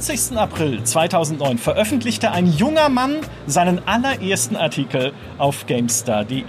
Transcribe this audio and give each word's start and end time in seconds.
20. 0.00 0.36
April 0.36 0.84
2009 0.84 1.56
veröffentlichte 1.56 2.30
ein 2.30 2.46
junger 2.46 2.90
Mann 2.90 3.16
seinen 3.46 3.80
allerersten 3.88 4.54
Artikel 4.54 5.14
auf 5.38 5.64
GameStar.de 5.66 6.42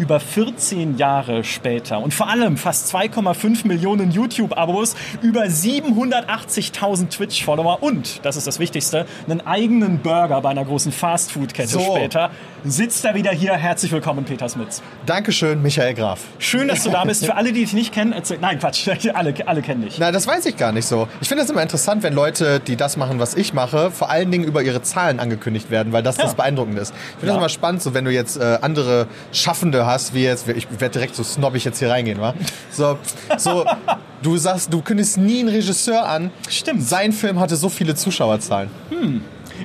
über 0.00 0.18
14 0.18 0.96
Jahre 0.96 1.44
später 1.44 1.98
und 2.00 2.14
vor 2.14 2.28
allem 2.30 2.56
fast 2.56 2.92
2,5 2.94 3.66
Millionen 3.66 4.10
YouTube-Abos, 4.10 4.96
über 5.20 5.42
780.000 5.42 7.10
Twitch-Follower 7.10 7.82
und, 7.82 8.24
das 8.24 8.36
ist 8.36 8.46
das 8.46 8.58
Wichtigste, 8.58 9.04
einen 9.28 9.46
eigenen 9.46 9.98
Burger 9.98 10.40
bei 10.40 10.48
einer 10.48 10.64
großen 10.64 10.90
Fastfood-Kette 10.90 11.68
So. 11.68 11.80
später, 11.96 12.30
sitzt 12.64 13.04
er 13.04 13.14
wieder 13.14 13.30
hier. 13.30 13.52
Herzlich 13.52 13.92
willkommen, 13.92 14.24
Peter 14.24 14.48
Smits. 14.48 14.82
Dankeschön, 15.04 15.60
Michael 15.60 15.92
Graf. 15.94 16.20
Schön, 16.38 16.68
dass 16.68 16.82
du 16.82 16.90
da 16.90 17.04
bist. 17.04 17.26
Für 17.26 17.34
alle, 17.36 17.52
die 17.52 17.60
dich 17.60 17.74
nicht 17.74 17.92
kennen, 17.92 18.12
erzähl. 18.12 18.38
Nein, 18.40 18.58
Quatsch, 18.58 18.88
alle, 19.14 19.34
alle 19.46 19.60
kennen 19.62 19.82
dich. 19.82 19.98
Na, 19.98 20.12
das 20.12 20.26
weiß 20.26 20.46
ich 20.46 20.56
gar 20.56 20.72
nicht 20.72 20.86
so. 20.86 21.08
Ich 21.20 21.28
finde 21.28 21.44
es 21.44 21.50
immer 21.50 21.62
interessant, 21.62 22.02
wenn 22.02 22.14
Leute, 22.14 22.58
die 22.60 22.76
das 22.76 22.96
machen, 22.96 23.18
was 23.18 23.34
ich 23.34 23.52
mache, 23.52 23.90
vor 23.90 24.08
allen 24.08 24.30
Dingen 24.30 24.44
über 24.44 24.62
ihre 24.62 24.80
Zahlen 24.80 25.20
angekündigt 25.20 25.70
werden, 25.70 25.92
weil 25.92 26.02
das 26.02 26.16
Ja. 26.16 26.24
das 26.24 26.34
Beeindruckende 26.36 26.80
ist. 26.80 26.94
Ich 26.94 27.10
finde 27.20 27.26
Ja. 27.26 27.32
das 27.32 27.36
immer 27.38 27.48
spannend, 27.50 27.82
so 27.82 27.92
wenn 27.92 28.06
du 28.06 28.10
jetzt 28.10 28.36
äh, 28.38 28.58
andere 28.62 29.06
Schaffende 29.32 29.86
hast, 29.90 30.14
wie 30.14 30.22
jetzt, 30.24 30.48
ich 30.48 30.66
werde 30.70 30.90
direkt 30.90 31.14
so 31.14 31.22
snobbig 31.22 31.64
jetzt 31.64 31.78
hier 31.78 31.90
reingehen, 31.90 32.20
wa? 32.20 32.34
So, 32.70 32.98
so, 33.36 33.64
du 34.22 34.36
sagst, 34.36 34.72
du 34.72 34.80
kündigst 34.82 35.18
nie 35.18 35.40
einen 35.40 35.48
Regisseur 35.48 36.06
an. 36.06 36.30
Stimmt. 36.48 36.82
Sein 36.82 37.12
Film 37.12 37.38
hatte 37.40 37.56
so 37.56 37.68
viele 37.68 37.94
Zuschauerzahlen. 37.94 38.70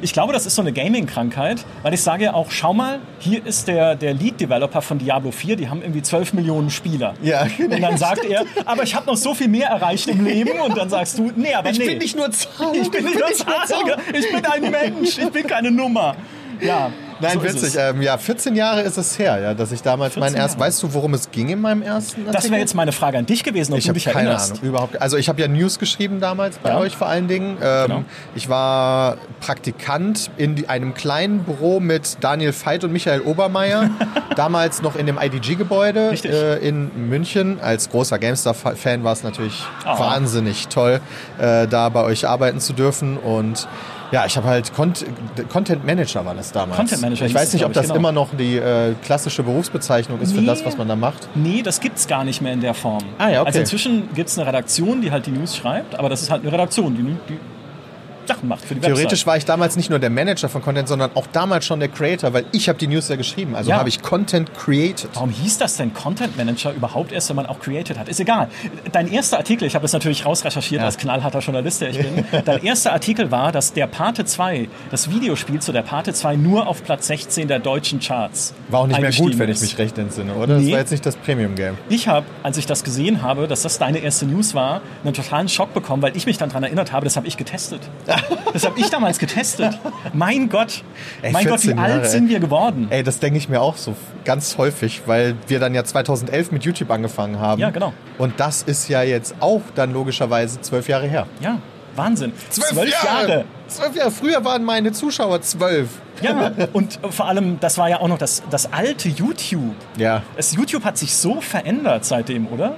Ich 0.01 0.13
glaube, 0.13 0.33
das 0.33 0.45
ist 0.45 0.55
so 0.55 0.61
eine 0.61 0.73
Gaming-Krankheit, 0.73 1.65
weil 1.83 1.93
ich 1.93 2.01
sage 2.01 2.25
ja 2.25 2.33
auch, 2.33 2.51
schau 2.51 2.73
mal, 2.73 2.99
hier 3.19 3.45
ist 3.45 3.67
der, 3.67 3.95
der 3.95 4.13
Lead-Developer 4.13 4.81
von 4.81 4.97
Diablo 4.97 5.31
4, 5.31 5.55
die 5.55 5.69
haben 5.69 5.81
irgendwie 5.81 6.01
12 6.01 6.33
Millionen 6.33 6.69
Spieler. 6.69 7.13
Ja. 7.21 7.47
Und 7.59 7.81
dann 7.81 7.97
sagt 7.97 8.25
er, 8.25 8.45
aber 8.65 8.83
ich 8.83 8.93
habe 8.95 9.05
noch 9.07 9.17
so 9.17 9.33
viel 9.33 9.47
mehr 9.47 9.69
erreicht 9.69 10.07
im 10.07 10.25
Leben 10.25 10.59
und 10.59 10.77
dann 10.77 10.89
sagst 10.89 11.17
du, 11.17 11.31
nee, 11.35 11.53
aber 11.53 11.69
Ich 11.69 11.79
nee. 11.79 11.85
bin 11.87 11.97
nicht 11.99 12.15
nur 12.15 12.29
Zahl. 12.31 12.75
ich 12.75 12.89
bin 12.91 13.05
nicht 13.05 13.17
nur 13.17 13.31
Zahl, 13.33 13.97
ich 14.13 14.31
bin 14.31 14.45
ein 14.45 14.71
Mensch, 14.71 15.17
ich 15.17 15.29
bin 15.29 15.47
keine 15.47 15.71
Nummer. 15.71 16.15
Ja, 16.61 16.91
Nein, 17.19 17.33
so 17.39 17.43
witzig. 17.43 17.75
Ähm, 17.77 18.01
ja, 18.01 18.17
14 18.17 18.55
Jahre 18.55 18.81
ist 18.81 18.97
es 18.97 19.17
her, 19.17 19.39
ja, 19.39 19.53
dass 19.53 19.71
ich 19.71 19.81
damals 19.81 20.13
14 20.15 20.19
meinen 20.33 20.35
ersten. 20.41 20.59
Weißt 20.59 20.83
du, 20.83 20.93
worum 20.93 21.13
es 21.13 21.31
ging 21.31 21.49
in 21.49 21.61
meinem 21.61 21.81
ersten? 21.81 22.25
Das 22.25 22.35
Artikel? 22.35 22.51
wäre 22.51 22.61
jetzt 22.61 22.75
meine 22.75 22.91
Frage 22.91 23.17
an 23.17 23.25
dich 23.25 23.43
gewesen, 23.43 23.73
ob 23.73 23.79
Ich 23.79 23.85
du 23.85 23.93
dich 23.93 24.05
keine 24.05 24.29
erinnerst. 24.29 24.51
Ahnung, 24.53 24.63
überhaupt. 24.65 25.01
Also 25.01 25.17
ich 25.17 25.29
habe 25.29 25.41
ja 25.41 25.47
News 25.47 25.79
geschrieben 25.79 26.19
damals 26.19 26.57
bei 26.57 26.69
Ja. 26.69 26.77
euch 26.79 26.95
vor 26.97 27.07
allen 27.07 27.27
Dingen. 27.27 27.57
Ähm, 27.61 27.85
Genau. 27.87 28.03
Ich 28.35 28.49
war 28.49 29.17
Praktikant 29.39 30.29
in 30.37 30.67
einem 30.67 30.93
kleinen 30.93 31.39
Büro 31.43 31.79
mit 31.79 32.17
Daniel 32.21 32.53
Veit 32.53 32.83
und 32.83 32.91
Michael 32.91 33.21
Obermeier. 33.21 33.89
damals 34.35 34.81
noch 34.81 34.95
in 34.95 35.05
dem 35.05 35.17
IDG-Gebäude 35.17 36.11
äh, 36.25 36.67
in 36.67 37.09
München. 37.09 37.59
Als 37.61 37.89
großer 37.89 38.19
GameStar-Fan 38.19 39.03
war 39.03 39.13
es 39.13 39.23
natürlich 39.23 39.63
Oh. 39.85 39.99
wahnsinnig 39.99 40.67
toll, 40.67 40.99
äh, 41.39 41.67
da 41.67 41.89
bei 41.89 42.03
euch 42.03 42.27
arbeiten 42.27 42.59
zu 42.59 42.73
dürfen 42.73 43.17
und 43.17 43.67
ja, 44.15 44.25
ich 44.25 44.37
habe 44.37 44.47
halt 44.47 44.73
Cont 44.73 45.05
Content 45.49 45.85
Manager 45.85 46.25
war 46.25 46.33
das 46.33 46.51
damals. 46.53 46.77
Content 46.77 47.01
Manager 47.01 47.25
Ich 47.25 47.33
weiß 47.33 47.49
es, 47.49 47.53
nicht, 47.53 47.65
ob 47.65 47.73
das 47.73 47.87
genau. 47.87 47.95
immer 47.95 48.13
noch 48.13 48.29
die 48.37 48.55
äh, 48.57 48.93
klassische 49.03 49.43
Berufsbezeichnung 49.43 50.21
ist 50.21 50.31
für 50.31 50.39
Nee. 50.39 50.47
das, 50.47 50.65
was 50.65 50.77
man 50.77 50.87
da 50.87 50.95
macht. 50.95 51.27
Nee, 51.35 51.61
das 51.61 51.81
gibt's 51.81 52.07
gar 52.07 52.23
nicht 52.23 52.41
mehr 52.41 52.53
in 52.53 52.61
der 52.61 52.73
Form. 52.73 53.03
Ah 53.17 53.27
ja, 53.29 53.41
okay. 53.41 53.47
Also 53.47 53.59
inzwischen 53.59 54.13
gibt's 54.13 54.37
eine 54.39 54.47
Redaktion, 54.47 55.01
die 55.01 55.11
halt 55.11 55.25
die 55.25 55.31
News 55.31 55.57
schreibt, 55.57 55.99
aber 55.99 56.07
das 56.07 56.21
ist 56.21 56.31
halt 56.31 56.43
eine 56.43 56.51
Redaktion, 56.53 56.95
die, 56.95 57.33
die 57.33 57.39
Sachen 58.27 58.47
macht 58.49 58.65
für 58.65 58.75
die 58.75 58.81
Theoretisch 58.81 59.11
Website. 59.11 59.27
war 59.27 59.37
ich 59.37 59.45
damals 59.45 59.75
nicht 59.75 59.89
nur 59.89 59.99
der 59.99 60.09
Manager 60.09 60.49
von 60.49 60.61
Content, 60.61 60.87
sondern 60.87 61.11
auch 61.15 61.27
damals 61.31 61.65
schon 61.65 61.79
der 61.79 61.89
Creator, 61.89 62.33
weil 62.33 62.45
ich 62.51 62.67
habe 62.69 62.77
die 62.79 62.87
News 62.87 63.07
ja 63.09 63.15
geschrieben. 63.15 63.55
Also 63.55 63.69
Ja. 63.71 63.77
habe 63.77 63.89
ich 63.89 64.01
Content 64.01 64.53
created. 64.55 65.09
Warum 65.13 65.29
hieß 65.29 65.57
das 65.57 65.77
denn 65.77 65.93
Content 65.93 66.37
Manager 66.37 66.73
überhaupt 66.73 67.11
erst, 67.11 67.29
wenn 67.29 67.35
man 67.35 67.45
auch 67.45 67.59
created 67.59 67.97
hat? 67.99 68.09
Ist 68.09 68.19
egal. 68.19 68.47
Dein 68.91 69.11
erster 69.11 69.37
Artikel, 69.37 69.65
ich 69.67 69.75
habe 69.75 69.83
das 69.83 69.93
natürlich 69.93 70.25
rausrecherchiert 70.25 70.81
Ja. 70.81 70.85
als 70.85 70.97
knallharter 70.97 71.39
Journalist, 71.39 71.81
der 71.81 71.89
ich 71.89 71.97
bin. 71.99 72.25
Dein 72.45 72.63
erster 72.63 72.93
Artikel 72.93 73.31
war, 73.31 73.51
dass 73.51 73.73
der 73.73 73.87
Pate 73.87 74.25
2, 74.25 74.67
das 74.91 75.09
Videospiel 75.09 75.59
zu 75.59 75.71
der 75.71 75.81
Pate 75.83 76.13
2 76.13 76.35
nur 76.35 76.67
auf 76.67 76.83
Platz 76.83 77.07
16 77.07 77.47
der 77.47 77.59
deutschen 77.59 77.99
Charts 77.99 78.53
War 78.69 78.81
auch 78.81 78.87
nicht 78.87 78.99
mehr 78.99 79.09
gut, 79.11 79.15
eingestiegen 79.19 79.39
wenn 79.39 79.49
ich 79.49 79.55
ist. 79.55 79.61
mich 79.61 79.77
recht 79.77 79.97
entsinne, 79.97 80.33
oder? 80.33 80.57
Nee. 80.57 80.63
Das 80.65 80.71
war 80.71 80.79
jetzt 80.79 80.91
nicht 80.91 81.05
das 81.05 81.15
Premium-Game. 81.15 81.77
Ich 81.89 82.07
habe, 82.07 82.25
als 82.43 82.57
ich 82.57 82.65
das 82.65 82.83
gesehen 82.83 83.21
habe, 83.21 83.47
dass 83.47 83.61
das 83.61 83.77
deine 83.77 83.99
erste 83.99 84.25
News 84.25 84.53
war, 84.55 84.81
einen 85.03 85.13
totalen 85.13 85.47
Schock 85.49 85.73
bekommen, 85.73 86.01
weil 86.01 86.15
ich 86.17 86.25
mich 86.25 86.37
dann 86.37 86.49
daran 86.49 86.63
erinnert 86.63 86.91
habe, 86.91 87.03
das 87.05 87.15
habe 87.15 87.27
ich 87.27 87.37
getestet. 87.37 87.81
Das 88.53 88.65
habe 88.65 88.79
ich 88.79 88.89
damals 88.89 89.19
getestet. 89.19 89.77
Mein 90.13 90.49
Gott, 90.49 90.83
Ey, 91.21 91.31
mein 91.31 91.45
Gott, 91.45 91.63
wie 91.63 91.67
14 91.67 91.77
Jahre, 91.77 91.93
alt 91.93 92.05
sind 92.07 92.29
wir 92.29 92.39
geworden? 92.39 92.87
Ey, 92.89 93.03
das 93.03 93.19
denke 93.19 93.37
ich 93.37 93.49
mir 93.49 93.61
auch 93.61 93.77
so 93.77 93.95
ganz 94.23 94.57
häufig, 94.57 95.01
weil 95.05 95.35
wir 95.47 95.59
dann 95.59 95.73
ja 95.73 95.83
2011 95.83 96.51
mit 96.51 96.63
YouTube 96.63 96.89
angefangen 96.91 97.39
haben. 97.39 97.61
Ja, 97.61 97.69
genau. 97.69 97.93
Und 98.17 98.39
das 98.39 98.63
ist 98.63 98.87
ja 98.87 99.03
jetzt 99.03 99.35
auch 99.39 99.61
dann 99.75 99.91
logischerweise 99.93 100.61
zwölf 100.61 100.87
Jahre 100.87 101.07
her. 101.07 101.27
Ja, 101.41 101.59
Wahnsinn. 101.95 102.33
Jahre. 102.91 103.45
Zwölf 103.67 103.95
Jahre. 103.95 104.11
Früher 104.11 104.43
waren 104.43 104.63
meine 104.63 104.91
Zuschauer 104.91 105.41
zwölf. 105.41 105.89
Ja, 106.21 106.51
und 106.73 106.99
vor 107.09 107.27
allem, 107.27 107.59
das 107.59 107.77
war 107.77 107.89
ja 107.89 107.99
auch 107.99 108.07
noch 108.07 108.17
das, 108.17 108.43
das 108.49 108.71
alte 108.71 109.09
YouTube. 109.09 109.75
Ja. 109.97 110.23
Das 110.35 110.53
YouTube 110.53 110.83
hat 110.83 110.97
sich 110.97 111.15
so 111.15 111.41
verändert 111.41 112.05
seitdem, 112.05 112.47
oder? 112.47 112.75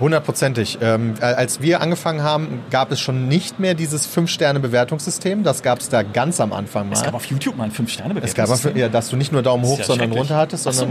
Hundertprozentig. 0.00 0.78
Ähm, 0.80 1.14
äh, 1.20 1.24
als 1.24 1.60
wir 1.60 1.80
angefangen 1.82 2.22
haben, 2.22 2.62
gab 2.70 2.90
es 2.90 3.00
schon 3.00 3.28
nicht 3.28 3.60
mehr 3.60 3.74
dieses 3.74 4.06
Fünf-Sterne-Bewertungssystem. 4.06 5.44
Das 5.44 5.62
gab 5.62 5.80
es 5.80 5.90
da 5.90 6.02
ganz 6.02 6.40
am 6.40 6.52
Anfang 6.52 6.88
mal. 6.88 6.94
Es 6.94 7.02
gab 7.02 7.14
auf 7.14 7.26
YouTube 7.26 7.56
mal 7.56 7.64
ein 7.64 7.70
5 7.70 7.90
sterne 7.90 8.20
Es 8.22 8.34
gab 8.34 8.48
mal, 8.48 8.78
ja, 8.78 8.88
dass 8.88 9.10
du 9.10 9.16
nicht 9.16 9.32
nur 9.32 9.42
Daumen 9.42 9.64
hoch, 9.64 9.78
ja 9.78 9.84
sondern 9.84 10.12
runter 10.12 10.36
hattest, 10.36 10.66
Ach 10.66 10.72
so. 10.72 10.88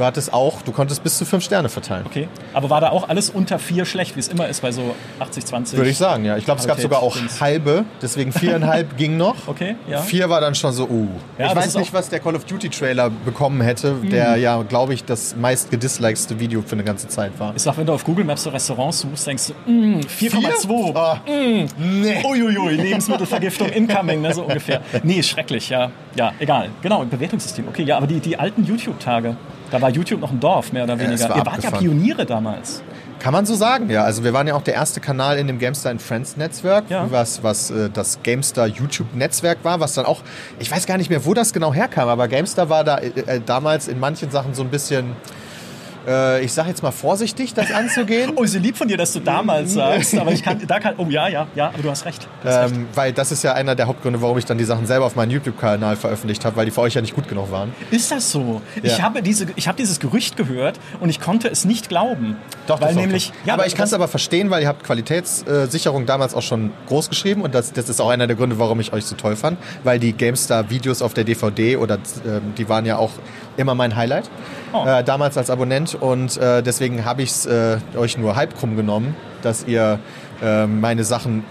Du 0.00 0.06
hattest 0.06 0.32
auch, 0.32 0.62
du 0.62 0.72
konntest 0.72 1.02
bis 1.02 1.18
zu 1.18 1.24
fünf 1.24 1.44
Sterne 1.44 1.68
verteilen. 1.68 2.04
Okay, 2.06 2.26
aber 2.54 2.70
war 2.70 2.80
da 2.80 2.90
auch 2.90 3.08
alles 3.08 3.30
unter 3.30 3.58
4 3.58 3.84
schlecht, 3.84 4.16
wie 4.16 4.20
es 4.20 4.28
immer 4.28 4.48
ist 4.48 4.62
bei 4.62 4.72
so 4.72 4.94
80, 5.18 5.44
20? 5.44 5.76
Würde 5.78 5.90
ich 5.90 5.98
sagen, 5.98 6.24
ja. 6.24 6.36
Ich 6.38 6.44
glaube, 6.44 6.60
es 6.60 6.66
gab 6.66 6.80
sogar 6.80 7.02
auch 7.02 7.16
halbe, 7.40 7.84
deswegen 8.00 8.32
viereinhalb 8.32 8.96
ging 8.96 9.16
noch. 9.16 9.46
Okay, 9.46 9.76
ja. 9.88 10.00
Vier 10.00 10.30
war 10.30 10.40
dann 10.40 10.54
schon 10.54 10.72
so, 10.72 10.84
uh. 10.88 11.08
Ja, 11.38 11.48
ich 11.48 11.56
weiß 11.56 11.76
nicht, 11.76 11.92
Mhm. 11.92 11.96
was 11.96 12.08
der 12.08 12.20
Call 12.20 12.34
of 12.34 12.44
Duty 12.44 12.70
Trailer 12.70 13.10
bekommen 13.10 13.60
hätte, 13.60 13.94
der 14.10 14.36
ja, 14.36 14.62
glaube 14.62 14.94
ich, 14.94 15.04
das 15.04 15.36
meist 15.36 15.70
gedislikeste 15.70 16.40
Video 16.40 16.62
für 16.62 16.72
eine 16.72 16.84
ganze 16.84 17.08
Zeit 17.08 17.32
war. 17.38 17.54
Ich 17.54 17.62
sag, 17.62 17.76
wenn 17.76 17.86
du 17.86 17.92
auf 17.92 18.04
Google 18.04 18.24
Maps 18.24 18.44
so 18.44 18.50
Restaurants 18.50 19.00
suchst, 19.00 19.26
denkst 19.26 19.48
du, 19.66 19.70
mm, 19.70 20.00
4,2. 20.06 20.94
Ah, 20.96 21.18
nee. 21.26 22.22
Uiuiui, 22.24 22.76
Lebensmittelvergiftung 22.76 23.68
incoming, 23.68 24.22
ne, 24.22 24.32
so 24.32 24.42
ungefähr. 24.44 24.80
Nee, 25.02 25.22
schrecklich, 25.22 25.68
ja. 25.68 25.90
Ja, 26.16 26.32
egal. 26.38 26.70
Genau, 26.82 27.04
Bewertungssystem. 27.04 27.68
Okay, 27.68 27.82
ja, 27.82 27.96
aber 27.96 28.06
die, 28.06 28.20
die 28.20 28.38
alten 28.38 28.64
YouTube-Tage, 28.64 29.36
da 29.70 29.80
war 29.80 29.90
YouTube 29.90 30.20
noch 30.20 30.30
ein 30.30 30.40
Dorf, 30.40 30.72
mehr 30.72 30.84
oder 30.84 30.98
weniger. 30.98 31.28
war 31.28 31.36
Ihr 31.36 31.46
wart 31.46 31.46
ja 31.46 31.52
abgefahren. 31.70 31.78
Pioniere 31.78 32.26
damals. 32.26 32.82
Kann 33.18 33.32
man 33.34 33.44
so 33.44 33.54
sagen, 33.54 33.90
ja. 33.90 34.02
Also 34.04 34.24
wir 34.24 34.32
waren 34.32 34.46
ja 34.46 34.54
auch 34.54 34.62
der 34.62 34.74
erste 34.74 34.98
Kanal 35.00 35.38
in 35.38 35.46
dem 35.46 35.58
GameStar 35.58 35.98
Friends 35.98 36.36
Netzwerk, 36.38 36.84
Ja. 36.88 37.06
was, 37.10 37.42
was 37.42 37.70
äh, 37.70 37.90
das 37.92 38.18
GameStar 38.22 38.66
YouTube 38.66 39.14
Netzwerk 39.14 39.58
war, 39.62 39.78
was 39.78 39.92
dann 39.92 40.06
auch, 40.06 40.22
ich 40.58 40.70
weiß 40.70 40.86
gar 40.86 40.96
nicht 40.96 41.10
mehr, 41.10 41.24
wo 41.26 41.34
das 41.34 41.52
genau 41.52 41.74
herkam, 41.74 42.08
aber 42.08 42.28
GameStar 42.28 42.70
war 42.70 42.82
da 42.82 42.96
äh, 42.98 43.08
äh, 43.08 43.40
damals 43.44 43.88
in 43.88 44.00
manchen 44.00 44.30
Sachen 44.30 44.54
so 44.54 44.62
ein 44.62 44.70
bisschen, 44.70 45.16
äh, 46.06 46.44
ich 46.44 46.52
sag 46.52 46.66
jetzt 46.66 46.82
mal 46.82 46.90
vorsichtig, 46.90 47.54
das 47.54 47.70
anzugehen. 47.72 48.32
Oh, 48.40 48.44
ist 48.44 48.54
lieb 48.54 48.76
von 48.76 48.86
dir, 48.88 48.96
dass 48.96 49.12
du 49.12 49.20
damals 49.20 49.74
sagst, 49.74 50.16
aber 50.16 50.32
ich 50.32 50.42
kann, 50.42 50.60
da 50.66 50.78
kann, 50.78 50.94
oh 50.98 51.06
ja, 51.08 51.28
ja, 51.28 51.46
ja, 51.54 51.68
aber 51.68 51.82
du 51.82 51.90
hast 51.90 52.04
recht. 52.04 52.28
Du 52.42 52.48
hast 52.48 52.64
recht. 52.64 52.74
Ähm, 52.74 52.86
weil 52.94 53.12
das 53.12 53.32
ist 53.32 53.42
ja 53.42 53.54
einer 53.54 53.74
der 53.74 53.86
Hauptgründe, 53.86 54.22
warum 54.22 54.38
ich 54.38 54.44
dann 54.44 54.56
die 54.56 54.64
Sachen 54.64 54.86
selber 54.86 55.04
auf 55.04 55.16
meinen 55.16 55.30
YouTube-Kanal 55.30 55.96
veröffentlicht 55.96 56.44
habe, 56.44 56.56
weil 56.56 56.64
die 56.64 56.70
für 56.70 56.82
euch 56.82 56.94
ja 56.94 57.00
nicht 57.00 57.14
gut 57.14 57.28
genug 57.28 57.50
waren. 57.50 57.74
Ist 57.90 58.10
das 58.10 58.30
so? 58.30 58.62
Ja. 58.76 58.82
Ich 58.84 59.02
habe 59.02 59.22
diese, 59.22 59.46
ich 59.56 59.68
habe 59.68 59.76
dieses 59.76 60.00
Gerücht 60.00 60.36
gehört 60.36 60.78
und 61.00 61.10
ich 61.10 61.20
konnte 61.20 61.48
es 61.48 61.64
nicht 61.64 61.88
glauben. 61.88 62.36
Doch, 62.66 62.80
weil 62.80 62.94
nämlich, 62.94 63.32
ja, 63.44 63.54
aber 63.54 63.66
ich 63.66 63.74
kann 63.74 63.86
es 63.86 63.92
aber 63.92 64.08
verstehen, 64.08 64.50
weil 64.50 64.62
ihr 64.62 64.68
habt 64.68 64.84
Qualitätssicherung 64.84 66.06
damals 66.06 66.34
auch 66.34 66.42
schon 66.42 66.72
groß 66.86 67.08
geschrieben 67.08 67.42
und 67.42 67.54
das, 67.54 67.72
das 67.72 67.88
ist 67.88 68.00
auch 68.00 68.10
einer 68.10 68.26
der 68.26 68.36
Gründe, 68.36 68.58
warum 68.58 68.80
ich 68.80 68.92
euch 68.92 69.04
so 69.04 69.16
toll 69.16 69.36
fand, 69.36 69.58
weil 69.84 69.98
die 69.98 70.12
GameStar-Videos 70.12 71.02
auf 71.02 71.14
der 71.14 71.24
DVD 71.24 71.76
oder 71.76 71.98
ähm, 72.26 72.54
die 72.56 72.68
waren 72.68 72.86
ja 72.86 72.96
auch 72.96 73.10
immer 73.60 73.74
mein 73.74 73.94
Highlight 73.96 74.30
Oh. 74.72 74.84
äh, 74.86 75.02
damals 75.02 75.36
als 75.36 75.50
Abonnent 75.50 75.96
und 76.00 76.36
äh, 76.36 76.62
deswegen 76.62 77.04
habe 77.04 77.22
ich 77.22 77.30
es 77.30 77.46
äh, 77.46 77.78
euch 77.96 78.16
nur 78.18 78.36
halb 78.36 78.56
krumm 78.56 78.76
genommen, 78.76 79.16
dass 79.42 79.64
ihr 79.66 79.98
äh, 80.42 80.66
meine 80.66 81.02
Sachen 81.04 81.44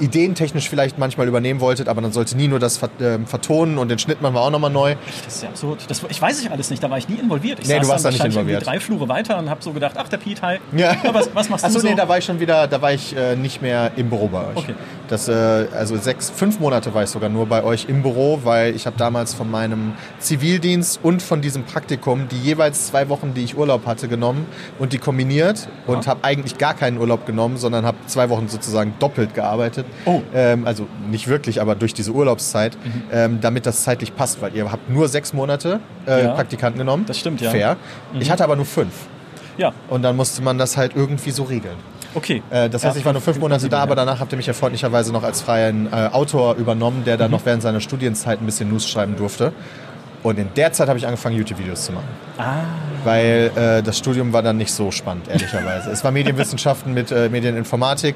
ideentechnisch 0.00 0.68
vielleicht 0.68 0.98
manchmal 0.98 1.28
übernehmen 1.28 1.60
wolltet, 1.60 1.88
aber 1.88 2.00
dann 2.00 2.12
sollte 2.12 2.36
nie 2.36 2.48
nur 2.48 2.58
das 2.58 2.80
ähm, 3.00 3.26
vertonen 3.26 3.78
und 3.78 3.88
den 3.88 3.98
Schnitt 3.98 4.20
machen 4.22 4.34
wir 4.34 4.40
auch 4.40 4.50
nochmal 4.50 4.70
neu. 4.70 4.96
Das 5.24 5.36
ist 5.36 5.42
ja 5.42 5.48
absurd. 5.48 5.84
Das, 5.88 6.02
ich 6.08 6.20
weiß 6.20 6.40
ich 6.42 6.50
alles 6.50 6.70
nicht, 6.70 6.82
da 6.82 6.90
war 6.90 6.98
ich 6.98 7.08
nie 7.08 7.16
involviert. 7.16 7.58
Ich 7.60 7.68
Nee, 7.68 7.74
saß 7.76 7.82
du 7.86 7.88
warst 7.88 8.04
da 8.04 8.10
nicht 8.10 8.24
involviert. 8.24 8.66
drei 8.66 8.80
Flure 8.80 9.08
weiter 9.08 9.38
und 9.38 9.48
habe 9.48 9.62
so 9.62 9.72
gedacht, 9.72 9.94
ach, 9.96 10.08
der 10.08 10.18
Piet, 10.18 10.42
hi. 10.42 10.58
Ja. 10.76 10.92
Aber 11.04 11.20
was, 11.20 11.34
was 11.34 11.48
machst 11.48 11.64
Achso, 11.64 11.76
du 11.78 11.82
so? 11.82 11.88
nee, 11.88 11.94
da 11.94 12.08
war 12.08 12.18
ich 12.18 12.24
schon 12.24 12.40
wieder, 12.40 12.66
da 12.66 12.82
war 12.82 12.92
ich 12.92 13.16
äh, 13.16 13.36
nicht 13.36 13.62
mehr 13.62 13.92
im 13.96 14.08
Büro 14.10 14.28
bei 14.28 14.40
euch. 14.48 14.56
Okay. 14.56 14.74
Das, 15.08 15.28
äh, 15.28 15.32
also 15.74 15.96
sechs, 15.96 16.30
fünf 16.30 16.60
Monate 16.60 16.92
war 16.94 17.02
ich 17.04 17.10
sogar 17.10 17.28
nur 17.30 17.46
bei 17.46 17.62
euch 17.64 17.86
im 17.88 18.02
Büro, 18.02 18.40
weil 18.44 18.74
ich 18.74 18.86
habe 18.86 18.96
damals 18.98 19.34
von 19.34 19.50
meinem 19.50 19.92
Zivildienst 20.18 21.00
und 21.02 21.22
von 21.22 21.40
diesem 21.40 21.64
Praktikum 21.64 22.28
die 22.28 22.38
jeweils 22.38 22.88
zwei 22.88 23.08
Wochen, 23.08 23.34
die 23.34 23.42
ich 23.44 23.56
Urlaub 23.56 23.86
hatte, 23.86 24.08
genommen 24.08 24.46
und 24.78 24.92
die 24.92 24.98
kombiniert 24.98 25.68
und 25.86 26.06
habe 26.06 26.24
eigentlich 26.24 26.58
gar 26.58 26.74
keinen 26.74 26.98
Urlaub 26.98 27.26
genommen, 27.26 27.56
sondern 27.56 27.84
habe 27.84 27.96
zwei 28.06 28.28
Wochen 28.30 28.48
sozusagen 28.48 28.94
doppelt 28.98 29.34
gearbeitet. 29.34 29.61
Oh. 30.04 30.20
Ähm, 30.34 30.66
also 30.66 30.86
nicht 31.10 31.28
wirklich, 31.28 31.60
aber 31.60 31.74
durch 31.74 31.94
diese 31.94 32.10
Urlaubszeit, 32.12 32.76
Mhm. 32.84 33.02
ähm, 33.12 33.38
damit 33.40 33.66
das 33.66 33.82
zeitlich 33.84 34.14
passt, 34.16 34.40
weil 34.42 34.54
ihr 34.54 34.70
habt 34.70 34.88
nur 34.90 35.08
sechs 35.08 35.32
Monate 35.32 35.80
äh, 36.06 36.24
Ja. 36.24 36.32
Praktikanten 36.34 36.78
genommen. 36.78 37.04
Das 37.06 37.18
stimmt, 37.18 37.40
ja. 37.40 37.48
Mhm. 37.50 37.52
Fair. 37.52 37.76
Ich 38.20 38.30
hatte 38.30 38.44
aber 38.44 38.56
nur 38.56 38.66
fünf. 38.66 38.92
ja. 39.58 39.72
Und 39.88 40.02
dann 40.02 40.16
musste 40.16 40.42
man 40.42 40.58
das 40.58 40.76
halt 40.76 40.92
irgendwie 40.96 41.30
so 41.30 41.42
regeln. 41.44 41.76
Okay. 42.14 42.42
Äh, 42.50 42.68
das 42.68 42.84
heißt, 42.84 42.94
Ja, 42.96 43.00
ich 43.00 43.04
war 43.06 43.12
nur 43.14 43.22
fünf 43.22 43.38
Monate 43.38 43.68
da, 43.68 43.80
aber 43.82 43.94
danach 43.94 44.20
habt 44.20 44.32
ihr 44.32 44.36
mich 44.36 44.46
ja 44.46 44.52
freundlicherweise 44.52 45.12
noch 45.12 45.22
als 45.22 45.40
freien 45.40 45.90
äh, 45.92 46.08
Autor 46.12 46.56
übernommen, 46.56 47.04
der 47.06 47.16
dann 47.16 47.30
Mhm. 47.30 47.36
noch 47.38 47.46
während 47.46 47.62
seiner 47.62 47.80
Studienzeit 47.80 48.40
ein 48.40 48.46
bisschen 48.46 48.68
News 48.70 48.86
schreiben 48.88 49.16
durfte. 49.16 49.52
Und 50.22 50.38
in 50.38 50.48
der 50.54 50.72
Zeit 50.72 50.88
habe 50.88 50.98
ich 50.98 51.06
angefangen, 51.06 51.36
YouTube-Videos 51.36 51.86
zu 51.86 51.92
machen. 51.92 52.06
Ah, 52.38 52.60
Weil 53.02 53.50
äh, 53.56 53.82
das 53.82 53.98
Studium 53.98 54.32
war 54.32 54.42
dann 54.42 54.56
nicht 54.56 54.72
so 54.72 54.90
spannend, 54.92 55.26
ehrlicherweise. 55.28 55.90
es 55.90 56.04
war 56.04 56.12
Medienwissenschaften 56.12 56.94
mit 56.94 57.10
äh, 57.10 57.28
Medieninformatik. 57.28 58.14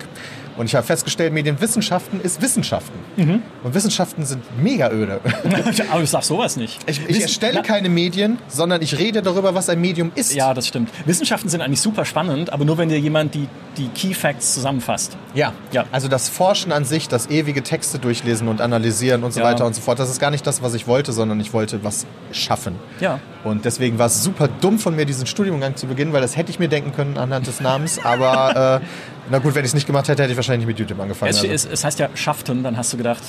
Und 0.56 0.66
ich 0.66 0.74
habe 0.74 0.86
festgestellt, 0.86 1.32
Medienwissenschaften 1.32 2.20
ist 2.20 2.40
Wissenschaften. 2.40 2.98
Mhm. 3.16 3.42
Und 3.62 3.74
Wissenschaften 3.74 4.24
sind 4.24 4.42
mega 4.62 4.90
öde. 4.90 5.20
aber 5.90 6.00
du 6.00 6.06
sagst 6.06 6.28
sowas 6.28 6.56
nicht. 6.56 6.78
Ich, 6.86 7.00
ich 7.00 7.08
Wissen- 7.08 7.22
erstelle 7.22 7.54
Na, 7.56 7.62
keine 7.62 7.88
Medien, 7.88 8.38
sondern 8.48 8.80
ich 8.82 8.98
rede 8.98 9.22
darüber, 9.22 9.54
was 9.54 9.68
ein 9.68 9.80
Medium 9.80 10.12
ist. 10.14 10.34
Ja, 10.34 10.54
das 10.54 10.66
stimmt. 10.68 10.90
Wissenschaften 11.04 11.48
sind 11.48 11.60
eigentlich 11.60 11.80
super 11.80 12.04
spannend, 12.04 12.52
aber 12.52 12.64
nur 12.64 12.78
wenn 12.78 12.88
dir 12.88 12.98
jemand 12.98 13.34
die, 13.34 13.48
die 13.76 13.88
Key 13.88 14.14
Facts 14.14 14.54
zusammenfasst. 14.54 15.16
Ja. 15.34 15.52
Ja. 15.72 15.84
Also 15.92 16.08
das 16.08 16.28
Forschen 16.28 16.72
an 16.72 16.84
sich, 16.84 17.08
das 17.08 17.28
ewige 17.28 17.62
Texte 17.62 17.98
durchlesen 17.98 18.48
und 18.48 18.60
analysieren 18.60 19.24
und 19.24 19.32
so 19.32 19.40
Ja. 19.40 19.46
weiter 19.46 19.66
und 19.66 19.74
so 19.74 19.80
fort, 19.82 19.98
das 19.98 20.08
ist 20.10 20.20
gar 20.20 20.30
nicht 20.30 20.46
das, 20.46 20.62
was 20.62 20.74
ich 20.74 20.86
wollte, 20.86 21.12
sondern 21.12 21.38
ich 21.40 21.52
wollte 21.52 21.84
was 21.84 22.06
schaffen. 22.32 22.76
Ja. 23.00 23.20
Und 23.44 23.64
deswegen 23.64 23.98
war 23.98 24.06
es 24.06 24.22
super 24.24 24.48
dumm 24.60 24.78
von 24.78 24.96
mir, 24.96 25.04
diesen 25.04 25.26
Studiumgang 25.26 25.76
zu 25.76 25.86
beginnen, 25.86 26.12
weil 26.12 26.22
das 26.22 26.36
hätte 26.36 26.50
ich 26.50 26.58
mir 26.58 26.68
denken 26.68 26.92
können 26.92 27.16
anhand 27.18 27.46
des 27.46 27.60
Namens. 27.60 28.00
Aber 28.04 28.80
äh, 28.82 28.86
na 29.30 29.38
gut, 29.38 29.54
wenn 29.54 29.64
ich 29.64 29.70
es 29.70 29.74
nicht 29.74 29.86
gemacht 29.86 30.08
hätte, 30.08 30.22
hätte 30.22 30.32
ich 30.32 30.36
wahrscheinlich 30.36 30.66
nicht 30.66 30.78
mit 30.78 30.78
YouTube 30.78 31.00
angefangen. 31.00 31.30
Es, 31.30 31.38
Also. 31.38 31.48
es, 31.48 31.64
es 31.64 31.84
heißt 31.84 31.98
ja 31.98 32.08
Schaften, 32.14 32.62
dann 32.62 32.76
hast 32.76 32.92
du 32.92 32.96
gedacht, 32.96 33.22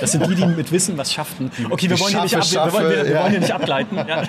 das 0.00 0.12
sind 0.12 0.26
die, 0.26 0.34
die 0.34 0.46
mit 0.46 0.70
Wissen 0.72 0.96
was 0.98 1.12
schafften. 1.12 1.50
Okay, 1.70 1.88
wir 1.88 1.98
wollen 1.98 2.12
hier 2.12 2.22
nicht, 2.22 2.32
schaffe, 2.32 2.66
wir 2.66 2.72
wollen, 2.72 2.88
wir, 2.90 2.96
schaffe, 2.96 3.06
wir 3.06 3.14
ja. 3.14 3.20
wollen 3.22 3.30
hier 3.30 3.40
nicht 3.40 3.52
abgleiten. 3.54 3.96
Ja, 3.96 4.04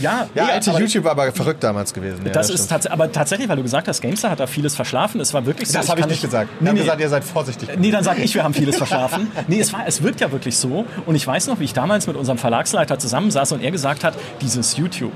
ja, 0.00 0.28
ja, 0.34 0.44
nee, 0.44 0.52
alte 0.52 0.70
aber 0.70 0.80
YouTube 0.80 1.04
war 1.04 1.12
aber 1.12 1.32
verrückt 1.32 1.62
damals 1.64 1.92
gewesen. 1.92 2.24
Ja, 2.24 2.32
Das 2.32 2.50
ist 2.50 2.64
stimmt. 2.64 2.70
tats 2.70 2.86
aber 2.86 3.10
tatsächlich, 3.10 3.48
weil 3.48 3.56
du 3.56 3.62
gesagt 3.62 3.88
hast, 3.88 4.00
GameStar 4.00 4.30
hat 4.30 4.40
da 4.40 4.46
vieles 4.46 4.76
verschlafen. 4.76 5.20
Es 5.20 5.34
war 5.34 5.44
wirklich 5.46 5.68
so. 5.68 5.78
das 5.78 5.88
habe 5.88 6.00
ich 6.00 6.06
nicht 6.06 6.22
gesagt. 6.22 6.50
Nee, 6.60 6.72
nee, 6.72 6.80
gesagt, 6.80 7.00
ihr 7.00 7.08
seid 7.08 7.24
vorsichtig. 7.24 7.68
Nee, 7.78 7.90
dann 7.90 8.04
sage 8.04 8.22
ich, 8.22 8.34
wir 8.34 8.44
haben 8.44 8.54
vieles 8.54 8.76
verschlafen. 8.76 9.30
Nee, 9.48 9.60
es, 9.60 9.72
war, 9.72 9.86
es 9.86 10.02
wirkt 10.02 10.20
ja 10.20 10.30
wirklich 10.30 10.56
so. 10.56 10.84
Und 11.06 11.14
ich 11.14 11.26
weiß 11.26 11.46
noch, 11.48 11.58
wie 11.58 11.64
ich 11.64 11.72
damals 11.72 12.06
mit 12.06 12.16
unserem 12.16 12.38
Verlagsleiter 12.38 12.98
zusammensaß 12.98 13.52
und 13.52 13.62
er 13.62 13.70
gesagt 13.70 14.04
hat, 14.04 14.14
dieses 14.40 14.76
YouTube, 14.76 15.12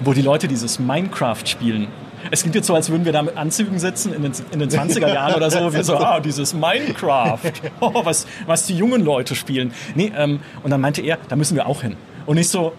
wo 0.00 0.12
die 0.12 0.22
Leute 0.22 0.48
dieses 0.48 0.78
Minecraft 0.78 1.44
spielen. 1.46 1.88
Es 2.30 2.42
klingt 2.42 2.54
jetzt 2.54 2.66
so, 2.66 2.74
als 2.74 2.90
würden 2.90 3.04
wir 3.04 3.12
da 3.12 3.22
mit 3.22 3.36
Anzügen 3.36 3.78
sitzen 3.78 4.12
in 4.14 4.22
den, 4.22 4.32
in 4.50 4.58
den 4.58 4.70
20er 4.70 5.12
Jahren 5.12 5.34
oder 5.34 5.50
so. 5.50 5.72
Wir 5.72 5.84
so, 5.84 5.96
ah, 5.96 6.20
dieses 6.20 6.54
Minecraft, 6.54 7.38
oh, 7.80 8.04
was, 8.04 8.26
was 8.46 8.66
die 8.66 8.76
jungen 8.76 9.04
Leute 9.04 9.34
spielen. 9.34 9.72
Nee, 9.94 10.12
ähm, 10.16 10.40
und 10.62 10.70
dann 10.70 10.80
meinte 10.80 11.02
er, 11.02 11.18
da 11.28 11.36
müssen 11.36 11.54
wir 11.54 11.66
auch 11.66 11.82
hin. 11.82 11.96
Und 12.26 12.38
ich 12.38 12.48
so, 12.48 12.72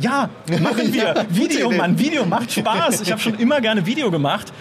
ja, 0.00 0.28
machen 0.60 0.92
wir. 0.92 1.26
Video. 1.30 1.70
Mann, 1.70 1.98
Video 1.98 2.24
macht 2.24 2.52
Spaß. 2.52 3.02
Ich 3.02 3.12
habe 3.12 3.20
schon 3.20 3.34
immer 3.38 3.60
gerne 3.60 3.86
Video 3.86 4.10
gemacht. 4.10 4.52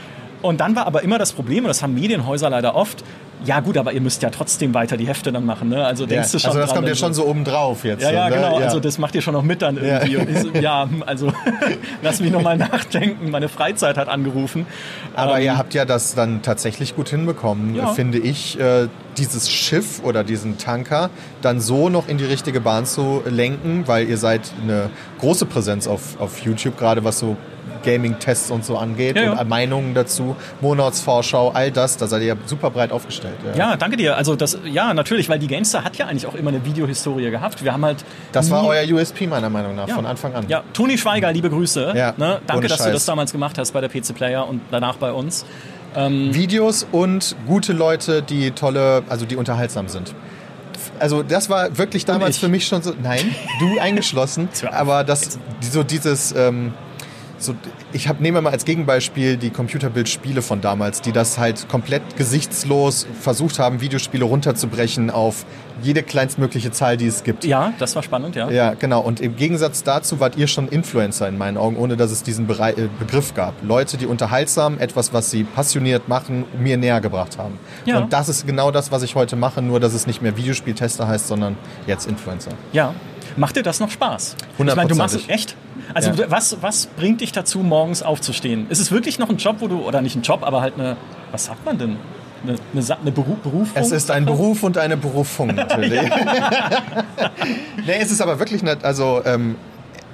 Und 0.43 0.59
dann 0.59 0.75
war 0.75 0.85
aber 0.85 1.01
immer 1.01 1.17
das 1.17 1.33
Problem, 1.33 1.63
und 1.63 1.69
das 1.69 1.81
haben 1.81 1.95
Medienhäuser 1.95 2.49
leider 2.51 2.75
oft, 2.75 3.03
ja 3.45 3.59
gut, 3.59 3.77
aber 3.77 3.91
ihr 3.91 3.99
müsst 3.99 4.21
ja 4.21 4.29
trotzdem 4.29 4.73
weiter 4.73 4.95
die 4.95 5.07
Hefte 5.07 5.31
dann 5.33 5.45
machen. 5.45 5.67
Ne? 5.67 5.83
Also 5.85 6.03
Ja. 6.03 6.09
denkst 6.11 6.31
du 6.31 6.39
schon 6.39 6.49
Also 6.51 6.59
das 6.61 6.69
dran, 6.69 6.75
kommt 6.77 6.87
ja 6.87 6.93
dann 6.93 6.97
schon 6.99 7.13
so 7.13 7.25
oben 7.25 7.43
drauf 7.43 7.83
jetzt. 7.83 8.01
Ja, 8.01 8.11
ja, 8.11 8.29
ne? 8.29 8.35
genau. 8.35 8.59
Ja. 8.59 8.65
Also 8.67 8.79
das 8.79 8.97
macht 8.99 9.15
ihr 9.15 9.21
schon 9.21 9.33
noch 9.33 9.43
mit 9.43 9.61
dann 9.61 9.75
irgendwie. 9.77 10.13
Ja. 10.13 10.41
So, 10.41 10.49
ja, 10.51 10.89
also 11.05 11.33
lass 12.01 12.21
mich 12.21 12.31
nochmal 12.31 12.55
nachdenken. 12.57 13.31
Meine 13.31 13.49
Freizeit 13.49 13.97
hat 13.97 14.07
angerufen. 14.07 14.65
Aber 15.13 15.37
Ähm, 15.39 15.43
ihr 15.45 15.57
habt 15.57 15.73
ja 15.73 15.83
das 15.83 16.15
dann 16.15 16.41
tatsächlich 16.41 16.95
gut 16.95 17.09
hinbekommen, 17.09 17.75
Ja. 17.75 17.87
finde 17.87 18.17
ich, 18.19 18.57
äh, 18.59 18.87
dieses 19.17 19.49
Schiff 19.51 20.01
oder 20.03 20.23
diesen 20.23 20.57
Tanker 20.57 21.09
dann 21.41 21.59
so 21.59 21.89
noch 21.89 22.07
in 22.07 22.17
die 22.17 22.25
richtige 22.25 22.61
Bahn 22.61 22.85
zu 22.85 23.23
lenken, 23.25 23.83
weil 23.87 24.07
ihr 24.09 24.17
seid 24.17 24.41
eine 24.63 24.89
große 25.19 25.45
Präsenz 25.45 25.85
auf, 25.87 26.19
auf 26.19 26.39
YouTube, 26.39 26.77
gerade 26.77 27.03
was 27.03 27.19
so 27.19 27.35
Gaming-Tests 27.83 28.49
und 28.51 28.63
so 28.65 28.77
angeht 28.77 29.15
Ja, 29.15 29.23
ja. 29.23 29.31
und 29.39 29.49
Meinungen 29.49 29.93
dazu, 29.93 30.35
Monatsvorschau, 30.61 31.49
all 31.51 31.71
das, 31.71 31.97
da 31.97 32.07
seid 32.07 32.21
ihr 32.23 32.37
super 32.45 32.69
breit 32.69 32.91
aufgestellt. 32.91 33.35
Ja, 33.55 33.75
danke 33.75 33.97
dir. 33.97 34.15
Also 34.17 34.35
das, 34.35 34.57
ja, 34.65 34.93
natürlich, 34.93 35.29
weil 35.29 35.39
die 35.39 35.47
Gamestar 35.47 35.83
hat 35.83 35.97
ja 35.97 36.07
eigentlich 36.07 36.25
auch 36.27 36.35
immer 36.35 36.49
eine 36.49 36.63
Videohistorie 36.65 37.29
gehabt. 37.31 37.63
Wir 37.63 37.73
haben 37.73 37.83
halt 37.85 38.03
Das 38.31 38.49
war 38.51 38.65
euer 38.65 38.83
USP 38.93 39.27
meiner 39.27 39.49
Meinung 39.49 39.75
nach 39.75 39.87
Ja. 39.87 39.95
von 39.95 40.05
Anfang 40.05 40.33
an. 40.33 40.45
Ja, 40.47 40.63
Toni 40.73 40.97
Schweiger, 40.97 41.31
liebe 41.31 41.49
Grüße. 41.49 41.93
Ja, 41.95 42.13
ne? 42.17 42.39
Danke, 42.47 42.67
dass 42.67 42.83
du 42.83 42.91
das 42.91 43.05
damals 43.05 43.31
gemacht 43.31 43.57
hast 43.57 43.71
bei 43.71 43.81
der 43.81 43.89
PC 43.89 44.13
Player 44.15 44.47
und 44.47 44.61
danach 44.71 44.95
bei 44.97 45.11
uns. 45.11 45.45
Videos 45.95 46.87
und 46.91 47.35
gute 47.45 47.71
Leute, 47.73 48.23
die 48.23 48.49
tolle, 48.51 49.03
also 49.09 49.25
die 49.25 49.35
unterhaltsam 49.35 49.87
sind. 49.89 50.15
Also 50.99 51.21
das 51.21 51.49
war 51.49 51.77
wirklich 51.77 52.05
damals 52.05 52.37
für 52.37 52.47
mich 52.47 52.65
schon 52.67 52.81
so, 52.81 52.93
nein, 53.01 53.35
du 53.59 53.79
eingeschlossen, 53.81 54.49
aber 54.71 55.03
das, 55.03 55.37
so 55.61 55.83
dieses, 55.83 56.33
ähm, 56.35 56.73
so, 57.37 57.55
ich 57.91 58.07
hab, 58.07 58.21
nehme 58.21 58.41
mal 58.41 58.51
als 58.51 58.65
Gegenbeispiel 58.65 59.37
die 59.37 59.49
Computerbildspiele 59.49 60.41
von 60.41 60.61
damals, 60.61 61.01
die 61.01 61.11
das 61.11 61.37
halt 61.37 61.67
komplett 61.69 62.15
gesichtslos 62.15 63.07
versucht 63.19 63.59
haben, 63.59 63.81
Videospiele 63.81 64.23
runterzubrechen 64.23 65.09
auf 65.09 65.45
jede 65.81 66.03
kleinstmögliche 66.03 66.71
Zahl, 66.71 66.97
die 66.97 67.07
es 67.07 67.23
gibt. 67.23 67.43
Ja, 67.43 67.73
das 67.79 67.95
war 67.95 68.03
spannend, 68.03 68.35
ja. 68.35 68.49
Ja, 68.49 68.73
genau. 68.73 69.01
Und 69.01 69.19
im 69.19 69.35
Gegensatz 69.35 69.83
dazu 69.83 70.19
wart 70.19 70.37
ihr 70.37 70.47
schon 70.47 70.67
Influencer 70.67 71.27
in 71.27 71.37
meinen 71.37 71.57
Augen, 71.57 71.75
ohne 71.75 71.97
dass 71.97 72.11
es 72.11 72.23
diesen 72.23 72.47
Berei 72.47 72.71
äh, 72.71 72.87
Begriff 72.99 73.33
gab. 73.33 73.53
Leute, 73.63 73.97
die 73.97 74.05
unterhaltsam 74.05 74.79
etwas, 74.79 75.13
was 75.13 75.31
sie 75.31 75.43
passioniert 75.43 76.07
machen, 76.07 76.45
mir 76.57 76.77
näher 76.77 77.01
gebracht 77.01 77.37
haben. 77.37 77.59
Ja. 77.85 77.99
Und 77.99 78.13
das 78.13 78.29
ist 78.29 78.47
genau 78.47 78.71
das, 78.71 78.91
was 78.91 79.03
ich 79.03 79.15
heute 79.15 79.35
mache, 79.35 79.61
nur 79.61 79.79
dass 79.79 79.93
es 79.93 80.07
nicht 80.07 80.21
mehr 80.21 80.37
Videospieltester 80.37 81.07
heißt, 81.07 81.27
sondern 81.27 81.57
jetzt 81.87 82.07
Influencer. 82.07 82.51
Ja. 82.71 82.93
Macht 83.35 83.55
dir 83.55 83.63
das 83.63 83.79
noch 83.79 83.89
Spaß? 83.89 84.35
Ich 84.57 84.75
meine, 84.75 84.87
du 84.87 84.95
machst 84.95 85.15
es 85.15 85.27
echt? 85.27 85.55
Also 85.93 86.11
Ja. 86.11 86.29
was, 86.29 86.57
was 86.61 86.85
bringt 86.87 87.21
dich 87.21 87.31
dazu, 87.31 87.59
morgens 87.59 88.03
aufzustehen? 88.03 88.67
Ist 88.69 88.79
es 88.79 88.91
wirklich 88.91 89.19
noch 89.19 89.29
ein 89.29 89.37
Job, 89.37 89.57
wo 89.59 89.67
du, 89.67 89.81
oder 89.81 90.01
nicht 90.01 90.15
ein 90.15 90.21
Job, 90.21 90.43
aber 90.43 90.61
halt 90.61 90.75
eine, 90.75 90.97
was 91.31 91.45
sagt 91.45 91.65
man 91.65 91.77
denn? 91.77 91.97
Eine, 92.43 92.55
eine, 92.73 92.97
eine 93.01 93.11
Beru 93.11 93.35
Berufung? 93.35 93.81
Es 93.81 93.91
ist 93.91 94.11
ein 94.11 94.25
Beruf 94.25 94.63
und 94.63 94.77
eine 94.77 94.97
Berufung 94.97 95.47
natürlich. 95.55 96.01
nee, 97.85 97.99
es 97.99 98.11
ist 98.11 98.21
aber 98.21 98.39
wirklich 98.39 98.63
nicht, 98.63 98.83
also 98.83 99.21
ähm, 99.25 99.55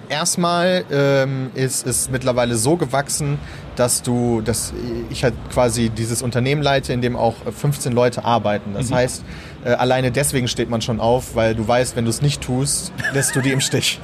erstmal 0.10 0.84
ähm, 0.92 1.52
ist 1.56 1.86
es 1.88 2.10
mittlerweile 2.10 2.56
so 2.56 2.76
gewachsen, 2.76 3.40
dass 3.76 4.02
du, 4.02 4.42
dass 4.42 4.74
ich 5.10 5.24
halt 5.24 5.34
quasi 5.52 5.90
dieses 5.90 6.22
Unternehmen 6.22 6.62
leite, 6.62 6.92
in 6.94 7.02
dem 7.02 7.16
auch 7.16 7.36
15 7.52 7.94
Leute 7.94 8.26
arbeiten. 8.26 8.72
Mhm. 8.72 8.76
Das 8.76 8.92
heißt, 8.92 9.24
äh, 9.64 9.72
alleine 9.72 10.12
deswegen 10.12 10.48
steht 10.48 10.70
man 10.70 10.82
schon 10.82 11.00
auf, 11.00 11.36
weil 11.36 11.56
du 11.56 11.68
weißt, 11.68 11.96
wenn 11.96 12.06
du 12.06 12.10
es 12.10 12.22
nicht 12.22 12.42
tust, 12.42 12.94
lässt 13.14 13.36
du 13.36 13.42
die 13.42 13.52
im 13.52 13.62
Stich. 13.62 14.00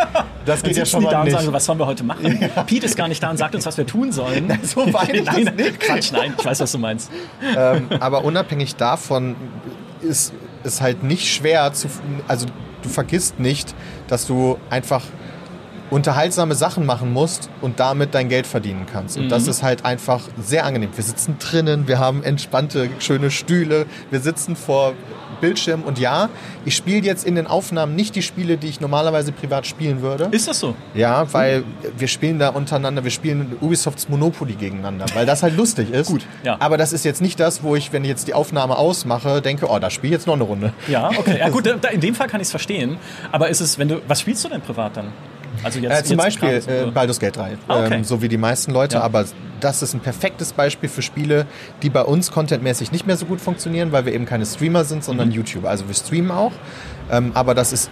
Das 0.46 0.62
geht 0.62 0.78
ja 0.78 0.86
schon 0.86 1.02
die 1.02 1.08
da 1.08 1.14
mal 1.14 1.20
und 1.20 1.26
nicht. 1.26 1.34
sagen, 1.34 1.46
so, 1.46 1.54
was 1.54 1.66
sollen 1.66 1.80
wir 1.80 1.88
heute 1.88 2.04
machen? 2.04 2.40
Pete 2.68 2.86
ist 2.86 2.96
gar 2.96 3.08
nicht 3.08 3.24
da 3.24 3.32
und 3.32 3.38
sagt 3.38 3.56
uns, 3.56 3.66
was 3.66 3.78
wir 3.78 3.86
tun 3.86 4.12
sollen. 4.12 4.60
So 4.66 4.86
meine 4.86 5.18
ich 5.20 5.26
das 5.26 5.36
nein, 5.36 5.56
nicht. 5.56 5.80
Quatsch, 5.80 6.12
nein, 6.12 6.34
ich 6.38 6.44
weiß, 6.44 6.60
was 6.60 6.72
du 6.72 6.78
meinst. 6.80 7.12
ähm, 7.56 7.88
aber 8.00 8.24
unabhängig 8.24 8.76
davon 8.76 9.36
ist 10.02 10.34
es 10.64 10.82
halt 10.82 11.04
nicht 11.04 11.28
schwer 11.28 11.72
zu, 11.74 11.88
also 12.28 12.48
du 12.82 12.90
vergisst 12.90 13.40
nicht, 13.40 13.76
dass 14.08 14.26
du 14.26 14.58
einfach 14.70 15.04
unterhaltsame 15.96 16.56
Sachen 16.56 16.86
machen 16.86 17.14
musst 17.14 17.50
und 17.62 17.80
damit 17.80 18.14
dein 18.14 18.28
Geld 18.30 18.46
verdienen 18.46 18.86
kannst. 18.92 19.18
Und 19.18 19.26
Mhm. 19.26 19.30
das 19.30 19.48
ist 19.48 19.64
halt 19.64 19.86
einfach 19.86 20.22
sehr 20.42 20.66
angenehm. 20.66 20.90
Wir 20.94 21.04
sitzen 21.04 21.38
drinnen, 21.40 21.88
wir 21.88 22.00
haben 22.00 22.22
entspannte, 22.22 22.90
schöne 23.00 23.32
Stühle, 23.32 23.86
wir 24.12 24.20
sitzen 24.20 24.56
vor 24.58 24.94
Bildschirm 25.42 25.84
und 25.84 25.98
ja, 26.00 26.30
ich 26.66 26.76
spiele 26.76 27.02
jetzt 27.06 27.26
in 27.26 27.36
den 27.36 27.48
Aufnahmen 27.48 27.96
nicht 27.96 28.16
die 28.16 28.22
Spiele, 28.22 28.58
die 28.58 28.68
ich 28.68 28.80
normalerweise 28.82 29.32
privat 29.32 29.66
spielen 29.68 30.02
würde. 30.02 30.28
Ist 30.32 30.48
das 30.48 30.60
so? 30.60 30.76
Ja, 30.94 31.32
weil 31.34 31.64
wir 31.98 32.08
spielen 32.08 32.40
da 32.40 32.50
untereinander, 32.50 33.04
wir 33.04 33.12
spielen 33.12 33.56
Ubisofts 33.62 34.08
Monopoly 34.10 34.54
gegeneinander, 34.54 35.06
weil 35.14 35.26
das 35.26 35.44
halt 35.44 35.56
lustig 35.58 35.92
ist. 35.92 36.08
Gut, 36.08 36.26
ja. 36.44 36.56
Aber 36.60 36.78
das 36.78 36.94
ist 36.94 37.04
jetzt 37.06 37.22
nicht 37.22 37.40
das, 37.40 37.64
wo 37.64 37.76
ich, 37.76 37.92
wenn 37.94 38.04
ich 38.04 38.10
jetzt 38.10 38.28
die 38.28 38.34
Aufnahme 38.34 38.78
ausmache, 38.78 39.42
denke, 39.42 39.68
oh, 39.70 39.80
da 39.80 39.90
spiele 39.90 40.14
ich 40.16 40.20
jetzt 40.20 40.28
noch 40.28 40.36
eine 40.36 40.44
Runde. 40.44 40.74
Ja, 40.88 41.10
okay. 41.18 41.38
Ja 41.40 41.50
gut, 41.50 41.68
in 41.94 42.00
dem 42.02 42.16
Fall 42.16 42.28
kann 42.28 42.40
ich 42.42 42.46
es 42.48 42.52
verstehen. 42.52 42.98
Aber 43.32 43.50
ist 43.50 43.60
es, 43.62 43.78
wenn 43.78 43.88
du, 43.90 44.02
was 44.08 44.22
spielst 44.22 44.44
du 44.46 44.50
denn 44.50 44.62
privat 44.62 44.96
dann? 44.98 45.08
Also 45.64 45.80
jetzt, 45.80 45.92
Äh, 45.92 46.04
zum 46.04 46.18
jetzt 46.20 46.40
Beispiel 46.40 46.64
äh, 46.68 46.92
Baldur's 46.92 47.20
Gate 47.20 47.36
3, 47.38 47.58
Ah, 47.68 47.80
okay. 47.86 47.96
ähm, 47.96 48.04
so 48.04 48.22
wie 48.22 48.28
die 48.30 48.38
meisten 48.38 48.72
Leute, 48.72 48.98
Ja. 48.98 49.04
aber 49.04 49.26
das 49.60 49.82
ist 49.82 49.94
ein 49.94 50.00
perfektes 50.02 50.54
Beispiel 50.54 50.90
für 50.90 51.02
Spiele, 51.02 51.46
die 51.82 51.90
bei 51.90 52.02
uns 52.04 52.32
contentmäßig 52.32 52.92
nicht 52.92 53.08
mehr 53.08 53.18
so 53.18 53.26
gut 53.26 53.42
funktionieren, 53.42 53.92
weil 53.92 54.06
wir 54.06 54.14
eben 54.14 54.26
keine 54.26 54.46
Streamer 54.46 54.84
sind, 54.86 55.04
sondern 55.04 55.30
Mhm. 55.30 55.36
YouTuber. 55.36 55.70
Also 55.70 55.88
wir 55.88 55.96
streamen 55.96 56.32
auch, 56.32 56.52
ähm, 57.12 57.32
aber 57.34 57.54
das 57.56 57.74
ist 57.74 57.90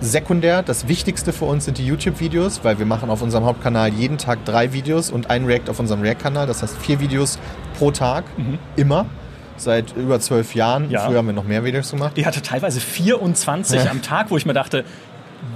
sekundär. 0.00 0.62
Das 0.62 0.88
Wichtigste 0.88 1.32
für 1.32 1.44
uns 1.44 1.64
sind 1.64 1.78
die 1.78 1.86
YouTube-Videos, 1.86 2.64
weil 2.64 2.78
wir 2.78 2.86
machen 2.86 3.08
auf 3.10 3.22
unserem 3.22 3.44
Hauptkanal 3.44 3.90
jeden 3.92 4.18
Tag 4.18 4.44
drei 4.44 4.72
Videos 4.72 5.10
und 5.10 5.30
ein 5.30 5.44
React 5.44 5.68
auf 5.70 5.78
unserem 5.78 6.00
React-Kanal. 6.02 6.46
Das 6.46 6.62
heißt 6.62 6.76
vier 6.78 6.98
Videos 7.00 7.38
pro 7.78 7.90
Tag, 7.92 8.24
immer. 8.76 9.06
Seit 9.58 9.94
über 9.96 10.18
zwölf 10.18 10.54
Jahren. 10.56 10.86
Mhm. 10.86 10.90
Ja. 10.90 11.00
Früher 11.06 11.18
haben 11.18 11.26
wir 11.26 11.34
noch 11.34 11.44
mehr 11.44 11.62
Videos 11.64 11.90
gemacht. 11.92 12.16
Die 12.16 12.26
hatte 12.26 12.42
teilweise 12.42 12.80
24 12.80 13.84
Ja. 13.84 13.90
am 13.92 14.02
Tag, 14.02 14.30
wo 14.30 14.36
ich 14.36 14.44
mir 14.46 14.54
dachte, 14.54 14.84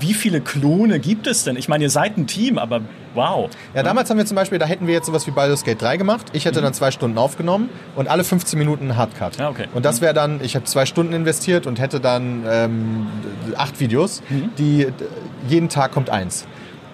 wie 0.00 0.14
viele 0.14 0.40
Klone 0.40 0.98
gibt 0.98 1.26
es 1.26 1.44
denn? 1.44 1.56
Ich 1.56 1.68
meine, 1.68 1.84
ihr 1.84 1.90
seid 1.90 2.16
ein 2.18 2.26
Team, 2.26 2.58
aber 2.58 2.80
wow. 3.14 3.48
Ja, 3.74 3.82
damals 3.82 4.10
haben 4.10 4.18
wir 4.18 4.26
zum 4.26 4.34
Beispiel, 4.34 4.58
da 4.58 4.66
hätten 4.66 4.86
wir 4.86 4.94
jetzt 4.94 5.06
sowas 5.06 5.26
wie 5.26 5.30
Baldur's 5.30 5.64
Gate 5.64 5.80
3 5.80 5.96
gemacht. 5.96 6.26
Ich 6.32 6.44
hätte 6.44 6.60
dann 6.60 6.74
zwei 6.74 6.90
Stunden 6.90 7.16
aufgenommen 7.18 7.68
und 7.94 8.08
alle 8.08 8.24
15 8.24 8.58
Minuten 8.58 8.84
einen 8.84 8.96
Hardcut. 8.96 9.36
Mhm. 9.36 9.40
Ja, 9.42 9.48
okay. 9.48 9.66
Und 9.74 9.84
das 9.84 10.00
wäre 10.00 10.12
dann, 10.14 10.40
ich 10.42 10.54
habe 10.54 10.64
zwei 10.66 10.86
Stunden 10.86 11.12
investiert 11.12 11.66
und 11.66 11.78
hätte 11.80 12.00
dann 12.00 12.44
ähm, 12.50 13.06
acht 13.56 13.80
Videos, 13.80 14.22
Mhm. 14.28 14.50
die 14.58 14.86
jeden 15.48 15.68
Tag 15.68 15.92
kommt 15.92 16.10
eins. 16.10 16.46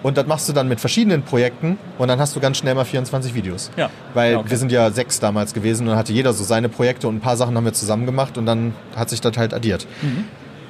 Und 0.03 0.17
das 0.17 0.27
machst 0.27 0.49
du 0.49 0.53
dann 0.53 0.67
mit 0.67 0.81
verschiedenen 0.81 1.23
Projekten 1.23 1.77
und 1.97 2.09
dann 2.09 2.19
hast 2.19 2.35
du 2.35 2.41
ganz 2.41 2.57
schnell 2.57 2.75
mal 2.75 2.83
24 2.83 3.33
Videos. 3.33 3.71
Ja. 3.77 3.89
Weil 4.13 4.33
Ja, 4.33 4.37
okay. 4.39 4.49
wir 4.49 4.57
sind 4.57 4.71
ja 4.71 4.91
sechs 4.91 5.19
damals 5.21 5.53
gewesen 5.53 5.83
und 5.83 5.87
dann 5.91 5.97
hatte 5.97 6.11
jeder 6.11 6.33
so 6.33 6.43
seine 6.43 6.67
Projekte 6.67 7.07
und 7.07 7.15
ein 7.15 7.21
paar 7.21 7.37
Sachen 7.37 7.55
haben 7.55 7.63
wir 7.63 7.71
zusammen 7.73 8.05
gemacht 8.05 8.37
und 8.37 8.45
dann 8.45 8.75
hat 8.97 9.09
sich 9.09 9.21
das 9.21 9.37
halt 9.37 9.53
addiert. 9.53 9.87
Mhm. 10.01 10.25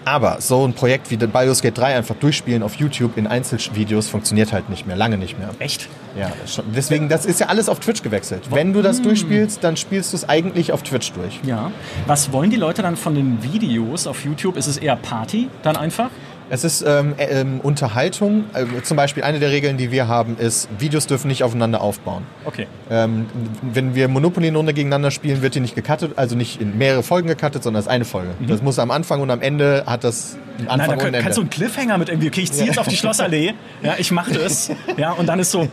Aber 0.05 0.41
so 0.41 0.65
ein 0.67 0.73
Projekt 0.73 1.11
wie 1.11 1.17
Baldur's 1.17 1.61
Gate 1.61 1.77
3 1.77 1.95
einfach 1.95 2.15
durchspielen 2.15 2.63
auf 2.63 2.75
YouTube 2.75 3.17
in 3.17 3.27
Einzelvideos 3.27 4.09
funktioniert 4.09 4.51
halt 4.51 4.69
nicht 4.69 4.85
mehr, 4.85 4.95
lange 4.95 5.17
nicht 5.17 5.37
mehr. 5.39 5.49
Echt? 5.59 5.87
Ja, 6.17 6.31
deswegen, 6.75 7.09
das 7.09 7.25
ist 7.25 7.39
ja 7.39 7.47
alles 7.47 7.69
auf 7.69 7.79
Twitch 7.79 8.03
gewechselt. 8.03 8.43
Wenn 8.51 8.73
du 8.73 8.81
das 8.81 9.01
durchspielst, 9.01 9.63
dann 9.63 9.77
spielst 9.77 10.13
du 10.13 10.17
es 10.17 10.27
eigentlich 10.29 10.71
auf 10.71 10.83
Twitch 10.83 11.11
durch. 11.13 11.39
Ja. 11.43 11.71
Was 12.05 12.31
wollen 12.31 12.51
die 12.51 12.57
Leute 12.57 12.81
dann 12.81 12.97
von 12.97 13.15
den 13.15 13.41
Videos 13.41 14.05
auf 14.05 14.23
YouTube? 14.23 14.57
Ist 14.57 14.67
es 14.67 14.77
eher 14.77 14.95
Party 14.95 15.49
dann 15.63 15.75
einfach? 15.75 16.09
Es 16.53 16.63
ist 16.63 16.83
ähm, 16.87 17.15
äh, 17.17 17.41
ähm, 17.41 17.61
Unterhaltung. 17.61 18.43
Äh, 18.53 18.83
zum 18.83 18.95
Beispiel 18.95 19.23
eine 19.23 19.39
der 19.39 19.49
Regeln, 19.49 19.77
die 19.77 19.89
wir 19.89 20.07
haben, 20.07 20.37
ist, 20.37 20.69
Videos 20.77 21.07
dürfen 21.07 21.27
nicht 21.27 21.41
aufeinander 21.41 21.81
aufbauen. 21.81 22.25
Okay. 22.45 22.67
Ähm, 22.91 23.25
wenn 23.63 23.95
wir 23.95 24.07
Monopoly 24.07 24.49
eine 24.49 24.57
Runde 24.57 24.75
gegeneinander 24.75 25.09
spielen, 25.09 25.41
wird 25.41 25.55
die 25.55 25.61
nicht 25.61 25.73
gecuttet, 25.73 26.11
also 26.15 26.35
nicht 26.35 26.61
in 26.61 26.77
mehrere 26.77 27.01
Folgen 27.01 27.27
gecuttet, 27.27 27.63
sondern 27.63 27.81
ist 27.81 27.87
eine 27.87 28.05
Folge. 28.05 28.35
Das 28.47 28.61
muss 28.61 28.77
am 28.77 28.91
Anfang 28.91 29.21
und 29.21 29.31
am 29.31 29.41
Ende 29.41 29.85
hat 29.87 30.03
das 30.03 30.37
einen 30.59 30.67
Anfang 30.67 30.73
Mhm. 30.73 30.77
Nein, 30.77 30.87
da 30.87 30.93
und 30.93 30.99
kann, 30.99 31.15
ein 31.15 31.23
kannst 31.23 31.37
du 31.39 31.41
Ende. 31.41 31.55
einen 31.55 31.69
Cliffhanger 31.71 31.97
mit 31.97 32.09
irgendwie, 32.09 32.27
okay, 32.27 32.41
ich 32.41 32.51
ziehe 32.51 32.67
jetzt 32.67 32.77
auf 32.77 32.87
die 32.87 32.97
Schlossallee, 32.97 33.55
ja, 33.81 33.95
ich 33.97 34.11
mache 34.11 34.33
das, 34.33 34.69
ja, 34.97 35.11
und 35.13 35.25
dann 35.25 35.39
ist 35.39 35.49
so 35.49 35.67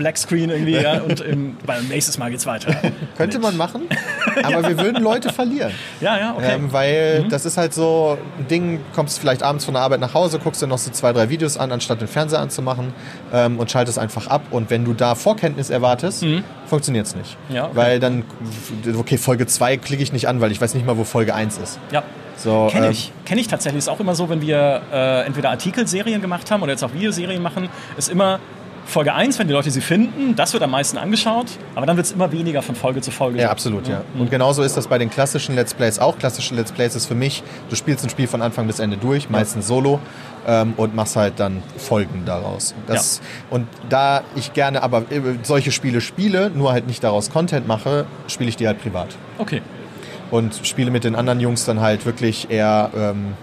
Black 0.00 0.16
Screen 0.16 0.48
irgendwie, 0.48 0.80
ja, 0.80 1.02
und 1.02 1.20
im, 1.20 1.58
beim 1.66 1.86
nächstes 1.88 2.16
Mal 2.16 2.30
geht's 2.30 2.46
weiter. 2.46 2.74
Könnte 3.18 3.38
man 3.38 3.54
machen, 3.58 3.82
aber 4.42 4.66
wir 4.66 4.78
würden 4.78 5.02
Leute 5.02 5.30
verlieren. 5.30 5.72
Ja, 6.00 6.18
ja, 6.18 6.34
okay. 6.34 6.54
Ähm, 6.54 6.72
weil 6.72 7.26
das 7.28 7.44
ist 7.44 7.58
halt 7.58 7.74
so 7.74 8.16
ein 8.38 8.48
Ding, 8.48 8.80
kommst 8.94 9.18
vielleicht 9.18 9.42
abends 9.42 9.66
von 9.66 9.74
der 9.74 9.82
Arbeit 9.82 10.00
nach 10.00 10.14
Hause, 10.14 10.38
guckst 10.42 10.62
dir 10.62 10.66
noch 10.66 10.78
so 10.78 10.90
zwei, 10.90 11.12
drei 11.12 11.28
Videos 11.28 11.58
an, 11.58 11.70
anstatt 11.70 12.00
den 12.00 12.08
Fernseher 12.08 12.40
anzumachen 12.40 12.94
ähm, 13.30 13.58
und 13.58 13.70
schaltest 13.70 13.98
einfach 13.98 14.26
ab. 14.26 14.40
Und 14.50 14.70
wenn 14.70 14.86
du 14.86 14.94
da 14.94 15.14
Vorkenntnis 15.14 15.68
erwartest, 15.68 16.24
funktioniert 16.66 17.06
es 17.06 17.14
nicht. 17.14 17.36
Mhm. 17.50 17.56
Ja, 17.56 17.64
okay. 17.64 17.76
Weil 17.76 18.00
dann, 18.00 18.24
okay, 18.96 19.18
Folge 19.18 19.46
2 19.46 19.76
klicke 19.76 20.02
ich 20.02 20.14
nicht 20.14 20.28
an, 20.28 20.40
weil 20.40 20.50
ich 20.50 20.62
weiß 20.62 20.72
nicht 20.72 20.86
mal, 20.86 20.96
wo 20.96 21.04
Folge 21.04 21.34
1 21.34 21.58
ist. 21.58 21.78
ja. 21.92 22.02
So, 22.42 22.68
Kenne 22.70 22.86
ähm, 22.86 22.92
ich. 22.92 23.12
Kenne 23.26 23.40
ich 23.42 23.48
tatsächlich. 23.48 23.80
Ist 23.80 23.88
auch 23.88 24.00
immer 24.00 24.14
so, 24.14 24.30
wenn 24.30 24.40
wir 24.40 24.80
äh, 24.90 25.26
entweder 25.26 25.50
Artikelserien 25.50 26.22
gemacht 26.22 26.50
haben 26.50 26.62
oder 26.62 26.72
jetzt 26.72 26.82
auch 26.82 26.94
Videoserien 26.94 27.42
machen, 27.42 27.68
ist 27.98 28.08
immer 28.08 28.40
Folge 28.90 29.14
1, 29.14 29.38
wenn 29.38 29.46
die 29.46 29.54
Leute 29.54 29.70
sie 29.70 29.80
finden, 29.80 30.34
das 30.36 30.52
wird 30.52 30.62
am 30.62 30.72
meisten 30.72 30.98
angeschaut, 30.98 31.46
aber 31.74 31.86
dann 31.86 31.96
wird 31.96 32.06
es 32.06 32.12
immer 32.12 32.32
weniger 32.32 32.60
von 32.60 32.74
Folge 32.74 33.00
zu 33.00 33.10
Folge. 33.10 33.40
Ja, 33.40 33.50
absolut, 33.50 33.88
ja. 33.88 34.02
Und 34.18 34.30
genauso 34.30 34.62
ist 34.62 34.76
das 34.76 34.88
bei 34.88 34.98
den 34.98 35.08
klassischen 35.10 35.54
Let's 35.54 35.72
Plays 35.72 35.98
auch. 35.98 36.18
Klassische 36.18 36.54
Let's 36.54 36.72
Plays 36.72 36.94
ist 36.96 37.06
für 37.06 37.14
mich, 37.14 37.42
du 37.70 37.76
spielst 37.76 38.04
ein 38.04 38.10
Spiel 38.10 38.26
von 38.26 38.42
Anfang 38.42 38.66
bis 38.66 38.80
Ende 38.80 38.96
durch, 38.96 39.30
meistens 39.30 39.66
solo, 39.66 40.00
ähm, 40.46 40.74
und 40.76 40.94
machst 40.94 41.16
halt 41.16 41.34
dann 41.38 41.62
Folgen 41.76 42.24
daraus. 42.26 42.74
Das, 42.86 43.20
Und 43.48 43.68
da 43.88 44.22
ich 44.34 44.52
gerne 44.52 44.82
aber 44.82 45.04
äh, 45.10 45.20
solche 45.42 45.70
Spiele 45.70 46.00
spiele, 46.00 46.50
nur 46.50 46.72
halt 46.72 46.86
nicht 46.86 47.04
daraus 47.04 47.30
Content 47.30 47.66
mache, 47.68 48.06
spiele 48.26 48.50
ich 48.50 48.56
die 48.56 48.66
halt 48.66 48.82
privat. 48.82 49.16
Okay. 49.38 49.62
Und 50.30 50.60
spiele 50.64 50.90
mit 50.90 51.04
den 51.04 51.14
anderen 51.14 51.40
Jungs 51.40 51.64
dann 51.64 51.80
halt 51.80 52.06
wirklich 52.06 52.50
eher 52.50 52.90
ähm, 52.96 53.34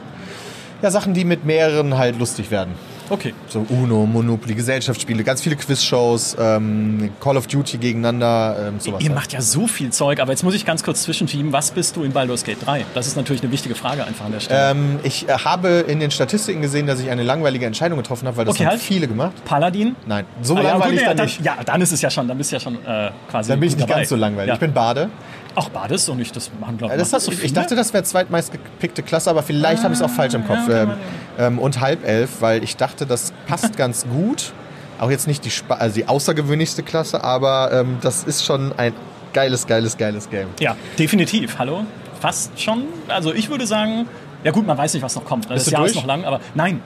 ja, 0.82 0.92
Sachen, 0.92 1.14
die 1.14 1.26
mit 1.26 1.46
mehreren 1.46 1.98
halt 1.98 2.20
lustig 2.20 2.52
werden. 2.52 2.74
Okay. 3.10 3.34
So 3.48 3.66
Uno, 3.70 4.06
Monopoly, 4.06 4.54
Gesellschaftsspiele, 4.54 5.24
ganz 5.24 5.42
viele 5.42 5.56
Quizshows, 5.56 6.36
ähm, 6.40 7.10
Call 7.22 7.38
of 7.38 7.48
Duty 7.48 7.78
gegeneinander, 7.78 8.68
ähm, 8.68 8.80
sowas. 8.80 9.02
Ihr 9.02 9.08
halt. 9.10 9.16
macht 9.16 9.34
ja 9.34 9.42
so 9.42 9.68
viel 9.68 9.92
Zeug, 9.92 10.20
aber 10.20 10.32
jetzt 10.32 10.44
muss 10.44 10.54
ich 10.56 10.66
ganz 10.66 10.84
kurz 10.84 11.04
zwischenschieben. 11.04 11.54
Was 11.54 11.72
bist 11.72 11.96
du 11.96 12.04
in 12.04 12.12
Baldur's 12.12 12.44
Gate 12.44 12.58
3? 12.66 12.86
Das 12.94 13.08
ist 13.08 13.16
natürlich 13.16 13.42
eine 13.44 13.52
wichtige 13.52 13.76
Frage 13.76 14.04
einfach 14.06 14.26
an 14.26 14.32
der 14.34 14.40
Stelle. 14.42 14.72
Ähm, 14.72 15.00
ich 15.04 15.28
äh, 15.30 15.32
habe 15.34 15.86
in 15.88 16.00
den 16.00 16.12
Statistiken 16.12 16.62
gesehen, 16.62 16.86
dass 16.88 17.00
ich 17.00 17.10
eine 17.10 17.24
langweilige 17.24 17.66
Entscheidung 17.66 17.98
getroffen 17.98 18.28
habe, 18.28 18.38
weil 18.38 18.46
das 18.46 18.56
Okay, 18.56 18.66
haben 18.66 18.72
halt. 18.72 18.82
viele 18.82 19.08
gemacht. 19.08 19.34
Paladin? 19.46 19.96
Nein, 20.06 20.26
so 20.42 20.56
Ah, 20.56 20.62
ja, 20.62 20.70
langweilig 20.72 21.00
gut, 21.00 21.08
ja, 21.08 21.14
dann 21.14 21.26
nicht. 21.26 21.46
ja, 21.46 21.58
dann 21.66 21.82
ist 21.82 21.92
es 21.94 22.02
ja 22.02 22.10
schon, 22.10 22.28
dann 22.28 22.38
bist 22.38 22.52
du 22.52 22.56
ja 22.56 22.60
schon 22.60 22.76
äh, 22.86 23.12
quasi. 23.32 23.50
Dann 23.50 23.60
bin 23.60 23.70
ich 23.70 23.76
nicht 23.78 23.88
dabei. 23.90 24.00
ganz 24.02 24.10
so 24.10 24.16
langweilig. 24.16 24.48
Ja. 24.50 24.54
Ich 24.56 24.60
bin 24.60 24.74
Bade. 24.74 25.10
Auch 25.58 25.70
Bades 25.70 26.06
doch 26.06 26.14
nicht, 26.14 26.36
das 26.36 26.52
machen 26.60 26.78
glaube 26.78 26.94
Äh, 26.94 26.98
Das 26.98 27.10
so 27.10 27.18
ich, 27.18 27.30
ich 27.30 27.40
viele? 27.40 27.54
dachte, 27.54 27.76
das 27.76 27.92
wäre 27.92 28.04
zweitmeistgepickte 28.04 29.02
Klasse, 29.02 29.32
aber 29.32 29.42
vielleicht 29.42 29.84
habe 29.84 29.94
ich 29.94 30.00
es 30.00 30.06
auch 30.06 30.10
falsch 30.10 30.36
im 30.36 30.46
Kopf. 30.46 30.68
ja, 30.70 30.84
okay, 30.84 30.84
ähm, 30.84 30.88
Mann, 30.90 30.98
ähm, 31.40 31.60
und 31.60 31.80
halb 31.82 32.06
elf, 32.08 32.42
weil 32.42 32.64
ich 32.64 32.78
dachte, 32.78 33.08
das 33.08 33.34
passt 33.48 33.76
ganz 33.78 34.06
gut. 34.08 34.54
Auch 35.00 35.10
jetzt 35.10 35.28
nicht 35.28 35.44
die, 35.46 35.50
Spa 35.50 35.76
also 35.76 35.96
die 35.96 36.08
außergewöhnlichste 36.08 36.84
Klasse, 36.84 37.24
aber 37.24 37.72
ähm, 37.72 37.98
das 38.02 38.24
ist 38.24 38.46
schon 38.46 38.72
ein 38.78 38.94
geiles, 39.34 39.66
geiles, 39.66 39.98
geiles 39.98 40.30
Game. 40.30 40.48
Ja, 40.60 40.76
definitiv. 41.00 41.58
Hallo? 41.58 41.86
Fast 42.20 42.60
schon. 42.62 42.84
Also 43.08 43.34
ich 43.34 43.50
würde 43.50 43.66
sagen, 43.66 44.08
ja 44.44 44.52
gut, 44.52 44.68
man 44.68 44.78
weiß 44.78 44.94
nicht, 44.94 45.02
was 45.04 45.16
noch 45.16 45.26
kommt. 45.26 45.50
Das 45.50 45.66
du 45.66 45.72
Jahr 45.72 45.86
ist 45.86 45.96
durch? 45.96 46.04
noch 46.04 46.08
lang, 46.08 46.24
aber 46.24 46.40
nein. 46.54 46.82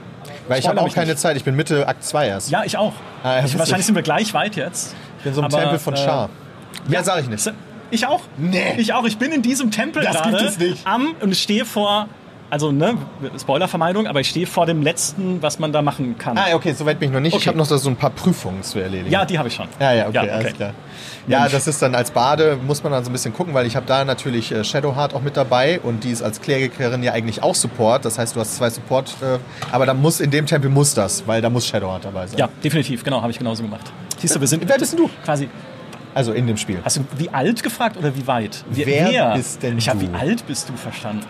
Weil 0.47 0.59
ich 0.59 0.67
habe 0.67 0.79
auch 0.79 0.93
keine 0.93 1.07
nicht. 1.11 1.19
Zeit. 1.19 1.35
Ich 1.35 1.43
bin 1.43 1.55
Mitte 1.57 1.87
Akt 1.87 2.03
2 2.05 2.27
erst. 2.27 2.49
Ja, 2.51 2.63
ich 2.63 2.77
auch. 2.77 2.93
Ah, 3.23 3.39
ja, 3.39 3.45
ich, 3.45 3.57
wahrscheinlich 3.59 3.85
sind 3.85 3.95
wir 3.95 4.01
gleich 4.01 4.33
weit 4.33 4.55
jetzt. 4.55 4.93
Ich 5.17 5.23
bin 5.25 5.33
so 5.33 5.41
im 5.41 5.49
Tempel 5.49 5.77
von 5.79 5.93
äh, 5.93 5.97
Schar. 5.97 6.29
Mehr 6.87 7.03
sage 7.03 7.21
ich 7.21 7.29
nicht. 7.29 7.51
Ich 7.91 8.07
auch. 8.07 8.21
Nee. 8.37 8.73
Ich 8.77 8.93
auch. 8.93 9.05
Ich 9.05 9.17
bin 9.17 9.31
in 9.31 9.41
diesem 9.41 9.69
Tempel 9.71 10.03
Das 10.03 10.15
gerade 10.15 10.31
gibt 10.37 10.49
es 10.49 10.57
nicht. 10.59 10.87
am 10.87 11.13
und 11.21 11.35
stehe 11.35 11.65
vor, 11.65 12.07
also 12.49 12.71
ne, 12.71 12.95
Spoilervermeidung, 13.39 14.07
aber 14.07 14.19
ich 14.21 14.29
stehe 14.29 14.47
vor 14.47 14.65
dem 14.65 14.81
letzten, 14.81 15.41
was 15.41 15.59
man 15.59 15.71
da 15.71 15.81
machen 15.81 16.17
kann. 16.17 16.37
Ah, 16.37 16.53
okay, 16.53 16.73
soweit 16.73 16.99
bin 16.99 17.09
ich 17.09 17.13
noch 17.13 17.21
nicht. 17.21 17.33
Ich 17.33 17.41
Okay. 17.41 17.47
habe 17.49 17.57
noch 17.57 17.65
so 17.65 17.89
ein 17.89 17.95
paar 17.95 18.09
Prüfungen 18.09 18.63
zu 18.63 18.79
erledigen. 18.79 19.11
Ja, 19.11 19.23
die 19.25 19.37
habe 19.37 19.47
ich 19.49 19.55
schon. 19.55 19.67
Ja, 19.79 19.93
ja, 19.93 20.07
okay, 20.07 20.15
Ja, 20.15 20.21
okay. 20.23 20.31
alles 20.31 20.53
klar. 20.53 20.73
Ja, 21.27 21.47
das 21.47 21.67
ist 21.67 21.81
dann 21.81 21.93
als 21.93 22.09
Bade, 22.11 22.57
muss 22.65 22.81
man 22.83 22.91
dann 22.91 23.03
so 23.03 23.09
ein 23.09 23.13
bisschen 23.13 23.31
gucken, 23.33 23.53
weil 23.53 23.67
ich 23.67 23.75
habe 23.75 23.85
da 23.85 24.03
natürlich 24.03 24.51
äh, 24.51 24.63
Shadowheart 24.63 25.13
auch 25.13 25.21
mit 25.21 25.37
dabei 25.37 25.79
und 25.79 26.03
die 26.03 26.09
ist 26.09 26.23
als 26.23 26.41
Klerikerin 26.41 27.03
ja 27.03 27.11
eigentlich 27.13 27.43
auch 27.43 27.53
Support. 27.55 28.05
Das 28.05 28.17
heißt, 28.17 28.35
du 28.35 28.39
hast 28.39 28.55
zwei 28.55 28.69
Support, 28.71 29.15
äh, 29.21 29.37
aber 29.71 29.85
da 29.85 29.93
muss 29.93 30.19
in 30.19 30.31
dem 30.31 30.45
Tempel 30.47 30.69
muss 30.71 30.93
das, 30.95 31.27
weil 31.27 31.41
da 31.41 31.49
muss 31.51 31.67
Shadowheart 31.67 32.05
dabei 32.05 32.25
sein. 32.27 32.39
Ja, 32.39 32.49
definitiv, 32.63 33.03
genau, 33.03 33.21
habe 33.21 33.31
ich 33.31 33.37
genauso 33.37 33.61
gemacht. 33.63 33.85
Siehst 34.17 34.35
du, 34.35 34.39
wir 34.41 34.47
sind 34.47 34.67
Wer 34.67 34.77
bist 34.77 34.93
denn 34.93 34.99
du? 35.01 35.09
quasi. 35.23 35.47
Also 36.13 36.33
in 36.33 36.47
dem 36.47 36.57
Spiel. 36.57 36.79
Hast 36.83 36.97
du 36.97 37.05
wie 37.17 37.29
alt 37.29 37.63
gefragt 37.63 37.97
oder 37.97 38.15
wie 38.15 38.27
weit? 38.27 38.63
Wie, 38.69 38.85
Wer 38.85 39.33
bist 39.35 39.63
denn 39.63 39.77
Ich 39.77 39.87
habe 39.89 39.99
du? 40.05 40.11
wie 40.11 40.15
alt 40.15 40.45
bist 40.47 40.67
du 40.69 40.73
verstanden? 40.75 41.25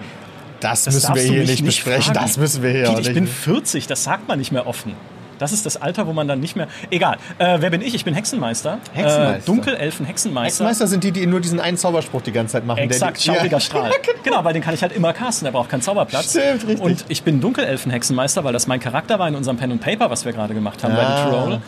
Das, 0.60 0.84
Das 0.84 0.94
müssen 0.94 1.16
wir 1.16 1.22
hier 1.24 1.44
nicht 1.44 1.66
besprechen. 1.66 2.14
fragen. 2.14 2.20
Das 2.28 2.38
müssen 2.38 2.62
wir 2.64 2.72
hier 2.72 2.84
Piet, 2.84 3.00
ich 3.00 3.08
nicht. 3.08 3.14
bin 3.16 3.28
40, 3.28 3.88
das 3.88 4.04
sagt 4.04 4.28
man 4.28 4.38
nicht 4.40 4.52
mehr 4.52 4.68
offen. 4.68 4.94
Das 5.40 5.52
ist 5.54 5.66
das 5.66 5.76
Alter, 5.82 6.06
wo 6.06 6.14
man 6.14 6.28
dann 6.28 6.40
nicht 6.40 6.56
mehr. 6.56 6.68
Egal. 6.92 7.18
Äh, 7.40 7.58
wer 7.62 7.72
bin 7.72 7.82
ich? 7.82 7.96
Ich 7.96 8.06
bin 8.06 8.14
Hexenmeister. 8.14 8.78
Hexenmeister. 8.94 9.38
Äh, 9.38 9.42
Dunkelelfen, 9.44 10.06
Hexenmeister. 10.06 10.64
Meister 10.64 10.86
sind 10.86 11.04
die, 11.04 11.12
die 11.12 11.26
nur 11.26 11.40
diesen 11.42 11.60
einen 11.60 11.78
Zauberspruch 11.78 12.22
die 12.22 12.32
ganze 12.32 12.52
Zeit 12.54 12.66
machen. 12.68 12.78
der 12.78 12.86
Exakt, 12.86 13.18
die, 13.18 13.24
schauriger 13.26 13.52
ja. 13.54 13.60
Strahl. 13.60 13.92
genau, 14.22 14.44
weil 14.44 14.54
den 14.54 14.62
kann 14.62 14.76
ich 14.76 14.84
halt 14.84 14.92
immer 14.96 15.14
casten, 15.14 15.46
der 15.46 15.52
braucht 15.52 15.70
keinen 15.70 15.82
Zauberplatz. 15.82 16.30
Stimmt, 16.30 16.68
richtig. 16.68 16.80
Und 16.80 17.06
ich 17.08 17.24
bin 17.24 17.42
Dunkelelfen-Hexenmeister, 17.42 18.44
weil 18.44 18.54
das 18.54 18.68
mein 18.68 18.80
Charakter 18.80 19.18
war 19.18 19.28
in 19.28 19.34
unserem 19.36 19.58
Pen 19.58 19.72
and 19.72 19.82
Paper, 19.82 20.12
was 20.12 20.26
wir 20.26 20.32
gerade 20.34 20.54
gemacht 20.54 20.84
haben, 20.84 20.94
Ah. 20.94 21.24
Ready 21.24 21.32
to 21.32 21.36
Roll. 21.36 21.62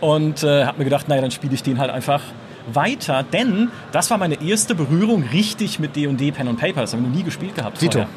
Und 0.00 0.42
äh, 0.42 0.64
habe 0.64 0.78
mir 0.78 0.84
gedacht, 0.84 1.06
naja, 1.08 1.20
dann 1.20 1.30
spiele 1.30 1.52
ich 1.52 1.62
den 1.62 1.78
halt 1.78 1.90
einfach 1.90 2.22
weiter, 2.74 3.22
denn 3.22 3.70
das 3.92 4.10
war 4.10 4.18
meine 4.18 4.42
erste 4.42 4.74
Berührung 4.74 5.24
richtig 5.32 5.78
mit 5.78 5.96
D&D 5.96 6.32
Pen 6.32 6.48
and 6.48 6.58
Paper. 6.60 6.80
Das 6.82 6.92
haben 6.92 7.02
wir 7.02 7.08
noch 7.08 7.16
nie 7.16 7.22
gespielt 7.22 7.54
gehabt 7.54 7.80
Dito. 7.80 7.92
vorher. 8.00 8.08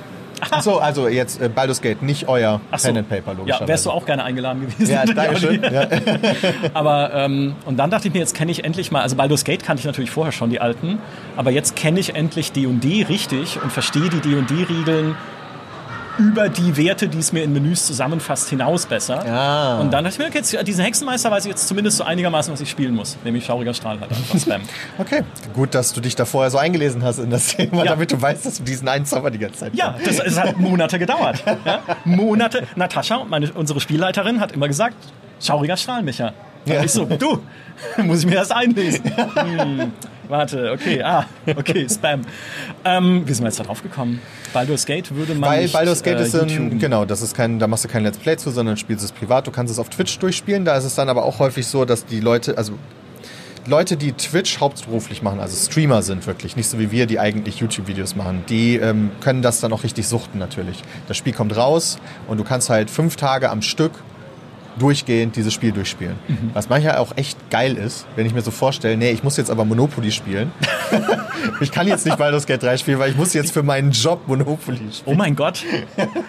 Achso, 0.50 0.78
also 0.80 1.08
jetzt 1.08 1.40
äh, 1.40 1.50
Baldur's 1.50 1.82
Gate, 1.82 2.02
nicht 2.02 2.28
euer 2.28 2.62
Ach 2.72 2.80
so. 2.80 2.88
Pen 2.88 2.98
and 2.98 3.10
Paper, 3.10 3.32
Ja, 3.34 3.38
logischerweise. 3.38 3.68
wärst 3.68 3.86
du 3.86 3.92
auch 3.92 4.06
gerne 4.08 4.24
eingeladen 4.24 4.62
gewesen. 4.62 4.92
Ja, 4.92 5.06
danke 5.14 5.38
schön. 5.40 5.62
Ja. 5.62 5.88
Aber 6.74 7.14
ähm, 7.14 7.54
und 7.66 7.78
dann 7.78 7.92
dachte 7.92 8.08
ich 8.08 8.14
mir, 8.14 8.20
jetzt 8.22 8.34
kenne 8.36 8.50
ich 8.52 8.64
endlich 8.64 8.90
mal, 8.92 9.02
also 9.02 9.16
Baldur's 9.16 9.44
Gate 9.44 9.64
kannte 9.64 9.82
ich 9.82 9.86
natürlich 9.86 10.10
vorher 10.10 10.32
schon, 10.32 10.50
die 10.50 10.60
alten, 10.60 10.98
aber 11.36 11.52
jetzt 11.52 11.76
kenne 11.76 12.00
ich 12.00 12.16
endlich 12.16 12.52
D&D 12.54 13.04
richtig 13.08 13.62
und 13.62 13.72
verstehe 13.72 14.10
die 14.10 14.20
D&D-Regeln 14.20 15.16
über 16.18 16.50
die 16.50 16.78
Werte, 16.78 17.08
die 17.08 17.18
es 17.18 17.32
mir 17.32 17.44
in 17.44 17.54
Menüs 17.54 17.86
zusammenfasst, 17.88 18.50
hinaus 18.50 18.86
besser. 18.86 19.26
Ah. 19.26 19.80
Und 19.80 19.92
dann 19.92 20.04
dachte 20.04 20.16
ich 20.16 20.20
mir, 20.20 20.28
okay, 20.28 20.38
jetzt, 20.40 20.68
diesen 20.68 20.84
Hexenmeister 20.84 21.32
weiß 21.32 21.46
ich 21.46 21.52
jetzt 21.52 21.68
zumindest 21.68 21.98
so 21.98 22.04
einigermaßen, 22.04 22.52
was 22.54 22.62
ich 22.62 22.70
spielen 22.70 22.94
muss. 22.96 23.18
Nämlich 23.24 23.46
schauriger 23.46 23.74
Strahl 23.74 24.00
halt 24.00 24.12
einfach 24.12 24.40
Spam. 24.40 24.62
Okay, 24.98 25.24
gut, 25.54 25.74
dass 25.74 25.94
du 25.94 26.02
dich 26.02 26.16
da 26.16 26.26
vorher 26.26 26.52
so 26.52 26.58
eingelesen 26.58 27.04
hast 27.04 27.20
in 27.20 27.30
das 27.30 27.48
Thema, 27.48 27.84
Ja. 27.84 27.92
damit 27.92 28.12
du 28.12 28.22
weißt, 28.22 28.46
dass 28.46 28.58
du 28.58 28.64
diesen 28.64 28.88
einen 28.88 29.06
Zauber 29.06 29.32
die 29.32 29.40
ganze 29.40 29.60
Zeit 29.60 29.74
Ja, 29.76 29.96
das, 30.04 30.20
es 30.20 30.40
hat 30.40 30.58
Monate 30.60 31.00
gedauert. 31.00 31.44
Ja? 31.66 31.80
Monate. 32.06 32.68
Natascha, 32.76 33.24
meine, 33.24 33.52
unsere 33.54 33.80
Spielleiterin, 33.80 34.40
hat 34.40 34.52
immer 34.52 34.68
gesagt, 34.68 34.96
schauriger 35.40 35.78
Strahl, 35.78 36.04
Micha. 36.04 36.34
Ja. 36.66 36.84
ich 36.84 36.92
so, 36.92 37.06
du, 37.06 37.42
muss 38.04 38.20
ich 38.20 38.26
mir 38.28 38.36
das 38.36 38.52
einlesen? 38.52 39.04
Hm, 39.36 39.92
warte, 40.32 40.72
okay, 40.72 41.04
ah, 41.04 41.26
okay, 41.56 41.88
Spam. 41.88 42.22
Ähm, 42.84 43.24
wie 43.28 43.34
sind 43.34 43.44
wir 43.44 43.50
jetzt 43.50 43.60
da 43.60 43.64
drauf 43.64 43.84
gekommen? 43.84 44.20
Baldur's 44.54 44.86
Gate 44.86 45.14
würde 45.14 45.36
man 45.36 45.50
Weil 45.50 45.64
nicht, 45.64 45.74
Baldur's 45.74 46.02
Gate 46.02 46.18
äh, 46.18 46.24
ist 46.24 46.36
ein, 46.36 46.80
genau, 46.80 47.06
das 47.06 47.22
ist 47.22 47.36
kein, 47.36 47.60
da 47.60 47.68
machst 47.68 47.84
du 47.84 47.90
kein 47.90 48.04
Let's 48.04 48.18
Play 48.18 48.38
zu, 48.38 48.50
sondern 48.50 48.78
spielst 48.78 49.04
es 49.04 49.12
privat. 49.12 49.46
Du 49.46 49.52
kannst 49.52 49.72
es 49.72 49.78
auf 49.78 49.90
Twitch 49.90 50.18
durchspielen. 50.18 50.66
Da 50.66 50.76
ist 50.76 50.86
es 50.86 50.96
dann 50.96 51.10
aber 51.10 51.24
auch 51.24 51.40
häufig 51.40 51.68
so, 51.68 51.86
dass 51.86 52.06
die 52.06 52.20
Leute, 52.20 52.58
also 52.58 52.74
Leute, 53.68 53.96
die 53.96 54.14
Twitch 54.14 54.60
hauptberuflich 54.60 55.22
machen, 55.22 55.40
also 55.40 55.56
Streamer 55.56 56.02
sind 56.02 56.26
wirklich, 56.26 56.56
nicht 56.56 56.68
so 56.68 56.80
wie 56.80 56.90
wir, 56.90 57.06
die 57.06 57.20
eigentlich 57.20 57.60
YouTube-Videos 57.60 58.16
machen, 58.16 58.44
die 58.50 58.78
ähm, 58.78 59.12
können 59.22 59.44
das 59.44 59.60
dann 59.60 59.72
auch 59.72 59.84
richtig 59.84 60.08
suchten 60.08 60.40
natürlich. 60.40 60.82
Das 61.08 61.16
Spiel 61.18 61.34
kommt 61.34 61.56
raus 61.56 62.00
und 62.28 62.40
du 62.40 62.44
kannst 62.44 62.72
halt 62.72 62.90
fünf 62.90 63.18
Tage 63.18 63.52
am 63.52 63.62
Stück 63.62 63.92
durchgehend 64.80 65.36
dieses 65.36 65.54
Spiel 65.54 65.72
durchspielen. 65.72 66.16
Was 66.54 66.70
manchmal 66.70 66.98
auch 66.98 67.16
echt 67.18 67.38
geil 67.50 67.76
ist, 67.76 68.06
wenn 68.16 68.26
ich 68.26 68.34
mir 68.34 68.42
so 68.42 68.52
vorstelle, 68.52 68.98
nee, 68.98 69.12
ich 69.12 69.24
muss 69.24 69.38
jetzt 69.38 69.52
aber 69.52 69.66
Monopoly 69.66 70.12
spielen. 70.12 70.52
ich 71.62 71.72
kann 71.72 71.88
jetzt 71.88 72.06
nicht 72.06 72.18
Baldur's 72.18 72.46
Gate 72.46 72.64
3 72.64 72.78
spielen, 72.78 73.00
weil 73.00 73.12
ich 73.12 73.18
muss 73.18 73.34
jetzt 73.34 73.52
für 73.52 73.64
meinen 73.64 73.92
Job 73.92 74.28
Monopoly 74.28 74.78
spielen. 74.78 74.92
Oh 75.06 75.14
mein 75.14 75.36
Gott. 75.36 75.64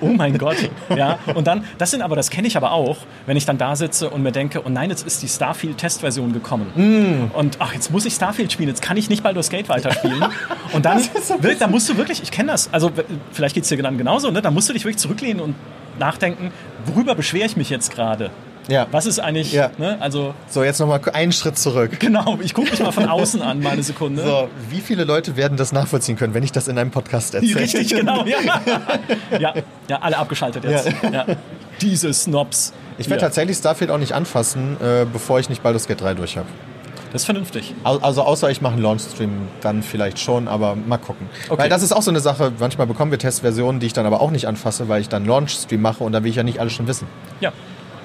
Oh 0.00 0.08
mein 0.08 0.38
Gott. 0.38 0.56
Ja, 0.94 1.18
und 1.34 1.46
dann, 1.46 1.64
das 1.78 1.90
sind 1.90 2.02
aber, 2.02 2.16
das 2.16 2.30
kenne 2.30 2.49
ich 2.49 2.56
aber 2.56 2.72
auch, 2.72 2.99
wenn 3.26 3.37
ich 3.37 3.46
dann 3.46 3.58
da 3.58 3.76
sitze 3.76 4.11
und 4.11 4.22
mir 4.22 4.32
denke, 4.32 4.62
oh 4.64 4.68
nein, 4.68 4.90
jetzt 4.90 5.06
ist 5.06 5.22
die 5.22 5.28
Starfield-Testversion 5.28 6.32
gekommen. 6.32 7.30
Und 7.34 7.56
ach, 7.61 7.72
jetzt 7.75 7.90
muss 7.90 8.04
ich 8.04 8.14
Starfield 8.14 8.52
spielen, 8.52 8.68
jetzt 8.68 8.82
kann 8.82 8.96
ich 8.96 9.08
nicht 9.08 9.22
Baldur's 9.22 9.50
Gate 9.50 9.68
weiterspielen. 9.68 10.25
Und 10.72 10.84
dann, 10.84 10.99
wirklich, 11.38 11.58
da 11.58 11.68
musst 11.68 11.88
du 11.88 11.96
wirklich, 11.96 12.22
ich 12.22 12.30
kenne 12.30 12.52
das, 12.52 12.72
also 12.72 12.90
vielleicht 13.32 13.54
geht 13.54 13.64
es 13.64 13.68
dir 13.68 13.82
dann 13.82 13.99
genauso, 13.99 14.30
ne? 14.30 14.42
da 14.42 14.50
musst 14.50 14.68
du 14.68 14.72
dich 14.72 14.84
wirklich 14.84 14.99
zurücklehnen 14.99 15.40
und 15.40 15.54
nachdenken, 16.02 16.50
worüber 16.87 17.14
beschwere 17.14 17.47
ich 17.47 17.56
mich 17.56 17.71
jetzt 17.71 17.94
gerade? 17.94 18.30
Ja. 18.68 18.87
Was 18.92 19.06
ist 19.06 19.18
eigentlich, 19.18 19.52
Ja. 19.52 19.71
ne? 19.78 19.97
also 20.00 20.35
So, 20.49 20.62
jetzt 20.62 20.78
nochmal 20.78 21.00
einen 21.12 21.32
Schritt 21.32 21.59
zurück. 21.59 21.99
genau, 21.99 22.38
ich 22.42 22.54
gucke 22.54 22.71
mich 22.71 22.80
mal 22.80 22.92
von 22.92 23.09
außen 23.09 23.42
an, 23.42 23.61
mal 23.61 23.71
eine 23.71 23.82
Sekunde. 23.82 24.23
So, 24.23 24.49
wie 24.71 24.80
viele 24.80 25.04
Leute 25.04 25.37
werden 25.37 25.56
das 25.56 25.73
nachvollziehen 25.73 26.16
können, 26.16 26.32
wenn 26.35 26.44
ich 26.44 26.52
das 26.52 26.68
in 26.68 26.78
einem 26.78 26.90
Podcast 26.92 27.35
erzähle? 27.35 27.61
Richtig, 27.61 27.88
genau. 27.94 28.25
Ja, 28.25 28.38
ja, 29.38 29.54
ja 29.88 29.99
alle 30.00 30.16
abgeschaltet 30.18 30.64
jetzt. 30.64 30.88
Ja. 31.12 31.26
Diese 31.80 32.12
Snobs. 32.12 32.73
Ich 32.99 33.09
werde 33.11 33.23
tatsächlich 33.23 33.56
Starfield 33.56 33.90
auch 33.90 33.99
nicht 33.99 34.12
anfassen, 34.12 34.76
äh, 34.80 35.06
bevor 35.12 35.40
ich 35.40 35.49
nicht 35.49 35.62
Baldur's 35.62 35.88
Gate 35.88 36.00
3 36.00 36.14
durch 36.14 36.37
habe. 36.37 36.47
Das 37.12 37.23
ist 37.23 37.26
vernünftig. 37.26 37.75
Also 37.85 38.23
außer 38.23 38.50
ich 38.50 38.62
mache 38.62 38.73
einen 38.75 38.83
Launchstream, 38.83 39.31
dann 39.61 39.83
vielleicht 39.83 40.19
schon, 40.19 40.49
aber 40.49 40.75
mal 40.76 40.97
gucken. 40.97 41.28
Okay. 41.49 41.62
Weil 41.62 41.69
das 41.69 41.83
ist 41.83 41.92
auch 41.92 42.02
so 42.02 42.11
eine 42.11 42.21
Sache, 42.21 42.52
manchmal 42.59 42.87
bekommen 42.87 43.11
wir 43.11 43.19
Testversionen, 43.19 43.81
die 43.81 43.87
ich 43.87 43.92
dann 43.92 44.07
aber 44.07 44.21
auch 44.23 44.31
nicht 44.31 44.47
anfasse, 44.49 44.88
weil 44.88 45.00
ich 45.02 45.09
dann 45.11 45.26
Launchstream 45.26 45.81
mache 45.83 46.02
und 46.04 46.12
da 46.12 46.23
will 46.25 46.31
ich 46.31 46.37
ja 46.37 46.42
nicht 46.42 46.59
alles 46.59 46.73
schon 46.73 46.87
wissen. 46.87 47.07
Ja. 47.40 47.52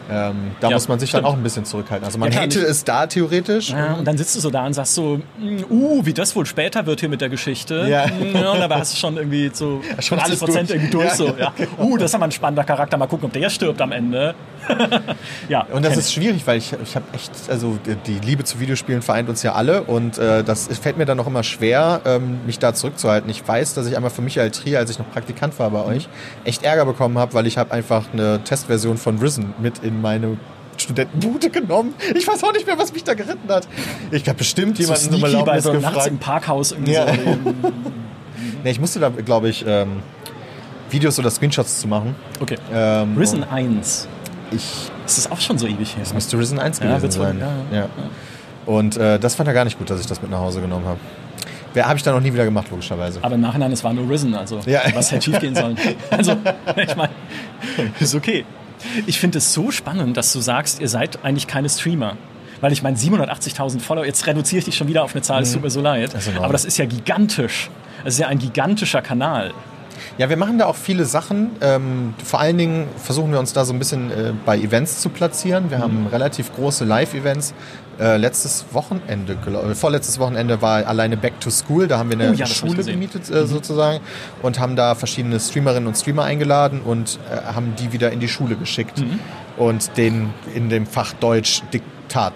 Ähm, 0.10 0.52
da 0.62 0.70
Ja, 0.70 0.76
muss 0.76 0.88
man 0.88 1.00
sich 1.00 1.12
dann 1.12 1.20
stimmt. 1.20 1.34
auch 1.34 1.38
ein 1.38 1.44
bisschen 1.44 1.66
zurückhalten. 1.66 2.06
Also 2.06 2.18
man 2.18 2.32
Ja, 2.32 2.40
hätte 2.40 2.62
es 2.62 2.86
da 2.86 3.08
theoretisch. 3.08 3.72
Ja, 3.72 3.96
und 3.96 4.06
dann 4.08 4.18
sitzt 4.18 4.38
du 4.38 4.40
so 4.40 4.50
da 4.50 4.66
und 4.66 4.72
sagst 4.74 4.96
so, 4.96 5.20
"Mm, 5.38 5.64
uh, 5.70 6.06
wie 6.06 6.14
das 6.14 6.34
wohl 6.34 6.46
später 6.46 6.86
wird 6.86 7.02
hier 7.02 7.10
mit 7.10 7.20
der 7.20 7.28
Geschichte. 7.28 7.86
Ja. 7.90 8.06
Mm, 8.18 8.36
und 8.36 8.60
dabei 8.62 8.76
hast 8.76 8.94
du 8.94 8.98
schon 8.98 9.18
irgendwie 9.18 9.52
so 9.54 9.82
Schon 10.00 10.18
50 10.20 10.24
alles 10.24 10.40
Prozent 10.40 10.70
durch. 10.70 10.76
irgendwie 10.78 10.92
durch. 10.92 11.06
Ja, 11.10 11.16
so, 11.16 11.36
ja. 11.38 11.52
Uh, 11.78 11.98
das 11.98 12.12
ist 12.12 12.16
aber 12.16 12.24
ein 12.24 12.32
spannender 12.32 12.64
Charakter. 12.64 12.98
Mal 12.98 13.08
gucken, 13.08 13.26
ob 13.26 13.34
der 13.34 13.50
stirbt 13.50 13.82
am 13.82 13.92
Ende. 13.92 14.34
ja, 15.50 15.66
Und 15.72 15.84
das 15.86 15.98
ist 15.98 16.14
schwierig, 16.14 16.46
weil 16.46 16.58
ich, 16.58 16.74
ich 16.84 16.96
habe 16.96 17.06
echt, 17.14 17.32
also 17.50 17.78
die- 18.06 18.20
Liebe 18.26 18.44
zu 18.44 18.60
Videospielen 18.60 19.02
vereint 19.02 19.30
uns 19.30 19.44
ja 19.44 19.54
alle 19.54 19.84
und 19.84 20.18
äh, 20.18 20.44
das 20.44 20.68
fällt 20.82 20.98
mir 20.98 21.06
dann 21.06 21.20
auch 21.20 21.28
immer 21.28 21.44
schwer, 21.44 22.02
ähm, 22.06 22.40
mich 22.46 22.60
da 22.60 22.74
zurückzuhalten. 22.74 23.30
Ich 23.30 23.48
weiß, 23.48 23.74
dass 23.74 23.88
ich 23.88 23.96
einmal 23.96 24.12
für 24.12 24.22
Michael 24.22 24.52
Trier, 24.52 24.80
als 24.80 24.90
ich 24.90 25.00
noch 25.00 25.10
Praktikant 25.12 25.58
war 25.60 25.70
bei 25.70 25.80
Mhm. 25.84 25.90
euch, 25.98 26.10
echt 26.44 26.64
Ärger 26.64 26.86
bekommen 26.86 27.18
habe, 27.18 27.34
weil 27.34 27.48
ich 27.48 27.58
habe 27.58 27.72
einfach 27.72 28.04
eine 28.14 28.44
Testversion 28.44 28.98
von 28.98 29.18
Risen 29.20 29.54
mit 29.60 29.80
in 29.80 30.02
meine 30.02 30.38
Studentenbude 30.78 31.50
genommen. 31.50 31.94
Ich 32.16 32.28
weiß 32.28 32.44
auch 32.44 32.54
nicht 32.54 32.68
mehr, 32.68 32.78
was 32.78 32.94
mich 32.94 33.04
da 33.04 33.14
geritten 33.16 33.50
hat. 33.50 33.68
Ich 34.12 34.28
habe 34.28 34.38
bestimmt 34.38 34.78
so 34.78 34.84
jemanden 34.84 35.14
um 35.16 35.20
sneaky 35.22 35.44
bei 35.44 35.60
so 35.60 35.74
nachts 35.74 35.86
gefragt. 35.88 36.08
im 36.08 36.18
Parkhaus 36.20 36.72
irgendwie 36.72 36.92
Ja. 36.94 37.08
so. 37.08 37.14
Nee, 38.64 38.72
ich 38.72 38.80
musste 38.80 39.00
da, 39.00 39.10
glaube 39.10 39.50
ich, 39.50 39.66
ähm, 39.68 40.02
Videos 40.90 41.18
oder 41.20 41.30
Screenshots 41.32 41.82
zu 41.82 41.88
machen. 41.88 42.16
Okay. 42.40 42.58
Ähm, 42.74 43.16
Risen 43.18 43.44
1. 43.44 44.08
Ich 44.52 44.90
Das 45.04 45.18
ist 45.18 45.32
auch 45.32 45.40
schon 45.40 45.58
so 45.58 45.68
ewig 45.68 45.96
her. 45.96 46.04
Das 46.04 46.14
müsste 46.14 46.38
Risen 46.38 46.60
1 46.60 46.80
Ja, 46.80 46.98
gewesen 46.98 47.20
wohl, 47.20 47.26
sein. 47.28 47.40
ja, 47.72 47.78
Ja. 47.80 47.90
Und 48.66 48.98
äh, 48.98 49.18
das 49.20 49.36
fand 49.36 49.48
er 49.48 49.54
gar 49.54 49.64
nicht 49.64 49.78
gut, 49.78 49.90
dass 49.90 50.00
ich 50.02 50.08
das 50.08 50.22
mit 50.22 50.30
nach 50.30 50.40
Hause 50.40 50.60
genommen 50.62 50.86
habe. 50.86 51.00
Wer 51.74 51.86
habe 51.88 51.98
ich 51.98 52.04
dann 52.04 52.14
noch 52.16 52.22
nie 52.22 52.34
wieder 52.34 52.44
gemacht, 52.46 52.68
logischerweise. 52.72 53.20
Aber 53.22 53.36
im 53.36 53.42
Nachhinein, 53.42 53.72
es 53.72 53.84
war 53.84 53.94
nur 53.94 54.10
Risen. 54.10 54.34
Also, 54.34 54.60
Ja. 54.66 54.82
was 54.94 55.12
hätte 55.12 55.24
schief 55.26 55.40
gehen 55.40 55.56
sollen? 55.56 55.78
Also, 56.10 56.36
ich 56.76 56.96
meine, 56.96 57.12
ist 58.00 58.16
okay. 58.16 58.46
Ich 59.06 59.20
finde 59.20 59.38
es 59.40 59.54
so 59.54 59.72
spannend, 59.72 60.18
dass 60.18 60.34
du 60.34 60.40
sagst, 60.40 60.82
ihr 60.82 60.90
seid 60.90 61.24
eigentlich 61.24 61.48
keine 61.48 61.70
Streamer. 61.70 62.18
Weil 62.60 62.72
ich 62.72 62.82
meine, 62.84 62.98
780.000 62.98 63.80
Follower, 63.80 64.06
jetzt 64.06 64.26
reduziere 64.26 64.60
ich 64.60 64.66
dich 64.66 64.76
schon 64.76 64.88
wieder 64.88 65.04
auf 65.04 65.14
eine 65.14 65.22
Zahl, 65.22 65.44
es 65.44 65.54
tut 65.54 65.62
mir 65.62 65.70
so 65.70 65.80
leid. 65.82 66.12
Aber 66.42 66.52
das 66.54 66.66
ist 66.66 66.78
ja 66.78 66.86
gigantisch. 66.86 67.70
Das 68.04 68.16
ist 68.16 68.20
ja 68.20 68.28
ein 68.28 68.40
gigantischer 68.40 69.02
Kanal. 69.02 69.54
Ja, 70.18 70.30
wir 70.30 70.38
machen 70.38 70.58
da 70.60 70.66
auch 70.66 70.76
viele 70.76 71.06
Sachen. 71.06 71.52
Ähm, 71.62 72.14
vor 72.24 72.40
allen 72.40 72.58
Dingen 72.58 72.88
versuchen 72.98 73.32
wir 73.32 73.40
uns 73.40 73.54
da 73.54 73.66
so 73.66 73.74
ein 73.74 73.80
bisschen 73.80 74.12
äh, 74.12 74.34
bei 74.46 74.58
Events 74.58 75.02
zu 75.02 75.10
platzieren. 75.10 75.70
Wir 75.70 75.78
Mhm. 75.80 75.82
haben 75.84 76.08
relativ 76.12 76.54
große 76.56 76.86
Live-Events. 76.86 77.54
Äh, 78.00 78.18
letztes 78.18 78.66
Wochenende, 78.74 79.36
glaub- 79.44 79.66
äh, 79.66 79.74
vorletztes 79.74 80.20
Wochenende 80.20 80.62
war 80.62 80.86
alleine 80.86 81.18
Back 81.18 81.40
to 81.40 81.50
School. 81.50 81.88
Da 81.88 81.98
haben 81.98 82.12
wir 82.12 82.20
eine 82.20 82.30
Oh 82.30 82.34
ja, 82.34 82.46
Schule 82.46 82.84
gemietet 82.84 83.28
äh, 83.32 83.48
sozusagen 83.48 84.02
und 84.44 84.60
haben 84.60 84.76
da 84.76 84.94
verschiedene 84.94 85.40
Streamerinnen 85.40 85.88
und 85.88 85.96
Streamer 85.98 86.24
eingeladen 86.24 86.82
und 86.82 87.18
äh, 87.32 87.54
haben 87.54 87.74
die 87.80 87.92
wieder 87.94 88.12
in 88.12 88.20
die 88.20 88.28
Schule 88.28 88.56
geschickt 88.56 89.00
Mhm. 89.00 89.20
und 89.58 89.98
den 89.98 90.30
in 90.54 90.70
dem 90.70 90.86
Fach 90.86 91.14
Deutsch 91.14 91.64
Diktat 91.74 92.34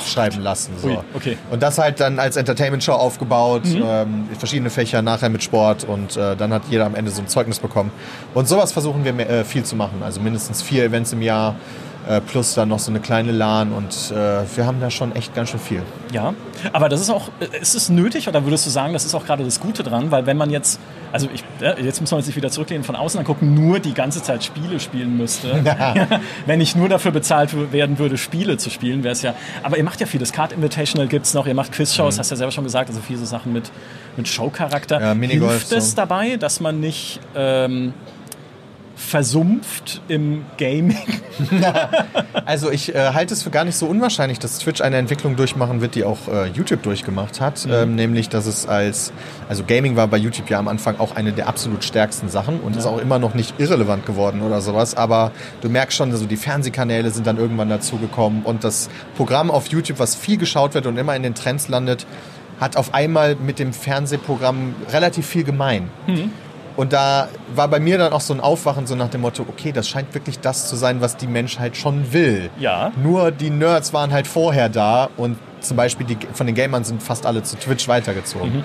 schreiben 0.00 0.40
lassen. 0.40 0.72
So. 0.78 0.88
Ui, 0.88 0.98
okay. 1.14 1.34
Mhm. 1.34 1.52
Und 1.52 1.62
das 1.62 1.78
halt 1.78 2.00
dann 2.00 2.18
als 2.18 2.36
Entertainment-Show 2.36 2.92
aufgebaut, 2.92 3.62
ähm, 3.64 4.28
verschiedene 4.38 4.70
Fächer 4.70 5.02
nachher 5.02 5.28
mit 5.28 5.42
Sport 5.42 5.84
und 5.84 6.16
äh, 6.16 6.36
dann 6.36 6.52
hat 6.52 6.62
jeder 6.70 6.86
am 6.86 6.94
Ende 6.94 7.10
so 7.10 7.20
ein 7.20 7.28
Zeugnis 7.28 7.58
bekommen. 7.58 7.90
Und 8.34 8.48
sowas 8.48 8.72
versuchen 8.72 9.04
wir 9.04 9.12
mehr, 9.12 9.28
äh, 9.28 9.44
viel 9.44 9.64
zu 9.64 9.76
machen. 9.76 10.02
Also 10.02 10.20
mindestens 10.20 10.62
vier 10.62 10.84
Events 10.84 11.12
im 11.12 11.22
Jahr 11.22 11.56
plus 12.26 12.54
dann 12.54 12.68
noch 12.68 12.78
so 12.78 12.90
eine 12.90 13.00
kleine 13.00 13.32
LAN 13.32 13.72
und 13.72 14.10
äh, 14.10 14.42
wir 14.56 14.66
haben 14.66 14.80
da 14.80 14.90
schon 14.90 15.14
echt 15.14 15.34
ganz 15.34 15.50
schön 15.50 15.60
viel. 15.60 15.82
Ja, 16.12 16.34
aber 16.72 16.88
das 16.88 17.00
ist 17.00 17.10
auch, 17.10 17.28
äh, 17.40 17.60
ist 17.60 17.74
es 17.74 17.88
nötig 17.88 18.28
oder 18.28 18.44
würdest 18.44 18.66
du 18.66 18.70
sagen, 18.70 18.92
das 18.92 19.04
ist 19.04 19.14
auch 19.14 19.24
gerade 19.24 19.44
das 19.44 19.60
Gute 19.60 19.82
dran? 19.82 20.10
Weil 20.10 20.26
wenn 20.26 20.36
man 20.36 20.50
jetzt, 20.50 20.80
also 21.12 21.28
ich, 21.32 21.44
ja, 21.60 21.78
jetzt 21.78 22.00
muss 22.00 22.10
man 22.10 22.22
sich 22.22 22.34
wieder 22.34 22.50
zurücklehnen, 22.50 22.84
von 22.84 22.96
außen 22.96 23.18
angucken, 23.20 23.54
nur 23.54 23.78
die 23.78 23.94
ganze 23.94 24.22
Zeit 24.22 24.42
Spiele 24.42 24.80
spielen 24.80 25.16
müsste. 25.16 25.64
wenn 26.46 26.60
ich 26.60 26.74
nur 26.74 26.88
dafür 26.88 27.12
bezahlt 27.12 27.72
werden 27.72 27.98
würde, 27.98 28.18
Spiele 28.18 28.56
zu 28.56 28.70
spielen, 28.70 29.04
wäre 29.04 29.12
es 29.12 29.22
ja. 29.22 29.34
Aber 29.62 29.76
ihr 29.78 29.84
macht 29.84 30.00
ja 30.00 30.06
vieles. 30.06 30.32
Card 30.32 30.52
Invitational 30.52 31.08
gibt 31.08 31.26
es 31.26 31.34
noch, 31.34 31.46
ihr 31.46 31.54
macht 31.54 31.72
Quizshows, 31.72 32.18
hast 32.18 32.30
ja 32.30 32.36
selber 32.36 32.52
schon 32.52 32.64
gesagt, 32.64 32.88
also 32.90 33.00
viele 33.00 33.20
so 33.20 33.26
Sachen 33.26 33.52
mit, 33.52 33.70
mit 34.16 34.28
Showcharakter. 34.28 35.00
Ja, 35.00 35.14
Minigolf, 35.14 35.52
Hilft 35.52 35.72
es 35.72 35.90
so. 35.90 35.96
dabei, 35.96 36.36
dass 36.36 36.60
man 36.60 36.80
nicht 36.80 37.20
ähm, 37.36 37.94
versumpft 38.96 40.00
im 40.08 40.44
Gaming? 40.58 40.96
Also 42.44 42.70
ich 42.70 42.94
äh, 42.94 43.12
halte 43.12 43.34
es 43.34 43.42
für 43.42 43.50
gar 43.50 43.64
nicht 43.64 43.76
so 43.76 43.86
unwahrscheinlich, 43.86 44.38
dass 44.38 44.58
Twitch 44.58 44.80
eine 44.80 44.96
Entwicklung 44.96 45.36
durchmachen 45.36 45.80
wird, 45.80 45.94
die 45.94 46.04
auch 46.04 46.28
äh, 46.28 46.48
YouTube 46.48 46.82
durchgemacht 46.82 47.40
hat. 47.40 47.66
Ähm, 47.70 47.94
nämlich, 47.94 48.28
dass 48.28 48.46
es 48.46 48.66
als, 48.66 49.12
also 49.48 49.64
Gaming 49.64 49.96
war 49.96 50.08
bei 50.08 50.16
YouTube 50.16 50.50
ja 50.50 50.58
am 50.58 50.68
Anfang 50.68 50.98
auch 50.98 51.14
eine 51.14 51.32
der 51.32 51.48
absolut 51.48 51.84
stärksten 51.84 52.28
Sachen 52.28 52.60
und 52.60 52.76
ist 52.76 52.86
auch 52.86 52.98
immer 52.98 53.18
noch 53.18 53.34
nicht 53.34 53.58
irrelevant 53.58 54.06
geworden 54.06 54.42
oder 54.42 54.60
sowas. 54.60 54.94
Aber 54.94 55.32
du 55.60 55.68
merkst 55.68 55.96
schon, 55.96 56.10
also 56.10 56.26
die 56.26 56.36
Fernsehkanäle 56.36 57.10
sind 57.10 57.26
dann 57.26 57.38
irgendwann 57.38 57.68
dazugekommen 57.68 58.42
und 58.42 58.64
das 58.64 58.90
Programm 59.16 59.50
auf 59.50 59.68
YouTube, 59.68 59.98
was 59.98 60.14
viel 60.14 60.36
geschaut 60.36 60.74
wird 60.74 60.86
und 60.86 60.98
immer 60.98 61.14
in 61.16 61.22
den 61.22 61.34
Trends 61.34 61.68
landet, 61.68 62.06
hat 62.60 62.76
auf 62.76 62.94
einmal 62.94 63.36
mit 63.36 63.58
dem 63.58 63.72
Fernsehprogramm 63.72 64.74
relativ 64.90 65.26
viel 65.26 65.44
gemein. 65.44 65.90
Und 66.76 66.92
da 66.92 67.28
war 67.54 67.68
bei 67.68 67.80
mir 67.80 67.98
dann 67.98 68.12
auch 68.12 68.20
so 68.20 68.34
ein 68.34 68.40
Aufwachen 68.40 68.86
so 68.86 68.94
nach 68.94 69.08
dem 69.08 69.20
Motto, 69.20 69.44
okay, 69.48 69.72
das 69.72 69.88
scheint 69.88 70.14
wirklich 70.14 70.40
das 70.40 70.68
zu 70.68 70.76
sein, 70.76 71.00
was 71.00 71.16
die 71.16 71.26
Menschheit 71.26 71.76
schon 71.76 72.12
will. 72.12 72.50
Ja. 72.58 72.92
Nur 73.02 73.30
die 73.30 73.50
Nerds 73.50 73.92
waren 73.92 74.12
halt 74.12 74.26
vorher 74.26 74.68
da 74.68 75.08
und 75.16 75.36
zum 75.60 75.76
Beispiel 75.76 76.06
die, 76.06 76.18
von 76.32 76.46
den 76.46 76.54
Gamern 76.54 76.84
sind 76.84 77.02
fast 77.02 77.26
alle 77.26 77.42
zu 77.42 77.56
Twitch 77.56 77.88
weitergezogen. 77.88 78.64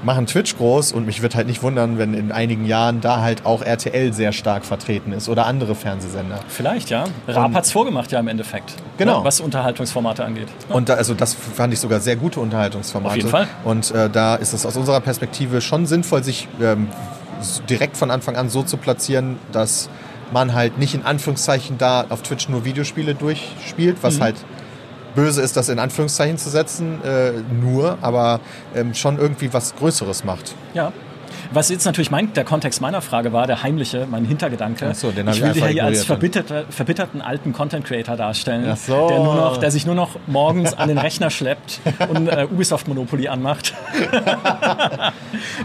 Machen 0.00 0.26
Twitch 0.26 0.56
groß 0.56 0.92
und 0.92 1.06
mich 1.06 1.22
wird 1.22 1.34
halt 1.34 1.48
nicht 1.48 1.64
wundern, 1.64 1.98
wenn 1.98 2.14
in 2.14 2.30
einigen 2.30 2.64
Jahren 2.64 3.00
da 3.00 3.20
halt 3.20 3.44
auch 3.44 3.62
RTL 3.62 4.12
sehr 4.12 4.32
stark 4.32 4.64
vertreten 4.64 5.10
ist 5.10 5.28
oder 5.28 5.44
andere 5.46 5.74
Fernsehsender. 5.74 6.38
Vielleicht, 6.46 6.88
ja. 6.90 7.04
Raab 7.26 7.52
hat 7.54 7.64
es 7.64 7.72
vorgemacht, 7.72 8.12
ja, 8.12 8.20
im 8.20 8.28
Endeffekt. 8.28 8.74
Genau. 8.96 9.18
Ne, 9.18 9.24
was 9.24 9.40
Unterhaltungsformate 9.40 10.24
angeht. 10.24 10.46
Und 10.68 10.88
da, 10.88 10.94
also 10.94 11.14
das 11.14 11.34
fand 11.34 11.72
ich 11.72 11.80
sogar 11.80 11.98
sehr 11.98 12.14
gute 12.14 12.38
Unterhaltungsformate. 12.38 13.10
Auf 13.10 13.16
jeden 13.16 13.28
Fall. 13.28 13.48
Und 13.64 13.90
äh, 13.90 14.08
da 14.08 14.36
ist 14.36 14.52
es 14.52 14.64
aus 14.64 14.76
unserer 14.76 15.00
Perspektive 15.00 15.60
schon 15.60 15.84
sinnvoll, 15.86 16.22
sich 16.22 16.46
ähm, 16.62 16.86
direkt 17.68 17.96
von 17.96 18.10
Anfang 18.10 18.36
an 18.36 18.48
so 18.48 18.62
zu 18.62 18.76
platzieren, 18.76 19.36
dass 19.52 19.88
man 20.32 20.52
halt 20.54 20.78
nicht 20.78 20.94
in 20.94 21.04
Anführungszeichen 21.04 21.78
da 21.78 22.04
auf 22.08 22.22
Twitch 22.22 22.48
nur 22.48 22.64
Videospiele 22.64 23.14
durchspielt, 23.14 23.96
Mhm. 23.96 24.02
was 24.02 24.20
halt 24.20 24.36
böse 25.14 25.40
ist, 25.42 25.56
das 25.56 25.68
in 25.68 25.78
Anführungszeichen 25.78 26.36
zu 26.36 26.50
setzen, 26.50 27.02
äh, 27.02 27.32
nur, 27.60 27.98
aber 28.02 28.40
ähm, 28.74 28.94
schon 28.94 29.18
irgendwie 29.18 29.52
was 29.52 29.74
Größeres 29.76 30.24
macht. 30.24 30.54
Ja. 30.74 30.92
Was 31.50 31.68
jetzt 31.70 31.84
natürlich 31.84 32.10
mein, 32.10 32.32
der 32.32 32.44
Kontext 32.44 32.80
meiner 32.80 33.00
Frage 33.00 33.32
war, 33.32 33.46
der 33.46 33.62
heimliche, 33.62 34.06
mein 34.10 34.24
Hintergedanke. 34.24 34.88
Ach 34.90 34.94
so, 34.94 35.10
den 35.10 35.28
ich 35.28 35.42
will 35.42 35.52
dich 35.52 35.62
ja 35.62 35.68
hier 35.68 35.84
als 35.84 36.02
ignoriert 36.02 36.10
dann. 36.10 36.44
verbitterte, 36.44 36.66
verbitterten 36.72 37.22
alten 37.22 37.52
Content 37.52 37.84
Creator 37.84 38.16
darstellen, 38.16 38.76
so. 38.76 39.08
der, 39.08 39.18
nur 39.18 39.34
noch, 39.34 39.56
der 39.56 39.70
sich 39.70 39.86
nur 39.86 39.94
noch 39.94 40.16
morgens 40.26 40.74
an 40.74 40.88
den 40.88 40.98
Rechner 40.98 41.30
schleppt 41.30 41.80
und 42.08 42.28
äh, 42.28 42.46
Ubisoft 42.50 42.88
Monopoly 42.88 43.28
anmacht. 43.28 43.74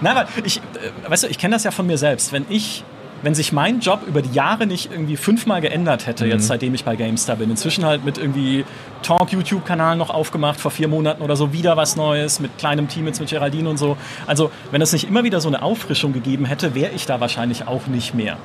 Nein, 0.02 0.17
aber 0.17 0.28
ich, 0.43 0.58
äh, 0.58 1.10
weißt 1.10 1.24
du, 1.24 1.28
ich 1.28 1.38
kenne 1.38 1.56
das 1.56 1.63
ja 1.63 1.72
von 1.72 1.86
mir 1.86 1.98
selbst. 1.98 2.32
Wenn 2.32 2.46
ich 2.50 2.84
wenn 3.23 3.33
sich 3.33 3.51
mein 3.51 3.79
Job 3.79 4.01
über 4.05 4.21
die 4.21 4.33
Jahre 4.33 4.67
nicht 4.67 4.91
irgendwie 4.91 5.17
fünfmal 5.17 5.62
geändert 5.62 6.05
hätte, 6.05 6.25
Mhm. 6.25 6.31
jetzt 6.31 6.47
seitdem 6.47 6.75
ich 6.75 6.83
bei 6.86 6.95
GameStar 6.95 7.38
bin, 7.38 7.49
inzwischen 7.49 7.83
halt 7.86 8.05
mit 8.05 8.17
irgendwie 8.19 8.65
Talk-YouTube-Kanal 9.01 9.95
noch 9.97 10.09
aufgemacht, 10.09 10.59
vor 10.59 10.71
vier 10.71 10.88
Monaten 10.88 11.23
oder 11.23 11.36
so 11.36 11.51
wieder 11.53 11.75
was 11.77 11.95
Neues, 11.95 12.39
mit 12.39 12.57
kleinem 12.57 12.88
Team 12.88 13.07
jetzt 13.07 13.19
mit 13.19 13.29
Geraldine 13.29 13.69
und 13.69 13.77
so. 13.77 13.97
Also, 14.27 14.51
wenn 14.71 14.81
es 14.81 14.93
nicht 14.93 15.07
immer 15.07 15.23
wieder 15.23 15.41
so 15.41 15.47
eine 15.47 15.62
Auffrischung 15.62 16.13
gegeben 16.13 16.45
hätte, 16.45 16.75
wäre 16.75 16.91
ich 16.93 17.05
da 17.05 17.19
wahrscheinlich 17.19 17.67
auch 17.67 17.88
nicht 17.88 18.13
mehr. 18.13 18.38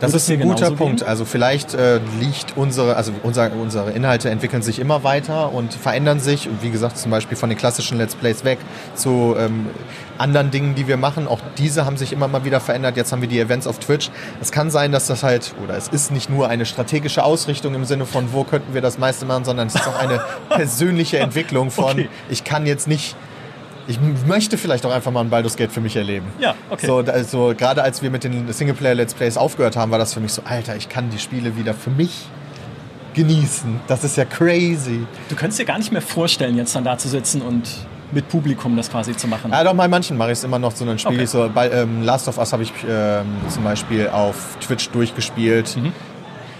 Das 0.00 0.14
ist 0.14 0.30
ein 0.30 0.40
guter 0.40 0.70
Punkt. 0.70 1.00
gehen? 1.00 1.08
Also 1.08 1.24
vielleicht 1.24 1.74
äh, 1.74 2.00
liegt 2.20 2.56
unsere, 2.56 2.96
also 2.96 3.12
unser, 3.22 3.52
unsere 3.52 3.90
Inhalte 3.92 4.30
entwickeln 4.30 4.62
sich 4.62 4.78
immer 4.78 5.04
weiter 5.04 5.52
und 5.52 5.72
verändern 5.74 6.20
sich. 6.20 6.48
Und 6.48 6.62
wie 6.62 6.70
gesagt, 6.70 6.98
zum 6.98 7.10
Beispiel 7.10 7.36
von 7.36 7.48
den 7.48 7.58
klassischen 7.58 7.98
Let's 7.98 8.14
Plays 8.14 8.44
weg 8.44 8.58
zu 8.94 9.34
ähm, 9.38 9.66
anderen 10.18 10.50
Dingen, 10.50 10.74
die 10.74 10.86
wir 10.88 10.96
machen. 10.96 11.26
Auch 11.26 11.40
diese 11.58 11.84
haben 11.86 11.96
sich 11.96 12.12
immer 12.12 12.28
mal 12.28 12.44
wieder 12.44 12.60
verändert. 12.60 12.96
Jetzt 12.96 13.12
haben 13.12 13.20
wir 13.20 13.28
die 13.28 13.40
Events 13.40 13.66
auf 13.66 13.78
Twitch. 13.78 14.10
Es 14.40 14.52
kann 14.52 14.70
sein, 14.70 14.92
dass 14.92 15.06
das 15.06 15.22
halt, 15.22 15.54
oder 15.62 15.76
es 15.76 15.88
ist 15.88 16.10
nicht 16.12 16.30
nur 16.30 16.48
eine 16.48 16.66
strategische 16.66 17.24
Ausrichtung 17.24 17.74
im 17.74 17.84
Sinne 17.84 18.06
von, 18.06 18.32
wo 18.32 18.44
könnten 18.44 18.74
wir 18.74 18.82
das 18.82 18.98
meiste 18.98 19.24
machen, 19.26 19.44
sondern 19.44 19.68
es 19.68 19.74
ist 19.74 19.86
auch 19.88 19.98
eine 19.98 20.20
persönliche 20.50 21.18
Entwicklung 21.18 21.70
von, 21.70 21.84
Okay. 21.84 22.08
ich 22.28 22.44
kann 22.44 22.66
jetzt 22.66 22.88
nicht 22.88 23.14
ich 23.86 23.98
möchte 24.26 24.56
vielleicht 24.58 24.86
auch 24.86 24.92
einfach 24.92 25.10
mal 25.10 25.20
ein 25.20 25.30
Baldur's 25.30 25.56
Gate 25.56 25.70
für 25.72 25.80
mich 25.80 25.94
erleben. 25.96 26.26
Ja, 26.38 26.54
okay. 26.70 26.86
So, 26.86 26.98
also 26.98 27.54
gerade 27.56 27.82
als 27.82 28.02
wir 28.02 28.10
mit 28.10 28.24
den 28.24 28.50
Singleplayer-Let's 28.52 29.14
Plays 29.14 29.36
aufgehört 29.36 29.76
haben, 29.76 29.90
war 29.90 29.98
das 29.98 30.14
für 30.14 30.20
mich 30.20 30.32
so, 30.32 30.42
Alter, 30.44 30.76
ich 30.76 30.88
kann 30.88 31.10
die 31.10 31.18
Spiele 31.18 31.56
wieder 31.56 31.74
für 31.74 31.90
mich 31.90 32.26
genießen. 33.14 33.80
Das 33.86 34.02
ist 34.04 34.16
ja 34.16 34.24
crazy. 34.24 35.06
Du 35.28 35.36
könntest 35.36 35.60
dir 35.60 35.64
gar 35.64 35.78
nicht 35.78 35.92
mehr 35.92 36.02
vorstellen, 36.02 36.56
jetzt 36.56 36.74
dann 36.74 36.84
da 36.84 36.98
zu 36.98 37.08
sitzen 37.08 37.42
und 37.42 37.68
mit 38.12 38.28
Publikum 38.28 38.76
das 38.76 38.90
quasi 38.90 39.16
zu 39.16 39.26
machen. 39.28 39.50
Ja, 39.52 39.64
doch, 39.64 39.74
bei 39.74 39.88
manchen 39.88 40.16
mache 40.16 40.32
ich 40.32 40.38
es 40.38 40.44
immer 40.44 40.58
noch 40.58 40.74
so, 40.74 40.84
dann 40.84 40.98
spiele 40.98 41.14
Okay. 41.16 41.24
ich 41.24 41.30
so, 41.30 41.50
bei 41.52 41.70
ähm, 41.70 42.02
Last 42.02 42.28
of 42.28 42.38
Us 42.38 42.52
habe 42.52 42.62
ich 42.62 42.72
ähm, 42.88 43.26
zum 43.48 43.64
Beispiel 43.64 44.08
auf 44.08 44.56
Twitch 44.60 44.88
durchgespielt. 44.90 45.76
Mhm. 45.76 45.92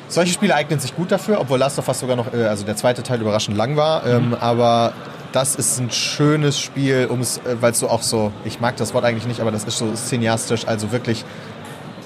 Solche 0.08 0.32
Spiele 0.32 0.54
eignen 0.54 0.78
sich 0.80 0.94
gut 0.94 1.10
dafür, 1.10 1.40
obwohl 1.40 1.58
Last 1.58 1.78
of 1.78 1.88
Us 1.88 1.98
sogar 2.00 2.16
noch, 2.16 2.32
äh, 2.32 2.44
also 2.44 2.64
der 2.64 2.76
zweite 2.76 3.02
Teil 3.02 3.20
überraschend 3.20 3.56
lang 3.56 3.76
war, 3.76 4.06
ähm, 4.06 4.28
Mhm. 4.30 4.34
aber 4.34 4.92
das 5.35 5.57
ist 5.57 5.81
ein 5.81 5.90
schönes 5.90 6.61
Spiel, 6.61 7.09
um 7.11 7.20
es, 7.20 7.38
äh, 7.38 7.57
weil 7.61 7.73
es 7.73 7.81
so 7.81 7.88
auch 7.88 8.03
so, 8.03 8.33
ich 8.44 8.61
mag 8.61 8.77
das 8.77 8.94
Wort 8.94 9.05
eigentlich 9.05 9.27
nicht, 9.27 9.40
aber 9.40 9.51
das 9.51 9.64
ist 9.64 9.79
so 9.79 9.92
cineastisch, 9.92 10.66
also 10.66 10.92
wirklich 10.92 11.25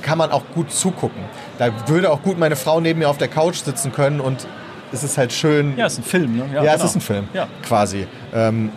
kann 0.00 0.16
man 0.16 0.30
auch 0.30 0.44
gut 0.54 0.72
zugucken. 0.72 1.22
Da 1.58 1.70
würde 1.88 2.10
auch 2.10 2.22
gut 2.22 2.38
meine 2.38 2.56
Frau 2.56 2.80
neben 2.80 3.00
mir 3.00 3.08
auf 3.10 3.18
der 3.18 3.28
Couch 3.28 3.56
sitzen 3.56 3.92
können 3.92 4.20
und 4.20 4.46
es 4.92 5.04
ist 5.04 5.18
halt 5.18 5.32
schön. 5.34 5.76
Ja, 5.76 5.86
ist 5.86 5.98
ein 5.98 6.04
Film, 6.04 6.36
ne? 6.36 6.44
Ja, 6.54 6.60
genau. 6.62 6.74
es 6.74 6.84
ist 6.84 6.94
ein 6.96 7.00
Film, 7.02 7.28
Ja. 7.34 7.46
quasi. 7.62 8.06
Ähm, 8.32 8.70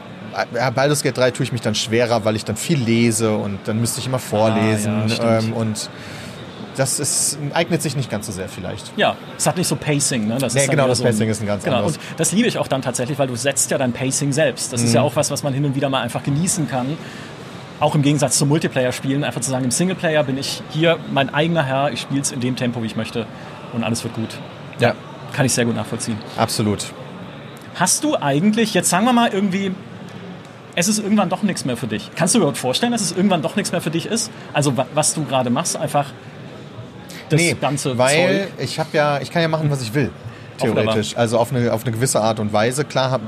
ja, 0.54 0.70
Baldur's 0.70 1.04
Gate 1.04 1.18
3 1.18 1.32
tue 1.32 1.44
ich 1.46 1.52
mich 1.54 1.62
dann 1.62 1.76
schwerer, 1.76 2.26
weil 2.26 2.36
ich 2.36 2.44
dann 2.44 2.58
viel 2.58 2.80
lese 2.80 3.34
und 3.34 3.60
dann 3.66 3.80
müsste 3.80 4.00
ich 4.00 4.08
immer 4.08 4.20
vorlesen. 4.20 5.04
Ah, 5.10 5.24
ja, 5.24 5.40
ähm, 5.40 5.54
und 5.54 5.90
das 6.78 7.00
ist, 7.00 7.38
eignet 7.54 7.82
sich 7.82 7.96
nicht 7.96 8.10
ganz 8.10 8.26
so 8.26 8.32
sehr 8.32 8.48
vielleicht. 8.50 8.92
Ja, 8.98 9.16
es 9.38 9.46
hat 9.48 9.58
nicht 9.58 9.68
so 9.68 9.76
Pacing, 9.76 10.28
ne? 10.28 10.38
Das 10.38 10.54
Nee, 10.54 10.62
ist 10.64 10.70
genau, 10.70 10.88
das 10.88 11.00
so 11.00 11.04
ein- 11.04 11.12
Pacing 11.12 11.30
ist 11.30 11.42
ein 11.42 11.48
ganz 11.48 11.64
genau. 11.64 11.78
anderes. 11.78 11.98
Und 11.98 12.04
das 12.20 12.32
liebe 12.32 12.48
ich 12.48 12.58
auch 12.58 12.68
dann 12.68 12.82
tatsächlich, 12.82 13.18
weil 13.20 13.28
du 13.28 13.36
setzt 13.36 13.72
ja 13.72 13.78
dein 13.78 13.94
Pacing 13.94 14.32
selbst. 14.32 14.72
Das 14.74 14.82
ist 14.82 14.90
Mhm. 14.90 14.96
ja 14.96 15.02
auch 15.02 15.16
was, 15.16 15.32
was 15.32 15.44
man 15.44 15.54
hin 15.54 15.66
und 15.66 15.76
wieder 15.76 15.90
mal 15.90 16.02
einfach 16.02 16.24
genießen 16.24 16.70
kann. 16.70 16.98
Auch 17.80 17.96
im 17.96 18.02
Gegensatz 18.04 18.38
zum 18.38 18.48
Multiplayer-Spielen, 18.50 19.24
einfach 19.24 19.42
zu 19.42 19.50
sagen, 19.50 19.66
im 19.66 19.72
Singleplayer 19.72 20.24
bin 20.24 20.38
ich 20.38 20.62
hier 20.70 20.98
mein 21.12 21.34
eigener 21.34 21.64
Herr, 21.64 21.92
ich 21.92 22.02
spiele 22.02 22.22
es 22.22 22.32
in 22.32 22.40
dem 22.40 22.56
Tempo, 22.56 22.82
wie 22.84 22.86
ich 22.86 22.96
möchte 22.96 23.26
und 23.74 23.84
alles 23.84 24.04
wird 24.04 24.14
gut. 24.14 24.30
Ja, 24.80 24.94
Kann 25.34 25.46
ich 25.46 25.54
sehr 25.54 25.66
gut 25.66 25.76
nachvollziehen. 25.76 26.18
absolut. 26.38 26.86
Hast 27.76 28.04
du 28.04 28.16
eigentlich, 28.18 28.74
jetzt 28.74 28.90
sagen 28.90 29.06
wir 29.06 29.14
mal 29.14 29.30
irgendwie, 29.34 29.72
es 30.76 30.88
ist 30.88 31.00
irgendwann 31.00 31.30
doch 31.30 31.42
nichts 31.42 31.66
mehr 31.66 31.76
für 31.78 31.88
dich. 31.88 32.12
Kannst 32.16 32.34
du 32.36 32.40
dir 32.40 32.44
überhaupt 32.44 32.58
vorstellen, 32.58 32.92
dass 32.92 33.02
es 33.02 33.12
irgendwann 33.14 33.42
doch 33.42 33.56
nichts 33.56 33.72
mehr 33.72 33.82
für 33.82 33.90
dich 33.92 34.06
ist? 34.06 34.30
Also 34.54 34.78
wa- 34.78 34.86
was 34.94 35.14
du 35.14 35.24
gerade 35.26 35.50
machst, 35.50 35.76
einfach 35.78 36.06
das 37.32 37.42
nee, 37.42 37.56
ganze 37.60 37.98
weil 37.98 38.50
Zeug. 38.58 38.66
ich 38.66 38.80
habe 38.80 38.90
ja, 38.94 39.20
ich 39.22 39.32
kann 39.32 39.42
ja 39.42 39.48
machen, 39.48 39.70
was 39.70 39.82
ich 39.82 39.94
will. 39.94 40.12
Theoretisch. 40.58 41.18
Also 41.18 41.40
auf 41.40 41.52
eine, 41.52 41.74
auf 41.74 41.84
eine 41.84 41.92
gewisse 41.92 42.22
Art 42.22 42.40
und 42.40 42.54
Weise. 42.54 42.86
Klar 42.86 43.12
hab, 43.12 43.22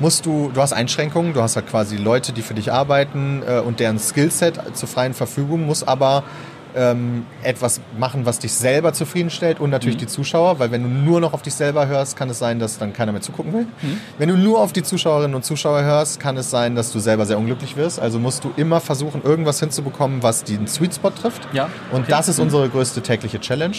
musst 0.00 0.26
du, 0.26 0.50
du 0.52 0.60
hast 0.60 0.72
Einschränkungen, 0.72 1.34
du 1.34 1.42
hast 1.42 1.56
halt 1.56 1.68
quasi 1.68 1.96
Leute, 1.96 2.32
die 2.32 2.42
für 2.42 2.54
dich 2.54 2.72
arbeiten 2.72 3.42
äh, 3.46 3.60
und 3.60 3.80
deren 3.80 3.98
Skillset 3.98 4.58
zur 4.74 4.88
freien 4.88 5.14
Verfügung, 5.14 5.66
muss 5.66 5.86
aber 5.86 6.24
ähm, 6.76 7.26
etwas 7.42 7.80
machen, 7.98 8.24
was 8.26 8.38
dich 8.38 8.52
selber 8.52 8.92
zufriedenstellt 8.92 9.60
und 9.60 9.70
natürlich 9.70 9.96
die 9.98 10.06
Zuschauer, 10.06 10.58
weil 10.58 10.70
wenn 10.70 10.82
du 10.82 10.88
nur 10.88 11.20
noch 11.20 11.32
auf 11.32 11.42
dich 11.42 11.54
selber 11.54 11.86
hörst, 11.86 12.16
kann 12.16 12.30
es 12.30 12.38
sein, 12.38 12.58
dass 12.58 12.78
dann 12.78 12.92
keiner 12.92 13.12
mehr 13.12 13.20
zugucken 13.20 13.52
will. 13.52 13.66
Wenn 14.18 14.28
du 14.28 14.36
nur 14.36 14.60
auf 14.60 14.72
die 14.72 14.82
Zuschauerinnen 14.82 15.34
und 15.34 15.44
Zuschauer 15.44 15.82
hörst, 15.82 16.20
kann 16.20 16.36
es 16.36 16.50
sein, 16.50 16.74
dass 16.74 16.92
du 16.92 16.98
selber 16.98 17.26
sehr 17.26 17.38
unglücklich 17.38 17.76
wirst. 17.76 18.00
Also 18.00 18.18
musst 18.18 18.44
du 18.44 18.52
immer 18.56 18.80
versuchen, 18.80 19.22
irgendwas 19.22 19.60
hinzubekommen, 19.60 20.22
was 20.22 20.44
den 20.44 20.66
Sweet 20.66 20.94
Spot 20.94 21.10
trifft. 21.10 21.46
Ja, 21.52 21.68
Und 21.90 22.02
okay. 22.02 22.10
das 22.10 22.28
ist 22.28 22.38
unsere 22.38 22.68
größte 22.68 23.02
tägliche 23.02 23.40
Challenge. 23.40 23.76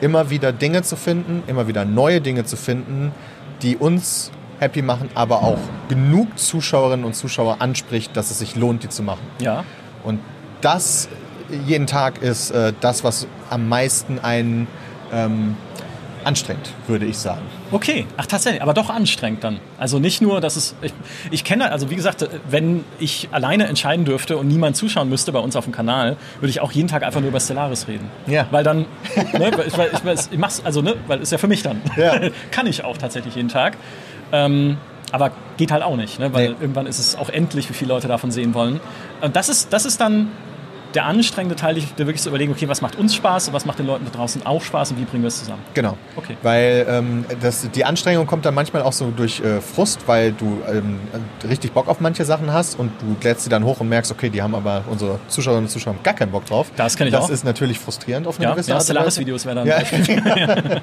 Immer 0.00 0.30
wieder 0.30 0.52
Dinge 0.52 0.82
zu 0.82 0.96
finden, 0.96 1.42
immer 1.46 1.68
wieder 1.68 1.84
neue 1.84 2.20
Dinge 2.20 2.44
zu 2.44 2.56
finden, 2.56 3.12
die 3.62 3.76
uns 3.76 4.30
happy 4.60 4.82
machen, 4.82 5.08
aber 5.14 5.42
auch 5.42 5.58
genug 5.88 6.38
Zuschauerinnen 6.38 7.04
und 7.04 7.14
Zuschauer 7.14 7.56
anspricht, 7.60 8.16
dass 8.16 8.30
es 8.30 8.38
sich 8.38 8.56
lohnt, 8.56 8.82
die 8.82 8.88
zu 8.88 9.02
machen. 9.02 9.22
Ja, 9.40 9.64
Und 10.04 10.20
das 10.60 11.08
jeden 11.66 11.86
Tag 11.86 12.22
ist 12.22 12.50
äh, 12.50 12.72
das, 12.80 13.04
was 13.04 13.26
am 13.48 13.68
meisten 13.68 14.18
einen 14.18 14.66
ähm, 15.12 15.56
anstrengt, 16.24 16.72
würde 16.86 17.06
ich 17.06 17.18
sagen. 17.18 17.42
Okay, 17.72 18.06
ach 18.16 18.26
tatsächlich, 18.26 18.62
aber 18.62 18.74
doch 18.74 18.90
anstrengend 18.90 19.42
dann. 19.44 19.58
Also 19.78 19.98
nicht 19.98 20.20
nur, 20.20 20.40
dass 20.40 20.56
es. 20.56 20.74
Ich, 20.82 20.92
ich 21.30 21.44
kenne, 21.44 21.70
also 21.72 21.88
wie 21.90 21.96
gesagt, 21.96 22.28
wenn 22.48 22.84
ich 22.98 23.28
alleine 23.32 23.66
entscheiden 23.66 24.04
dürfte 24.04 24.36
und 24.36 24.48
niemand 24.48 24.76
zuschauen 24.76 25.08
müsste 25.08 25.32
bei 25.32 25.38
uns 25.38 25.56
auf 25.56 25.64
dem 25.64 25.72
Kanal, 25.72 26.16
würde 26.40 26.50
ich 26.50 26.60
auch 26.60 26.72
jeden 26.72 26.88
Tag 26.88 27.02
einfach 27.04 27.20
nur 27.20 27.30
über 27.30 27.40
Stellaris 27.40 27.88
reden. 27.88 28.10
Ja. 28.26 28.46
Weil 28.50 28.64
dann, 28.64 28.86
ne, 29.16 29.50
weil 29.56 29.66
ich, 29.66 29.78
weil 29.78 30.14
ich, 30.14 30.20
ich 30.32 30.38
mach's, 30.38 30.60
also 30.64 30.82
ne, 30.82 30.96
weil 31.06 31.20
ist 31.20 31.32
ja 31.32 31.38
für 31.38 31.48
mich 31.48 31.62
dann. 31.62 31.80
Ja. 31.96 32.20
Kann 32.50 32.66
ich 32.66 32.84
auch 32.84 32.96
tatsächlich 32.98 33.36
jeden 33.36 33.48
Tag. 33.48 33.76
Ähm, 34.32 34.76
aber 35.12 35.32
geht 35.56 35.72
halt 35.72 35.82
auch 35.82 35.96
nicht, 35.96 36.20
ne? 36.20 36.32
weil 36.32 36.50
Nee. 36.50 36.56
irgendwann 36.60 36.86
ist 36.86 36.98
es 37.00 37.16
auch 37.16 37.28
endlich, 37.30 37.68
wie 37.68 37.74
viele 37.74 37.88
Leute 37.88 38.06
davon 38.06 38.30
sehen 38.30 38.54
wollen. 38.54 38.80
Und 39.20 39.34
das 39.34 39.48
ist, 39.48 39.72
das 39.72 39.84
ist 39.84 40.00
dann 40.00 40.28
der 40.94 41.06
anstrengende 41.06 41.56
Teil, 41.56 41.74
dir 41.74 41.84
wirklich 41.98 42.20
zu 42.22 42.28
überlegen, 42.28 42.52
okay, 42.52 42.68
was 42.68 42.80
macht 42.80 42.96
uns 42.96 43.14
Spaß 43.14 43.48
und 43.48 43.54
was 43.54 43.64
macht 43.66 43.78
den 43.78 43.86
Leuten 43.86 44.04
da 44.04 44.10
draußen 44.10 44.44
auch 44.46 44.62
Spaß 44.62 44.92
und 44.92 44.98
wie 45.00 45.04
bringen 45.04 45.22
wir 45.22 45.28
es 45.28 45.38
zusammen. 45.38 45.62
Genau. 45.74 45.96
Okay. 46.16 46.36
Weil 46.42 46.86
ähm, 46.88 47.24
das, 47.40 47.68
die 47.70 47.84
Anstrengung 47.84 48.26
kommt 48.26 48.44
dann 48.44 48.54
manchmal 48.54 48.82
auch 48.82 48.92
so 48.92 49.10
durch 49.10 49.40
äh, 49.40 49.60
Frust, 49.60 50.00
weil 50.06 50.32
du 50.32 50.60
ähm, 50.68 50.98
richtig 51.48 51.72
Bock 51.72 51.88
auf 51.88 52.00
manche 52.00 52.24
Sachen 52.24 52.52
hast 52.52 52.78
und 52.78 52.90
du 53.00 53.16
lädst 53.22 53.44
sie 53.44 53.50
dann 53.50 53.64
hoch 53.64 53.80
und 53.80 53.88
merkst, 53.88 54.10
okay, 54.12 54.30
die 54.30 54.42
haben 54.42 54.54
aber 54.54 54.84
unsere 54.90 55.18
Zuschauerinnen 55.28 55.66
und 55.66 55.70
Zuschauer 55.70 55.94
gar 56.02 56.14
keinen 56.14 56.32
Bock 56.32 56.46
drauf. 56.46 56.70
Das 56.76 56.96
kenn 56.96 57.06
ich 57.06 57.12
das 57.12 57.24
auch. 57.26 57.30
ist 57.30 57.44
natürlich 57.44 57.78
frustrierend 57.78 58.26
auf 58.26 58.36
eine 58.38 58.44
Ja, 58.46 58.52
gewisse 58.52 58.70
ja 58.70 58.76
Art. 58.76 58.84
Stellaris-Videos 58.84 59.46
wäre 59.46 59.56
dann 59.56 59.66
Ja. 59.66 59.78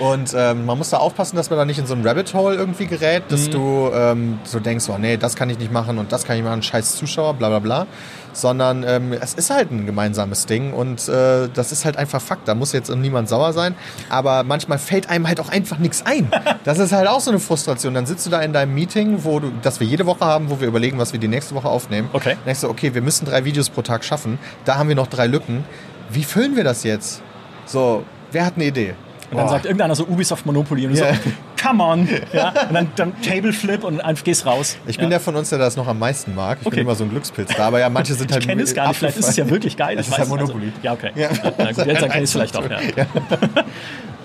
Und 0.00 0.34
ähm, 0.36 0.66
man 0.66 0.78
muss 0.78 0.90
da 0.90 0.98
aufpassen, 0.98 1.36
dass 1.36 1.50
man 1.50 1.58
da 1.58 1.64
nicht 1.64 1.78
in 1.78 1.86
so 1.86 1.94
ein 1.94 2.06
Rabbit 2.06 2.34
Hole 2.34 2.56
irgendwie 2.56 2.86
gerät, 2.86 3.24
Mhm. 3.24 3.28
dass 3.30 3.50
du 3.50 3.90
ähm, 3.94 4.38
so 4.44 4.58
denkst, 4.60 4.86
oh 4.88 4.98
nee, 4.98 5.16
das 5.16 5.36
kann 5.36 5.50
ich 5.50 5.58
nicht 5.58 5.72
machen 5.72 5.98
und 5.98 6.12
das 6.12 6.24
kann 6.24 6.36
ich 6.36 6.42
machen, 6.42 6.62
scheiß 6.62 6.96
Zuschauer, 6.96 7.34
bla 7.34 7.48
bla 7.48 7.58
bla. 7.60 7.86
Sondern 8.34 8.84
ähm, 8.86 9.12
es 9.12 9.34
ist 9.34 9.50
halt 9.50 9.70
ein 9.70 9.86
gemeinsames 9.86 10.46
Ding 10.46 10.72
und 10.72 11.08
äh, 11.08 11.48
das 11.48 11.72
ist 11.72 11.84
halt 11.84 11.96
einfach 11.96 12.20
Fakt. 12.20 12.48
Da 12.48 12.54
muss 12.54 12.72
jetzt 12.72 12.94
niemand 12.94 13.28
sauer 13.28 13.52
sein. 13.52 13.74
Aber 14.10 14.42
manchmal 14.42 14.78
fällt 14.78 15.08
einem 15.08 15.26
halt 15.26 15.40
auch 15.40 15.48
einfach 15.48 15.78
nichts 15.78 16.04
ein. 16.04 16.30
Das 16.64 16.78
ist 16.78 16.92
halt 16.92 17.08
auch 17.08 17.20
so 17.20 17.30
eine 17.30 17.40
Frustration. 17.40 17.94
Dann 17.94 18.06
sitzt 18.06 18.26
du 18.26 18.30
da 18.30 18.40
in 18.40 18.52
deinem 18.52 18.74
Meeting, 18.74 19.24
wo 19.24 19.38
du, 19.40 19.52
das 19.62 19.80
wir 19.80 19.86
jede 19.86 20.04
Woche 20.04 20.24
haben, 20.24 20.50
wo 20.50 20.60
wir 20.60 20.68
überlegen, 20.68 20.98
was 20.98 21.12
wir 21.12 21.20
die 21.20 21.28
nächste 21.28 21.54
Woche 21.54 21.68
aufnehmen. 21.68 22.08
Okay. 22.12 22.30
Dann 22.30 22.44
denkst 22.46 22.62
du, 22.62 22.68
okay, 22.68 22.92
wir 22.94 23.02
müssen 23.02 23.24
drei 23.24 23.44
Videos 23.44 23.70
pro 23.70 23.82
Tag 23.82 24.04
schaffen. 24.04 24.38
Da 24.64 24.76
haben 24.76 24.88
wir 24.88 24.96
noch 24.96 25.06
drei 25.06 25.26
Lücken. 25.26 25.64
Wie 26.10 26.24
füllen 26.24 26.56
wir 26.56 26.64
das 26.64 26.82
jetzt? 26.82 27.22
So, 27.66 28.04
wer 28.32 28.44
hat 28.44 28.54
eine 28.56 28.66
Idee? 28.66 28.94
Und 29.34 29.38
dann 29.38 29.46
Boah. 29.46 29.52
sagt 29.52 29.64
irgendeiner 29.64 29.94
so 29.96 30.04
Ubisoft 30.06 30.46
Monopoly 30.46 30.86
und 30.86 30.92
du 30.96 31.00
Ja. 31.00 31.12
so, 31.14 31.20
come 31.60 31.82
on. 31.82 32.08
Ja? 32.32 32.50
Und 32.68 32.74
dann, 32.74 32.90
dann 32.94 33.20
Table 33.20 33.52
Flip 33.52 33.82
und 33.82 34.00
einfach 34.00 34.22
gehst 34.22 34.46
raus. 34.46 34.76
Ich 34.86 34.96
bin 34.96 35.04
ja. 35.06 35.10
der 35.10 35.20
von 35.20 35.34
uns, 35.34 35.48
der 35.50 35.58
das 35.58 35.76
noch 35.76 35.88
am 35.88 35.98
meisten 35.98 36.34
mag. 36.34 36.58
Ich 36.60 36.66
Okay. 36.66 36.76
bin 36.76 36.84
immer 36.86 36.94
so 36.94 37.02
ein 37.04 37.10
Glückspilz 37.10 37.50
da, 37.56 37.66
aber 37.66 37.80
ja, 37.80 37.88
manche 37.90 38.14
sind 38.14 38.30
halt. 38.30 38.42
Ich 38.42 38.48
kenne 38.48 38.62
es 38.62 38.74
gar 38.74 38.88
nicht, 38.88 38.98
vielleicht 38.98 39.16
ist 39.18 39.28
es 39.28 39.36
ja 39.36 39.50
wirklich 39.50 39.76
geil. 39.76 39.98
Es 39.98 40.06
ich 40.06 40.12
ist 40.12 40.18
halt 40.18 40.30
weiß 40.30 40.38
Monopoly. 40.38 40.66
Also, 40.66 40.78
ja, 40.82 40.92
okay. 40.92 41.10
Ja. 41.16 41.28
Na 41.58 41.72
gut, 41.72 41.86
jetzt 41.86 42.00
kenne 42.00 42.16
ich 42.18 42.22
es 42.22 42.32
vielleicht 42.32 42.56
auch. 42.56 42.62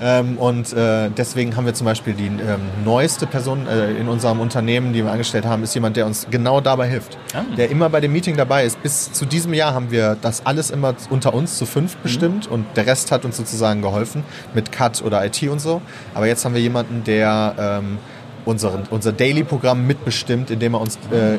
Ähm, 0.01 0.37
und 0.37 0.71
äh, 0.73 1.09
deswegen 1.09 1.55
haben 1.55 1.65
wir 1.65 1.73
zum 1.73 1.85
Beispiel 1.85 2.13
die 2.13 2.27
ähm, 2.27 2.61
neueste 2.85 3.27
Person 3.27 3.67
äh, 3.67 3.91
in 3.91 4.07
unserem 4.07 4.39
Unternehmen, 4.39 4.93
die 4.93 5.03
wir 5.03 5.11
angestellt 5.11 5.45
haben, 5.45 5.63
ist 5.63 5.73
jemand, 5.75 5.97
der 5.97 6.05
uns 6.05 6.27
genau 6.31 6.61
dabei 6.61 6.87
hilft. 6.87 7.17
Ah. 7.33 7.43
Der 7.57 7.69
immer 7.69 7.89
bei 7.89 7.99
dem 7.99 8.13
Meeting 8.13 8.37
dabei 8.37 8.63
ist. 8.65 8.81
Bis 8.81 9.11
zu 9.11 9.25
diesem 9.25 9.53
Jahr 9.53 9.73
haben 9.73 9.91
wir 9.91 10.17
das 10.21 10.45
alles 10.45 10.71
immer 10.71 10.95
unter 11.09 11.33
uns 11.33 11.57
zu 11.57 11.65
fünf 11.65 11.95
Mhm. 11.95 11.99
bestimmt 12.03 12.47
und 12.47 12.65
der 12.75 12.85
Rest 12.87 13.11
hat 13.11 13.25
uns 13.25 13.37
sozusagen 13.37 13.81
geholfen 13.81 14.23
mit 14.53 14.71
Cut 14.71 15.01
oder 15.01 15.25
IT 15.25 15.43
und 15.43 15.59
so. 15.59 15.81
Aber 16.13 16.27
jetzt 16.27 16.45
haben 16.45 16.53
wir 16.53 16.61
jemanden, 16.61 17.03
der 17.03 17.55
ähm, 17.59 17.97
unseren, 18.45 18.83
unser 18.89 19.11
Daily-Programm 19.11 19.85
mitbestimmt, 19.85 20.49
indem 20.49 20.75
er 20.75 20.81
uns 20.81 20.97
äh, 21.11 21.37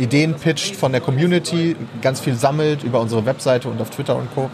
Ideen 0.00 0.34
pitcht 0.34 0.76
von 0.76 0.92
der 0.92 1.00
Community, 1.00 1.76
ganz 2.00 2.20
viel 2.20 2.34
sammelt 2.34 2.82
über 2.82 3.00
unsere 3.00 3.26
Webseite 3.26 3.68
und 3.68 3.80
auf 3.80 3.90
Twitter 3.90 4.16
und 4.16 4.32
Co. 4.34 4.50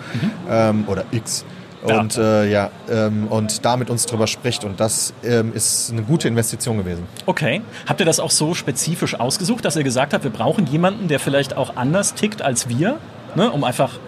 Ähm, 0.51 0.85
oder 0.89 1.05
X. 1.13 1.45
Ja. 1.88 2.01
Und 2.01 2.16
äh, 2.16 2.51
ja, 2.51 2.70
ähm, 2.90 3.29
und 3.29 3.64
da 3.64 3.77
mit 3.77 3.90
uns 3.90 4.07
drüber 4.07 4.27
spricht. 4.27 4.64
Und 4.64 4.81
das 4.81 5.12
ähm, 5.25 5.53
ist 5.55 5.92
eine 5.92 6.03
gute 6.03 6.29
Investition 6.29 6.79
gewesen. 6.79 7.05
Okay. 7.27 7.62
Habt 7.87 8.01
ihr 8.01 8.07
das 8.07 8.20
auch 8.20 8.31
so 8.31 8.55
spezifisch 8.55 9.18
ausgesucht, 9.18 9.64
dass 9.64 9.77
ihr 9.77 9.85
gesagt 9.85 10.12
habt, 10.12 10.25
wir 10.25 10.31
brauchen 10.31 10.66
jemanden, 10.66 11.09
der 11.09 11.20
vielleicht 11.20 11.57
auch 11.57 11.77
anders 11.77 12.14
tickt 12.14 12.42
als 12.42 12.68
wir, 12.68 12.99
ne? 13.35 13.51
um 13.51 13.64
einfach 13.64 13.99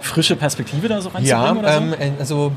frische 0.00 0.36
Perspektive 0.36 0.88
da 0.88 1.00
so 1.00 1.08
reinzubringen 1.08 1.58
oder 1.58 1.72
so? 1.72 1.80
ähm, 1.80 1.94
äh, 1.98 2.10
also 2.18 2.52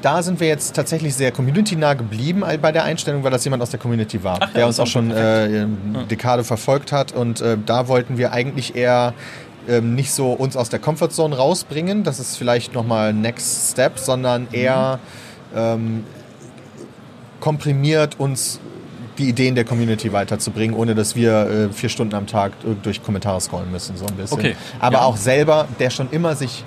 da 0.00 0.22
sind 0.22 0.40
wir 0.40 0.48
jetzt 0.48 0.74
tatsächlich 0.74 1.14
sehr 1.14 1.32
community-nah 1.32 1.94
geblieben 1.94 2.44
bei 2.60 2.72
der 2.72 2.84
Einstellung, 2.84 3.24
weil 3.24 3.30
das 3.30 3.44
jemand 3.44 3.62
aus 3.62 3.70
der 3.70 3.80
Community 3.80 4.22
war, 4.22 4.38
Ach 4.40 4.48
ja, 4.48 4.54
der 4.54 4.66
uns 4.66 4.80
auch 4.80 4.86
schon 4.86 5.10
äh, 5.10 5.14
eine 5.14 6.06
Dekade 6.08 6.44
verfolgt 6.44 6.92
hat. 6.92 7.12
Und 7.12 7.40
äh, 7.40 7.58
da 7.64 7.88
wollten 7.88 8.16
wir 8.16 8.32
eigentlich 8.32 8.76
eher 8.76 9.14
ähm, 9.68 9.94
nicht 9.94 10.12
so 10.12 10.32
uns 10.32 10.56
aus 10.56 10.68
der 10.68 10.78
Comfortzone 10.78 11.36
rausbringen, 11.36 12.02
das 12.04 12.18
ist 12.20 12.36
vielleicht 12.36 12.74
nochmal 12.74 13.12
Next 13.12 13.72
Step, 13.72 13.98
sondern 13.98 14.48
eher 14.52 14.98
ähm, 15.54 16.04
komprimiert 17.40 18.18
uns 18.18 18.60
die 19.18 19.28
Ideen 19.28 19.54
der 19.54 19.64
Community 19.64 20.12
weiterzubringen, 20.12 20.74
ohne 20.74 20.94
dass 20.94 21.14
wir 21.14 21.68
äh, 21.70 21.72
vier 21.72 21.88
Stunden 21.90 22.14
am 22.14 22.26
Tag 22.26 22.52
durch 22.82 23.02
Kommentare 23.02 23.40
scrollen 23.40 23.70
müssen, 23.70 23.96
so 23.96 24.06
ein 24.06 24.14
bisschen. 24.14 24.38
Okay. 24.38 24.56
Aber 24.80 24.98
Ja. 24.98 25.02
auch 25.04 25.16
selber, 25.16 25.68
der 25.78 25.90
schon 25.90 26.08
immer 26.10 26.34
sich 26.34 26.64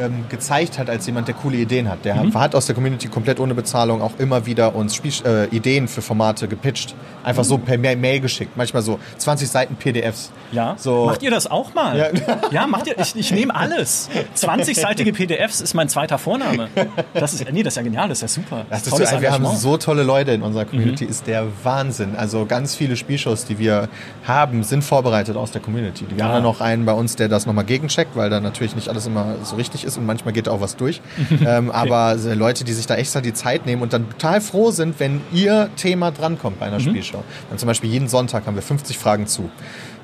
ähm, 0.00 0.24
gezeigt 0.28 0.78
hat 0.78 0.88
als 0.90 1.06
jemand, 1.06 1.28
der 1.28 1.34
coole 1.34 1.56
Ideen 1.56 1.88
hat. 1.88 2.04
Der 2.04 2.14
Mhm. 2.16 2.34
hat 2.38 2.54
aus 2.54 2.66
der 2.66 2.74
Community 2.74 3.08
komplett 3.08 3.40
ohne 3.40 3.54
Bezahlung 3.54 4.02
auch 4.02 4.12
immer 4.18 4.46
wieder 4.46 4.74
uns 4.74 4.94
Spiel 4.94 5.12
äh, 5.24 5.46
Ideen 5.48 5.88
für 5.88 6.02
Formate 6.02 6.48
gepitcht. 6.48 6.94
Einfach 7.22 7.44
so 7.44 7.58
per 7.58 7.78
Ma- 7.78 7.94
Mail 7.96 8.20
geschickt. 8.20 8.56
Manchmal 8.56 8.82
so 8.82 8.98
20 9.18 9.48
Seiten 9.48 9.76
PDFs. 9.76 10.30
Ja. 10.52 10.74
So, 10.78 11.06
Macht 11.06 11.22
ihr 11.22 11.30
das 11.30 11.50
auch 11.50 11.72
mal? 11.74 11.96
Ja. 11.98 12.06
Ja, 12.50 12.66
macht 12.66 12.86
ihr. 12.86 12.98
Ich, 12.98 13.16
ich 13.16 13.30
nehme 13.32 13.54
alles. 13.54 14.08
20-seitige 14.36 15.12
PDFs 15.12 15.60
ist 15.60 15.74
mein 15.74 15.88
zweiter 15.88 16.18
Vorname. 16.18 16.68
Das 17.14 17.32
ist, 17.34 17.50
nee, 17.52 17.62
das 17.62 17.72
ist 17.72 17.76
ja 17.76 17.82
genial, 17.82 18.08
das 18.08 18.18
ist 18.18 18.22
ja 18.36 18.42
super. 18.42 18.66
Das 18.70 18.82
ist 18.82 18.90
Tolles 18.90 19.10
so, 19.10 19.20
wir 19.20 19.32
haben. 19.32 19.44
Mhm. 19.44 19.56
so 19.56 19.76
tolle 19.76 20.02
Leute 20.02 20.32
in 20.32 20.42
unserer 20.42 20.64
Community, 20.64 21.04
ist 21.04 21.26
der 21.26 21.46
Wahnsinn. 21.62 22.14
Also 22.16 22.46
ganz 22.46 22.74
viele 22.74 22.96
Spielshows, 22.96 23.44
die 23.46 23.58
wir 23.58 23.88
haben, 24.26 24.62
sind 24.62 24.82
vorbereitet 24.84 25.36
aus 25.36 25.50
der 25.50 25.60
Community. 25.62 26.04
Wir 26.10 26.18
Ja. 26.18 26.24
haben 26.26 26.32
da 26.34 26.40
noch 26.40 26.60
einen 26.60 26.84
bei 26.84 26.92
uns, 26.92 27.16
der 27.16 27.28
das 27.28 27.46
nochmal 27.46 27.64
gegencheckt, 27.64 28.16
weil 28.16 28.30
da 28.30 28.40
natürlich 28.40 28.74
nicht 28.74 28.88
alles 28.88 29.06
immer 29.06 29.36
so 29.44 29.56
richtig 29.56 29.83
ist 29.84 29.96
und 29.98 30.06
manchmal 30.06 30.32
geht 30.32 30.46
da 30.46 30.50
auch 30.52 30.60
was 30.60 30.76
durch. 30.76 31.00
ähm, 31.46 31.70
aber 31.70 32.18
so 32.18 32.32
Leute, 32.32 32.64
die 32.64 32.72
sich 32.72 32.86
da 32.86 32.94
extra 32.96 33.20
die 33.20 33.32
Zeit 33.34 33.66
nehmen 33.66 33.82
und 33.82 33.92
dann 33.92 34.08
total 34.10 34.40
froh 34.40 34.70
sind, 34.70 34.98
wenn 35.00 35.20
ihr 35.32 35.68
Thema 35.76 36.10
drankommt 36.10 36.58
bei 36.58 36.66
einer 36.66 36.76
Mhm. 36.78 36.80
Spielshow. 36.90 37.22
Dann 37.50 37.58
zum 37.58 37.66
Beispiel 37.66 37.90
jeden 37.90 38.08
Sonntag 38.08 38.46
haben 38.46 38.54
wir 38.56 38.62
50 38.62 38.98
Fragen 38.98 39.26
zu. 39.26 39.50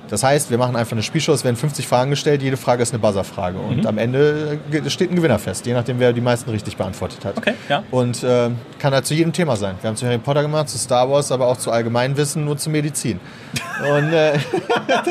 Das 0.08 0.24
heißt, 0.24 0.50
wir 0.50 0.58
machen 0.58 0.74
einfach 0.74 0.90
eine 0.90 1.04
Spielshow, 1.04 1.32
es 1.32 1.44
werden 1.44 1.54
50 1.54 1.86
Fragen 1.86 2.10
gestellt, 2.10 2.42
jede 2.42 2.56
Frage 2.56 2.82
ist 2.82 2.92
eine 2.92 2.98
Buzzer-Frage. 2.98 3.58
Mhm. 3.58 3.64
Und 3.68 3.86
am 3.86 3.96
Ende 3.96 4.58
äh, 4.72 4.90
steht 4.90 5.08
ein 5.12 5.14
Gewinner 5.14 5.38
fest, 5.38 5.66
je 5.66 5.72
nachdem, 5.72 6.00
wer 6.00 6.12
die 6.12 6.20
meisten 6.20 6.50
richtig 6.50 6.76
beantwortet 6.76 7.24
hat. 7.24 7.38
Okay, 7.38 7.54
ja. 7.68 7.84
Und 7.92 8.24
äh, 8.24 8.50
kann 8.80 8.92
halt 8.92 9.06
zu 9.06 9.14
jedem 9.14 9.32
Thema 9.32 9.54
sein. 9.54 9.76
Wir 9.80 9.86
haben 9.86 9.94
zu 9.94 10.06
Harry 10.06 10.18
Potter 10.18 10.42
gemacht, 10.42 10.68
zu 10.68 10.78
Star 10.78 11.08
Wars, 11.08 11.30
aber 11.30 11.46
auch 11.46 11.58
zu 11.58 11.70
Allgemeinwissen, 11.70 12.44
nur 12.44 12.56
zu 12.56 12.70
Medizin. 12.70 13.20
Und 13.88 14.12
äh, 14.12 14.32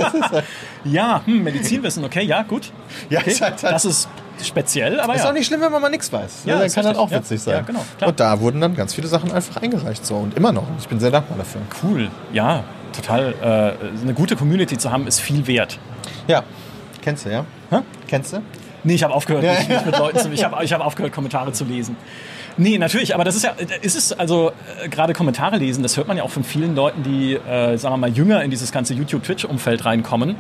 Ja, 0.84 1.22
hm, 1.26 1.44
Medizinwissen, 1.44 2.04
okay, 2.04 2.24
ja, 2.24 2.44
gut. 2.44 2.72
ja, 3.10 3.20
Okay. 3.20 3.32
ist 3.32 3.42
halt, 3.42 3.64
Das 3.64 3.86
ist 3.86 4.08
speziell, 4.44 5.00
aber 5.00 5.16
ist 5.16 5.24
ja. 5.24 5.30
auch 5.30 5.34
nicht 5.34 5.48
schlimm, 5.48 5.62
wenn 5.62 5.72
man 5.72 5.82
mal 5.82 5.90
nichts 5.90 6.12
weiß. 6.12 6.44
Ja, 6.46 6.60
dann 6.60 6.72
kann 6.72 6.86
das 6.86 6.98
auch 6.98 7.12
Ja. 7.12 7.18
witzig 7.18 7.42
sein. 7.42 7.56
Ja, 7.56 7.62
genau, 7.62 7.84
klar. 7.98 8.10
Und 8.10 8.20
da 8.20 8.40
wurden 8.40 8.62
dann 8.62 8.76
ganz 8.76 8.94
viele 8.94 9.08
Sachen 9.08 9.32
einfach 9.32 9.62
eingereicht. 9.62 10.06
So. 10.06 10.16
Und 10.16 10.36
immer 10.36 10.52
noch. 10.52 10.64
Ich 10.80 10.88
bin 10.88 11.00
sehr 11.00 11.12
dankbar 11.12 11.38
dafür. 11.38 11.62
Cool, 11.84 12.10
ja, 12.34 12.64
total. 12.96 13.34
Äh, 13.42 14.02
eine 14.02 14.14
gute 14.14 14.36
Community 14.36 14.78
zu 14.78 14.92
haben, 14.92 15.08
ist 15.08 15.20
viel 15.20 15.48
wert. 15.48 15.80
Ja. 16.28 16.44
Kennst 17.02 17.26
du, 17.26 17.32
ja? 17.32 17.46
Hä? 17.70 17.78
Kennst 18.08 18.34
du? 18.34 18.42
Nee, 18.84 18.96
ich 18.96 19.04
habe 19.04 19.14
aufgehört, 19.14 19.44
mich, 19.44 19.70
mich 19.70 19.86
mit 19.86 19.98
Leuten 19.98 20.20
zu. 20.20 20.32
Ich 20.32 20.44
habe 20.44 20.64
ich 20.64 20.72
hab 20.72 20.82
aufgehört, 20.82 21.14
Kommentare 21.14 21.52
zu 21.52 21.66
lesen. 21.66 21.98
Nee, 22.58 22.78
natürlich, 22.78 23.14
aber 23.16 23.24
das 23.24 23.36
ist 23.36 23.44
ja, 23.44 23.52
ist 23.82 23.96
es 23.96 24.12
also 24.12 24.52
äh, 24.84 24.90
gerade 24.90 25.14
Kommentare 25.14 25.58
lesen, 25.58 25.82
das 25.82 25.96
hört 25.96 26.08
man 26.08 26.18
ja 26.18 26.24
auch 26.24 26.30
von 26.30 26.44
vielen 26.44 26.76
Leuten, 26.76 27.04
die, 27.04 27.36
äh, 27.36 27.78
sagen 27.78 27.94
wir 27.94 27.98
mal, 27.98 28.10
jünger 28.10 28.44
in 28.44 28.52
dieses 28.52 28.72
ganze 28.72 28.94
YouTube-Twitch-Umfeld 28.94 29.86
reinkommen. 29.86 30.36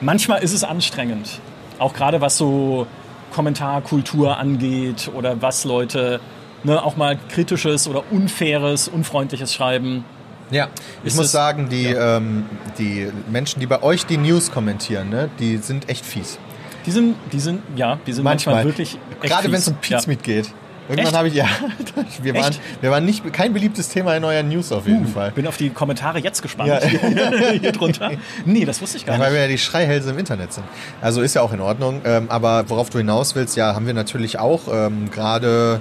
Manchmal 0.00 0.42
ist 0.42 0.52
es 0.54 0.64
anstrengend. 0.64 1.40
Auch 1.82 1.94
gerade 1.94 2.20
was 2.20 2.38
so 2.38 2.86
Kommentarkultur 3.34 4.36
angeht 4.38 5.10
oder 5.14 5.42
was 5.42 5.64
Leute 5.64 6.20
ne, 6.64 6.82
auch 6.82 6.96
mal 6.96 7.18
kritisches 7.28 7.88
oder 7.88 8.04
unfaires, 8.10 8.86
unfreundliches 8.88 9.52
schreiben. 9.52 10.04
Ja, 10.50 10.68
ich 11.02 11.08
Ist 11.08 11.16
muss 11.16 11.26
es- 11.26 11.32
sagen, 11.32 11.68
die, 11.70 11.86
ähm, 11.86 12.44
die 12.78 13.08
Menschen, 13.30 13.58
die 13.60 13.66
bei 13.66 13.82
euch 13.82 14.06
die 14.06 14.16
News 14.18 14.50
kommentieren, 14.52 15.08
ne, 15.10 15.28
die 15.40 15.56
sind 15.56 15.88
echt 15.88 16.04
fies. 16.06 16.38
Die 16.86 16.90
sind, 16.90 17.16
die 17.32 17.40
sind, 17.40 17.62
ja, 17.74 17.98
die 18.06 18.12
sind 18.12 18.22
manchmal, 18.24 18.56
Manchmal. 18.56 18.70
wirklich. 18.72 18.98
Gerade 19.20 19.48
wenn 19.48 19.54
es 19.58 19.68
um 19.68 19.74
Pizmeat 19.76 20.22
geht. 20.22 20.52
Irgendwann 20.92 21.16
habe 21.18 21.28
ich, 21.28 21.34
ja, 21.34 21.46
wir 22.22 22.34
waren, 22.34 22.50
Echt? 22.50 22.60
wir 22.80 22.90
waren 22.90 23.04
nicht, 23.04 23.32
kein 23.32 23.52
beliebtes 23.52 23.88
Thema 23.88 24.14
in 24.16 24.24
euren 24.24 24.48
News 24.48 24.70
auf 24.72 24.86
jeden 24.86 25.06
Fall. 25.06 25.30
Bin 25.32 25.46
auf 25.46 25.56
die 25.56 25.70
Kommentare 25.70 26.18
jetzt 26.18 26.42
gespannt. 26.42 26.68
Ja. 26.68 26.80
Hier, 26.80 27.50
hier 27.60 27.72
drunter. 27.72 28.10
Nee, 28.44 28.64
das 28.64 28.80
wusste 28.82 28.98
ich 28.98 29.06
gar 29.06 29.14
Ja, 29.16 29.20
weil 29.20 29.28
nicht. 29.30 29.36
wir 29.36 29.42
ja 29.42 29.48
die 29.48 29.58
Schreihälse 29.58 30.10
im 30.10 30.18
Internet 30.18 30.52
sind. 30.52 30.64
Also 31.00 31.22
ist 31.22 31.34
ja 31.34 31.42
auch 31.42 31.52
in 31.52 31.60
Ordnung. 31.60 32.00
Ähm, 32.04 32.26
aber 32.28 32.68
worauf 32.68 32.90
du 32.90 32.98
hinaus 32.98 33.34
willst, 33.34 33.56
ja, 33.56 33.74
haben 33.74 33.86
wir 33.86 33.94
natürlich 33.94 34.38
auch 34.38 34.62
ähm, 34.72 35.10
gerade 35.10 35.80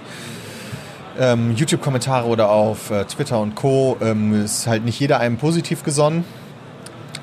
ähm, 1.19 1.55
YouTube-Kommentare 1.55 2.25
oder 2.27 2.49
auf 2.49 2.89
äh, 2.89 3.03
Twitter 3.05 3.39
und 3.39 3.55
Co. 3.55 3.97
Ähm, 4.01 4.43
ist 4.45 4.67
halt 4.67 4.85
nicht 4.85 4.99
jeder 4.99 5.19
einem 5.19 5.37
positiv 5.37 5.83
gesonnen. 5.83 6.23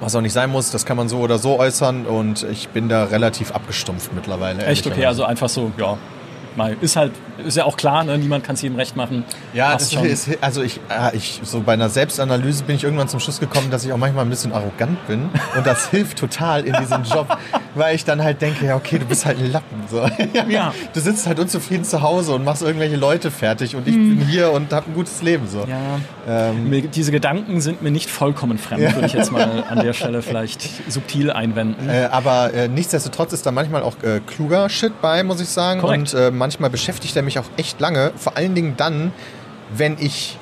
Was 0.01 0.15
auch 0.15 0.21
nicht 0.21 0.33
sein 0.33 0.51
muss, 0.51 0.71
das 0.71 0.85
kann 0.85 0.97
man 0.97 1.09
so 1.09 1.19
oder 1.19 1.39
so 1.39 1.59
äußern 1.59 2.07
und 2.07 2.45
ich 2.53 2.69
bin 2.69 2.89
da 2.89 3.05
relativ 3.05 3.51
abgestumpft 3.51 4.13
mittlerweile. 4.15 4.65
Echt 4.65 4.87
okay, 4.87 5.07
also 5.07 5.25
einfach 5.25 5.49
so, 5.49 5.73
ja. 5.77 5.99
Mal, 6.59 6.77
ist 6.81 6.97
halt, 6.97 7.13
ist 7.47 7.57
ja 7.57 7.65
auch 7.65 7.77
klar, 7.77 8.05
ne? 8.05 8.19
niemand 8.19 8.45
kann 8.45 8.55
es 8.55 8.63
jedem 8.63 8.77
recht 8.77 8.97
machen. 8.97 9.25
Ja, 9.55 9.71
Passt 9.71 9.95
das 9.95 10.05
ist, 10.05 10.29
also 10.43 10.63
ich, 10.63 10.81
äh, 10.91 11.17
ich, 11.17 11.41
so 11.45 11.61
bei 11.61 11.73
einer 11.73 11.89
Selbstanalyse 11.89 12.65
bin 12.65 12.77
ich 12.77 12.85
irgendwann 12.85 13.09
zum 13.09 13.21
Schluss 13.21 13.41
gekommen, 13.41 13.71
dass 13.71 13.85
ich 13.85 13.93
auch 13.93 13.97
manchmal 13.97 14.25
ein 14.27 14.31
bisschen 14.31 14.53
arrogant 14.53 15.07
bin 15.07 15.31
und 15.57 15.67
das 15.67 15.89
hilft 15.91 16.19
total 16.19 16.65
in 16.67 16.75
diesem 16.75 17.05
Job, 17.05 17.39
weil 17.75 17.95
ich 17.95 18.05
dann 18.05 18.23
halt 18.23 18.43
denke, 18.43 18.67
ja 18.67 18.77
okay, 18.77 18.99
du 18.99 19.07
bist 19.07 19.25
halt 19.25 19.39
ein 19.39 19.51
Lappen. 19.51 19.83
So. 19.91 20.07
Ja. 20.49 20.73
Du 20.95 21.01
sitzt 21.01 21.27
halt 21.27 21.39
unzufrieden 21.39 21.85
zu 21.85 22.03
Hause 22.03 22.35
und 22.35 22.45
machst 22.45 22.63
irgendwelche 22.63 22.97
Leute 22.97 23.31
fertig 23.31 23.77
und 23.77 23.87
ich 23.87 23.95
bin 23.95 24.21
hier 24.29 24.51
und 24.53 24.73
habe 24.73 24.87
ein 24.91 24.95
gutes 24.95 25.23
Leben. 25.23 25.47
So. 25.49 25.61
Ja, 25.67 26.49
Ähm, 26.51 26.69
mir, 26.69 26.83
diese 26.83 27.13
Gedanken 27.13 27.61
sind 27.61 27.83
mir 27.83 27.91
nicht 27.91 28.11
vollkommen 28.11 28.59
fremd, 28.59 28.95
würde 28.95 29.07
ich 29.07 29.13
jetzt 29.13 29.31
mal 29.31 29.65
an 29.69 29.81
der 29.81 29.93
Stelle 29.93 30.23
vielleicht 30.29 30.69
subtil 30.91 31.31
einwenden. 31.31 31.89
Äh, 31.89 32.09
aber 32.11 32.53
äh, 32.53 32.69
nichtsdestotrotz 32.69 33.33
ist 33.33 33.47
da 33.47 33.53
manchmal 33.53 33.83
auch 33.83 33.95
äh, 34.03 34.21
kluger 34.27 34.69
Shit 34.69 35.01
bei, 35.01 35.23
muss 35.23 35.41
ich 35.41 35.49
sagen. 35.49 35.81
Korrekt. 35.81 36.15
Und 36.15 36.21
äh, 36.21 36.31
manchmal 36.49 36.71
beschäftigt 36.71 37.15
er 37.15 37.23
mich 37.23 37.39
auch 37.39 37.45
echt 37.59 37.79
lange. 37.79 38.11
Vor 38.17 38.39
allen 38.39 38.55
Dingen 38.55 38.73
dann, 38.79 39.13
wenn 39.77 39.97
ich 40.01 40.39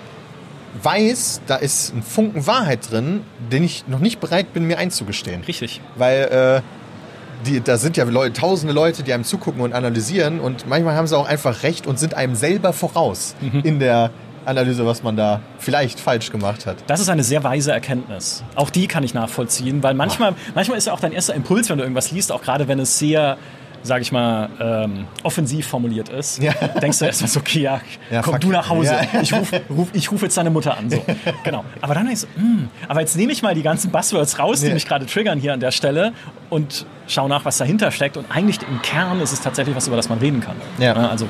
weiß, 0.82 1.40
da 1.48 1.56
ist 1.56 1.92
ein 1.92 2.02
Funken 2.04 2.46
Wahrheit 2.46 2.90
drin, 2.92 3.22
den 3.50 3.64
ich 3.64 3.88
noch 3.88 3.98
nicht 3.98 4.20
bereit 4.20 4.52
bin, 4.52 4.68
mir 4.68 4.78
einzugestehen. 4.78 5.42
Richtig. 5.42 5.80
Weil 5.96 6.62
äh, 6.62 7.46
die, 7.48 7.60
da 7.60 7.76
sind 7.76 7.96
ja 7.96 8.04
Leute, 8.04 8.34
tausende 8.34 8.72
Leute, 8.72 9.02
die 9.02 9.12
einem 9.12 9.24
zugucken 9.24 9.60
und 9.62 9.72
analysieren 9.72 10.38
und 10.38 10.68
manchmal 10.68 10.94
haben 10.94 11.08
sie 11.08 11.16
auch 11.18 11.26
einfach 11.26 11.64
recht 11.64 11.88
und 11.88 11.98
sind 11.98 12.14
einem 12.14 12.36
selber 12.36 12.72
voraus 12.72 13.34
Mhm. 13.40 13.60
in 13.64 13.78
der 13.80 14.10
Analyse, 14.44 14.86
was 14.86 15.02
man 15.02 15.16
da 15.16 15.40
vielleicht 15.58 15.98
falsch 15.98 16.30
gemacht 16.30 16.66
hat. 16.66 16.76
Das 16.86 17.00
ist 17.00 17.08
eine 17.08 17.24
sehr 17.24 17.42
weise 17.42 17.72
Erkenntnis. 17.72 18.44
Auch 18.54 18.70
die 18.70 18.86
kann 18.86 19.02
ich 19.02 19.12
nachvollziehen, 19.12 19.82
weil 19.82 19.94
manchmal, 19.94 20.34
manchmal 20.54 20.78
ist 20.78 20.86
ja 20.86 20.92
auch 20.92 21.00
dein 21.00 21.10
erster 21.10 21.34
Impuls, 21.34 21.68
wenn 21.68 21.78
du 21.78 21.82
irgendwas 21.84 22.12
liest, 22.12 22.30
auch 22.30 22.42
gerade 22.42 22.68
wenn 22.68 22.78
es 22.78 22.96
sehr, 22.96 23.38
sag 23.86 24.02
ich 24.02 24.12
mal, 24.12 24.48
ähm, 24.60 25.06
offensiv 25.22 25.66
formuliert 25.66 26.08
ist, 26.10 26.42
Ja. 26.42 26.52
denkst 26.52 26.98
du 26.98 27.04
erstmal 27.06 27.28
so, 27.30 27.40
okay, 27.40 27.60
ja, 27.60 27.80
Ja, 28.10 28.20
komm 28.20 28.34
fuck. 28.34 28.40
du 28.42 28.48
nach 28.50 28.68
Hause. 28.68 28.96
Ja. 29.12 29.20
Ich 29.22 29.32
rufe 29.32 29.62
ruf, 29.70 29.88
ich 29.94 30.10
ruf 30.12 30.22
jetzt 30.22 30.36
deine 30.36 30.50
Mutter 30.50 30.76
an. 30.76 30.90
So. 30.90 31.02
Genau. 31.44 31.64
Aber 31.80 31.94
dann 31.94 32.06
denkst 32.06 32.22
du, 32.22 32.40
hm, 32.40 32.68
aber 32.88 33.00
jetzt 33.00 33.16
nehme 33.16 33.32
ich 33.32 33.42
mal 33.42 33.54
die 33.54 33.62
ganzen 33.62 33.90
Buzzwords 33.90 34.38
raus, 34.38 34.60
die 34.60 34.70
mich 34.72 34.86
gerade 34.86 35.06
triggern 35.06 35.38
hier 35.38 35.52
an 35.54 35.60
der 35.60 35.70
Stelle 35.70 36.12
und 36.50 36.84
schau 37.06 37.28
nach, 37.28 37.44
was 37.44 37.56
dahinter 37.58 37.90
steckt. 37.92 38.16
Und 38.16 38.26
eigentlich 38.30 38.58
im 38.68 38.82
Kern 38.82 39.20
ist 39.20 39.32
es 39.32 39.40
tatsächlich 39.40 39.74
was, 39.76 39.86
über 39.86 39.96
das 39.96 40.08
man 40.08 40.18
reden 40.18 40.40
kann. 40.40 40.56
Ja. 40.78 40.92
Also 40.94 41.28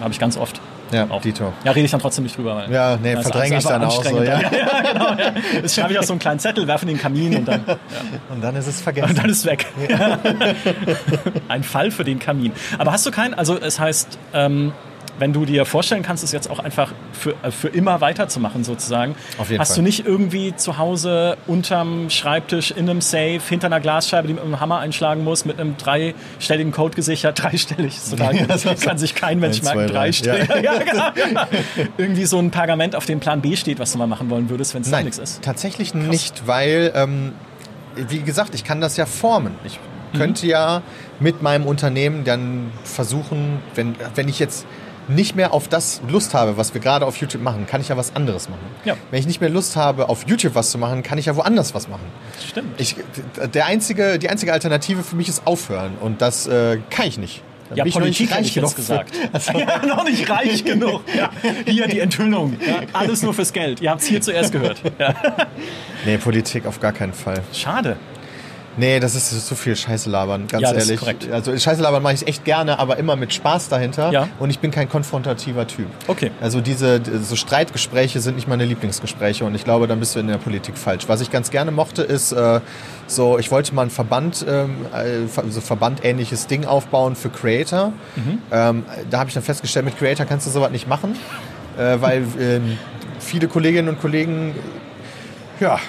habe 0.00 0.12
ich 0.12 0.18
ganz 0.18 0.36
oft. 0.36 0.60
Ja, 0.92 1.06
auch. 1.10 1.20
Dito. 1.20 1.52
Ja, 1.64 1.72
rede 1.72 1.84
ich 1.84 1.90
dann 1.90 2.00
trotzdem 2.00 2.24
nicht 2.24 2.36
drüber. 2.36 2.66
Ja, 2.70 2.96
nee, 2.96 3.16
verdränge 3.16 3.58
ich 3.58 3.64
dann 3.64 3.84
auch 3.84 4.02
so, 4.04 4.22
ja. 4.22 4.40
ja, 4.40 4.50
ja, 4.50 4.92
genau. 4.92 5.08
Ja. 5.10 5.32
Das 5.62 5.74
schreibe 5.74 5.92
ich 5.92 5.98
auf 5.98 6.04
so 6.06 6.12
einen 6.12 6.20
kleinen 6.20 6.40
Zettel, 6.40 6.66
werfe 6.66 6.84
in 6.84 6.88
den 6.88 6.98
Kamin 6.98 7.36
und 7.36 7.46
dann, 7.46 7.64
Und 8.30 8.42
dann 8.42 8.56
ist 8.56 8.66
es 8.66 8.78
und 8.78 8.82
vergessen. 8.84 9.14
dann 9.14 9.30
ist 9.30 9.44
weg. 9.44 9.66
Ein 11.48 11.62
Fall 11.62 11.90
für 11.90 12.04
den 12.04 12.18
Kamin. 12.18 12.52
Aber 12.78 12.92
hast 12.92 13.06
du 13.06 13.10
keinen, 13.10 13.34
also 13.34 13.58
es 13.58 13.78
heißt, 13.78 14.18
ähm, 14.34 14.72
wenn 15.18 15.32
du 15.32 15.44
dir 15.44 15.64
vorstellen 15.64 16.02
kannst, 16.02 16.22
es 16.24 16.32
jetzt 16.32 16.48
auch 16.50 16.58
einfach 16.58 16.92
für, 17.12 17.34
äh, 17.42 17.50
für 17.50 17.68
immer 17.68 18.00
weiterzumachen 18.00 18.64
sozusagen, 18.64 19.14
Auf 19.38 19.50
jeden 19.50 19.60
hast 19.60 19.68
Fall. 19.70 19.76
du 19.76 19.82
nicht 19.82 20.06
irgendwie 20.06 20.54
zu 20.56 20.78
Hause 20.78 21.36
unterm 21.46 22.10
Schreibtisch 22.10 22.70
in 22.70 22.88
einem 22.88 23.00
Safe 23.00 23.40
hinter 23.48 23.66
einer 23.66 23.80
Glasscheibe, 23.80 24.28
die 24.28 24.34
mit 24.34 24.42
einem 24.42 24.60
Hammer 24.60 24.78
einschlagen 24.78 25.24
muss, 25.24 25.44
mit 25.44 25.60
einem 25.60 25.76
dreistelligen 25.76 26.72
Code 26.72 26.94
gesichert, 26.96 27.38
dreistellig 27.42 27.96
ist 27.96 28.10
total 28.10 28.36
gut, 28.36 28.80
kann 28.80 28.98
sich 28.98 29.14
kein 29.14 29.40
Mensch 29.40 29.62
merken, 29.62 29.86
dreistellig. 29.88 30.48
Ja. 30.62 30.78
genau. 30.78 31.42
Irgendwie 31.96 32.24
so 32.24 32.38
ein 32.38 32.50
Pergament, 32.50 32.96
auf 32.96 33.06
dem 33.06 33.20
Plan 33.20 33.40
B 33.40 33.56
steht, 33.56 33.78
was 33.78 33.92
du 33.92 33.98
mal 33.98 34.06
machen 34.06 34.30
wollen 34.30 34.50
würdest, 34.50 34.74
wenn 34.74 34.82
es 34.82 34.90
Nein, 34.90 35.04
nichts 35.04 35.18
ist. 35.18 35.42
tatsächlich 35.42 35.94
nicht, 35.94 36.46
weil, 36.46 36.92
ähm, 36.94 37.32
wie 37.96 38.20
gesagt, 38.20 38.54
ich 38.54 38.64
kann 38.64 38.80
das 38.80 38.96
ja 38.96 39.06
formen. 39.06 39.54
Ich 39.64 39.78
Mhm. 40.12 40.18
könnte 40.18 40.46
ja 40.46 40.80
mit 41.20 41.42
meinem 41.42 41.66
Unternehmen 41.66 42.24
dann 42.24 42.70
versuchen, 42.82 43.58
wenn, 43.74 43.94
wenn 44.14 44.26
ich 44.28 44.38
jetzt 44.38 44.64
nicht 45.08 45.34
mehr 45.36 45.52
auf 45.52 45.68
das 45.68 46.00
Lust 46.08 46.34
habe, 46.34 46.56
was 46.56 46.74
wir 46.74 46.80
gerade 46.80 47.06
auf 47.06 47.16
YouTube 47.16 47.42
machen, 47.42 47.66
kann 47.66 47.80
ich 47.80 47.88
ja 47.88 47.96
was 47.96 48.14
anderes 48.14 48.48
machen. 48.48 48.60
Ja. 48.84 48.96
Wenn 49.10 49.20
ich 49.20 49.26
nicht 49.26 49.40
mehr 49.40 49.50
Lust 49.50 49.76
habe, 49.76 50.08
auf 50.08 50.26
YouTube 50.26 50.54
was 50.54 50.70
zu 50.70 50.78
machen, 50.78 51.02
kann 51.02 51.18
ich 51.18 51.26
ja 51.26 51.36
woanders 51.36 51.74
was 51.74 51.88
machen. 51.88 52.04
Stimmt. 52.46 52.80
Ich, 52.80 52.96
der 53.54 53.66
einzige, 53.66 54.18
die 54.18 54.28
einzige 54.28 54.52
Alternative 54.52 55.02
für 55.02 55.16
mich 55.16 55.28
ist 55.28 55.46
aufhören 55.46 55.92
und 56.00 56.20
das 56.20 56.46
äh, 56.46 56.78
kann 56.90 57.06
ich 57.06 57.18
nicht. 57.18 57.42
Da 57.70 57.76
Ja, 57.76 57.84
bin 57.84 57.88
ich 57.90 57.94
noch 57.96 58.00
Politik 58.02 58.28
nicht 58.30 58.38
reich 58.38 58.54
genug 58.54 58.76
gesagt. 58.76 59.14
Also, 59.32 59.58
Ja, 59.58 59.84
noch 59.84 60.04
nicht 60.04 60.30
reich 60.30 60.64
genug. 60.64 61.02
Ja. 61.14 61.30
Hier 61.66 61.86
die 61.86 62.00
Enthüllung. 62.00 62.56
Ja, 62.66 62.80
alles 62.94 63.22
nur 63.22 63.34
fürs 63.34 63.52
Geld. 63.52 63.80
Ihr 63.82 63.90
habt 63.90 64.00
es 64.00 64.06
hier 64.06 64.22
zuerst 64.22 64.52
gehört. 64.52 64.80
Ja. 64.98 65.14
nee, 66.06 66.16
Politik 66.16 66.64
auf 66.66 66.80
gar 66.80 66.92
keinen 66.92 67.12
Fall. 67.12 67.42
Schade. 67.52 67.96
Nee, 68.78 69.00
das 69.00 69.14
ist 69.16 69.46
so 69.48 69.54
viel 69.56 69.74
Scheiße 69.74 70.08
labern, 70.08 70.46
ganz 70.46 70.62
Ja, 70.62 70.72
das 70.72 70.84
ist 70.84 70.88
ehrlich. 70.90 71.00
korrekt. 71.00 71.32
Also 71.32 71.56
Scheiße 71.56 71.82
labern 71.82 72.02
mache 72.02 72.14
ich 72.14 72.26
echt 72.28 72.44
gerne, 72.44 72.78
aber 72.78 72.96
immer 72.96 73.16
mit 73.16 73.34
Spaß 73.34 73.68
dahinter. 73.68 74.12
Ja. 74.12 74.28
Und 74.38 74.50
ich 74.50 74.60
bin 74.60 74.70
kein 74.70 74.88
konfrontativer 74.88 75.66
Typ. 75.66 75.88
Okay. 76.06 76.30
Also 76.40 76.60
diese 76.60 77.00
so 77.22 77.34
Streitgespräche 77.34 78.20
sind 78.20 78.36
nicht 78.36 78.46
meine 78.46 78.64
Lieblingsgespräche 78.64 79.44
und 79.44 79.54
ich 79.56 79.64
glaube, 79.64 79.88
dann 79.88 79.98
bist 79.98 80.14
du 80.14 80.20
in 80.20 80.28
der 80.28 80.38
Politik 80.38 80.78
falsch. 80.78 81.08
Was 81.08 81.20
ich 81.20 81.30
ganz 81.30 81.50
gerne 81.50 81.72
mochte, 81.72 82.02
ist 82.02 82.30
äh, 82.32 82.60
so, 83.08 83.38
ich 83.38 83.50
wollte 83.50 83.74
mal 83.74 83.82
ein 83.82 83.90
Verband, 83.90 84.46
ähm, 84.48 84.86
äh, 84.94 85.26
so 85.50 85.60
Verband-ähnliches 85.60 86.46
Ding 86.46 86.64
aufbauen 86.64 87.16
für 87.16 87.30
Creator. 87.30 87.92
Mhm. 88.16 88.38
Ähm, 88.52 88.84
da 89.10 89.18
habe 89.18 89.28
ich 89.28 89.34
dann 89.34 89.42
festgestellt, 89.42 89.84
mit 89.86 89.98
Creator 89.98 90.24
kannst 90.24 90.46
du 90.46 90.50
sowas 90.50 90.70
nicht 90.70 90.86
machen, 90.86 91.16
äh, 91.76 91.96
weil 92.00 92.24
ähm, 92.40 92.78
viele 93.18 93.48
Kolleginnen 93.48 93.88
und 93.88 94.00
Kollegen, 94.00 94.54
ja, 95.58 95.80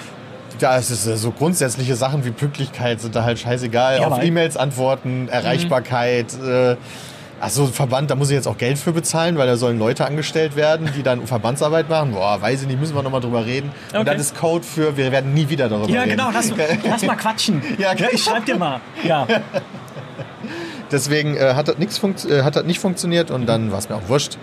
da 0.62 0.76
ist 0.76 0.90
es 0.90 1.06
äh, 1.06 1.16
so 1.16 1.30
grundsätzliche 1.30 1.96
Sachen 1.96 2.24
wie 2.24 2.30
Pünktlichkeit 2.30 3.00
sind 3.00 3.14
da 3.16 3.24
halt 3.24 3.38
scheißegal. 3.38 4.00
Ja, 4.00 4.08
Auf 4.08 4.22
E-Mails 4.22 4.56
antworten, 4.56 5.28
Erreichbarkeit. 5.28 6.26
Äh, 6.44 6.76
Achso, 7.40 7.66
Verband, 7.66 8.10
da 8.10 8.16
muss 8.16 8.28
ich 8.28 8.34
jetzt 8.34 8.46
auch 8.46 8.58
Geld 8.58 8.78
für 8.78 8.92
bezahlen, 8.92 9.38
weil 9.38 9.46
da 9.46 9.56
sollen 9.56 9.78
Leute 9.78 10.04
angestellt 10.04 10.56
werden, 10.56 10.90
die 10.94 11.02
dann 11.02 11.26
Verbandsarbeit 11.26 11.88
machen. 11.88 12.12
Boah, 12.12 12.38
weiß 12.38 12.60
ich 12.60 12.68
nicht, 12.68 12.78
müssen 12.78 12.94
wir 12.94 13.02
nochmal 13.02 13.22
drüber 13.22 13.46
reden. 13.46 13.72
Okay. 13.88 13.98
Und 13.98 14.06
das 14.08 14.20
ist 14.20 14.36
Code 14.38 14.62
für, 14.62 14.98
wir 14.98 15.10
werden 15.10 15.32
nie 15.32 15.48
wieder 15.48 15.70
darüber 15.70 15.88
Ja, 15.88 16.02
reden. 16.02 16.18
genau, 16.18 16.28
lass, 16.34 16.52
lass 16.84 17.02
mal 17.02 17.16
quatschen. 17.16 17.62
Ja, 17.78 17.94
genau. 17.94 18.10
ich 18.12 18.22
schreib 18.22 18.44
dir 18.44 18.58
mal. 18.58 18.80
Ja, 19.02 19.26
Deswegen 20.90 21.36
äh, 21.36 21.54
hat, 21.54 21.68
das 21.68 21.78
nix 21.78 22.00
äh, 22.24 22.42
hat 22.42 22.56
das 22.56 22.64
nicht 22.64 22.80
funktioniert 22.80 23.30
und 23.30 23.46
dann 23.46 23.70
war 23.70 23.78
es 23.78 23.88
mir 23.88 23.94
auch 23.94 24.08
wurscht. 24.08 24.36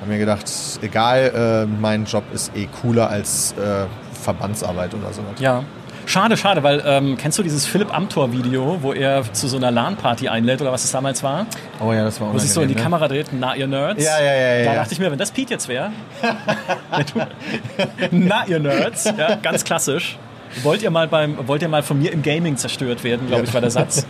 Hab 0.00 0.08
mir 0.08 0.18
gedacht, 0.18 0.44
egal, 0.82 1.64
äh, 1.64 1.80
mein 1.80 2.04
Job 2.06 2.24
ist 2.34 2.50
eh 2.56 2.68
cooler 2.82 3.08
als 3.08 3.52
äh, 3.52 3.86
Verbandsarbeit 4.22 4.94
oder 4.94 5.12
so. 5.12 5.22
ja. 5.38 5.62
Schade, 6.04 6.36
schade, 6.36 6.64
weil 6.64 6.82
ähm, 6.84 7.16
kennst 7.16 7.38
du 7.38 7.44
dieses 7.44 7.64
Philipp 7.64 7.94
Amthor-Video, 7.96 8.78
wo 8.82 8.92
er 8.92 9.22
zu 9.32 9.46
so 9.46 9.56
einer 9.56 9.70
LAN-Party 9.70 10.28
einlädt 10.28 10.60
oder 10.60 10.72
was 10.72 10.82
es 10.82 10.90
damals 10.90 11.22
war? 11.22 11.46
Oh 11.80 11.92
ja, 11.92 12.02
das 12.02 12.20
war 12.20 12.34
Wo 12.34 12.38
sich 12.38 12.50
so 12.50 12.60
in 12.60 12.68
die 12.68 12.74
ne? 12.74 12.82
Kamera 12.82 13.06
dreht, 13.06 13.28
na 13.32 13.54
ihr 13.54 13.68
Nerds. 13.68 14.04
Ja, 14.04 14.18
ja, 14.18 14.34
ja, 14.34 14.34
ja, 14.34 14.64
Da 14.64 14.72
ja. 14.72 14.74
dachte 14.80 14.94
ich 14.94 14.98
mir, 14.98 15.12
wenn 15.12 15.18
das 15.18 15.30
Pete 15.30 15.52
jetzt 15.54 15.68
wäre. 15.68 15.92
na 18.10 18.44
ihr 18.46 18.58
Nerds, 18.58 19.04
ja, 19.04 19.36
ganz 19.36 19.62
klassisch. 19.62 20.18
Wollt 20.62 20.82
ihr 20.82 20.90
mal 20.90 21.08
beim, 21.08 21.48
wollt 21.48 21.62
ihr 21.62 21.68
mal 21.68 21.82
von 21.82 21.98
mir 21.98 22.12
im 22.12 22.22
Gaming 22.22 22.56
zerstört 22.56 23.04
werden, 23.04 23.28
glaube 23.28 23.44
ich, 23.44 23.54
war 23.54 23.60
der 23.60 23.70
Satz. 23.70 24.06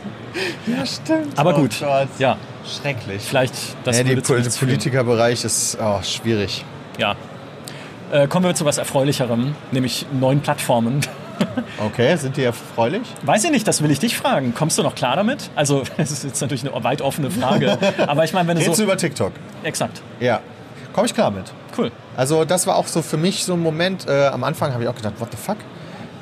Ja, 0.67 0.87
stimmt. 0.87 1.39
Aber 1.39 1.55
Oh 1.55 1.61
gut, 1.61 1.79
Gott. 1.79 2.09
ja, 2.19 2.37
Schrecklich. 2.67 3.23
vielleicht 3.23 3.55
das 3.85 3.99
ja, 3.99 4.07
würde. 4.07 4.23
Politikerbereich 4.23 5.45
ist 5.45 5.79
oh, 5.81 6.03
schwierig. 6.03 6.65
Ja. 6.99 7.17
Äh, 8.13 8.29
kommen 8.29 8.45
wir 8.45 8.55
zu 8.55 8.67
was 8.67 8.77
Erfreulicherem, 8.77 9.55
nämlich 9.73 10.07
neuen 10.13 10.41
Plattformen. 10.41 11.01
Okay, 11.85 12.15
sind 12.17 12.37
die 12.37 12.45
erfreulich? 12.45 13.03
Weiß 13.23 13.43
ich 13.43 13.51
nicht, 13.51 13.67
das 13.67 13.83
will 13.83 13.91
ich 13.91 13.99
dich 13.99 14.17
fragen. 14.17 14.55
Kommst 14.55 14.79
du 14.79 14.85
noch 14.85 14.95
klar 14.95 15.17
damit? 15.17 15.51
Also, 15.57 15.83
es 15.97 16.13
ist 16.13 16.23
jetzt 16.23 16.41
natürlich 16.41 16.65
eine 16.65 16.85
weit 16.85 17.03
offene 17.03 17.33
Frage. 17.33 17.79
Aber 18.07 18.23
ich 18.23 18.33
meine, 18.33 18.47
wenn 18.47 18.57
du 18.57 18.63
Redest 18.63 18.79
du 18.79 18.83
so. 18.83 18.85
über 18.85 18.97
TikTok? 18.97 19.33
Exakt. 19.65 20.03
Ja. 20.21 20.39
Komme 20.93 21.07
ich 21.07 21.15
klar 21.15 21.33
mit. 21.33 21.47
Cool. 21.77 21.91
Also 22.17 22.45
das 22.45 22.69
war 22.69 22.77
auch 22.77 22.87
so 22.87 23.03
für 23.03 23.17
mich 23.17 23.45
so 23.45 23.55
ein 23.55 23.61
Moment, 23.61 24.07
äh, 24.07 24.27
am 24.27 24.45
Anfang 24.45 24.73
habe 24.73 24.85
ich 24.85 24.89
auch 24.89 24.95
gedacht, 24.95 25.15
what 25.19 25.31
the 25.33 25.37
fuck? 25.37 25.57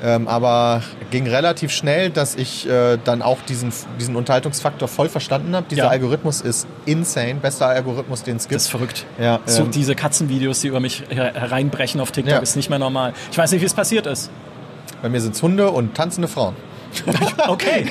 Ähm, 0.03 0.27
aber 0.27 0.81
ging 1.11 1.27
relativ 1.27 1.71
schnell, 1.71 2.09
dass 2.09 2.33
ich 2.35 2.67
äh, 2.67 2.97
dann 3.03 3.21
auch 3.21 3.37
diesen, 3.47 3.71
diesen 3.99 4.15
Unterhaltungsfaktor 4.15 4.87
voll 4.87 5.09
verstanden 5.09 5.55
habe. 5.55 5.67
Dieser 5.69 5.83
Ja. 5.83 5.89
Algorithmus 5.89 6.41
ist 6.41 6.65
insane, 6.87 7.35
bester 7.35 7.67
Algorithmus, 7.67 8.23
den 8.23 8.37
es 8.37 8.43
gibt. 8.47 8.55
Das 8.55 8.63
ist 8.63 8.69
verrückt. 8.69 9.05
Ja, 9.19 9.39
so 9.45 9.61
ähm, 9.63 9.71
diese 9.71 9.93
Katzenvideos, 9.93 10.61
die 10.61 10.67
über 10.69 10.79
mich 10.79 11.03
her- 11.09 11.33
hereinbrechen 11.35 12.01
auf 12.01 12.11
TikTok, 12.11 12.33
Ja. 12.33 12.39
ist 12.39 12.55
nicht 12.55 12.69
mehr 12.69 12.79
normal. 12.79 13.13
Ich 13.31 13.37
weiß 13.37 13.51
nicht, 13.51 13.61
wie 13.61 13.65
es 13.65 13.75
passiert 13.75 14.07
ist. 14.07 14.31
Bei 15.03 15.09
mir 15.09 15.21
sind 15.21 15.35
es 15.35 15.43
Hunde 15.43 15.69
und 15.69 15.93
tanzende 15.95 16.27
Frauen. 16.27 16.55
Okay. 17.47 17.85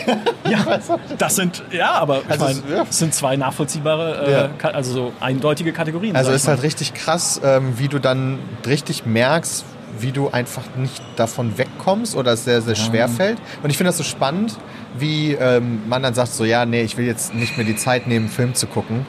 ja, 0.49 0.79
das 1.19 1.37
sind, 1.37 1.63
ja, 1.73 1.93
aber 1.93 2.19
ich 2.23 2.31
Also, 2.31 2.45
meine, 2.45 2.61
ja. 2.71 2.87
es 2.89 2.99
sind 2.99 3.15
zwei 3.15 3.37
nachvollziehbare, 3.37 4.51
äh, 4.61 4.67
also 4.67 4.93
so 4.93 5.13
eindeutige 5.21 5.73
Kategorien. 5.73 6.17
Also 6.17 6.33
ist 6.33 6.47
halt 6.49 6.63
richtig 6.63 6.93
krass, 6.95 7.41
ähm, 7.43 7.75
wie 7.79 7.89
du 7.89 7.99
dann 7.99 8.39
richtig 8.67 9.07
merkst, 9.07 9.65
wie 9.99 10.13
du 10.13 10.31
einfach 10.31 10.65
nicht 10.77 11.03
davon 11.17 11.59
wegkommst 11.59 12.17
oder 12.17 12.33
es 12.33 12.45
sehr, 12.45 12.63
sehr 12.63 12.75
schwer 12.75 13.09
fällt. 13.09 13.39
Und 13.63 13.71
ich 13.71 13.77
finde 13.77 13.89
das 13.89 13.99
so 13.99 14.05
spannend, 14.05 14.57
wie 14.99 15.33
ähm, 15.33 15.83
man 15.89 16.03
dann 16.03 16.15
sagt, 16.15 16.33
so 16.33 16.45
ja, 16.45 16.67
nee, 16.67 16.83
ich 16.83 16.97
will 16.97 17.07
jetzt 17.07 17.35
nicht 17.35 17.57
mehr 17.57 17.67
die 17.67 17.77
Zeit 17.77 18.07
nehmen, 18.07 18.27
einen 18.27 18.35
Film 18.35 18.55
zu 18.55 18.67
gucken. 18.67 19.07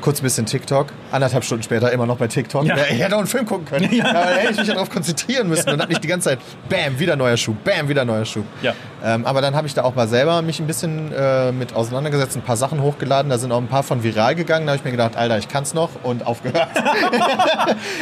Kurz 0.00 0.20
ein 0.20 0.22
bisschen 0.22 0.46
TikTok, 0.46 0.86
anderthalb 1.10 1.42
Stunden 1.42 1.64
später 1.64 1.90
immer 1.90 2.06
noch 2.06 2.18
bei 2.18 2.28
TikTok. 2.28 2.64
Ja. 2.64 2.76
Ich 2.88 3.00
hätte 3.00 3.16
auch 3.16 3.18
einen 3.18 3.26
Film 3.26 3.46
gucken 3.46 3.66
können. 3.66 3.88
Ja. 3.98 4.04
Aber 4.04 4.12
da 4.12 4.36
hätte 4.36 4.52
ich 4.52 4.58
mich 4.58 4.68
ja 4.68 4.74
darauf 4.74 4.90
konzentrieren 4.90 5.48
müssen 5.48 5.70
und 5.70 5.78
dann 5.78 5.88
nicht 5.88 6.04
die 6.04 6.08
ganze 6.08 6.28
Zeit, 6.28 6.38
bam, 6.68 7.00
wieder 7.00 7.16
neuer 7.16 7.36
Schub, 7.36 7.64
bam, 7.64 7.88
wieder 7.88 8.04
neuer 8.04 8.24
Schub. 8.24 8.44
Ja. 8.62 8.74
Ähm, 9.02 9.26
aber 9.26 9.40
dann 9.40 9.56
habe 9.56 9.66
ich 9.66 9.74
da 9.74 9.82
auch 9.82 9.96
mal 9.96 10.06
selber 10.06 10.40
mich 10.42 10.60
ein 10.60 10.68
bisschen 10.68 11.12
äh, 11.12 11.50
mit 11.50 11.74
auseinandergesetzt, 11.74 12.36
ein 12.36 12.42
paar 12.42 12.56
Sachen 12.56 12.80
hochgeladen. 12.80 13.28
Da 13.28 13.38
sind 13.38 13.50
auch 13.50 13.58
ein 13.58 13.66
paar 13.66 13.82
von 13.82 14.04
viral 14.04 14.36
gegangen. 14.36 14.66
Da 14.66 14.72
habe 14.72 14.78
ich 14.78 14.84
mir 14.84 14.92
gedacht, 14.92 15.16
Alter, 15.16 15.36
ich 15.38 15.48
kann's 15.48 15.74
noch 15.74 15.90
und 16.04 16.26
aufgehört. 16.26 16.68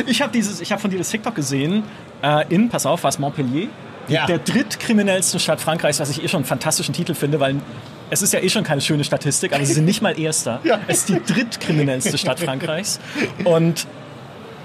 Ich 0.06 0.22
habe 0.22 0.32
dieses, 0.32 0.60
ich 0.60 0.72
habe 0.72 0.80
von 0.80 0.90
dir 0.90 0.98
das 0.98 1.10
TikTok 1.10 1.34
gesehen 1.34 1.82
äh, 2.22 2.44
in, 2.48 2.68
pass 2.68 2.86
auf, 2.86 3.04
was 3.04 3.18
Montpellier, 3.18 3.68
Ja. 4.08 4.26
der 4.26 4.38
drittkriminellsten 4.38 5.40
Stadt 5.40 5.60
Frankreichs, 5.60 6.00
was 6.00 6.10
ich 6.10 6.22
eh 6.22 6.28
schon 6.28 6.38
einen 6.38 6.44
fantastischen 6.46 6.94
Titel 6.94 7.14
finde, 7.14 7.40
weil 7.40 7.56
es 8.10 8.22
ist 8.22 8.32
ja 8.32 8.40
eh 8.40 8.48
schon 8.48 8.62
keine 8.64 8.80
schöne 8.80 9.02
Statistik, 9.04 9.52
aber 9.52 9.64
sie 9.64 9.72
sind 9.74 9.84
nicht 9.84 10.00
mal 10.02 10.18
Erster. 10.18 10.60
Ja. 10.64 10.78
Es 10.86 10.98
ist 10.98 11.08
die 11.08 11.20
drittkriminellste 11.32 12.16
Stadt 12.18 12.38
Frankreichs 12.40 13.00
und 13.44 13.86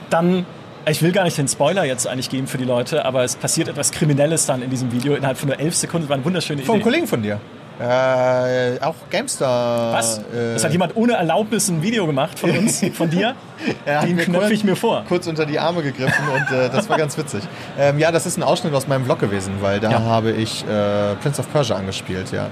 dann 0.10 0.46
ich 0.90 1.04
will 1.04 1.12
gar 1.12 1.24
nicht 1.26 1.38
den 1.38 1.48
Spoiler 1.48 1.84
jetzt 1.86 2.08
eigentlich 2.08 2.30
geben 2.30 2.48
für 2.48 2.58
die 2.58 2.64
Leute, 2.66 3.06
aber 3.06 3.24
es 3.24 3.36
passiert 3.36 3.68
etwas 3.68 3.92
Kriminelles 3.92 4.48
dann 4.48 4.64
in 4.64 4.72
diesem 4.72 4.92
Video 4.92 5.14
innerhalb 5.14 5.38
von 5.38 5.50
nur 5.50 5.60
elf 5.60 5.76
Sekunden. 5.76 6.06
Das 6.06 6.10
war 6.10 6.16
eine 6.16 6.26
wunderschöne 6.26 6.64
Vom 6.64 6.78
Idee. 6.78 6.84
Kollegen 6.84 7.08
von 7.08 7.22
dir. 7.22 7.40
Äh, 7.82 8.80
auch 8.82 8.96
Gamestar. 9.10 9.94
Was? 9.94 10.20
Äh, 10.34 10.56
Es 10.56 10.64
hat 10.64 10.72
jemand 10.72 10.96
ohne 10.96 11.14
Erlaubnis 11.14 11.68
ein 11.70 11.82
Video 11.82 12.06
gemacht 12.06 12.38
von 12.38 12.52
uns, 12.52 12.82
von 12.94 13.10
dir? 13.10 13.36
er 13.86 14.02
hat 14.02 14.08
Den 14.08 14.16
mir 14.16 14.24
knöpfe 14.26 14.40
kurz- 14.48 14.52
ich 14.52 14.64
mir 14.64 14.76
vor. 14.76 15.04
Kurz 15.08 15.28
unter 15.28 15.46
die 15.46 15.60
Arme 15.60 15.82
gegriffen 15.82 16.26
und 16.30 16.56
äh, 16.56 16.70
das 16.70 16.90
war 16.90 16.98
ganz 16.98 17.18
witzig. 17.18 17.42
Ähm, 17.80 17.98
ja, 18.00 18.12
das 18.12 18.26
ist 18.26 18.38
ein 18.38 18.44
Ausschnitt 18.44 18.74
aus 18.74 18.88
meinem 18.88 19.06
Vlog 19.06 19.20
gewesen, 19.20 19.54
weil 19.62 19.80
da 19.80 19.92
Ja. 19.92 20.00
habe 20.02 20.32
ich 20.32 20.64
äh, 20.64 21.16
Prince 21.22 21.40
of 21.42 21.52
Persia 21.52 21.76
angespielt, 21.76 22.32
ja. 22.32 22.48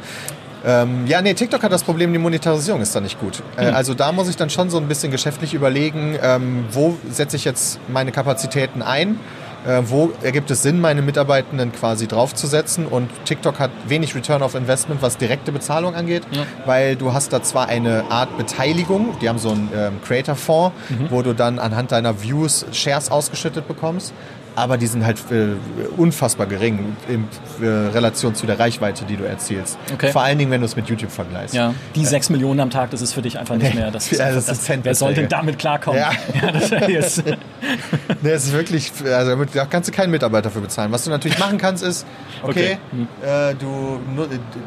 Ähm, 0.66 1.08
ja, 1.08 1.22
nee, 1.22 1.34
TikTok 1.34 1.64
hat 1.64 1.72
das 1.72 1.84
Problem, 1.84 2.12
die 2.12 2.20
Monetarisierung 2.20 2.82
ist 2.82 2.94
da 2.94 3.00
nicht 3.00 3.18
gut. 3.20 3.42
Äh, 3.56 3.68
Hm. 3.68 3.76
Also 3.76 3.94
da 3.94 4.12
muss 4.12 4.28
ich 4.30 4.36
dann 4.36 4.50
schon 4.50 4.70
so 4.70 4.78
ein 4.78 4.88
bisschen 4.90 5.10
geschäftlich 5.10 5.54
überlegen, 5.54 6.18
ähm, 6.22 6.66
wo 6.72 6.98
setze 7.10 7.38
ich 7.38 7.46
jetzt 7.46 7.80
meine 7.88 8.12
Kapazitäten 8.12 8.82
ein, 8.82 9.20
äh, 9.68 9.82
wo 9.86 10.12
ergibt 10.24 10.50
es 10.52 10.64
Sinn, 10.64 10.80
meine 10.82 11.02
Mitarbeitenden 11.02 11.72
quasi 11.72 12.08
draufzusetzen 12.08 12.86
und 12.86 13.10
TikTok 13.26 13.60
hat 13.60 13.72
wenig 13.88 14.16
Return 14.16 14.42
of 14.42 14.56
Investment, 14.56 15.02
was 15.02 15.18
direkte 15.18 15.52
Bezahlung 15.52 15.96
angeht, 15.96 16.24
Ja. 16.32 16.44
weil 16.66 16.96
du 16.96 17.14
hast 17.14 17.34
da 17.34 17.42
zwar 17.44 17.68
eine 17.68 18.06
Art 18.10 18.38
Beteiligung, 18.38 19.18
die 19.22 19.30
haben 19.30 19.40
so 19.40 19.52
einen 19.52 19.70
ähm, 19.76 19.94
Creator-Fonds, 20.06 20.76
Mhm. 20.90 21.08
wo 21.12 21.22
du 21.22 21.34
dann 21.34 21.60
anhand 21.60 21.92
deiner 21.92 22.22
Views 22.22 22.66
Shares 22.72 23.12
ausgeschüttet 23.12 23.68
bekommst, 23.68 24.14
aber 24.56 24.78
die 24.78 24.88
sind 24.88 25.06
halt 25.06 25.20
äh, 25.32 25.56
unfassbar 25.96 26.46
gering 26.48 26.96
in 27.08 27.26
äh, 27.62 27.68
Relation 27.94 28.36
zu 28.36 28.46
der 28.46 28.60
Reichweite, 28.60 29.06
die 29.06 29.16
du 29.16 29.24
erzielst. 29.24 29.78
Okay. 29.94 30.12
Vor 30.12 30.22
allen 30.24 30.38
Dingen, 30.38 30.52
wenn 30.52 30.60
du 30.60 30.66
es 30.66 30.76
mit 30.76 30.88
YouTube 30.90 31.12
vergleichst. 31.12 31.54
Ja, 31.56 31.74
die 31.96 32.06
sechs 32.06 32.30
Millionen 32.30 32.60
am 32.60 32.70
Tag, 32.70 32.90
das 32.92 33.02
ist 33.02 33.14
für 33.14 33.22
dich 33.22 33.38
einfach 33.40 33.56
nicht 33.56 33.74
Nee. 33.74 33.80
mehr. 33.82 33.92
Das 33.92 34.10
Ja, 34.12 34.16
ist 34.16 34.22
einfach, 34.22 34.36
das 34.36 34.46
das, 34.48 34.58
sind 34.58 34.66
Centbeträge. 34.66 34.86
wer 34.86 34.96
soll 34.96 35.14
denn 35.14 35.30
damit 35.30 35.60
klarkommen? 35.60 36.00
Ja. 36.02 36.12
das 36.52 36.72
ist 36.88 37.24
Nee, 38.22 38.30
es 38.32 38.46
ist 38.46 38.54
wirklich, 38.54 38.92
also 39.06 39.32
damit- 39.32 39.56
da 39.56 39.66
kannst 39.66 39.90
du 39.90 39.94
keinen 39.94 40.12
Mitarbeiter 40.12 40.50
für 40.50 40.62
bezahlen. 40.62 40.92
Was 40.92 41.04
du 41.04 41.10
natürlich 41.10 41.38
machen 41.40 41.58
kannst, 41.58 41.84
ist, 41.84 42.06
okay, 42.44 42.78
Okay. 42.92 43.52
äh, 43.52 43.56
du, 43.56 44.00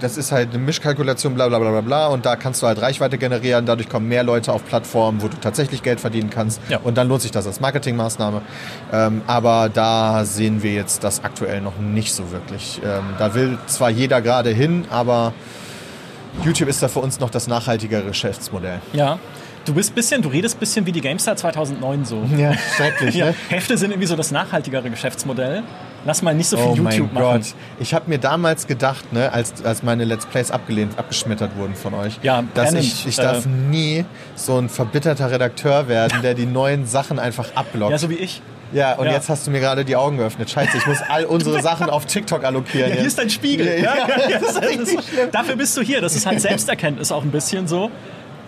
das 0.00 0.16
ist 0.16 0.32
halt 0.32 0.50
eine 0.50 0.58
Mischkalkulation, 0.58 1.34
bla 1.34 1.48
bla 1.48 1.58
bla 1.58 1.70
bla 1.70 1.80
bla, 1.80 2.06
und 2.08 2.24
da 2.26 2.36
kannst 2.36 2.62
du 2.62 2.66
halt 2.66 2.80
Reichweite 2.80 3.18
generieren, 3.18 3.66
dadurch 3.66 3.88
kommen 3.88 4.08
mehr 4.08 4.22
Leute 4.22 4.52
auf 4.52 4.64
Plattformen, 4.64 5.20
wo 5.22 5.28
du 5.28 5.36
tatsächlich 5.38 5.82
Geld 5.82 6.00
verdienen 6.00 6.30
kannst, 6.30 6.60
Ja. 6.68 6.78
und 6.82 6.96
dann 6.96 7.08
lohnt 7.08 7.22
sich 7.22 7.30
das 7.30 7.46
als 7.46 7.60
Marketingmaßnahme. 7.60 8.42
Ähm, 8.92 9.22
aber 9.26 9.68
da 9.72 10.24
sehen 10.24 10.62
wir 10.62 10.72
jetzt 10.72 11.04
das 11.04 11.24
aktuell 11.24 11.60
noch 11.60 11.78
nicht 11.78 12.12
so 12.14 12.30
wirklich. 12.30 12.80
Ähm, 12.84 13.04
da 13.18 13.34
will 13.34 13.58
zwar 13.66 13.90
jeder 13.90 14.20
gerade 14.22 14.50
hin, 14.50 14.84
aber 14.90 15.32
YouTube 16.44 16.68
ist 16.68 16.82
da 16.82 16.88
für 16.88 17.00
uns 17.00 17.20
noch 17.20 17.30
das 17.30 17.46
nachhaltigere 17.46 18.02
Geschäftsmodell. 18.04 18.80
ja. 18.92 19.18
Du 19.64 19.74
bist 19.74 19.94
bisschen, 19.94 20.22
du 20.22 20.28
redest 20.28 20.58
bisschen 20.58 20.84
wie 20.86 20.92
die 20.92 21.00
GameStar 21.00 21.36
2009 21.36 22.04
so. 22.04 22.24
Ja, 22.36 22.52
schrecklich, 22.76 23.14
Ja, 23.14 23.26
ne? 23.26 23.34
Hefte 23.48 23.78
sind 23.78 23.90
irgendwie 23.92 24.08
so 24.08 24.16
das 24.16 24.32
nachhaltigere 24.32 24.90
Geschäftsmodell. 24.90 25.62
Lass 26.04 26.20
mal 26.20 26.34
nicht 26.34 26.48
so 26.48 26.56
viel 26.56 26.66
Oh 26.66 26.74
YouTube 26.74 27.12
mein 27.12 27.22
machen. 27.22 27.40
Gott. 27.42 27.54
Ich 27.78 27.94
habe 27.94 28.10
mir 28.10 28.18
damals 28.18 28.66
gedacht, 28.66 29.12
ne, 29.12 29.32
als, 29.32 29.64
als 29.64 29.84
meine 29.84 30.04
Let's 30.04 30.26
Plays 30.26 30.50
abgelehnt, 30.50 30.98
abgeschmettert 30.98 31.56
wurden 31.56 31.76
von 31.76 31.94
euch, 31.94 32.18
Ja, 32.22 32.42
dass 32.54 32.74
ich, 32.74 33.06
ich 33.06 33.18
äh, 33.20 33.22
darf 33.22 33.46
nie 33.46 34.04
so 34.34 34.58
ein 34.58 34.68
verbitterter 34.68 35.30
Redakteur 35.30 35.86
werden, 35.86 36.22
der 36.22 36.34
die 36.34 36.46
neuen 36.46 36.84
Sachen 36.86 37.20
einfach 37.20 37.54
abblockt. 37.54 37.92
Ja, 37.92 37.98
so 37.98 38.10
wie 38.10 38.16
ich. 38.16 38.42
Ja, 38.72 38.94
und 38.94 39.06
Ja. 39.06 39.12
jetzt 39.12 39.28
hast 39.28 39.46
du 39.46 39.52
mir 39.52 39.60
gerade 39.60 39.84
die 39.84 39.94
Augen 39.94 40.16
geöffnet. 40.16 40.50
Scheiße, 40.50 40.76
ich 40.78 40.86
muss 40.88 40.98
all 41.08 41.24
unsere 41.24 41.62
Sachen 41.62 41.88
auf 41.88 42.06
TikTok 42.06 42.42
allokieren. 42.42 42.88
Ja, 42.90 42.96
hier 42.96 43.06
ist 43.06 43.18
dein 43.18 43.30
Spiegel. 43.30 43.80
Ja, 43.80 43.94
Ja, 44.08 44.28
ja, 44.28 44.38
das 44.40 44.56
ist 44.56 44.60
das 44.60 44.88
ist, 44.88 44.98
dafür 45.30 45.54
bist 45.54 45.76
du 45.76 45.82
hier. 45.82 46.00
Das 46.00 46.16
ist 46.16 46.26
halt 46.26 46.40
Selbsterkenntnis 46.40 47.12
auch 47.12 47.22
ein 47.22 47.30
bisschen 47.30 47.68
so. 47.68 47.92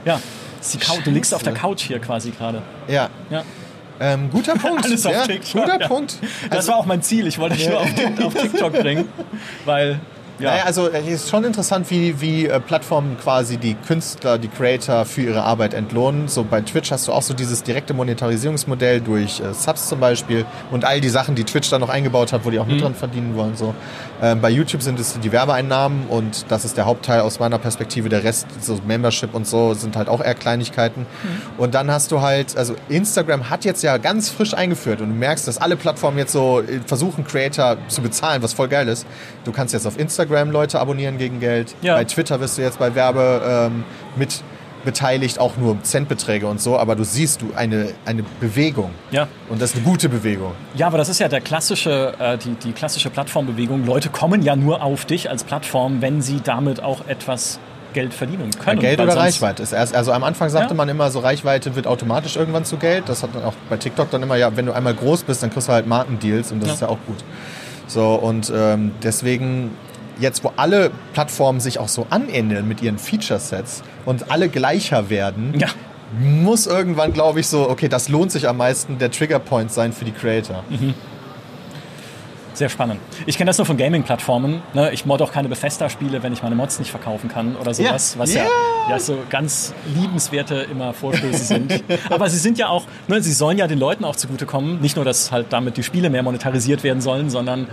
Ja, 0.05 0.19
ist 0.67 0.75
die 0.75 0.79
Couch, 0.79 1.01
du 1.05 1.11
liegst 1.11 1.35
auf 1.35 1.43
der 1.43 1.55
Couch 1.55 1.83
hier 1.83 1.99
quasi 1.99 2.31
gerade. 2.31 2.63
Ja. 2.89 3.09
Ja. 3.31 3.43
Ähm, 4.01 4.29
guter 4.31 4.55
Punkt. 4.59 4.85
Alles 4.85 5.07
auf 5.07 5.13
ja, 5.13 5.23
TikTok. 5.27 5.63
Guter 5.63 5.81
ja. 5.81 5.89
Punkt. 5.89 6.17
Das 6.51 6.67
war 6.69 6.77
auch 6.77 6.87
mein 6.87 7.01
Ziel. 7.03 7.27
Ich 7.27 7.39
wollte 7.39 7.57
dich 7.57 7.69
nur 7.69 7.81
auf, 7.81 7.95
Tik- 7.95 8.23
auf 8.25 8.35
TikTok 8.35 8.73
bringen, 8.73 9.09
weil 9.65 10.01
Ja. 10.41 10.51
Naja, 10.51 10.65
also 10.65 10.89
es 10.91 11.07
ist 11.07 11.31
schon 11.31 11.45
interessant, 11.45 11.89
wie, 11.93 12.21
wie 12.21 12.47
äh, 12.49 12.59
Plattformen 12.59 13.17
quasi 13.23 13.57
die 13.57 13.75
Künstler, 13.75 14.37
die 14.37 14.49
Creator 14.49 15.05
für 15.05 15.23
ihre 15.23 15.45
Arbeit 15.45 15.75
entlohnen. 15.75 16.27
So 16.27 16.43
bei 16.43 16.61
Twitch 16.61 16.91
hast 16.91 17.07
du 17.07 17.13
auch 17.13 17.23
so 17.23 17.35
dieses 17.35 17.63
direkte 17.63 17.95
Monetarisierungsmodell 17.95 19.01
durch 19.01 19.39
äh, 19.39 19.55
Subs 19.55 19.89
zum 19.89 20.01
Beispiel 20.01 20.45
und 20.73 20.85
all 20.85 21.01
die 21.01 21.09
Sachen, 21.09 21.37
die 21.37 21.45
Twitch 21.45 21.71
da 21.71 21.79
noch 21.79 21.89
eingebaut 21.89 22.33
hat, 22.33 22.45
wo 22.45 22.51
die 22.51 22.59
auch 22.59 22.67
mit 22.67 22.81
dran 22.83 22.97
verdienen 22.97 23.37
wollen. 23.37 23.55
So. 23.57 23.77
Ähm, 24.25 24.41
bei 24.41 24.49
YouTube 24.49 24.81
sind 24.81 24.99
es 24.99 25.21
die 25.21 25.33
Werbeeinnahmen 25.33 26.07
und 26.07 26.47
das 26.49 26.65
ist 26.65 26.79
der 26.79 26.87
Hauptteil 26.87 27.21
aus 27.21 27.41
meiner 27.41 27.59
Perspektive. 27.59 28.09
Der 28.09 28.25
Rest, 28.25 28.47
so 28.59 28.81
Membership 28.87 29.35
und 29.35 29.47
so, 29.47 29.75
sind 29.75 29.97
halt 29.97 30.09
auch 30.09 30.23
eher 30.23 30.35
Kleinigkeiten. 30.35 31.05
Und 31.59 31.75
dann 31.75 31.91
hast 31.91 32.11
du 32.11 32.23
halt, 32.23 32.57
also 32.57 32.75
Instagram 32.89 33.51
hat 33.51 33.67
jetzt 33.67 33.83
ja 33.83 33.99
ganz 33.99 34.31
frisch 34.31 34.55
eingeführt 34.55 35.03
und 35.03 35.11
du 35.11 35.15
merkst, 35.15 35.47
dass 35.47 35.59
alle 35.59 35.77
Plattformen 35.77 36.17
jetzt 36.17 36.33
so 36.33 36.63
äh, 36.63 36.81
versuchen, 36.87 37.25
Creator 37.25 37.77
zu 37.89 38.01
bezahlen, 38.01 38.43
was 38.43 38.55
voll 38.55 38.69
geil 38.69 38.89
ist. 38.89 39.07
Du 39.45 39.53
kannst 39.53 39.75
jetzt 39.75 39.87
auf 39.87 39.99
Instagram 39.99 40.51
Leute 40.51 40.81
abonnieren 40.81 41.19
gegen 41.19 41.39
Geld. 41.39 41.75
Ja. 41.83 41.97
Bei 41.97 42.05
Twitter 42.05 42.41
wirst 42.41 42.57
du 42.57 42.63
jetzt 42.63 42.79
bei 42.79 42.95
Werbe 42.95 43.43
ähm, 43.47 43.85
mit 44.17 44.43
beteiligt, 44.85 45.39
auch 45.39 45.57
nur 45.57 45.77
Centbeträge 45.83 46.47
und 46.47 46.61
so, 46.61 46.79
aber 46.79 46.97
du 46.97 47.05
siehst 47.05 47.43
du 47.43 47.53
eine, 47.57 47.89
eine 48.05 48.23
Bewegung. 48.41 48.91
Ja. 49.11 49.29
Und 49.49 49.61
das 49.63 49.71
ist 49.71 49.77
eine 49.77 49.85
gute 49.85 50.09
Bewegung. 50.09 50.53
Ja, 50.75 50.87
aber 50.87 50.99
das 50.99 51.09
ist 51.09 51.19
ja 51.21 51.29
der 51.29 51.41
klassische, 51.41 52.15
äh, 52.19 52.39
die, 52.39 52.55
die 52.55 52.73
klassische 52.73 53.11
Plattformbewegung. 53.11 53.85
Leute 53.87 54.09
kommen 54.11 54.43
ja 54.43 54.57
nur 54.57 54.83
auf 54.83 55.05
dich 55.05 55.31
als 55.31 55.45
Plattform, 55.45 56.03
wenn 56.03 56.23
sie 56.23 56.41
damit 56.43 56.83
auch 56.83 57.07
etwas 57.09 57.59
Geld 57.93 58.13
verdienen 58.13 58.51
können. 58.59 58.81
Geld 58.81 58.99
weil 58.99 59.07
oder 59.09 59.17
Reichweite. 59.17 59.63
Ist 59.63 59.73
erst, 59.73 59.95
also 59.95 60.11
am 60.13 60.25
Anfang 60.25 60.49
sagte 60.51 60.71
Ja. 60.71 60.75
man 60.75 60.89
immer, 60.89 61.11
so 61.11 61.21
Reichweite 61.21 61.77
wird 61.77 61.87
automatisch 61.87 62.35
irgendwann 62.37 62.65
zu 62.65 62.77
Geld. 62.77 63.09
Das 63.09 63.23
hat 63.23 63.31
dann 63.35 63.45
auch 63.45 63.55
bei 63.71 63.77
TikTok 63.77 64.11
dann 64.11 64.23
immer, 64.23 64.37
ja, 64.37 64.57
wenn 64.57 64.67
du 64.67 64.73
einmal 64.73 64.95
groß 64.95 65.23
bist, 65.23 65.43
dann 65.43 65.51
kriegst 65.51 65.69
du 65.69 65.73
halt 65.73 65.87
Markendeals 65.87 66.51
und 66.51 66.61
das 66.61 66.69
Ja. 66.69 66.75
ist 66.75 66.81
ja 66.81 66.89
auch 66.89 66.99
gut. 67.07 67.19
So, 67.87 68.15
und 68.15 68.53
ähm, 68.55 68.91
deswegen, 69.03 69.71
jetzt 70.19 70.43
wo 70.43 70.53
alle 70.57 70.91
Plattformen 71.13 71.61
sich 71.61 71.79
auch 71.79 71.89
so 71.89 72.07
anähneln 72.11 72.67
mit 72.67 72.83
ihren 72.83 72.99
Feature-Sets 72.99 73.83
und 74.05 74.31
alle 74.31 74.49
gleicher 74.49 75.11
werden, 75.11 75.55
Ja. 75.59 75.69
muss 76.21 76.67
irgendwann, 76.67 77.13
glaube 77.13 77.41
ich, 77.41 77.47
so, 77.49 77.69
okay, 77.69 77.89
das 77.89 78.09
lohnt 78.09 78.31
sich 78.33 78.49
am 78.49 78.57
meisten, 78.59 78.99
der 78.99 79.11
Triggerpoint 79.11 79.73
sein 79.73 79.93
für 79.93 80.05
die 80.05 80.13
Creator. 80.13 80.63
Sehr 82.53 82.69
spannend. 82.69 83.01
Ich 83.27 83.37
kenne 83.37 83.49
das 83.49 83.59
nur 83.59 83.67
von 83.67 83.77
Gaming-Plattformen. 83.77 84.63
Ne? 84.75 84.93
Ich 84.93 85.05
mod 85.07 85.21
auch 85.23 85.33
keine 85.33 85.49
Bethesda-Spiele, 85.49 86.23
wenn 86.23 86.33
ich 86.33 86.45
meine 86.45 86.55
Mods 86.55 86.79
nicht 86.79 86.93
verkaufen 86.93 87.29
kann 87.29 87.57
oder 87.57 87.75
sowas, 87.75 88.15
Ja. 88.15 88.21
was 88.21 88.33
ja, 88.33 88.45
Ja. 88.45 88.51
ja 88.91 88.99
so 89.01 89.19
ganz 89.29 89.75
liebenswerte 89.99 90.55
immer 90.71 90.93
Vorstöße 90.95 91.43
sind. 91.45 91.83
Aber 92.11 92.31
sie 92.31 92.39
sind 92.39 92.57
ja 92.57 92.69
auch, 92.69 92.85
ne, 93.09 93.21
sie 93.21 93.33
sollen 93.33 93.59
ja 93.59 93.67
den 93.67 93.81
Leuten 93.81 94.05
auch 94.05 94.15
zugutekommen. 94.15 94.81
Nicht 94.81 94.95
nur, 94.95 95.05
dass 95.05 95.33
halt 95.33 95.47
damit 95.51 95.77
die 95.79 95.83
Spiele 95.83 96.11
mehr 96.11 96.23
monetarisiert 96.23 96.85
werden 96.85 97.01
sollen, 97.01 97.29
sondern 97.29 97.67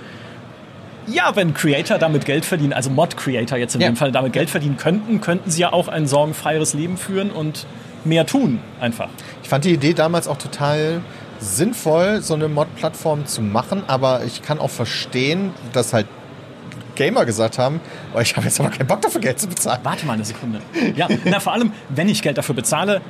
ja, 1.12 1.36
wenn 1.36 1.54
Creator 1.54 1.98
damit 1.98 2.26
Geld 2.26 2.46
verdienen, 2.46 2.74
also 2.74 2.90
Mod-Creator 2.90 3.58
jetzt 3.58 3.76
in 3.76 3.82
Ja. 3.82 3.88
dem 3.90 3.96
Fall 3.96 4.12
damit 4.12 4.34
Geld 4.34 4.50
verdienen 4.50 4.78
könnten, 4.78 5.22
könnten 5.22 5.50
sie 5.52 5.62
ja 5.62 5.74
auch 5.74 5.88
ein 5.88 6.08
sorgenfreieres 6.08 6.74
Leben 6.74 6.98
führen 6.98 7.32
und 7.32 7.66
mehr 8.04 8.26
tun 8.26 8.60
einfach. 8.80 9.10
Ich 9.44 9.50
fand 9.50 9.66
die 9.66 9.74
Idee 9.74 9.94
damals 9.94 10.28
auch 10.28 10.38
total 10.38 11.02
sinnvoll, 11.40 12.22
so 12.22 12.34
eine 12.36 12.48
Mod-Plattform 12.48 13.26
zu 13.26 13.42
machen, 13.42 13.84
aber 13.88 14.24
ich 14.26 14.42
kann 14.42 14.60
auch 14.60 14.70
verstehen, 14.70 15.52
dass 15.74 15.94
halt 15.94 16.08
Gamer 16.96 17.26
gesagt 17.26 17.58
haben, 17.58 17.80
oh, 18.14 18.20
ich 18.20 18.36
habe 18.36 18.46
jetzt 18.46 18.60
aber 18.60 18.70
keinen 18.70 18.88
Bock 18.88 19.02
dafür 19.02 19.22
Geld 19.22 19.40
zu 19.40 19.48
bezahlen. 19.48 19.80
Warte 19.84 20.06
mal 20.06 20.14
eine 20.14 20.26
Sekunde. 20.26 20.60
Ja, 20.96 21.08
na 21.26 21.40
vor 21.40 21.54
allem, 21.54 21.72
wenn 21.90 22.10
ich 22.10 22.22
Geld 22.22 22.38
dafür 22.38 22.54
bezahle, 22.54 23.02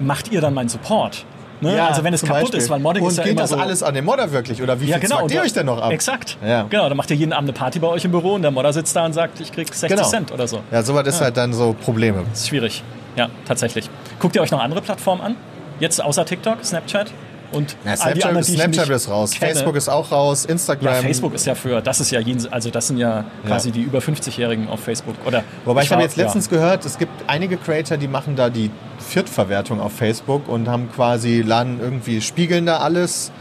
macht 0.00 0.32
ihr 0.32 0.40
dann 0.40 0.54
meinen 0.54 0.68
Support. 0.68 1.24
Ne? 1.60 1.82
also 1.82 2.04
wenn 2.04 2.12
es 2.14 2.22
kaputt 2.22 2.42
Beispiel. 2.42 2.60
ist, 2.60 2.70
weil 2.70 2.80
Modding 2.80 3.02
Und 3.02 3.10
ist 3.10 3.16
ja 3.18 3.24
geht 3.24 3.32
immer 3.32 3.42
das 3.42 3.50
so... 3.50 3.56
alles 3.56 3.82
an 3.82 3.94
den 3.94 4.04
Modder 4.04 4.30
wirklich? 4.30 4.62
Oder 4.62 4.80
wie 4.80 4.86
ja, 4.86 4.98
viel 4.98 5.08
genau. 5.08 5.20
zwackt 5.20 5.32
ihr 5.32 5.42
euch 5.42 5.52
denn 5.52 5.66
noch 5.66 5.80
ab? 5.80 5.90
Exakt. 5.90 6.36
Ja. 6.46 6.66
Genau, 6.68 6.88
dann 6.88 6.96
macht 6.96 7.10
ihr 7.10 7.16
jeden 7.16 7.32
Abend 7.32 7.48
eine 7.48 7.58
Party 7.58 7.78
bei 7.78 7.88
euch 7.88 8.04
im 8.04 8.10
Büro 8.10 8.34
und 8.34 8.42
der 8.42 8.50
Modder 8.50 8.72
sitzt 8.72 8.94
da 8.94 9.06
und 9.06 9.12
sagt, 9.12 9.40
ich 9.40 9.52
krieg 9.52 9.72
60 9.72 9.88
Genau. 9.96 10.08
Cent 10.08 10.32
oder 10.32 10.46
so. 10.46 10.60
Ja, 10.70 10.82
sowas 10.82 11.06
ist 11.06 11.20
halt 11.20 11.36
dann 11.36 11.52
so 11.52 11.72
Probleme. 11.72 12.24
Das 12.30 12.40
ist 12.40 12.48
schwierig. 12.48 12.82
Ja, 13.16 13.28
tatsächlich. 13.46 13.88
Guckt 14.18 14.36
ihr 14.36 14.42
euch 14.42 14.50
noch 14.50 14.62
andere 14.62 14.82
Plattformen 14.82 15.22
an? 15.22 15.36
Jetzt 15.80 16.02
außer 16.02 16.24
TikTok, 16.24 16.64
Snapchat 16.64 17.10
und 17.56 17.76
Ja, 17.84 17.92
all 17.92 17.94
die 17.94 18.20
Snapchat, 18.20 18.24
anderen, 18.24 18.46
die 18.46 18.52
Snapchat 18.52 18.88
ist 18.90 19.08
raus, 19.08 19.30
kenne. 19.32 19.52
Facebook 19.54 19.76
ist 19.76 19.88
auch 19.88 20.12
raus, 20.12 20.44
Instagram. 20.44 20.94
ja, 20.94 21.00
Facebook 21.00 21.34
ist 21.34 21.46
ja 21.46 21.54
für, 21.54 21.80
das 21.80 22.00
ist 22.00 22.10
ja 22.10 22.20
also 22.50 22.70
das 22.70 22.88
sind 22.88 22.98
ja 22.98 23.24
quasi 23.46 23.70
die 23.70 23.82
über 23.82 23.98
50-Jährigen 23.98 24.68
auf 24.68 24.80
Facebook. 24.80 25.16
Oder 25.24 25.42
Wobei 25.64 25.82
ich, 25.82 25.90
habe 25.90 26.02
jetzt 26.02 26.16
ja. 26.16 26.24
letztens 26.24 26.48
gehört, 26.48 26.84
es 26.84 26.98
gibt 26.98 27.12
einige 27.26 27.56
Creator, 27.56 27.96
die 27.96 28.08
machen 28.08 28.36
da 28.36 28.50
die 28.50 28.70
Viertverwertung 28.98 29.80
auf 29.80 29.92
Facebook 29.92 30.48
und 30.48 30.68
haben 30.68 30.90
quasi, 30.92 31.42
laden 31.42 31.80
irgendwie, 31.80 32.20
spiegeln 32.20 32.66
da 32.66 32.78
alles 32.78 33.32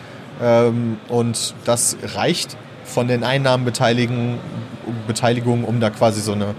ähm, 0.42 0.98
und 1.10 1.54
das 1.66 1.98
reicht 2.16 2.58
von 2.84 3.08
den 3.08 3.24
Einnahmenbeteiligungen, 3.24 4.38
Beteiligungen, 5.08 5.66
um 5.66 5.80
da 5.80 5.90
quasi 5.90 6.22
so 6.22 6.34
eine 6.34 6.56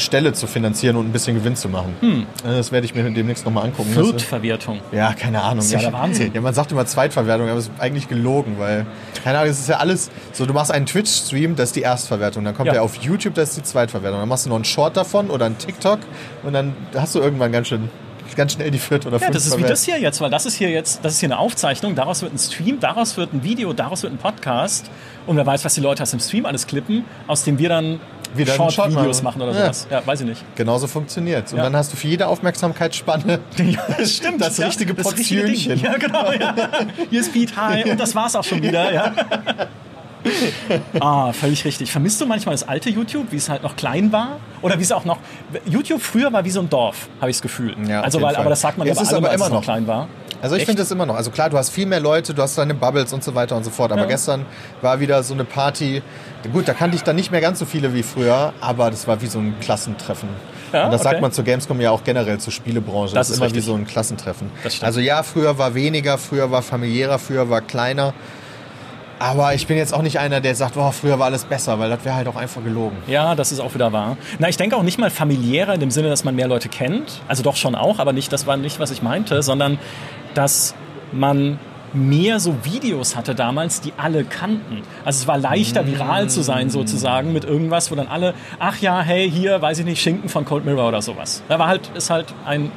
Stelle 0.00 0.32
zu 0.32 0.46
finanzieren 0.46 0.96
und 0.96 1.06
ein 1.06 1.12
bisschen 1.12 1.36
Gewinn 1.36 1.54
zu 1.56 1.68
machen. 1.68 1.94
Hm. 2.00 2.26
Das 2.42 2.72
werde 2.72 2.84
ich 2.86 2.94
mir 2.94 3.08
demnächst 3.10 3.44
nochmal 3.44 3.64
angucken. 3.66 3.92
Das 3.94 4.04
Viertverwertung. 4.04 4.80
ja, 4.92 5.12
keine 5.12 5.42
Ahnung. 5.42 5.58
ist 5.60 5.72
ja 5.72 5.78
der 5.80 5.92
Wahnsinn. 5.92 6.32
Ja, 6.34 6.40
man 6.40 6.54
sagt 6.54 6.72
immer 6.72 6.86
Zweitverwertung, 6.86 7.48
aber 7.48 7.58
es 7.58 7.66
ist 7.68 7.72
eigentlich 7.78 8.08
gelogen, 8.08 8.56
weil, 8.58 8.86
keine 9.22 9.38
Ahnung, 9.38 9.50
es 9.50 9.60
ist 9.60 9.68
ja 9.68 9.76
alles 9.76 10.10
so, 10.32 10.46
du 10.46 10.52
machst 10.54 10.72
einen 10.72 10.86
Twitch-Stream, 10.86 11.54
das 11.56 11.70
ist 11.70 11.76
die 11.76 11.82
Erstverwertung, 11.82 12.44
dann 12.44 12.54
kommt 12.54 12.66
Ja. 12.66 12.72
der 12.72 12.82
auf 12.82 12.96
YouTube, 12.96 13.34
das 13.34 13.50
ist 13.50 13.58
die 13.58 13.62
Zweitverwertung, 13.62 14.18
dann 14.20 14.28
machst 14.28 14.46
du 14.46 14.48
noch 14.50 14.56
einen 14.56 14.64
Short 14.64 14.96
davon 14.96 15.30
oder 15.30 15.46
einen 15.46 15.58
TikTok 15.58 16.00
und 16.42 16.52
dann 16.52 16.74
hast 16.96 17.14
du 17.14 17.20
irgendwann 17.20 17.52
ganz 17.52 17.68
schön, 17.68 17.88
ganz 18.36 18.52
schnell 18.52 18.70
die 18.70 18.78
Viert- 18.78 19.06
oder 19.06 19.18
Ja, 19.18 19.28
das 19.30 19.46
ist 19.46 19.58
wie 19.58 19.62
das 19.62 19.82
hier 19.84 19.98
jetzt, 20.00 20.20
weil 20.20 20.30
das 20.30 20.46
ist 20.46 20.54
hier 20.54 20.70
jetzt, 20.70 21.04
das 21.04 21.14
ist 21.14 21.20
hier 21.20 21.26
eine 21.28 21.38
Aufzeichnung, 21.38 21.94
daraus 21.94 22.22
wird 22.22 22.32
ein 22.32 22.38
Stream, 22.38 22.78
daraus 22.80 23.16
wird 23.16 23.32
ein 23.34 23.42
Video, 23.42 23.72
daraus 23.72 24.02
wird 24.02 24.12
ein 24.12 24.18
Podcast 24.18 24.90
und 25.26 25.36
wer 25.36 25.44
weiß, 25.46 25.64
was 25.64 25.74
die 25.74 25.80
Leute 25.80 26.02
aus 26.02 26.10
dem 26.12 26.20
Stream 26.20 26.46
alles 26.46 26.66
klippen, 26.66 27.04
aus 27.26 27.44
dem 27.44 27.58
wir 27.58 27.68
dann 27.68 28.00
Wieder 28.34 28.52
Short-Videos 28.54 29.22
machen. 29.22 29.42
oder 29.42 29.52
Ja. 29.52 29.60
sowas. 29.62 29.86
Ja, 29.90 30.06
weiß 30.06 30.20
ich 30.20 30.26
nicht. 30.26 30.44
Genauso 30.56 30.86
funktioniert 30.86 31.50
Und 31.52 31.58
Ja. 31.58 31.64
dann 31.64 31.76
hast 31.76 31.92
du 31.92 31.96
für 31.96 32.08
jede 32.08 32.26
Aufmerksamkeitsspanne 32.28 33.40
Ja, 33.58 33.80
das 33.98 34.16
stimmt. 34.16 34.40
Das 34.40 34.56
ja, 34.58 34.66
richtige 34.66 34.94
das 34.94 35.04
Portionchen. 35.04 35.78
Ja, 35.80 35.96
genau. 35.96 36.32
Ja. 36.32 36.54
Hier 37.10 37.20
ist 37.20 37.32
Pete, 37.32 37.54
hi. 37.56 37.90
Und 37.90 37.98
das 38.00 38.14
war's 38.14 38.34
auch 38.36 38.44
schon 38.44 38.62
wieder. 38.62 38.92
Ja. 38.92 39.12
Ah, 41.00 41.32
völlig 41.32 41.64
richtig. 41.64 41.90
Vermisst 41.90 42.20
du 42.20 42.26
manchmal 42.26 42.54
das 42.54 42.68
alte 42.68 42.90
YouTube, 42.90 43.28
wie 43.30 43.36
es 43.36 43.48
halt 43.48 43.62
noch 43.62 43.74
klein 43.76 44.12
war? 44.12 44.36
Oder 44.62 44.78
wie 44.78 44.82
es 44.82 44.92
auch 44.92 45.06
noch. 45.06 45.16
YouTube 45.64 46.02
früher 46.02 46.30
war 46.32 46.44
wie 46.44 46.50
so 46.50 46.60
ein 46.60 46.68
Dorf, 46.68 47.08
habe 47.22 47.30
ich 47.30 47.36
das 47.38 47.42
Gefühl. 47.42 47.74
Ja, 47.88 48.02
also, 48.02 48.20
weil, 48.20 48.34
Fall. 48.34 48.42
aber 48.42 48.50
das 48.50 48.60
sagt 48.60 48.76
man 48.76 48.86
ja 48.86 48.92
Es 48.92 48.98
bei 48.98 49.06
allem, 49.06 49.24
aber 49.24 49.30
als 49.32 49.40
es 49.40 49.46
immer 49.46 49.54
noch 49.54 49.60
noch. 49.60 49.64
klein 49.64 49.86
war. 49.86 50.08
Also 50.42 50.56
ich 50.56 50.64
finde 50.64 50.82
es 50.82 50.90
immer 50.90 51.06
noch. 51.06 51.16
Also 51.16 51.30
klar, 51.30 51.50
du 51.50 51.58
hast 51.58 51.70
viel 51.70 51.86
mehr 51.86 52.00
Leute, 52.00 52.32
du 52.34 52.42
hast 52.42 52.56
deine 52.56 52.74
Bubbles 52.74 53.12
und 53.12 53.22
so 53.22 53.34
weiter 53.34 53.56
und 53.56 53.64
so 53.64 53.70
fort. 53.70 53.92
Aber 53.92 54.02
Ja. 54.02 54.06
gestern 54.08 54.46
war 54.80 55.00
wieder 55.00 55.22
so 55.22 55.34
eine 55.34 55.44
Party. 55.44 56.02
Gut, 56.52 56.66
da 56.68 56.72
kannte 56.74 56.96
ich 56.96 57.02
dann 57.02 57.16
nicht 57.16 57.30
mehr 57.30 57.40
ganz 57.40 57.58
so 57.58 57.66
viele 57.66 57.92
wie 57.94 58.02
früher, 58.02 58.52
aber 58.60 58.90
das 58.90 59.06
war 59.06 59.20
wie 59.20 59.26
so 59.26 59.38
ein 59.38 59.54
Klassentreffen. 59.60 60.28
Ja, 60.72 60.84
und 60.86 60.92
das 60.92 61.02
sagt 61.02 61.14
okay. 61.16 61.22
man 61.22 61.32
zur 61.32 61.44
Gamescom 61.44 61.80
ja 61.80 61.90
auch 61.90 62.04
generell 62.04 62.38
zur 62.38 62.52
Spielebranche. 62.52 63.14
Das 63.14 63.26
Das, 63.26 63.30
ist 63.30 63.36
immer 63.36 63.46
richtig. 63.46 63.62
wie 63.62 63.66
so 63.66 63.74
ein 63.74 63.86
Klassentreffen. 63.86 64.50
Also 64.82 65.00
ja, 65.00 65.22
früher 65.22 65.58
war 65.58 65.74
weniger, 65.74 66.16
früher 66.16 66.50
war 66.50 66.62
familiärer, 66.62 67.18
früher 67.18 67.50
war 67.50 67.60
kleiner. 67.60 68.14
Aber 69.20 69.52
ich 69.54 69.66
bin 69.66 69.76
jetzt 69.76 69.92
auch 69.92 70.00
nicht 70.00 70.18
einer, 70.18 70.40
der 70.40 70.54
sagt, 70.54 70.78
oh, 70.78 70.90
früher 70.92 71.18
war 71.18 71.26
alles 71.26 71.44
besser, 71.44 71.78
weil 71.78 71.90
das 71.90 72.06
wäre 72.06 72.14
halt 72.14 72.26
auch 72.26 72.36
einfach 72.36 72.64
gelogen. 72.64 72.96
Ja, 73.06 73.34
das 73.34 73.52
ist 73.52 73.60
auch 73.60 73.74
wieder 73.74 73.92
wahr. 73.92 74.16
Na, 74.38 74.48
ich 74.48 74.56
denke 74.56 74.76
auch 74.76 74.82
nicht 74.82 74.98
mal 74.98 75.10
familiärer 75.10 75.74
in 75.74 75.80
dem 75.80 75.90
Sinne, 75.90 76.08
dass 76.08 76.24
man 76.24 76.34
mehr 76.34 76.48
Leute 76.48 76.70
kennt. 76.70 77.20
Also 77.28 77.42
doch 77.42 77.56
schon 77.56 77.74
auch, 77.74 77.98
aber 77.98 78.14
nicht, 78.14 78.32
das 78.32 78.46
war 78.46 78.56
nicht, 78.56 78.80
was 78.80 78.90
ich 78.90 79.02
meinte, 79.02 79.42
sondern 79.42 79.78
dass 80.32 80.74
man 81.12 81.58
mehr 81.92 82.40
so 82.40 82.64
Videos 82.64 83.14
hatte 83.14 83.34
damals, 83.34 83.82
die 83.82 83.92
alle 83.98 84.24
kannten. 84.24 84.82
Also 85.04 85.18
es 85.20 85.28
war 85.28 85.36
leichter, 85.36 85.86
viral 85.86 86.30
zu 86.30 86.40
sein 86.40 86.70
sozusagen 86.70 87.34
mit 87.34 87.44
irgendwas, 87.44 87.90
wo 87.90 87.96
dann 87.96 88.08
alle, 88.08 88.32
ach 88.58 88.78
ja, 88.78 89.02
hey, 89.02 89.30
hier, 89.30 89.60
weiß 89.60 89.80
ich 89.80 89.84
nicht, 89.84 90.00
Schinken 90.00 90.30
von 90.30 90.46
Cold 90.46 90.64
Mirror 90.64 90.88
oder 90.88 91.02
sowas. 91.02 91.42
Da 91.48 91.58
war 91.58 91.68
halt, 91.68 91.90
ist 91.94 92.08
halt 92.08 92.32
ein, 92.46 92.72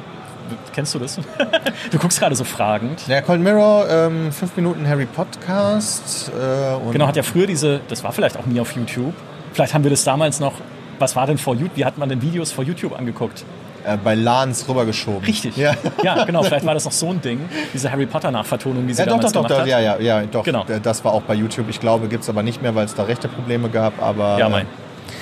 kennst 0.74 0.94
du 0.96 1.00
das? 1.00 1.20
du 1.92 1.98
guckst 1.98 2.20
gerade 2.20 2.36
so 2.36 2.44
fragend. 2.44 3.08
Ja, 3.08 3.22
Cold 3.22 3.42
Mirror, 3.42 3.88
ähm, 3.90 4.32
5 4.32 4.56
Minuten 4.56 4.88
Harry 4.88 5.06
Podcast. 5.06 6.30
Äh, 6.30 6.92
Genau, 6.92 7.08
hat 7.08 7.16
ja 7.16 7.24
früher 7.24 7.48
diese, 7.48 7.82
das 7.88 8.04
war 8.04 8.12
vielleicht 8.12 8.38
auch 8.38 8.46
nie 8.46 8.60
auf 8.60 8.76
YouTube. 8.76 9.14
Vielleicht 9.54 9.74
haben 9.74 9.84
wir 9.84 9.92
das 9.92 10.04
damals 10.04 10.40
noch, 10.40 10.54
was 11.00 11.16
war 11.16 11.28
denn 11.28 11.38
vor 11.38 11.56
YouTube, 11.56 11.76
wie 11.78 11.86
hat 11.86 11.98
man 11.98 12.10
denn 12.10 12.22
Videos 12.22 12.52
vor 12.52 12.64
YouTube 12.64 12.98
angeguckt? 12.98 13.44
äh, 13.86 13.98
bei 13.98 14.16
LANs 14.16 14.68
rübergeschoben. 14.70 15.26
Richtig. 15.26 15.58
Ja. 15.58 15.74
ja, 16.04 16.24
genau. 16.24 16.42
Vielleicht 16.44 16.66
war 16.66 16.74
das 16.74 16.86
noch 16.86 16.92
so 16.94 17.10
ein 17.10 17.20
Ding, 17.22 17.42
diese 17.74 17.92
Harry 17.92 18.06
Potter 18.06 18.32
Nachvertonung, 18.32 18.88
die 18.88 18.94
sie 18.94 19.00
Ja, 19.02 19.06
doch, 19.08 19.18
damals 19.18 19.34
doch, 19.34 19.42
doch, 19.42 19.48
gemacht 19.50 19.68
doch, 19.68 19.74
hat. 19.74 19.84
ja, 19.84 19.98
ja, 20.00 20.22
ja, 20.22 20.26
doch. 20.26 20.44
Genau. 20.44 20.66
Äh, 20.70 20.80
Das 20.80 21.04
war 21.04 21.12
auch 21.12 21.24
bei 21.24 21.34
YouTube. 21.34 21.66
Ich 21.70 21.80
glaube, 21.82 22.08
gibt 22.08 22.24
es 22.24 22.30
aber 22.30 22.44
nicht 22.44 22.62
mehr, 22.62 22.76
weil 22.76 22.86
es 22.86 22.96
da 22.96 23.04
rechte 23.04 23.28
Probleme 23.28 23.68
gab. 23.70 24.02
Aber 24.02 24.38
Ja, 24.40 24.48
mein. 24.48 24.68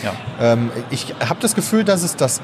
Ja. 0.04 0.14
ähm, 0.40 0.70
ich 0.92 1.14
habe 1.28 1.40
das 1.40 1.56
Gefühl, 1.56 1.84
dass 1.84 2.04
es 2.04 2.16
das 2.16 2.40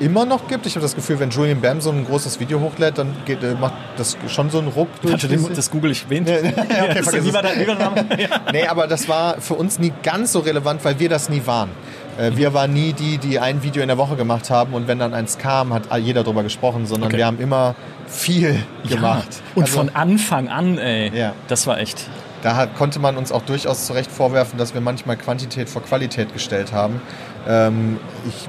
immer 0.00 0.24
noch 0.24 0.48
gibt. 0.48 0.66
Ich 0.66 0.74
habe 0.74 0.82
das 0.82 0.94
Gefühl, 0.94 1.18
wenn 1.20 1.30
Julian 1.30 1.60
Bam 1.60 1.80
so 1.80 1.90
ein 1.90 2.04
großes 2.06 2.38
Video 2.40 2.60
hochlädt, 2.60 2.98
dann 2.98 3.14
geht, 3.24 3.42
äh, 3.42 3.54
macht 3.54 3.74
das 3.96 4.16
schon 4.28 4.50
so 4.50 4.58
einen 4.58 4.68
Ruck 4.68 4.88
durch. 5.02 5.26
Diese- 5.26 5.50
das 5.52 5.70
google 5.70 5.90
ich. 5.90 6.08
Wen? 6.08 6.22
okay, 6.28 7.32
war 7.32 7.42
der 7.42 7.74
Name? 7.74 8.06
ja. 8.18 8.28
Nee, 8.52 8.66
aber 8.66 8.86
das 8.86 9.08
war 9.08 9.40
für 9.40 9.54
uns 9.54 9.78
nie 9.78 9.92
ganz 10.02 10.32
so 10.32 10.40
relevant, 10.40 10.84
weil 10.84 10.98
wir 10.98 11.08
das 11.08 11.28
nie 11.28 11.42
waren. 11.46 11.70
Äh, 12.18 12.32
Wir 12.36 12.54
waren 12.54 12.72
nie 12.72 12.92
die, 12.92 13.18
die 13.18 13.38
ein 13.38 13.62
Video 13.62 13.82
in 13.82 13.88
der 13.88 13.98
Woche 13.98 14.16
gemacht 14.16 14.48
haben 14.50 14.72
und 14.74 14.88
wenn 14.88 14.98
dann 14.98 15.12
eins 15.14 15.38
kam, 15.38 15.72
hat 15.72 15.84
jeder 15.98 16.24
drüber 16.24 16.42
gesprochen, 16.42 16.86
sondern 16.86 17.08
Okay. 17.08 17.18
wir 17.18 17.26
haben 17.26 17.38
immer 17.40 17.74
viel 18.06 18.58
gemacht. 18.88 19.28
Und 19.54 19.64
Also- 19.64 19.78
von 19.78 19.90
Anfang 19.94 20.48
an, 20.48 20.78
ey. 20.78 21.10
Ja. 21.16 21.32
Das 21.48 21.66
war 21.66 21.78
echt. 21.78 22.06
da 22.42 22.54
hat, 22.54 22.76
konnte 22.76 23.00
man 23.00 23.16
uns 23.16 23.32
auch 23.32 23.42
durchaus 23.42 23.86
zu 23.86 23.92
Recht 23.94 24.10
vorwerfen, 24.10 24.56
dass 24.58 24.72
wir 24.72 24.80
manchmal 24.80 25.16
Quantität 25.16 25.68
vor 25.68 25.82
Qualität 25.82 26.32
gestellt 26.32 26.72
haben. 26.72 27.00
Ähm, 27.48 27.98
ich, 28.28 28.48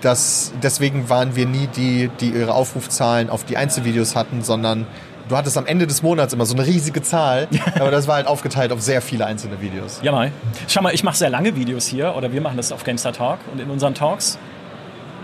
das, 0.00 0.52
deswegen 0.62 1.08
waren 1.08 1.36
wir 1.36 1.46
nie 1.46 1.66
die, 1.68 2.10
die 2.20 2.30
ihre 2.30 2.54
Aufrufzahlen 2.54 3.30
auf 3.30 3.44
die 3.44 3.56
Einzelvideos 3.56 4.16
hatten, 4.16 4.42
sondern 4.42 4.86
du 5.28 5.36
hattest 5.36 5.56
am 5.58 5.66
Ende 5.66 5.86
des 5.86 6.02
Monats 6.02 6.32
immer 6.32 6.46
so 6.46 6.54
eine 6.54 6.66
riesige 6.66 7.02
Zahl, 7.02 7.48
aber 7.74 7.90
das 7.90 8.06
war 8.08 8.16
halt 8.16 8.26
aufgeteilt 8.26 8.72
auf 8.72 8.80
sehr 8.80 9.02
viele 9.02 9.26
einzelne 9.26 9.60
Videos. 9.60 10.00
Ja, 10.02 10.12
mal. 10.12 10.32
Schau 10.66 10.82
mal, 10.82 10.94
ich 10.94 11.04
mache 11.04 11.16
sehr 11.16 11.30
lange 11.30 11.56
Videos 11.56 11.86
hier 11.86 12.14
oder 12.16 12.32
wir 12.32 12.40
machen 12.40 12.56
das 12.56 12.72
auf 12.72 12.84
GameStar 12.84 13.12
Talk 13.12 13.38
und 13.52 13.60
in 13.60 13.70
unseren 13.70 13.94
Talks. 13.94 14.38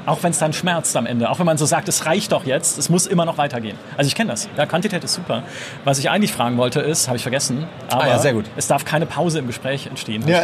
Auch 0.07 0.23
wenn 0.23 0.31
es 0.33 0.39
dann 0.39 0.53
schmerzt 0.53 0.97
am 0.97 1.07
Ende, 1.07 1.31
auch 1.31 1.39
wenn 1.39 1.47
man 1.47 1.57
so 1.57 1.65
sagt, 1.67 1.89
es 1.89 2.05
reicht 2.05 2.33
doch 2.33 2.45
jetzt, 2.45 2.79
es 2.79 2.91
muss 2.91 3.07
immer 3.07 3.25
noch 3.25 3.39
weitergehen. 3.39 3.77
Also 3.97 4.09
ich 4.09 4.15
kenne 4.15 4.31
das. 4.31 4.49
Ja, 4.57 4.67
Quantität 4.67 5.03
ist 5.03 5.15
super. 5.15 5.43
Was 5.85 5.99
ich 5.99 6.11
eigentlich 6.11 6.33
fragen 6.33 6.57
wollte 6.59 6.81
ist, 6.81 7.07
habe 7.09 7.17
ich 7.17 7.23
vergessen, 7.23 7.67
aber 7.89 8.05
Ah 8.05 8.09
ja, 8.09 8.19
sehr 8.19 8.35
gut. 8.35 8.45
es 8.57 8.67
darf 8.67 8.85
keine 8.85 9.07
Pause 9.07 9.39
im 9.39 9.47
Gespräch 9.47 9.87
entstehen, 9.87 10.27
Ja. 10.29 10.43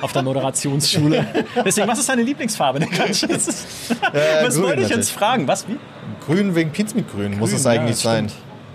auf 0.00 0.12
der 0.12 0.22
Moderationsschule. 0.22 1.26
Deswegen, 1.64 1.88
was 1.88 1.98
ist 1.98 2.08
deine 2.08 2.22
Lieblingsfarbe? 2.22 2.78
Ist- 2.84 3.28
was 4.42 4.54
grün 4.54 4.62
wollte 4.64 4.82
ich 4.82 4.88
jetzt 4.90 5.10
fragen? 5.10 5.48
Was? 5.48 5.66
Wie? 5.66 5.78
Grün 6.24 6.54
wegen 6.54 6.70
Pins 6.70 6.94
mit 6.94 7.10
Grün 7.10 7.38
muss 7.38 7.50
Grün, 7.50 7.58
es 7.58 7.66
eigentlich 7.66 8.02
ja, 8.04 8.10
sein. 8.12 8.30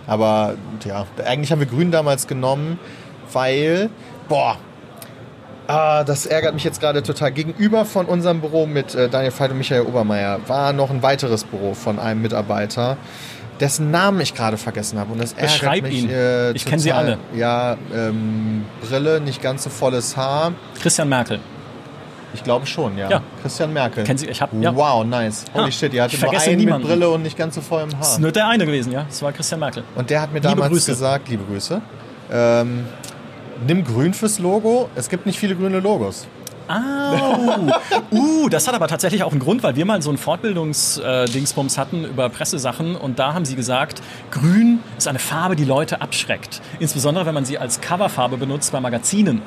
Aber 0.05 0.55
ja, 0.86 1.05
eigentlich 1.26 1.51
haben 1.51 1.59
wir 1.59 1.67
Grün 1.67 1.91
damals 1.91 2.28
genommen, 2.28 2.80
weil, 3.32 3.89
boah, 4.28 4.57
ah, 5.70 6.03
das 6.03 6.26
ärgert 6.26 6.53
mich 6.53 6.63
jetzt 6.63 6.82
gerade 6.82 7.01
total. 7.03 7.32
Gegenüber 7.32 7.86
von 7.86 8.05
unserem 8.05 8.41
Büro 8.41 8.65
mit 8.65 8.95
äh, 8.95 9.07
Daniel 9.09 9.32
Veit 9.38 9.51
und 9.51 9.57
Michael 9.57 9.84
Obermeier 9.84 10.39
war 10.47 10.74
noch 10.74 10.89
ein 10.89 11.01
weiteres 11.03 11.43
Büro 11.45 11.74
von 11.74 11.99
einem 11.99 12.22
Mitarbeiter, 12.22 12.97
dessen 13.59 13.91
Namen 13.91 14.20
ich 14.22 14.34
gerade 14.34 14.57
vergessen 14.57 14.99
habe. 14.99 15.13
Und 15.13 15.22
das 15.22 15.34
ärgert 15.34 15.51
Beschreib 15.51 15.84
mich. 15.84 16.03
ihn. 16.03 16.09
Äh, 16.09 16.51
Ich 16.51 16.65
kenn 16.65 16.80
sie 16.80 16.91
alle. 16.91 17.17
Ja, 17.36 17.78
ähm, 17.93 18.65
Brille, 18.82 19.22
nicht 19.22 19.41
ganz 19.41 19.63
so 19.63 19.70
volles 19.70 20.17
Haar. 20.17 20.53
Christian 20.82 21.07
Merkel. 21.09 21.39
Ich 22.34 22.43
glaube 22.43 22.67
schon, 22.67 22.95
ja. 22.95 23.09
Ja. 23.09 23.22
Christian 23.41 23.74
Merkel. 23.74 24.03
Kennen 24.03 24.20
Sie- 24.20 24.28
ich 24.28 24.39
hab- 24.39 24.53
ja. 24.53 24.76
Wow, 24.76 25.03
nice. 25.03 25.45
Holy 25.53 25.70
Ah, 25.70 25.72
shit, 25.72 25.91
ihr 25.95 26.03
hattet 26.03 26.22
nur 26.22 26.30
vergesse 26.30 26.51
einen 26.51 26.59
niemanden. 26.59 26.88
mit 26.88 26.91
Brille 26.99 27.09
und 27.09 27.24
nicht 27.24 27.36
ganz 27.36 27.55
so 27.55 27.61
vollem 27.61 27.89
Das 27.89 28.07
ist 28.07 28.13
Haar. 28.13 28.20
nur 28.22 28.32
der 28.32 28.47
eine 28.47 28.65
gewesen, 28.67 28.91
ja? 28.91 29.05
Das 29.09 29.22
war 29.24 29.32
Christian 29.32 29.59
Merkel. 29.59 29.84
Und 29.95 30.09
der 30.11 30.22
hat 30.22 30.32
mir 30.32 30.39
Liebe 30.39 30.49
damals 30.49 30.72
Grüße. 30.72 30.91
gesagt, 30.91 31.28
liebe 31.28 31.43
Grüße, 31.45 31.82
ähm, 32.32 32.86
nimm 33.68 33.84
grün 33.84 34.14
fürs 34.14 34.39
Logo. 34.39 34.89
Es 34.95 35.10
gibt 35.10 35.26
nicht 35.26 35.39
viele 35.39 35.55
grüne 35.55 35.80
Logos. 35.80 36.28
Ah, 36.72 37.57
uh, 38.12 38.47
das 38.47 38.68
hat 38.68 38.76
aber 38.76 38.88
tatsächlich 38.88 39.24
auch 39.24 39.32
einen 39.32 39.39
Grund, 39.39 39.64
weil 39.64 39.76
wir 39.76 39.86
mal 39.86 40.03
so 40.03 40.12
einen 40.12 40.20
Fortbildungsdingsbums 40.20 41.80
hatten 41.80 42.05
über 42.05 42.30
Pressesachen 42.30 42.95
und 42.95 43.18
da 43.18 43.34
haben 43.34 43.43
sie 43.43 43.55
gesagt, 43.55 44.03
grün 44.30 44.78
ist 44.95 45.07
eine 45.07 45.18
Farbe, 45.18 45.55
die 45.55 45.66
Leute 45.66 45.99
abschreckt. 45.99 46.62
Insbesondere, 46.80 47.26
wenn 47.26 47.34
man 47.34 47.43
sie 47.43 47.57
als 47.57 47.82
Coverfarbe 47.82 48.38
benutzt 48.38 48.72
bei 48.72 48.80
Magazinen. 48.80 49.41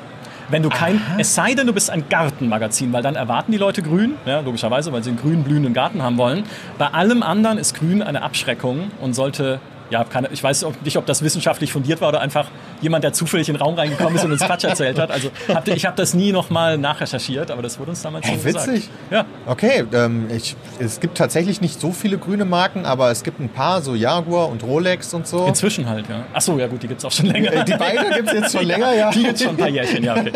Wenn 0.49 0.65
du 0.65 0.69
kein, 0.69 1.01
es 1.19 1.37
sei 1.37 1.55
denn, 1.55 1.69
du 1.69 1.73
bist 1.73 1.91
ein 1.91 2.09
Gartenmagazin, 2.09 2.93
weil 2.93 3.03
dann 3.03 3.15
erwarten 3.15 3.53
die 3.53 3.59
Leute 3.59 3.83
grün, 3.83 4.17
ja, 4.27 4.41
logischerweise, 4.41 4.93
weil 4.93 5.05
sie 5.05 5.11
einen 5.11 5.19
grün 5.21 5.45
blühenden 5.45 5.75
Garten 5.75 6.03
haben 6.03 6.19
wollen. 6.19 6.43
Bei 6.77 6.89
allem 6.89 7.23
anderen 7.23 7.57
ist 7.57 7.75
grün 7.75 8.03
eine 8.03 8.23
Abschreckung 8.23 8.91
und 9.01 9.15
sollte, 9.15 9.61
ja, 9.93 10.05
keine, 10.05 10.29
ich 10.33 10.43
weiß 10.43 10.65
auch 10.65 10.73
nicht, 10.85 10.97
ob 10.97 11.07
das 11.07 11.23
wissenschaftlich 11.23 11.73
fundiert 11.73 12.01
war 12.01 12.09
oder 12.09 12.21
einfach 12.21 12.49
jemand, 12.81 13.05
der 13.05 13.13
zufällig 13.13 13.49
in 13.49 13.55
den 13.55 13.63
Raum 13.63 13.75
reingekommen 13.75 14.17
ist 14.17 14.25
und 14.25 14.33
uns 14.33 14.41
Quatsch 14.43 14.65
erzählt 14.65 14.99
hat. 14.99 15.11
Also 15.11 15.31
hab, 15.55 15.69
ich 15.69 15.85
habe 15.87 15.97
das 15.97 16.15
nie 16.15 16.33
nochmal 16.33 16.79
nachrecherchiert, 16.79 17.51
aber 17.51 17.63
das 17.63 17.79
wurde 17.79 17.91
uns 17.91 18.03
damals 18.03 18.27
Hey, 18.27 18.39
so 18.39 18.45
gesagt. 18.45 18.67
witzig. 18.69 18.89
Ja. 19.11 19.25
Okay, 19.47 19.85
ähm, 19.93 20.27
ich, 20.35 20.57
es 20.81 20.99
gibt 20.99 21.17
tatsächlich 21.19 21.61
nicht 21.61 21.81
so 21.81 21.93
viele 21.93 22.19
grüne 22.19 22.45
Marken, 22.45 22.85
aber 22.87 23.11
es 23.11 23.23
gibt 23.23 23.39
ein 23.39 23.51
paar, 23.51 23.83
so 23.83 23.95
Jaguar 23.95 24.49
und 24.49 24.63
Rolex 24.65 25.13
und 25.15 25.27
so. 25.27 25.47
Inzwischen 25.47 25.89
halt, 25.89 26.09
ja. 26.09 26.25
Ach 26.33 26.41
so, 26.41 26.59
ja 26.59 26.67
gut, 26.67 26.83
die 26.83 26.89
gibt's 26.89 27.05
auch 27.05 27.13
schon 27.13 27.27
länger. 27.27 27.53
Äh, 27.53 27.65
Die 27.65 27.75
beiden 27.75 28.11
gibt 28.15 28.29
es 28.29 28.35
jetzt 28.35 28.53
schon 28.57 28.65
länger, 28.67 28.95
ja. 28.95 29.11
Die 29.11 29.23
gibt's 29.23 29.43
schon 29.43 29.51
ein 29.51 29.57
paar 29.59 29.69
Jährchen, 29.69 30.03
ja. 30.03 30.17
Okay. 30.17 30.33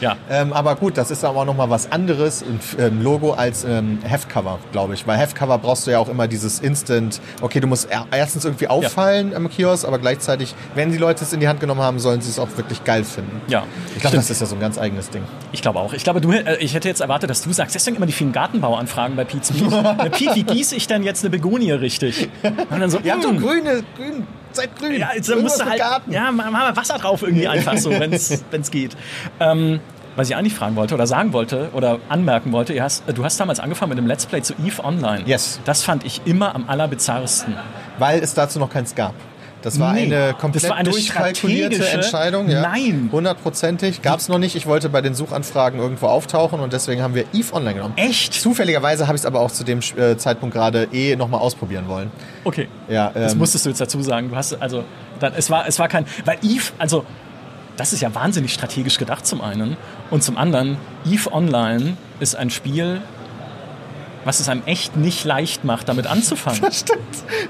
Ja. 0.00 0.16
Ähm, 0.30 0.52
aber 0.52 0.76
gut, 0.76 0.96
das 0.96 1.10
ist 1.10 1.24
aber 1.24 1.40
auch 1.40 1.44
nochmal 1.44 1.68
was 1.68 1.90
anderes, 1.90 2.42
ein 2.42 2.60
ähm, 2.78 3.02
Logo 3.02 3.32
als 3.32 3.64
ähm, 3.64 3.98
Heftcover, 4.04 4.58
glaube 4.72 4.94
ich. 4.94 5.06
Weil 5.06 5.18
Heftcover 5.18 5.58
brauchst 5.58 5.86
du 5.86 5.90
ja 5.90 5.98
auch 5.98 6.08
immer 6.08 6.28
dieses 6.28 6.60
Instant, 6.60 7.20
okay, 7.42 7.60
du 7.60 7.66
musst 7.66 7.90
er- 7.90 8.06
erstens 8.12 8.44
irgendwie 8.44 8.68
auffallen 9.00 9.34
am 9.34 9.48
Kiosk, 9.48 9.86
aber 9.86 9.98
gleichzeitig, 9.98 10.54
wenn 10.74 10.92
die 10.92 10.98
Leute 10.98 11.24
es 11.24 11.32
in 11.32 11.40
die 11.40 11.48
Hand 11.48 11.60
genommen 11.60 11.80
haben, 11.80 11.98
sollen 11.98 12.20
sie 12.20 12.30
es 12.30 12.38
auch 12.38 12.48
wirklich 12.56 12.84
geil 12.84 13.04
finden. 13.04 13.40
Ja. 13.48 13.64
Ich 13.94 14.00
glaube, 14.00 14.16
das 14.16 14.30
ist 14.30 14.40
ja 14.40 14.46
so 14.46 14.54
ein 14.54 14.60
ganz 14.60 14.78
eigenes 14.78 15.10
Ding. 15.10 15.22
Ich 15.52 15.62
glaube 15.62 15.78
auch. 15.78 15.92
Ich 15.92 16.04
glaube, 16.04 16.20
du, 16.20 16.32
äh, 16.32 16.56
ich 16.58 16.74
hätte 16.74 16.88
jetzt 16.88 17.00
erwartet, 17.00 17.30
dass 17.30 17.42
du 17.42 17.52
sagst, 17.52 17.74
deswegen 17.74 17.96
immer 17.96 18.06
die 18.06 18.12
vielen 18.12 18.32
Gartenbauanfragen 18.32 19.16
bei 19.16 19.24
Pete's 19.24 19.52
Meet. 19.52 19.70
Na, 19.70 19.94
Pete, 20.08 20.34
wie 20.34 20.44
gieße 20.44 20.76
ich 20.76 20.86
denn 20.86 21.02
jetzt 21.02 21.24
eine 21.24 21.30
Begonie 21.30 21.72
richtig? 21.72 22.28
Und 22.42 22.80
dann 22.80 22.90
so, 22.90 22.98
habt 22.98 23.22
so 23.22 23.32
mm, 23.32 23.38
grüne, 23.38 23.82
grün, 23.96 24.26
seid 24.52 24.76
grün. 24.78 24.98
Ja, 24.98 25.10
jetzt 25.14 25.34
musst 25.34 25.60
du 25.60 25.64
halt, 25.64 25.78
Garten. 25.78 26.12
ja, 26.12 26.30
mach 26.30 26.50
mal 26.50 26.76
Wasser 26.76 26.98
drauf 26.98 27.22
irgendwie 27.22 27.48
einfach 27.48 27.76
so, 27.76 27.90
wenn 27.90 28.12
es 28.12 28.42
geht. 28.70 28.96
Ähm, 29.38 29.80
was 30.16 30.28
ich 30.28 30.36
eigentlich 30.36 30.54
fragen 30.54 30.76
wollte 30.76 30.94
oder 30.94 31.06
sagen 31.06 31.32
wollte 31.32 31.70
oder 31.72 31.98
anmerken 32.08 32.52
wollte, 32.52 32.80
hast, 32.82 33.04
du 33.14 33.24
hast 33.24 33.38
damals 33.38 33.60
angefangen 33.60 33.90
mit 33.90 33.98
dem 33.98 34.06
Let's 34.06 34.26
Play 34.26 34.42
zu 34.42 34.54
EVE 34.54 34.84
Online. 34.84 35.22
Yes. 35.26 35.60
Das 35.64 35.82
fand 35.82 36.04
ich 36.04 36.22
immer 36.24 36.54
am 36.54 36.68
allerbizarrsten. 36.68 37.54
Weil 37.98 38.20
es 38.22 38.34
dazu 38.34 38.58
noch 38.58 38.70
keins 38.70 38.94
gab. 38.94 39.14
Das 39.62 39.78
war 39.78 39.92
Nee, 39.92 40.04
eine 40.04 40.32
komplett 40.34 40.64
das 40.64 40.70
war 40.70 40.76
eine 40.78 40.88
durchkalkulierte 40.90 41.86
Entscheidung. 41.88 42.48
Ja. 42.48 42.62
Nein. 42.62 43.10
Hundertprozentig. 43.12 44.02
Gab 44.02 44.20
es 44.20 44.28
noch 44.28 44.38
nicht. 44.38 44.56
Ich 44.56 44.66
wollte 44.66 44.88
bei 44.88 45.02
den 45.02 45.14
Suchanfragen 45.14 45.78
irgendwo 45.78 46.06
auftauchen 46.06 46.60
und 46.60 46.72
deswegen 46.72 47.02
haben 47.02 47.14
wir 47.14 47.24
EVE 47.34 47.52
Online 47.52 47.74
genommen. 47.74 47.94
Echt? 47.96 48.32
Zufälligerweise 48.32 49.06
habe 49.06 49.16
ich 49.16 49.22
es 49.22 49.26
aber 49.26 49.40
auch 49.40 49.50
zu 49.50 49.64
dem 49.64 49.80
äh, 49.98 50.16
Zeitpunkt 50.16 50.54
gerade 50.54 50.88
eh 50.92 51.14
nochmal 51.16 51.40
ausprobieren 51.40 51.88
wollen. 51.88 52.10
Okay. 52.44 52.68
Ja, 52.88 53.10
Das 53.12 53.32
ähm, 53.32 53.38
musstest 53.38 53.66
du 53.66 53.68
jetzt 53.70 53.80
dazu 53.80 54.00
sagen. 54.02 54.30
Du 54.30 54.36
hast 54.36 54.54
also, 54.60 54.84
dann, 55.18 55.34
es 55.36 55.50
war, 55.50 55.66
es 55.68 55.78
war 55.78 55.88
kein, 55.88 56.06
weil 56.24 56.38
Eve, 56.42 56.64
also 56.78 57.04
das 57.80 57.94
ist 57.94 58.02
ja 58.02 58.14
wahnsinnig 58.14 58.52
strategisch 58.52 58.98
gedacht 58.98 59.26
zum 59.26 59.40
einen 59.40 59.78
und 60.10 60.22
zum 60.22 60.36
anderen 60.36 60.76
Eve 61.06 61.32
Online 61.32 61.96
ist 62.20 62.36
ein 62.36 62.50
Spiel, 62.50 63.00
was 64.26 64.38
es 64.38 64.50
einem 64.50 64.62
echt 64.66 64.98
nicht 64.98 65.24
leicht 65.24 65.64
macht, 65.64 65.88
damit 65.88 66.06
anzufangen. 66.06 66.70
Stimmt. 66.70 67.00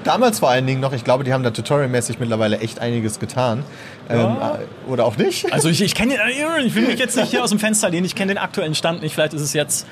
Damals 0.05 0.39
vor 0.39 0.49
allen 0.49 0.65
Dingen 0.65 0.79
noch, 0.79 0.93
ich 0.93 1.03
glaube, 1.03 1.25
die 1.25 1.33
haben 1.33 1.43
da 1.43 1.51
tutorialmäßig 1.51 2.19
mittlerweile 2.19 2.59
echt 2.59 2.79
einiges 2.79 3.19
getan. 3.19 3.65
Ähm, 4.09 4.19
äh, 4.19 4.89
oder 4.89 5.03
auch 5.03 5.17
nicht. 5.17 5.51
Also 5.51 5.67
ich, 5.67 5.81
ich 5.81 5.95
kenne, 5.95 6.15
ich 6.63 6.75
will 6.75 6.87
mich 6.87 6.97
jetzt 6.97 7.17
nicht 7.17 7.31
hier 7.31 7.43
aus 7.43 7.49
dem 7.49 7.59
Fenster 7.59 7.89
lehnen. 7.89 8.05
Ich 8.05 8.15
kenne 8.15 8.33
den 8.33 8.41
aktuellen 8.41 8.73
Stand 8.73 9.01
nicht. 9.01 9.13
Vielleicht 9.13 9.33
ist 9.33 9.41
es 9.41 9.51
jetzt 9.51 9.85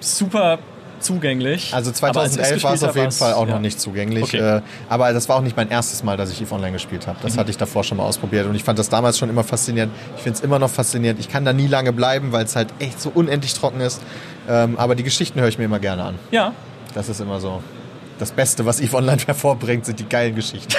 super 0.00 0.58
zugänglich. 1.02 1.74
Also 1.74 1.90
Aber 2.04 2.20
als 2.20 2.32
ich 2.32 2.42
2011 2.42 2.62
war 2.64 2.74
es 2.74 2.84
auf 2.84 2.96
jeden 2.96 3.12
Fall 3.12 3.32
auch 3.34 3.46
ja. 3.46 3.54
noch 3.54 3.60
nicht 3.60 3.80
zugänglich. 3.80 4.24
Okay. 4.24 4.56
Äh, 4.58 4.62
aber 4.88 5.12
das 5.12 5.28
war 5.28 5.36
auch 5.36 5.40
nicht 5.42 5.56
mein 5.56 5.70
erstes 5.70 6.02
Mal, 6.02 6.16
dass 6.16 6.30
ich 6.30 6.40
EVE 6.42 6.52
Online 6.54 6.72
gespielt 6.72 7.06
habe. 7.06 7.18
Das 7.22 7.34
Mhm. 7.34 7.40
hatte 7.40 7.50
ich 7.50 7.56
davor 7.56 7.84
schon 7.84 7.98
mal 7.98 8.04
ausprobiert 8.04 8.46
und 8.46 8.54
ich 8.54 8.64
fand 8.64 8.78
das 8.78 8.88
damals 8.88 9.18
schon 9.18 9.28
immer 9.30 9.44
faszinierend. 9.44 9.92
Ich 10.16 10.22
finde 10.22 10.38
es 10.38 10.44
immer 10.44 10.58
noch 10.58 10.70
faszinierend. 10.70 11.20
Ich 11.20 11.28
kann 11.28 11.44
da 11.44 11.52
nie 11.52 11.66
lange 11.66 11.92
bleiben, 11.92 12.32
weil 12.32 12.44
es 12.44 12.56
halt 12.56 12.68
echt 12.78 13.00
so 13.00 13.10
unendlich 13.14 13.54
trocken 13.54 13.80
ist. 13.80 14.00
Ähm, 14.48 14.76
aber 14.78 14.94
die 14.94 15.02
Geschichten 15.02 15.40
höre 15.40 15.48
ich 15.48 15.58
mir 15.58 15.64
immer 15.64 15.78
gerne 15.78 16.02
an. 16.04 16.14
Ja, 16.30 16.52
Das 16.94 17.08
ist 17.08 17.20
immer 17.20 17.38
so. 17.40 17.62
Das 18.18 18.32
Beste, 18.32 18.66
was 18.66 18.80
EVE 18.80 18.96
Online 18.96 19.18
hervorbringt, 19.26 19.86
sind 19.86 20.00
die 20.00 20.08
geilen 20.08 20.34
Geschichten. 20.34 20.74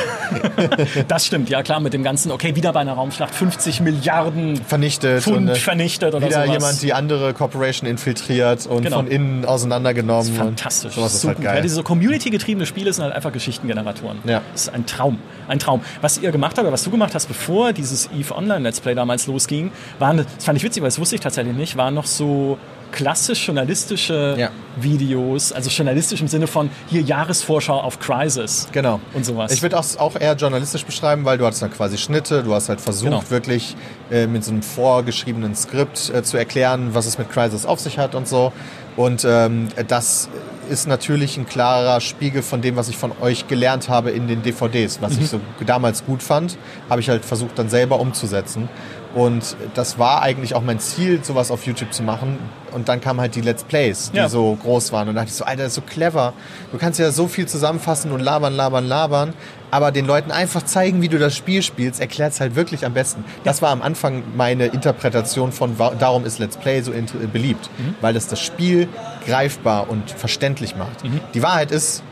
das 1.08 1.26
stimmt. 1.26 1.50
Ja 1.50 1.64
klar, 1.64 1.80
mit 1.80 1.94
dem 1.94 2.04
ganzen, 2.04 2.32
okay, 2.32 2.56
wieder 2.56 2.74
bei 2.74 2.82
einer 2.82 2.94
Raumschlacht 2.94 3.34
50 3.34 3.82
Milliarden 3.82 4.58
Vernichtet 4.58 5.26
und 5.28 5.34
Pfund 5.34 5.50
äh, 5.50 5.56
vernichtet 5.56 6.14
oder 6.14 6.26
wieder 6.28 6.44
sowas. 6.44 6.54
jemand 6.54 6.82
die 6.82 6.94
andere 6.94 7.34
Corporation 7.34 7.90
infiltriert 7.90 8.66
und 8.68 8.84
Genau. 8.84 8.98
von 8.98 9.08
innen 9.08 9.46
auseinandergenommen. 9.46 10.22
Das 10.28 10.30
ist 10.30 10.38
fantastisch. 10.38 10.92
Und 10.92 10.96
sowas 10.96 11.14
ist 11.14 11.22
so 11.22 11.28
halt 11.30 11.38
gut. 11.38 11.46
geil. 11.46 11.56
Weil 11.56 11.62
diese 11.62 11.76
so 11.76 11.84
community-getriebene 11.84 12.66
Spiele 12.66 12.92
sind 12.94 13.04
halt 13.06 13.14
einfach 13.14 13.32
Geschichtengeneratoren. 13.32 14.20
Ja. 14.26 14.42
Das 14.52 14.64
ist 14.64 14.74
ein 14.74 14.86
Traum. 14.86 15.20
Ein 15.48 15.60
Traum. 15.60 15.82
Was 16.02 16.18
ihr 16.18 16.32
gemacht 16.32 16.58
habt, 16.58 16.66
oder 16.66 16.74
was 16.74 16.84
du 16.84 16.92
gemacht 16.92 17.16
hast, 17.16 17.28
bevor 17.28 17.74
dieses 17.74 18.10
EVE 18.12 18.36
Online 18.36 18.60
Let's 18.60 18.80
Play 18.82 18.96
damals 18.96 19.28
losging, 19.28 19.72
waren, 19.98 20.18
das 20.18 20.44
fand 20.44 20.58
ich 20.58 20.64
witzig, 20.64 20.82
weil 20.84 20.90
das 20.90 21.00
wusste 21.00 21.16
ich 21.16 21.22
tatsächlich 21.22 21.56
nicht, 21.56 21.78
waren 21.78 21.94
noch 21.94 22.06
so 22.06 22.58
klassisch 22.92 23.46
journalistische 23.48 24.36
Ja. 24.38 24.50
Videos, 24.78 25.52
also 25.52 25.70
journalistisch 25.70 26.22
im 26.22 26.28
Sinne 26.28 26.48
von 26.48 26.70
hier 26.88 27.02
Jahresvorschau 27.02 27.80
auf 27.80 28.00
Crisis. 28.00 28.68
Genau. 28.72 29.00
Und 29.14 29.26
sowas. 29.26 29.52
Ich 29.52 29.62
würde 29.62 29.78
auch, 29.78 29.86
auch 29.98 30.16
eher 30.20 30.36
journalistisch 30.36 30.86
beschreiben, 30.86 31.26
weil 31.26 31.38
du 31.38 31.46
hattest 31.46 31.62
dann 31.62 31.72
quasi 31.72 31.98
Schnitte, 31.98 32.44
du 32.44 32.54
hast 32.54 32.70
halt 32.70 32.82
versucht, 32.82 33.10
Genau. 33.12 33.30
wirklich 33.30 33.76
äh, 34.12 34.28
mit 34.28 34.44
so 34.44 34.52
einem 34.52 34.62
vorgeschriebenen 34.64 35.56
Skript 35.56 36.12
äh, 36.14 36.24
zu 36.24 36.38
erklären, 36.38 36.90
was 36.94 37.06
es 37.06 37.18
mit 37.18 37.30
Crisis 37.32 37.66
auf 37.66 37.80
sich 37.80 37.98
hat 37.98 38.16
und 38.16 38.28
so. 38.28 38.52
Und 38.96 39.26
ähm, 39.26 39.68
das 39.88 40.30
ist 40.70 40.88
natürlich 40.88 41.38
ein 41.38 41.48
klarer 41.48 42.00
Spiegel 42.00 42.42
von 42.44 42.62
dem, 42.62 42.76
was 42.76 42.90
ich 42.90 42.98
von 42.98 43.12
euch 43.22 43.48
gelernt 43.48 43.90
habe 43.90 44.12
in 44.12 44.28
den 44.28 44.44
DVDs. 44.44 45.00
Was 45.02 45.16
Mhm. 45.16 45.22
ich 45.24 45.30
so 45.30 45.40
damals 45.66 46.06
gut 46.06 46.22
fand, 46.22 46.58
habe 46.90 47.02
ich 47.02 47.10
halt 47.10 47.26
versucht 47.26 47.58
dann 47.58 47.70
selber 47.70 48.00
umzusetzen. 48.00 48.70
Und 49.16 49.56
das 49.74 49.98
war 49.98 50.22
eigentlich 50.22 50.54
auch 50.54 50.62
mein 50.62 50.80
Ziel, 50.80 51.24
sowas 51.24 51.50
auf 51.50 51.66
YouTube 51.66 51.92
zu 51.94 52.04
machen. 52.04 52.38
Und 52.72 52.88
dann 52.90 53.02
kamen 53.02 53.20
halt 53.20 53.34
die 53.34 53.42
Let's 53.42 53.64
Plays, 53.64 54.12
die 54.12 54.18
Ja. 54.18 54.30
so 54.30 54.56
groß 54.62 54.92
waren. 54.92 55.10
Und 55.10 55.16
da 55.16 55.22
dachte 55.22 55.32
ich 55.32 55.36
so, 55.38 55.46
Alter, 55.46 55.64
das 55.64 55.70
ist 55.72 55.76
so 55.76 55.82
clever. 55.82 56.34
Du 56.72 56.78
kannst 56.78 57.00
ja 57.00 57.10
so 57.12 57.28
viel 57.28 57.48
zusammenfassen 57.48 58.12
und 58.12 58.20
labern, 58.20 58.54
labern, 58.54 58.86
labern. 58.88 59.34
Aber 59.72 59.92
den 59.92 60.06
Leuten 60.06 60.30
einfach 60.32 60.64
zeigen, 60.64 61.02
wie 61.02 61.10
du 61.10 61.18
das 61.18 61.36
Spiel 61.36 61.62
spielst, 61.64 62.00
erklärt 62.00 62.34
es 62.34 62.40
halt 62.40 62.56
wirklich 62.56 62.86
am 62.86 62.94
besten. 62.94 63.24
Das 63.44 63.62
war 63.64 63.70
am 63.72 63.82
Anfang 63.82 64.24
meine 64.36 64.66
Interpretation 64.68 65.52
von, 65.52 65.76
darum 66.00 66.26
ist 66.26 66.38
Let's 66.40 66.58
Play 66.58 66.82
so 66.82 66.92
beliebt. 67.34 67.70
Weil 68.02 68.16
es 68.16 68.28
das 68.28 68.40
Spiel 68.40 68.88
greifbar 69.26 69.90
und 69.90 70.12
verständlich 70.12 70.76
macht. 70.76 71.04
Die 71.34 71.42
Wahrheit 71.42 71.72
ist, 71.72 72.04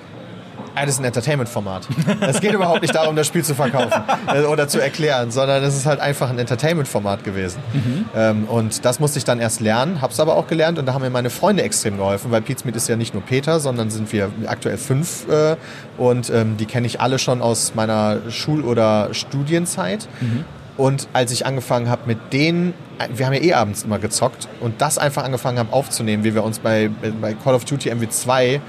ah, 0.76 0.86
das 0.86 0.96
ist 0.96 1.00
ein 1.00 1.06
Entertainment-Format. 1.06 1.88
es 2.22 2.40
geht 2.40 2.54
überhaupt 2.54 2.82
nicht 2.82 2.96
darum, 2.96 3.16
das 3.16 3.28
Spiel 3.28 3.44
zu 3.44 3.56
verkaufen 3.56 4.02
äh, 4.34 4.44
oder 4.44 4.68
zu 4.68 4.80
erklären, 4.80 5.32
sondern 5.32 5.64
es 5.64 5.76
ist 5.76 5.86
halt 5.86 6.00
einfach 6.00 6.30
ein 6.30 6.40
Entertainment-Format 6.40 7.24
gewesen. 7.24 7.60
Mhm. 7.74 8.06
Ähm, 8.16 8.44
und 8.46 8.86
das 8.86 9.00
musste 9.00 9.20
ich 9.20 9.26
dann 9.26 9.40
erst 9.40 9.60
lernen, 9.60 10.02
hab's 10.02 10.20
aber 10.20 10.36
auch 10.36 10.48
gelernt 10.48 10.80
und 10.80 10.86
da 10.86 10.94
haben 10.94 11.02
mir 11.02 11.10
meine 11.10 11.30
Freunde 11.30 11.64
extrem 11.64 11.98
geholfen, 11.98 12.32
weil 12.32 12.42
Pizmeet 12.42 12.76
ist 12.76 12.88
ja 12.88 12.96
nicht 12.96 13.14
nur 13.14 13.24
Peter, 13.24 13.60
sondern 13.60 13.90
sind 13.90 14.12
wir 14.14 14.32
aktuell 14.46 14.78
fünf 14.78 15.28
äh, 15.30 15.56
und 15.98 16.30
ähm, 16.30 16.58
die 16.58 16.66
kenne 16.66 16.88
ich 16.88 17.02
alle 17.02 17.20
schon 17.20 17.42
aus 17.42 17.74
meiner 17.76 18.30
Schul- 18.30 18.64
oder 18.64 19.14
Studienzeit. 19.14 20.08
Mhm. 20.22 20.46
Und 20.78 21.08
als 21.12 21.32
ich 21.32 21.46
angefangen 21.48 21.90
habe 21.90 22.04
mit 22.06 22.32
denen, 22.32 22.76
wir 23.14 23.26
haben 23.26 23.34
ja 23.34 23.42
eh 23.42 23.54
abends 23.54 23.84
immer 23.84 23.98
gezockt 23.98 24.48
und 24.62 24.80
das 24.80 25.00
einfach 25.00 25.24
angefangen 25.24 25.58
haben 25.58 25.70
aufzunehmen, 25.72 26.24
wie 26.24 26.36
wir 26.36 26.44
uns 26.44 26.60
bei, 26.60 26.90
bei 27.20 27.34
Call 27.34 27.56
of 27.56 27.66
Duty 27.66 27.92
MW2 27.92 28.60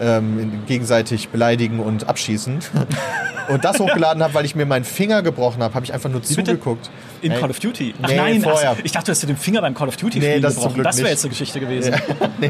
ähm, 0.00 0.62
gegenseitig 0.66 1.28
beleidigen 1.28 1.80
und 1.80 2.08
abschießen. 2.08 2.60
und 3.48 3.64
das 3.64 3.78
hochgeladen 3.78 4.22
habe, 4.22 4.34
weil 4.34 4.44
ich 4.44 4.54
mir 4.54 4.66
meinen 4.66 4.84
Finger 4.84 5.22
gebrochen 5.22 5.62
habe, 5.62 5.74
habe 5.74 5.84
ich 5.84 5.92
einfach 5.92 6.10
nur 6.10 6.20
bitte? 6.20 6.34
zugeguckt. 6.34 6.90
In 7.22 7.32
Ey, 7.32 7.40
Call 7.40 7.50
of 7.50 7.58
Duty? 7.60 7.94
Ach 8.02 8.08
nee, 8.08 8.16
nein, 8.16 8.42
vorher. 8.42 8.72
ach, 8.72 8.76
ich 8.82 8.92
dachte, 8.92 9.06
du 9.06 9.12
hast 9.12 9.22
dir 9.22 9.26
den 9.26 9.36
Finger 9.36 9.60
beim 9.60 9.74
Call 9.74 9.88
of 9.88 9.96
Duty 9.96 10.18
Nee, 10.18 10.40
das 10.40 10.54
gebrochen. 10.54 10.82
Das 10.82 10.98
wäre 10.98 11.10
jetzt 11.10 11.24
eine 11.24 11.30
Geschichte 11.30 11.60
gewesen. 11.60 11.94
nee, 12.38 12.48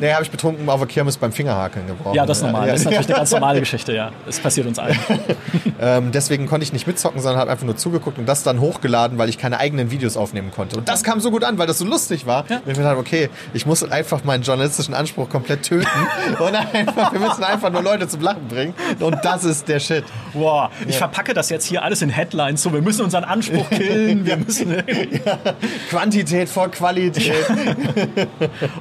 nee 0.00 0.12
habe 0.12 0.22
ich 0.22 0.30
betrunken 0.30 0.68
auf 0.68 0.80
der 0.80 0.88
Kirmes 0.88 1.16
beim 1.16 1.32
Fingerhakeln 1.32 1.86
gebrochen. 1.86 2.14
Ja, 2.14 2.26
das 2.26 2.38
ist 2.38 2.42
normal. 2.44 2.66
Ja, 2.66 2.72
Das 2.72 2.80
ist 2.80 2.84
natürlich 2.86 3.08
eine 3.08 3.16
ganz 3.16 3.30
normale 3.32 3.60
Geschichte, 3.60 3.92
ja. 3.92 4.12
Das 4.24 4.38
passiert 4.38 4.66
uns 4.66 4.78
allen. 4.78 4.98
Ähm, 5.80 6.10
deswegen 6.12 6.46
konnte 6.46 6.64
ich 6.64 6.72
nicht 6.72 6.86
mitzocken, 6.86 7.20
sondern 7.20 7.40
habe 7.40 7.50
einfach 7.50 7.66
nur 7.66 7.76
zugeguckt 7.76 8.18
und 8.18 8.26
das 8.26 8.42
dann 8.42 8.60
hochgeladen, 8.60 9.18
weil 9.18 9.28
ich 9.28 9.38
keine 9.38 9.58
eigenen 9.58 9.90
Videos 9.90 10.16
aufnehmen 10.16 10.50
konnte. 10.50 10.76
Und 10.76 10.88
das 10.88 11.04
kam 11.04 11.20
so 11.20 11.30
gut 11.30 11.44
an, 11.44 11.58
weil 11.58 11.66
das 11.66 11.78
so 11.78 11.84
lustig 11.84 12.26
war. 12.26 12.44
Ja. 12.48 12.56
Und 12.64 12.70
ich 12.70 12.78
mir 12.78 12.84
dachte, 12.84 12.98
okay, 12.98 13.28
ich 13.52 13.66
muss 13.66 13.82
einfach 13.84 14.24
meinen 14.24 14.42
journalistischen 14.42 14.94
Anspruch 14.94 15.28
komplett 15.28 15.62
töten 15.62 15.86
und 16.38 16.54
einfach, 16.54 17.12
wir 17.12 17.20
müssen 17.20 17.44
einfach 17.44 17.70
nur 17.70 17.82
Leute 17.82 18.08
zum 18.08 18.20
Lachen 18.20 18.48
bringen. 18.48 18.74
Und 19.00 19.18
das 19.22 19.44
ist 19.44 19.68
der 19.68 19.80
Shit. 19.80 20.04
Boah, 20.32 20.70
ich 20.86 20.96
verpacke 20.96 21.34
das 21.34 21.50
jetzt 21.50 21.66
hier 21.66 21.82
alles 21.82 22.02
in 22.02 22.08
Headlines. 22.08 22.62
So, 22.62 22.72
wir 22.72 22.82
müssen 22.82 23.04
unseren 23.04 23.24
Anspruch 23.24 23.68
killen. 23.70 24.05
Wir 24.06 24.36
müssen, 24.36 24.74
Quantität 25.90 26.48
vor 26.48 26.70
Qualität. 26.70 27.34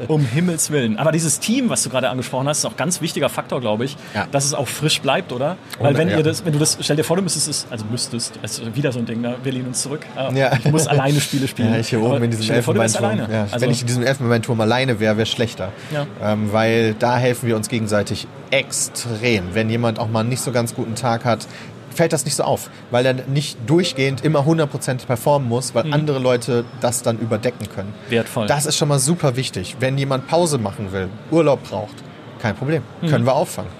um 0.07 0.25
Himmels 0.25 0.71
Willen. 0.71 0.97
Aber 0.97 1.11
dieses 1.11 1.39
Team, 1.39 1.69
was 1.69 1.83
du 1.83 1.89
gerade 1.89 2.09
angesprochen 2.09 2.47
hast, 2.47 2.59
ist 2.59 2.65
auch 2.65 2.71
ein 2.71 2.77
ganz 2.77 3.01
wichtiger 3.01 3.29
Faktor, 3.29 3.61
glaube 3.61 3.85
ich, 3.85 3.97
Ja. 4.13 4.27
dass 4.31 4.45
es 4.45 4.53
auch 4.53 4.67
frisch 4.67 5.01
bleibt, 5.01 5.31
oder? 5.31 5.57
Weil 5.79 5.97
wenn 5.97 6.09
ja. 6.09 6.17
ihr 6.17 6.23
das, 6.23 6.45
wenn 6.45 6.53
du 6.53 6.59
das, 6.59 6.77
stell 6.81 6.95
dir 6.95 7.03
vor, 7.03 7.17
du 7.17 7.23
müsstest 7.23 7.47
es, 7.47 7.67
also 7.69 7.85
müsstest, 7.85 8.39
es 8.41 8.59
ist 8.59 8.75
wieder 8.75 8.91
so 8.91 8.99
ein 8.99 9.05
Ding, 9.05 9.21
ne? 9.21 9.35
wir 9.43 9.51
lehnen 9.51 9.67
uns 9.67 9.81
zurück. 9.81 10.05
Äh, 10.17 10.37
Ja. 10.37 10.51
Ich 10.57 10.71
muss 10.71 10.87
alleine 10.87 11.19
Spiele 11.21 11.47
spielen. 11.47 11.73
Ja, 11.73 11.79
ich 11.79 11.89
hier 11.89 11.99
oben 12.01 12.15
Aber 12.15 12.25
in 12.25 12.31
diesem 12.31 12.55
Elfenbeinturm. 12.55 13.19
Ja, 13.31 13.41
also, 13.43 13.61
wenn 13.61 13.71
ich 13.71 13.81
in 13.81 13.87
diesem 13.87 14.03
Elfenbeinturm 14.03 14.59
alleine 14.61 14.99
wäre, 14.99 15.17
wäre 15.17 15.25
schlechter. 15.25 15.71
Ja. 15.91 16.05
Ähm, 16.21 16.51
weil 16.51 16.93
da 16.95 17.17
helfen 17.17 17.47
wir 17.47 17.55
uns 17.55 17.69
gegenseitig 17.69 18.27
extrem. 18.51 19.53
Wenn 19.53 19.69
jemand 19.69 19.99
auch 19.99 20.07
mal 20.09 20.21
einen 20.21 20.29
nicht 20.29 20.41
so 20.41 20.51
ganz 20.51 20.75
guten 20.75 20.95
Tag 20.95 21.25
hat, 21.25 21.47
fällt 21.95 22.13
das 22.13 22.25
nicht 22.25 22.35
so 22.35 22.43
auf, 22.43 22.69
weil 22.91 23.05
er 23.05 23.13
nicht 23.13 23.57
durchgehend 23.65 24.23
immer 24.23 24.41
100% 24.41 25.05
performen 25.05 25.47
muss, 25.49 25.73
weil 25.73 25.91
andere 25.93 26.19
Leute 26.19 26.65
das 26.81 27.01
dann 27.01 27.17
überdecken 27.17 27.67
können. 27.73 27.93
Mhm. 28.07 28.11
Wertvoll. 28.11 28.47
Das 28.47 28.65
ist 28.65 28.77
schon 28.77 28.87
mal 28.89 28.99
super 28.99 29.35
wichtig. 29.35 29.77
Wenn 29.79 29.97
jemand 29.97 30.27
Pause 30.27 30.57
machen 30.57 30.91
will, 30.91 31.09
Urlaub 31.31 31.63
braucht, 31.63 31.95
kein 32.41 32.55
Problem. 32.55 32.83
Können 33.07 33.25
wir 33.25 33.33
auffangen. 33.33 33.71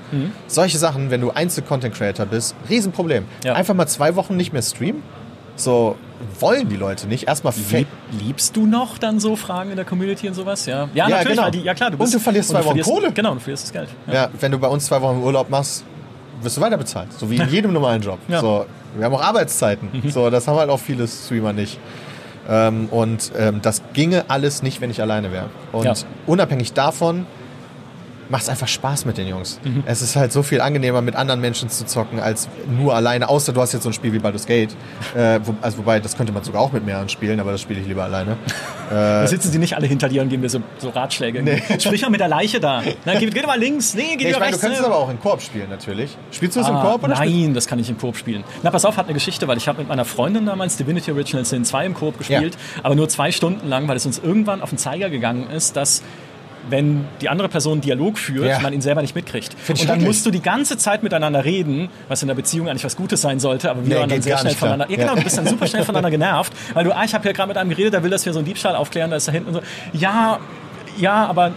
Solche 0.47 0.77
Sachen, 0.77 1.11
wenn 1.11 1.21
du 1.21 1.31
Einzel-Content-Creator 1.31 2.25
bist, 2.25 2.55
Riesenproblem. 2.69 3.25
Ja. 3.43 3.53
Einfach 3.53 3.73
mal 3.75 3.85
zwei 3.87 4.15
Wochen 4.15 4.35
nicht 4.37 4.53
mehr 4.53 4.61
streamen. 4.61 5.03
So 5.57 5.95
wollen 6.39 6.67
die 6.69 6.75
Leute 6.75 7.07
nicht. 7.07 7.27
Erstmal 7.27 7.53
Lieb, 7.71 7.87
liebst 8.11 8.55
du 8.55 8.65
noch 8.65 8.97
dann 8.97 9.19
so 9.19 9.35
Fragen 9.35 9.69
in 9.69 9.75
der 9.75 9.85
Community 9.85 10.27
und 10.27 10.33
sowas? 10.33 10.65
Ja, 10.65 10.89
ja, 10.93 11.07
Ja, 11.07 11.17
natürlich. 11.17 11.37
genau. 11.37 11.49
Die, 11.49 11.61
ja 11.61 11.73
klar, 11.73 11.91
du 11.91 11.95
Und 11.97 12.01
bist, 12.03 12.13
du 12.13 12.19
verlierst 12.19 12.49
zwei 12.49 12.65
Wochen 12.65 12.81
Kohle. 12.81 13.11
Genau, 13.11 13.33
du 13.33 13.39
verlierst 13.39 13.65
das 13.65 13.71
Geld. 13.73 13.89
Ja. 14.07 14.13
Ja, 14.13 14.29
wenn 14.39 14.51
du 14.51 14.57
bei 14.59 14.67
uns 14.67 14.85
zwei 14.85 15.01
Wochen 15.01 15.21
Urlaub 15.21 15.49
machst, 15.49 15.85
wirst 16.45 16.57
du 16.57 16.61
weiter 16.61 16.77
bezahlt. 16.77 17.11
So 17.13 17.29
wie 17.29 17.37
in 17.37 17.49
jedem 17.49 17.73
normalen 17.73 18.01
Job. 18.01 18.19
Ja. 18.27 18.37
Mhm. 18.37 18.41
So, 18.45 18.65
wir 18.95 19.05
haben 19.05 19.13
auch 19.15 19.23
Arbeitszeiten. 19.23 19.89
So, 20.09 20.29
das 20.29 20.47
haben 20.47 20.57
halt 20.57 20.69
auch 20.69 20.79
viele 20.79 21.07
Streamer 21.07 21.51
nicht. 21.53 21.79
Ähm, 22.47 22.87
und 22.91 23.31
ähm, 23.37 23.59
das 23.61 23.81
ginge 23.93 24.25
alles 24.27 24.61
nicht, 24.63 24.79
wenn 24.79 24.91
ich 24.91 25.01
alleine 25.01 25.31
wäre. 25.31 25.49
Und 25.71 25.83
Ja. 25.85 25.93
unabhängig 26.27 26.73
davon 26.73 27.25
macht 28.29 28.43
es 28.43 28.49
einfach 28.49 28.67
Spaß 28.67 29.05
mit 29.05 29.17
den 29.17 29.27
Jungs. 29.27 29.59
Mhm. 29.63 29.83
Es 29.85 30.01
ist 30.01 30.15
halt 30.15 30.31
so 30.31 30.43
viel 30.43 30.61
angenehmer, 30.61 31.01
mit 31.01 31.15
anderen 31.15 31.41
Menschen 31.41 31.69
zu 31.69 31.85
zocken, 31.85 32.19
als 32.19 32.47
nur 32.69 32.95
alleine. 32.95 33.29
Außer 33.29 33.53
du 33.53 33.61
hast 33.61 33.73
jetzt 33.73 33.83
so 33.83 33.89
ein 33.89 33.93
Spiel 33.93 34.13
wie 34.13 34.19
Baldur's 34.19 34.45
Gate. 34.45 34.75
Äh, 35.15 35.39
wo, 35.43 35.55
also 35.61 35.77
wobei, 35.79 35.99
das 35.99 36.17
könnte 36.17 36.33
man 36.33 36.43
sogar 36.43 36.61
auch 36.61 36.71
mit 36.71 36.85
mehreren 36.85 37.09
spielen, 37.09 37.39
aber 37.39 37.51
das 37.51 37.61
spiele 37.61 37.79
ich 37.79 37.87
lieber 37.87 38.03
alleine. 38.03 38.37
Da 38.87 39.25
sitzen 39.25 39.51
sie 39.51 39.57
nicht 39.57 39.75
alle 39.75 39.87
hinter 39.87 40.07
dir 40.09 40.21
und 40.21 40.29
geben 40.29 40.43
dir 40.43 40.49
so, 40.49 40.59
so 40.77 40.89
Ratschläge. 40.89 41.43
Sprich 41.79 42.03
mal 42.03 42.11
mit 42.11 42.19
der 42.19 42.27
Leiche 42.27 42.59
da. 42.59 42.83
Na, 43.03 43.17
geh, 43.17 43.25
geh 43.31 43.41
doch 43.41 43.47
mal 43.47 43.59
links. 43.59 43.95
Nee, 43.95 44.15
geh 44.15 44.25
Nee, 44.25 44.29
ich 44.29 44.39
meine, 44.39 44.51
du 44.51 44.57
rechts. 44.57 44.61
kannst 44.61 44.77
ne? 44.77 44.81
es 44.81 44.85
aber 44.85 44.95
auch 44.97 45.09
in 45.09 45.19
Koop 45.19 45.41
spielen, 45.41 45.71
natürlich. 45.71 46.15
Spielst 46.31 46.55
du 46.55 46.59
es 46.59 46.67
im 46.67 46.75
Ah, 46.75 46.91
Koop 46.91 47.03
oder 47.03 47.15
Nein, 47.15 47.55
das 47.55 47.65
kann 47.65 47.79
ich 47.79 47.89
im 47.89 47.97
Koop 47.97 48.15
spielen. 48.15 48.43
Na, 48.61 48.69
pass 48.69 48.85
auf, 48.85 48.97
hat 48.97 49.05
eine 49.05 49.15
Geschichte, 49.15 49.47
weil 49.47 49.57
ich 49.57 49.67
habe 49.67 49.79
mit 49.79 49.87
meiner 49.87 50.05
Freundin 50.05 50.45
damals 50.45 50.77
Divinity 50.77 51.11
Original 51.11 51.45
Sin 51.45 51.65
2 51.65 51.83
im 51.87 51.93
Koop 51.95 52.19
gespielt, 52.19 52.55
aber 52.83 52.93
nur 52.93 53.09
zwei 53.09 53.31
Stunden 53.31 53.67
lang, 53.67 53.87
weil 53.87 53.97
es 53.97 54.05
uns 54.05 54.19
irgendwann 54.19 54.61
auf 54.61 54.69
den 54.69 54.77
Zeiger 54.77 55.09
gegangen 55.09 55.49
ist, 55.49 55.75
dass 55.75 56.03
wenn 56.69 57.05
die 57.21 57.29
andere 57.29 57.47
Person 57.49 57.73
einen 57.73 57.81
Dialog 57.81 58.17
führt, 58.17 58.47
Ja. 58.47 58.59
man 58.59 58.73
ihn 58.73 58.81
selber 58.81 59.01
nicht 59.01 59.15
mitkriegt. 59.15 59.53
Find 59.57 59.81
Und 59.81 59.89
dann 59.89 60.03
musst 60.03 60.25
du 60.25 60.31
die 60.31 60.41
ganze 60.41 60.77
Zeit 60.77 61.03
miteinander 61.03 61.45
reden, 61.45 61.89
was 62.07 62.21
in 62.21 62.27
der 62.27 62.35
Beziehung 62.35 62.67
eigentlich 62.69 62.83
was 62.83 62.95
Gutes 62.95 63.21
sein 63.21 63.39
sollte, 63.39 63.69
aber 63.69 63.81
wir 63.85 63.89
Nee, 63.95 63.99
waren 64.01 64.09
dann 64.09 64.21
sehr 64.21 64.37
schnell 64.37 64.53
voneinander. 64.55 64.89
Ja, 64.89 64.97
genau, 64.97 65.15
du 65.15 65.23
bist 65.23 65.37
dann 65.37 65.47
super 65.47 65.67
schnell 65.67 65.83
voneinander 65.85 66.11
genervt, 66.11 66.53
weil 66.73 66.83
du, 66.83 66.95
ah, 66.95 67.03
ich 67.03 67.13
habe 67.13 67.23
hier 67.23 67.33
gerade 67.33 67.47
mit 67.49 67.57
einem 67.57 67.69
geredet, 67.69 67.93
der 67.93 68.03
will, 68.03 68.09
dass 68.09 68.25
wir 68.25 68.33
so 68.33 68.39
einen 68.39 68.45
Diebstahl 68.47 68.75
aufklären, 68.75 69.09
da 69.11 69.17
ist 69.17 69.27
da 69.27 69.31
hinten 69.31 69.49
und 69.49 69.53
so. 69.55 69.61
Ja, 69.93 70.39
ja, 70.97 71.25
aber 71.27 71.51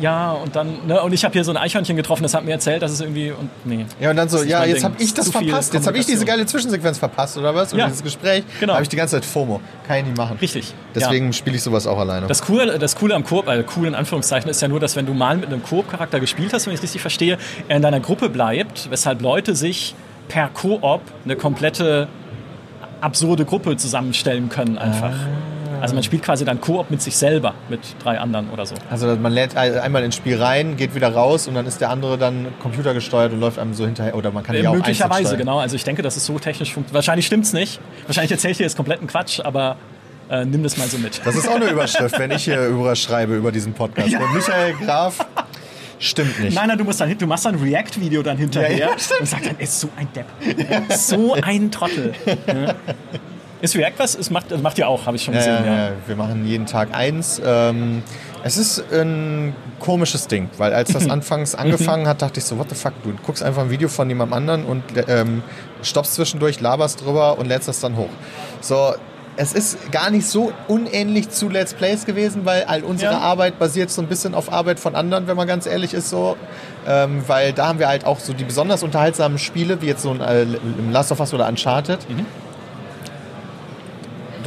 ja, 0.00 0.32
und 0.32 0.56
dann, 0.56 0.86
ne, 0.86 1.00
und 1.02 1.12
ich 1.12 1.24
habe 1.24 1.32
hier 1.32 1.44
so 1.44 1.50
ein 1.50 1.56
Eichhörnchen 1.56 1.96
getroffen, 1.96 2.22
das 2.22 2.34
hat 2.34 2.44
mir 2.44 2.52
erzählt, 2.52 2.82
dass 2.82 2.90
es 2.90 3.00
irgendwie, 3.00 3.30
und 3.30 3.48
nee. 3.64 3.86
Ja, 4.00 4.10
und 4.10 4.16
dann 4.16 4.28
so, 4.28 4.42
ja, 4.42 4.64
jetzt 4.64 4.84
habe 4.84 4.94
ich 4.98 5.14
das 5.14 5.30
verpasst. 5.30 5.74
Jetzt 5.74 5.86
habe 5.86 5.98
ich 5.98 6.06
diese 6.06 6.24
geile 6.24 6.46
Zwischensequenz 6.46 6.98
verpasst, 6.98 7.38
oder 7.38 7.54
was? 7.54 7.72
Oder 7.72 7.82
Ja. 7.82 7.88
dieses 7.88 8.02
Gespräch. 8.02 8.44
Genau. 8.60 8.74
habe 8.74 8.82
ich 8.82 8.88
die 8.88 8.96
ganze 8.96 9.16
Zeit 9.16 9.24
FOMO. 9.24 9.60
Kann 9.86 9.98
ich 9.98 10.04
nicht 10.06 10.16
machen. 10.16 10.36
Richtig. 10.40 10.74
Deswegen 10.94 11.32
spiele 11.32 11.56
ich 11.56 11.62
sowas 11.62 11.86
auch 11.86 11.98
alleine. 11.98 12.26
Das 12.26 12.42
Coole, 12.42 12.78
das 12.78 12.96
Coole 12.96 13.14
am 13.14 13.24
Koop, 13.24 13.48
also 13.48 13.64
cool 13.76 13.86
in 13.86 13.94
Anführungszeichen, 13.94 14.50
ist 14.50 14.60
ja 14.60 14.68
nur, 14.68 14.80
dass 14.80 14.96
wenn 14.96 15.06
du 15.06 15.14
mal 15.14 15.36
mit 15.36 15.46
einem 15.46 15.62
Koop-Charakter 15.62 16.20
gespielt 16.20 16.52
hast, 16.52 16.66
wenn 16.66 16.72
ich 16.72 16.78
es 16.78 16.82
richtig 16.84 17.00
verstehe, 17.00 17.38
er 17.68 17.76
in 17.76 17.82
deiner 17.82 18.00
Gruppe 18.00 18.28
bleibt, 18.28 18.90
weshalb 18.90 19.22
Leute 19.22 19.54
sich 19.54 19.94
per 20.28 20.48
Koop 20.48 21.00
eine 21.24 21.36
komplette 21.36 22.08
absurde 23.00 23.44
Gruppe 23.44 23.76
zusammenstellen 23.76 24.48
können 24.48 24.76
einfach. 24.76 25.14
Also 25.80 25.94
man 25.94 26.02
spielt 26.02 26.22
quasi 26.22 26.44
dann 26.44 26.60
Koop 26.60 26.90
mit 26.90 27.00
sich 27.02 27.16
selber, 27.16 27.54
mit 27.68 27.80
drei 28.02 28.18
anderen 28.18 28.50
oder 28.50 28.66
so. 28.66 28.74
also 28.90 29.16
man 29.16 29.32
lädt 29.32 29.56
ein- 29.56 29.78
einmal 29.78 30.02
ins 30.04 30.16
Spiel 30.16 30.40
rein, 30.40 30.76
geht 30.76 30.94
wieder 30.94 31.12
raus 31.12 31.48
und 31.48 31.54
dann 31.54 31.66
ist 31.66 31.80
der 31.80 31.90
andere 31.90 32.18
dann 32.18 32.46
computergesteuert 32.62 33.32
und 33.32 33.40
läuft 33.40 33.58
einem 33.58 33.74
so 33.74 33.84
hinterher. 33.86 34.14
Oder 34.14 34.30
man 34.32 34.42
kann 34.44 34.54
die 34.56 34.62
Äh, 34.62 34.66
auch 34.66 34.74
möglicherweise, 34.74 35.36
genau. 35.36 35.58
Also 35.58 35.76
ich 35.76 35.84
denke, 35.84 36.02
das 36.02 36.16
ist 36.16 36.26
so 36.26 36.38
technisch 36.38 36.72
funktioniert. 36.72 36.94
Wahrscheinlich 36.94 37.26
stimmt's 37.26 37.52
nicht. 37.52 37.80
Wahrscheinlich 38.06 38.32
erzähle 38.32 38.52
ich 38.52 38.58
dir 38.58 38.64
jetzt 38.64 38.76
kompletten 38.76 39.06
Quatsch, 39.06 39.40
aber 39.40 39.76
äh, 40.30 40.44
nimm 40.44 40.62
das 40.62 40.76
mal 40.76 40.88
so 40.88 40.98
mit. 40.98 41.20
Das 41.24 41.34
ist 41.36 41.48
auch 41.48 41.54
eine 41.56 41.66
Überschrift, 41.70 42.18
wenn 42.18 42.30
ich 42.30 42.44
hier 42.44 42.66
überschreibe 42.66 43.34
über 43.36 43.50
diesen 43.52 43.72
Podcast. 43.72 44.12
Und 44.14 44.34
Michael 44.34 44.74
Graf 44.84 45.18
stimmt 45.98 46.38
nicht. 46.40 46.54
Nein, 46.54 46.68
nein, 46.68 46.78
du 46.78 46.84
musst 46.84 47.00
dann, 47.00 47.16
du 47.16 47.26
machst 47.26 47.44
dann 47.46 47.54
ein 47.56 47.62
React-Video 47.62 48.22
dann 48.22 48.36
hinterher 48.36 48.70
Ja, 48.72 48.86
ja, 48.88 48.88
und 49.20 49.26
sagst 49.26 49.46
dann, 49.46 49.58
ist 49.58 49.80
so 49.80 49.88
ein 49.96 50.08
Depp. 50.14 50.26
So 50.96 51.34
ein 51.40 51.70
Trottel. 51.70 52.12
Ist 53.60 53.74
React 53.76 53.94
was? 53.98 54.14
Es 54.14 54.30
macht, 54.30 54.50
das 54.52 54.62
macht 54.62 54.78
ihr 54.78 54.86
auch, 54.86 55.06
habe 55.06 55.16
ich 55.16 55.24
schon 55.24 55.34
gesehen. 55.34 55.64
ja, 55.64 55.66
Ja, 55.66 55.84
ja. 55.88 55.92
Wir 56.06 56.16
machen 56.16 56.46
jeden 56.46 56.66
Tag 56.66 56.94
eins. 56.94 57.40
Ähm, 57.44 58.02
es 58.44 58.56
ist 58.56 58.84
ein 58.92 59.54
komisches 59.80 60.28
Ding, 60.28 60.48
weil 60.58 60.72
als 60.72 60.92
das 60.92 61.10
anfangs 61.10 61.54
angefangen 61.54 62.06
hat, 62.06 62.22
dachte 62.22 62.38
ich 62.38 62.44
so, 62.44 62.58
what 62.58 62.68
the 62.68 62.76
fuck, 62.76 62.92
du 63.02 63.12
guckst 63.26 63.42
einfach 63.42 63.62
ein 63.62 63.70
Video 63.70 63.88
von 63.88 64.08
jemandem 64.08 64.34
anderen 64.36 64.64
und 64.64 64.82
ähm, 65.08 65.42
stoppst 65.82 66.14
zwischendurch, 66.14 66.60
laberst 66.60 67.04
drüber 67.04 67.38
und 67.38 67.46
lädst 67.46 67.66
das 67.68 67.80
dann 67.80 67.96
hoch. 67.96 68.10
So, 68.60 68.94
es 69.36 69.52
ist 69.52 69.92
gar 69.92 70.10
nicht 70.10 70.26
so 70.26 70.52
unähnlich 70.66 71.28
zu 71.30 71.48
Let's 71.48 71.72
Plays 71.74 72.04
gewesen, 72.06 72.44
weil 72.44 72.64
all 72.64 72.82
unsere 72.82 73.12
Ja. 73.12 73.18
Arbeit 73.20 73.58
basiert 73.58 73.90
so 73.90 74.02
ein 74.02 74.08
bisschen 74.08 74.34
auf 74.34 74.52
Arbeit 74.52 74.80
von 74.80 74.94
anderen, 74.96 75.26
wenn 75.28 75.36
man 75.36 75.46
ganz 75.46 75.66
ehrlich 75.66 75.94
ist 75.94 76.10
so. 76.10 76.36
Ähm, 76.86 77.22
weil 77.26 77.52
da 77.52 77.68
haben 77.68 77.78
wir 77.78 77.86
halt 77.88 78.04
auch 78.04 78.18
so 78.18 78.32
die 78.32 78.44
besonders 78.44 78.82
unterhaltsamen 78.82 79.38
Spiele, 79.38 79.80
wie 79.80 79.86
jetzt 79.86 80.02
so 80.02 80.10
ein 80.10 80.20
äh, 80.20 80.44
Last 80.90 81.12
of 81.12 81.20
Us 81.20 81.34
oder 81.34 81.46
Uncharted. 81.48 82.00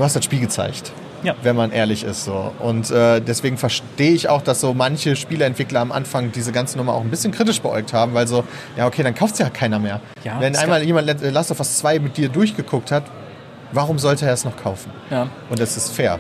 Du 0.02 0.06
hast 0.06 0.16
das 0.16 0.26
Spiel 0.26 0.40
gezeigt 0.40 0.92
Ja. 1.22 1.36
wenn 1.44 1.56
man 1.56 1.72
ehrlich 1.72 2.04
ist. 2.04 2.26
So. 2.26 2.52
Und 2.58 2.90
äh, 2.90 3.20
deswegen 3.22 3.56
verstehe 3.60 4.14
ich 4.14 4.30
auch, 4.30 4.42
dass 4.42 4.60
so 4.60 4.74
manche 4.74 5.16
Spieleentwickler 5.16 5.80
am 5.80 5.92
Anfang 5.92 6.32
diese 6.32 6.52
ganze 6.52 6.80
Nummer 6.80 6.94
auch 6.96 7.02
ein 7.02 7.12
bisschen 7.12 7.32
kritisch 7.32 7.62
beäugt 7.62 7.94
haben, 7.94 8.16
weil 8.16 8.26
so, 8.28 8.44
ja 8.76 8.88
okay, 8.88 9.04
dann 9.04 9.14
kauft 9.14 9.38
ja 9.38 9.52
keiner 9.52 9.78
mehr. 9.78 10.00
Ja, 10.24 10.40
Wenn 10.40 10.54
es 10.56 10.60
einmal 10.60 10.82
jemand 10.82 11.06
Let- 11.06 11.22
Last 11.32 11.52
of 11.52 11.60
Us 11.60 11.78
2 11.78 12.00
mit 12.00 12.18
dir 12.18 12.30
durchgeguckt 12.30 12.90
hat, 12.90 13.04
warum 13.74 14.00
sollte 14.00 14.26
er 14.26 14.34
es 14.34 14.44
noch 14.44 14.58
kaufen? 14.58 14.90
Ja. 15.12 15.28
Und 15.52 15.60
das 15.60 15.78
ist 15.78 15.90
fair. 15.94 16.18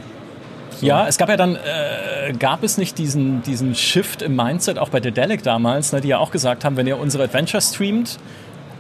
Ja, 0.80 1.08
es 1.08 1.18
gab 1.18 1.30
ja 1.30 1.38
dann, 1.38 1.56
äh, 1.56 2.34
gab 2.34 2.62
es 2.62 2.78
nicht 2.78 3.00
diesen, 3.00 3.42
diesen 3.42 3.74
Shift 3.74 4.22
im 4.22 4.36
Mindset, 4.36 4.78
auch 4.78 4.90
bei 4.90 5.00
Dedelic 5.00 5.42
damals, 5.42 5.92
ne, 5.92 6.02
die 6.02 6.10
ja 6.10 6.20
auch 6.20 6.30
gesagt 6.30 6.64
haben, 6.66 6.78
wenn 6.78 6.86
ihr 6.86 7.00
unsere 7.00 7.24
Adventure 7.24 7.64
streamt, 7.64 8.20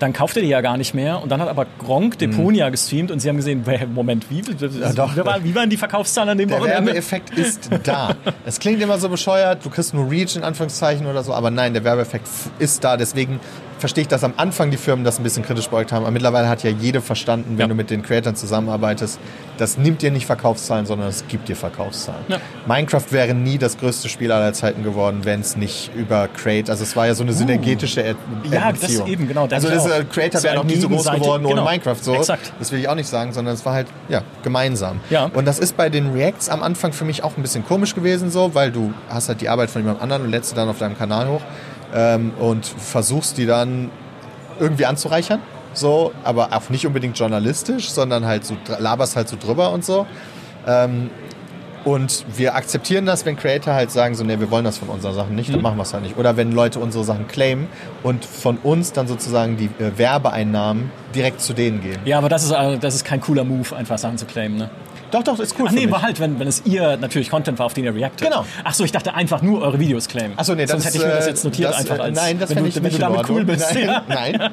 dann 0.01 0.13
kauft 0.13 0.35
ihr 0.35 0.41
die 0.41 0.47
ja 0.47 0.61
gar 0.61 0.77
nicht 0.77 0.93
mehr. 0.93 1.21
Und 1.21 1.29
dann 1.29 1.39
hat 1.41 1.47
aber 1.47 1.67
Gronk 1.77 2.17
Deponia 2.17 2.69
gestreamt 2.69 3.11
und 3.11 3.19
sie 3.19 3.29
haben 3.29 3.37
gesehen, 3.37 3.63
Moment, 3.93 4.29
wie, 4.29 4.41
doch. 4.41 5.15
wie, 5.15 5.25
war, 5.25 5.43
wie 5.43 5.53
waren 5.53 5.69
die 5.69 5.77
Verkaufszahlen 5.77 6.29
an 6.29 6.37
dem 6.37 6.49
Der? 6.49 6.63
Werbeeffekt 6.63 7.37
ist 7.37 7.69
da. 7.83 8.15
Es 8.45 8.59
klingt 8.59 8.81
immer 8.81 8.97
so 8.97 9.09
bescheuert, 9.09 9.63
du 9.63 9.69
kriegst 9.69 9.93
nur 9.93 10.09
Reach 10.09 10.35
in 10.35 10.43
Anführungszeichen 10.43 11.05
oder 11.05 11.23
so, 11.23 11.33
aber 11.33 11.51
nein, 11.51 11.73
der 11.73 11.83
Werbeeffekt 11.83 12.27
ist 12.59 12.83
da. 12.83 12.97
Deswegen 12.97 13.39
verstehe 13.81 14.03
ich, 14.03 14.07
dass 14.07 14.23
am 14.23 14.33
Anfang 14.37 14.71
die 14.71 14.77
Firmen 14.77 15.03
das 15.03 15.19
ein 15.19 15.23
bisschen 15.23 15.43
kritisch 15.43 15.67
beäugt 15.67 15.91
haben. 15.91 16.03
Aber 16.03 16.11
mittlerweile 16.11 16.47
hat 16.47 16.63
ja 16.63 16.69
jede 16.69 17.01
verstanden, 17.01 17.57
wenn 17.57 17.59
Ja. 17.59 17.67
du 17.67 17.75
mit 17.75 17.89
den 17.89 18.01
Creatoren 18.01 18.35
zusammenarbeitest, 18.37 19.19
das 19.57 19.77
nimmt 19.77 20.01
dir 20.01 20.11
nicht 20.11 20.25
Verkaufszahlen, 20.25 20.85
sondern 20.85 21.09
es 21.09 21.25
gibt 21.27 21.49
dir 21.49 21.55
Verkaufszahlen. 21.57 22.23
Ja. 22.29 22.37
Minecraft 22.65 23.03
wäre 23.11 23.33
nie 23.33 23.57
das 23.57 23.77
größte 23.77 24.07
Spiel 24.07 24.31
aller 24.31 24.53
Zeiten 24.53 24.83
geworden, 24.83 25.19
wenn 25.23 25.41
es 25.41 25.57
nicht 25.57 25.91
über 25.95 26.29
Create, 26.29 26.69
also 26.69 26.83
es 26.83 26.95
war 26.95 27.07
ja 27.07 27.13
so 27.15 27.23
eine 27.23 27.33
synergetische 27.33 28.01
Er 28.03 28.13
Uh. 28.13 28.53
Ja, 28.53 28.71
das 28.71 28.79
Beziehung. 28.81 29.07
eben, 29.07 29.27
genau, 29.27 29.47
Also 29.51 29.67
das 29.69 29.85
äh, 29.85 30.03
Creator 30.05 30.41
wäre 30.43 30.55
noch 30.55 30.63
nie 30.63 30.75
so 30.75 30.87
groß 30.87 30.97
gegenseitig- 30.99 31.21
geworden 31.23 31.45
ohne 31.45 31.55
genau. 31.55 31.65
Minecraft. 31.69 31.95
So. 32.01 32.13
Exakt. 32.15 32.53
Das 32.59 32.71
will 32.71 32.79
ich 32.79 32.87
auch 32.87 32.95
nicht 32.95 33.09
sagen, 33.09 33.33
sondern 33.33 33.53
es 33.55 33.65
war 33.65 33.73
halt 33.73 33.87
ja, 34.09 34.21
gemeinsam. 34.43 34.99
Ja. 35.09 35.29
Und 35.33 35.45
das 35.45 35.59
ist 35.59 35.75
bei 35.75 35.89
den 35.89 36.11
Reacts 36.13 36.49
am 36.49 36.61
Anfang 36.63 36.93
für 36.93 37.05
mich 37.05 37.23
auch 37.23 37.35
ein 37.37 37.41
bisschen 37.41 37.65
komisch 37.65 37.95
gewesen, 37.95 38.29
so, 38.31 38.53
weil 38.53 38.71
du 38.71 38.93
hast 39.09 39.27
halt 39.27 39.41
die 39.41 39.49
Arbeit 39.49 39.69
von 39.71 39.81
jemand 39.81 40.01
anderem 40.01 40.23
und 40.23 40.29
lädst 40.31 40.49
sie 40.51 40.55
dann 40.55 40.69
auf 40.69 40.77
deinem 40.77 40.97
Kanal 40.97 41.27
hoch 41.27 41.41
ähm, 41.93 42.33
und 42.39 42.65
versuchst 42.65 43.37
die 43.37 43.45
dann 43.45 43.91
irgendwie 44.59 44.85
anzureichern. 44.85 45.39
So, 45.73 46.11
aber 46.23 46.49
auch 46.51 46.69
nicht 46.69 46.85
unbedingt 46.85 47.17
journalistisch, 47.17 47.91
sondern 47.91 48.25
halt 48.25 48.45
so 48.45 48.57
laberst 48.79 49.15
halt 49.15 49.29
so 49.29 49.37
drüber 49.39 49.71
und 49.71 49.85
so. 49.85 50.05
Ähm, 50.67 51.09
und 51.83 52.25
wir 52.37 52.53
akzeptieren 52.53 53.05
das, 53.07 53.25
wenn 53.25 53.35
Creator 53.35 53.73
halt 53.73 53.89
sagen, 53.89 54.13
so, 54.13 54.23
nee, 54.23 54.39
wir 54.39 54.51
wollen 54.51 54.65
das 54.65 54.77
von 54.77 54.89
unseren 54.89 55.15
Sachen 55.15 55.35
nicht, 55.35 55.51
dann 55.51 55.61
machen 55.61 55.77
wir 55.77 55.83
es 55.83 55.93
halt 55.93 56.03
nicht. 56.03 56.17
Oder 56.17 56.37
wenn 56.37 56.51
Leute 56.51 56.79
unsere 56.79 57.03
Sachen 57.03 57.27
claimen 57.27 57.67
und 58.03 58.23
von 58.23 58.57
uns 58.57 58.93
dann 58.93 59.07
sozusagen 59.07 59.57
die 59.57 59.65
äh, 59.83 59.97
Werbeeinnahmen 59.97 60.91
direkt 61.15 61.41
zu 61.41 61.53
denen 61.53 61.81
gehen. 61.81 61.97
Ja, 62.05 62.19
aber 62.19 62.29
das 62.29 62.43
ist, 62.43 62.51
äh, 62.51 62.77
das 62.77 62.93
ist 62.93 63.03
kein 63.03 63.19
cooler 63.19 63.43
Move, 63.43 63.75
einfach 63.75 63.97
Sachen 63.97 64.17
zu 64.17 64.25
claimen. 64.25 64.57
Ne? 64.57 64.69
Doch, 65.11 65.23
doch, 65.23 65.39
ist 65.39 65.55
cool. 65.59 65.65
Ach 65.69 65.71
nee, 65.73 65.89
war 65.91 66.01
halt, 66.01 66.19
wenn, 66.19 66.39
wenn 66.39 66.47
es 66.47 66.63
ihr 66.65 66.97
natürlich 66.97 67.29
Content 67.29 67.59
war, 67.59 67.65
auf 67.65 67.73
den 67.73 67.83
ihr 67.85 67.93
reactet. 67.95 68.27
Genau. 68.27 68.45
Ach 68.63 68.73
so, 68.73 68.83
ich 68.83 68.91
dachte 68.91 69.13
einfach 69.13 69.41
nur 69.41 69.61
eure 69.61 69.79
Videos 69.79 70.07
claimen. 70.07 70.37
Achso, 70.37 70.53
nee, 70.55 70.63
das 70.63 70.71
Sonst 70.71 70.85
hätte 70.85 70.97
ich 70.97 71.03
mir 71.03 71.09
das 71.09 71.25
äh, 71.25 71.29
jetzt 71.29 71.43
notiert 71.43 71.69
das, 71.69 71.77
einfach 71.79 71.97
äh, 71.97 72.01
als, 72.01 72.15
Nein, 72.17 72.39
das 72.39 72.49
wenn 72.49 72.63
du, 72.63 72.69
ich 72.69 72.75
wenn 72.75 72.83
nicht 72.83 72.95
du 72.97 72.99
damit 73.01 73.29
cool 73.29 73.43
bist. 73.45 73.73
Nein, 73.73 73.83
Ja. 73.85 74.03
nein. 74.07 74.51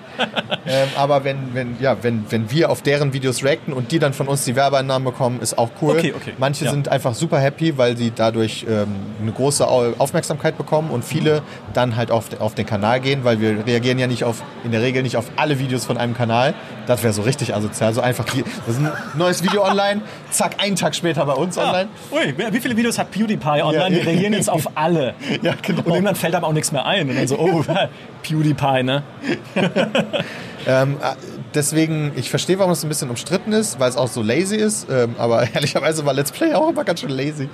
ähm, 0.67 0.89
aber 0.97 1.25
wenn, 1.25 1.55
wenn, 1.55 1.77
ja, 1.81 1.97
wenn, 2.03 2.25
wenn 2.31 2.51
wir 2.51 2.71
auf 2.71 2.83
deren 2.83 3.13
Videos 3.13 3.43
reacten 3.45 3.73
und 3.73 3.93
die 3.93 3.99
dann 3.99 4.13
von 4.13 4.29
uns 4.29 4.45
die 4.45 4.57
Werbeeinnahmen 4.57 5.05
bekommen, 5.05 5.41
ist 5.41 5.57
auch 5.59 5.71
cool. 5.83 5.97
Okay, 5.97 6.13
okay. 6.17 6.33
Manche 6.39 6.65
Ja. 6.65 6.71
sind 6.71 6.89
einfach 6.89 7.15
super 7.15 7.39
happy, 7.39 7.79
weil 7.79 7.97
sie 7.97 8.13
dadurch 8.15 8.67
ähm, 8.69 8.89
eine 9.23 9.33
große 9.33 9.67
Au- 9.69 9.93
Aufmerksamkeit 9.99 10.59
bekommen 10.59 10.91
und 10.91 11.05
viele 11.05 11.43
dann 11.73 11.97
halt 11.97 12.11
auf, 12.11 12.27
auf 12.41 12.55
den 12.55 12.67
Kanal 12.67 13.01
gehen, 13.01 13.25
weil 13.25 13.41
wir 13.41 13.65
reagieren 13.67 13.99
ja 13.99 14.07
nicht 14.07 14.25
auf, 14.25 14.43
in 14.65 14.73
der 14.73 14.83
Regel 14.83 15.03
nicht 15.03 15.17
auf 15.17 15.27
alle 15.37 15.59
Videos 15.59 15.85
von 15.85 15.97
einem 15.99 16.15
Kanal. 16.15 16.55
Das 16.87 17.03
wäre 17.03 17.13
so 17.13 17.23
richtig 17.23 17.55
asozial. 17.55 17.93
So 17.93 18.01
einfach, 18.01 18.27
hier, 18.33 18.45
das 18.67 18.77
ist 18.77 18.81
ein 18.83 18.91
neues 19.15 19.43
Video 19.43 19.63
online, 19.65 20.01
zack, 20.31 20.48
einen 20.59 20.77
Tag 20.77 20.95
später 20.95 21.25
bei 21.27 21.35
uns 21.35 21.59
Ah, 21.59 21.69
online. 21.69 21.89
ui, 22.11 22.35
wie 22.53 22.61
viele 22.61 22.77
Videos 22.77 22.99
hat 22.99 23.11
PewDiePie 23.11 23.63
online? 23.63 23.97
Ja. 23.97 24.03
Die 24.03 24.09
reagieren 24.09 24.33
jetzt 24.33 24.51
auf 24.51 24.69
alle. 24.75 25.15
Ja, 25.43 25.55
genau. 25.63 25.83
Und 25.83 25.89
irgendwann 25.89 26.17
fällt 26.17 26.35
einem 26.35 26.45
auch 26.45 26.53
nichts 26.53 26.73
mehr 26.73 26.85
ein. 26.85 27.09
Und 27.09 27.17
dann 27.17 27.29
so, 27.29 27.39
oh, 27.39 27.65
PewDiePie, 28.23 28.83
ne? 28.83 29.03
Ähm, 30.67 30.97
äh, 31.01 31.15
deswegen, 31.55 32.13
ich 32.17 32.29
verstehe, 32.29 32.59
warum 32.59 32.73
es 32.73 32.83
ein 32.83 32.89
bisschen 32.89 33.09
umstritten 33.09 33.53
ist, 33.53 33.81
weil 33.81 33.89
es 33.89 33.97
auch 33.97 34.09
so 34.09 34.23
lazy 34.23 34.57
ist. 34.57 34.87
Ähm, 34.91 35.15
aber 35.17 35.49
ehrlicherweise 35.55 36.05
war 36.05 36.13
Let's 36.13 36.31
Play 36.33 36.53
auch 36.53 36.69
immer 36.69 36.85
ganz 36.85 37.01
schön 37.01 37.11
lazy. 37.11 37.49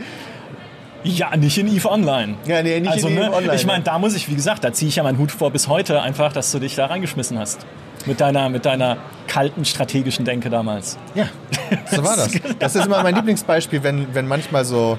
Ja, 1.05 1.37
nicht 1.37 1.59
in 1.59 1.69
EVE 1.69 1.89
Online. 1.91 2.35
Ja, 2.47 2.63
nee, 2.63 2.81
nicht 2.81 2.91
also, 2.91 3.09
in 3.09 3.15
ne, 3.15 3.27
EVE 3.27 3.35
Online, 3.35 3.55
Ich 3.55 3.67
meine, 3.67 3.85
ja. 3.85 3.93
da 3.93 3.99
muss 3.99 4.17
ich, 4.17 4.29
wie 4.29 4.35
gesagt, 4.35 4.65
da 4.65 4.73
ziehe 4.73 4.89
ich 4.89 4.97
ja 4.97 5.03
meinen 5.03 5.19
Hut 5.19 5.31
vor 5.31 5.51
bis 5.51 5.69
heute 5.69 6.01
einfach, 6.01 6.33
dass 6.33 6.51
du 6.51 6.59
dich 6.59 6.75
da 6.75 6.87
reingeschmissen 6.87 7.39
hast. 7.39 7.67
Mit 8.07 8.21
deiner, 8.21 8.49
mit 8.49 8.65
deiner 8.67 8.99
kalten 9.27 9.65
strategischen 9.65 10.25
Denke 10.25 10.51
damals. 10.51 10.99
Ja, 11.15 11.29
so 11.91 12.05
war 12.05 12.17
das. 12.17 12.33
Das 12.59 12.75
ist 12.75 12.87
immer 12.87 13.03
mein 13.03 13.15
Lieblingsbeispiel, 13.15 13.83
wenn, 13.83 14.15
wenn 14.15 14.29
manchmal 14.29 14.65
so, 14.65 14.99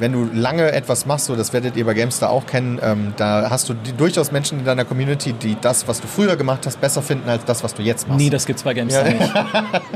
wenn 0.00 0.12
du 0.12 0.28
lange 0.34 0.72
etwas 0.72 1.06
machst, 1.06 1.26
so 1.26 1.36
das 1.36 1.52
werdet 1.52 1.76
ihr 1.76 1.84
bei 1.84 1.94
Gamestar 1.94 2.30
auch 2.30 2.46
kennen, 2.46 2.80
ähm, 2.82 3.12
da 3.16 3.48
hast 3.50 3.68
du 3.68 3.74
die, 3.74 3.92
durchaus 3.92 4.32
Menschen 4.32 4.58
in 4.58 4.64
deiner 4.64 4.84
Community, 4.84 5.32
die 5.32 5.56
das, 5.60 5.86
was 5.86 6.00
du 6.00 6.08
früher 6.08 6.36
gemacht 6.36 6.66
hast, 6.66 6.80
besser 6.80 7.02
finden 7.02 7.28
als 7.28 7.44
das, 7.44 7.62
was 7.62 7.74
du 7.74 7.82
jetzt 7.82 8.08
machst. 8.08 8.20
Nee, 8.20 8.30
das 8.30 8.46
gibt's 8.46 8.62
bei 8.64 8.74
GameStar 8.74 9.06
Ja. 9.08 9.12
nicht. 9.12 9.32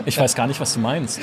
Ich 0.07 0.18
weiß 0.18 0.34
gar 0.34 0.46
nicht, 0.46 0.61
was 0.61 0.74
du 0.74 0.80
meinst. 0.80 1.18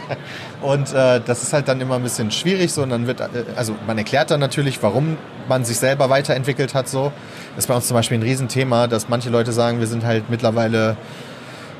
Und 0.62 0.92
äh, 0.92 1.20
das 1.24 1.42
ist 1.42 1.52
halt 1.52 1.68
dann 1.68 1.80
immer 1.80 1.94
ein 1.96 2.02
bisschen 2.02 2.30
schwierig 2.30 2.72
so 2.72 2.82
und 2.82 2.90
dann 2.90 3.06
wird, 3.06 3.20
äh, 3.20 3.28
also 3.54 3.74
man 3.86 3.98
erklärt 3.98 4.30
dann 4.30 4.40
natürlich, 4.40 4.82
warum 4.82 5.16
man 5.48 5.64
sich 5.64 5.78
selber 5.78 6.10
weiterentwickelt 6.10 6.74
hat 6.74 6.88
so. 6.88 7.12
Das 7.54 7.64
ist 7.64 7.68
bei 7.68 7.74
uns 7.74 7.86
zum 7.86 7.94
Beispiel 7.94 8.18
ein 8.18 8.22
Riesenthema, 8.22 8.86
dass 8.88 9.08
manche 9.08 9.30
Leute 9.30 9.52
sagen, 9.52 9.78
wir 9.80 9.86
sind 9.86 10.04
halt 10.04 10.28
mittlerweile 10.30 10.96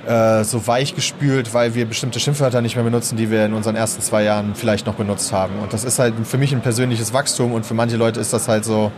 äh, 0.06 0.44
so 0.44 0.66
weich 0.66 0.94
gespült, 0.94 1.52
weil 1.54 1.74
wir 1.74 1.86
bestimmte 1.86 2.20
Schimpfwörter 2.20 2.60
nicht 2.60 2.76
mehr 2.76 2.84
benutzen, 2.84 3.16
die 3.16 3.30
wir 3.30 3.44
in 3.44 3.54
unseren 3.54 3.76
ersten 3.76 4.02
zwei 4.02 4.22
Jahren 4.22 4.54
vielleicht 4.54 4.86
noch 4.86 4.94
benutzt 4.94 5.32
haben. 5.32 5.58
Und 5.60 5.72
das 5.72 5.84
ist 5.84 5.98
halt 5.98 6.14
für 6.24 6.38
mich 6.38 6.52
ein 6.52 6.60
persönliches 6.60 7.12
Wachstum 7.12 7.52
und 7.52 7.66
für 7.66 7.74
manche 7.74 7.96
Leute 7.96 8.20
ist 8.20 8.32
das 8.32 8.48
halt 8.48 8.64
so, 8.64 8.92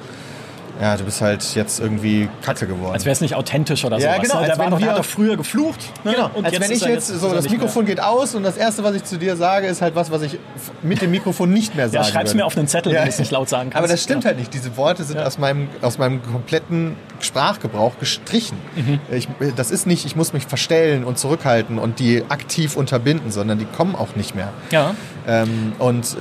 ja, 0.81 0.97
du 0.97 1.05
bist 1.05 1.20
halt 1.20 1.55
jetzt 1.57 1.81
irgendwie 1.81 2.29
Kacke 2.43 2.66
geworden. 2.66 2.93
Als 2.95 3.05
wäre 3.05 3.12
es 3.12 3.20
nicht 3.20 3.35
authentisch 3.35 3.85
oder 3.85 3.99
Ja, 3.99 4.12
sowas. 4.14 4.22
genau, 4.22 4.35
ne? 4.35 4.41
als 4.49 4.57
Der, 4.59 4.70
wenn 4.72 4.79
wir- 4.79 4.91
hat 4.91 4.99
doch 4.99 5.05
früher 5.05 5.37
geflucht. 5.37 5.81
Ne? 6.05 6.12
Genau, 6.12 6.31
Und 6.35 6.45
als 6.45 6.55
wenn 6.61 6.70
ist 6.70 6.83
ich 6.83 6.89
jetzt 6.89 7.09
so, 7.09 7.14
das 7.33 7.43
nicht 7.43 7.51
mehr. 7.51 7.61
Mikrofon 7.61 7.85
geht 7.85 8.01
aus 8.01 8.35
und 8.37 8.45
das 8.45 8.57
Erste, 8.57 8.85
was 8.85 8.95
ich 8.95 9.03
zu 9.05 9.18
dir 9.18 9.37
sage, 9.37 9.66
ist 9.66 9.83
halt 9.83 9.95
was, 9.97 10.11
was 10.12 10.22
ich 10.22 10.39
mit 10.83 11.03
dem 11.03 11.11
Mikrofon 11.11 11.53
nicht 11.53 11.74
mehr 11.74 11.87
Ja, 11.87 11.91
sagen 11.91 12.05
schreib's 12.05 12.31
würde. 12.31 12.37
mir 12.39 12.47
auf 12.47 12.57
einen 12.57 12.68
Zettel, 12.68 12.93
Ja. 12.93 13.01
wenn 13.01 13.07
du 13.07 13.11
es 13.12 13.18
nicht 13.18 13.33
laut 13.33 13.49
sagen 13.49 13.70
kannst. 13.70 13.76
Aber 13.79 13.89
das 13.89 14.03
stimmt 14.03 14.22
Ja. 14.24 14.29
halt 14.29 14.39
nicht. 14.39 14.55
Diese 14.55 14.76
Worte 14.76 15.03
sind 15.03 15.16
Ja. 15.18 15.26
aus, 15.26 15.39
meinem, 15.39 15.68
aus 15.83 15.99
meinem 15.99 16.22
kompletten 16.22 16.95
Sprachgebrauch 17.20 17.99
gestrichen. 17.99 18.57
Mhm. 18.76 19.01
Ich, 19.11 19.29
das 19.57 19.72
ist 19.72 19.87
nicht, 19.87 20.07
ich 20.07 20.14
muss 20.14 20.33
mich 20.33 20.47
verstellen 20.47 21.03
und 21.03 21.18
zurückhalten 21.18 21.79
und 21.79 21.99
die 21.99 22.22
aktiv 22.29 22.76
unterbinden, 22.76 23.33
sondern 23.33 23.59
die 23.59 23.64
kommen 23.66 23.97
auch 23.97 24.14
nicht 24.14 24.37
mehr. 24.37 24.51
Ja. 24.70 24.95
Ähm, 25.26 25.72
und 25.81 26.16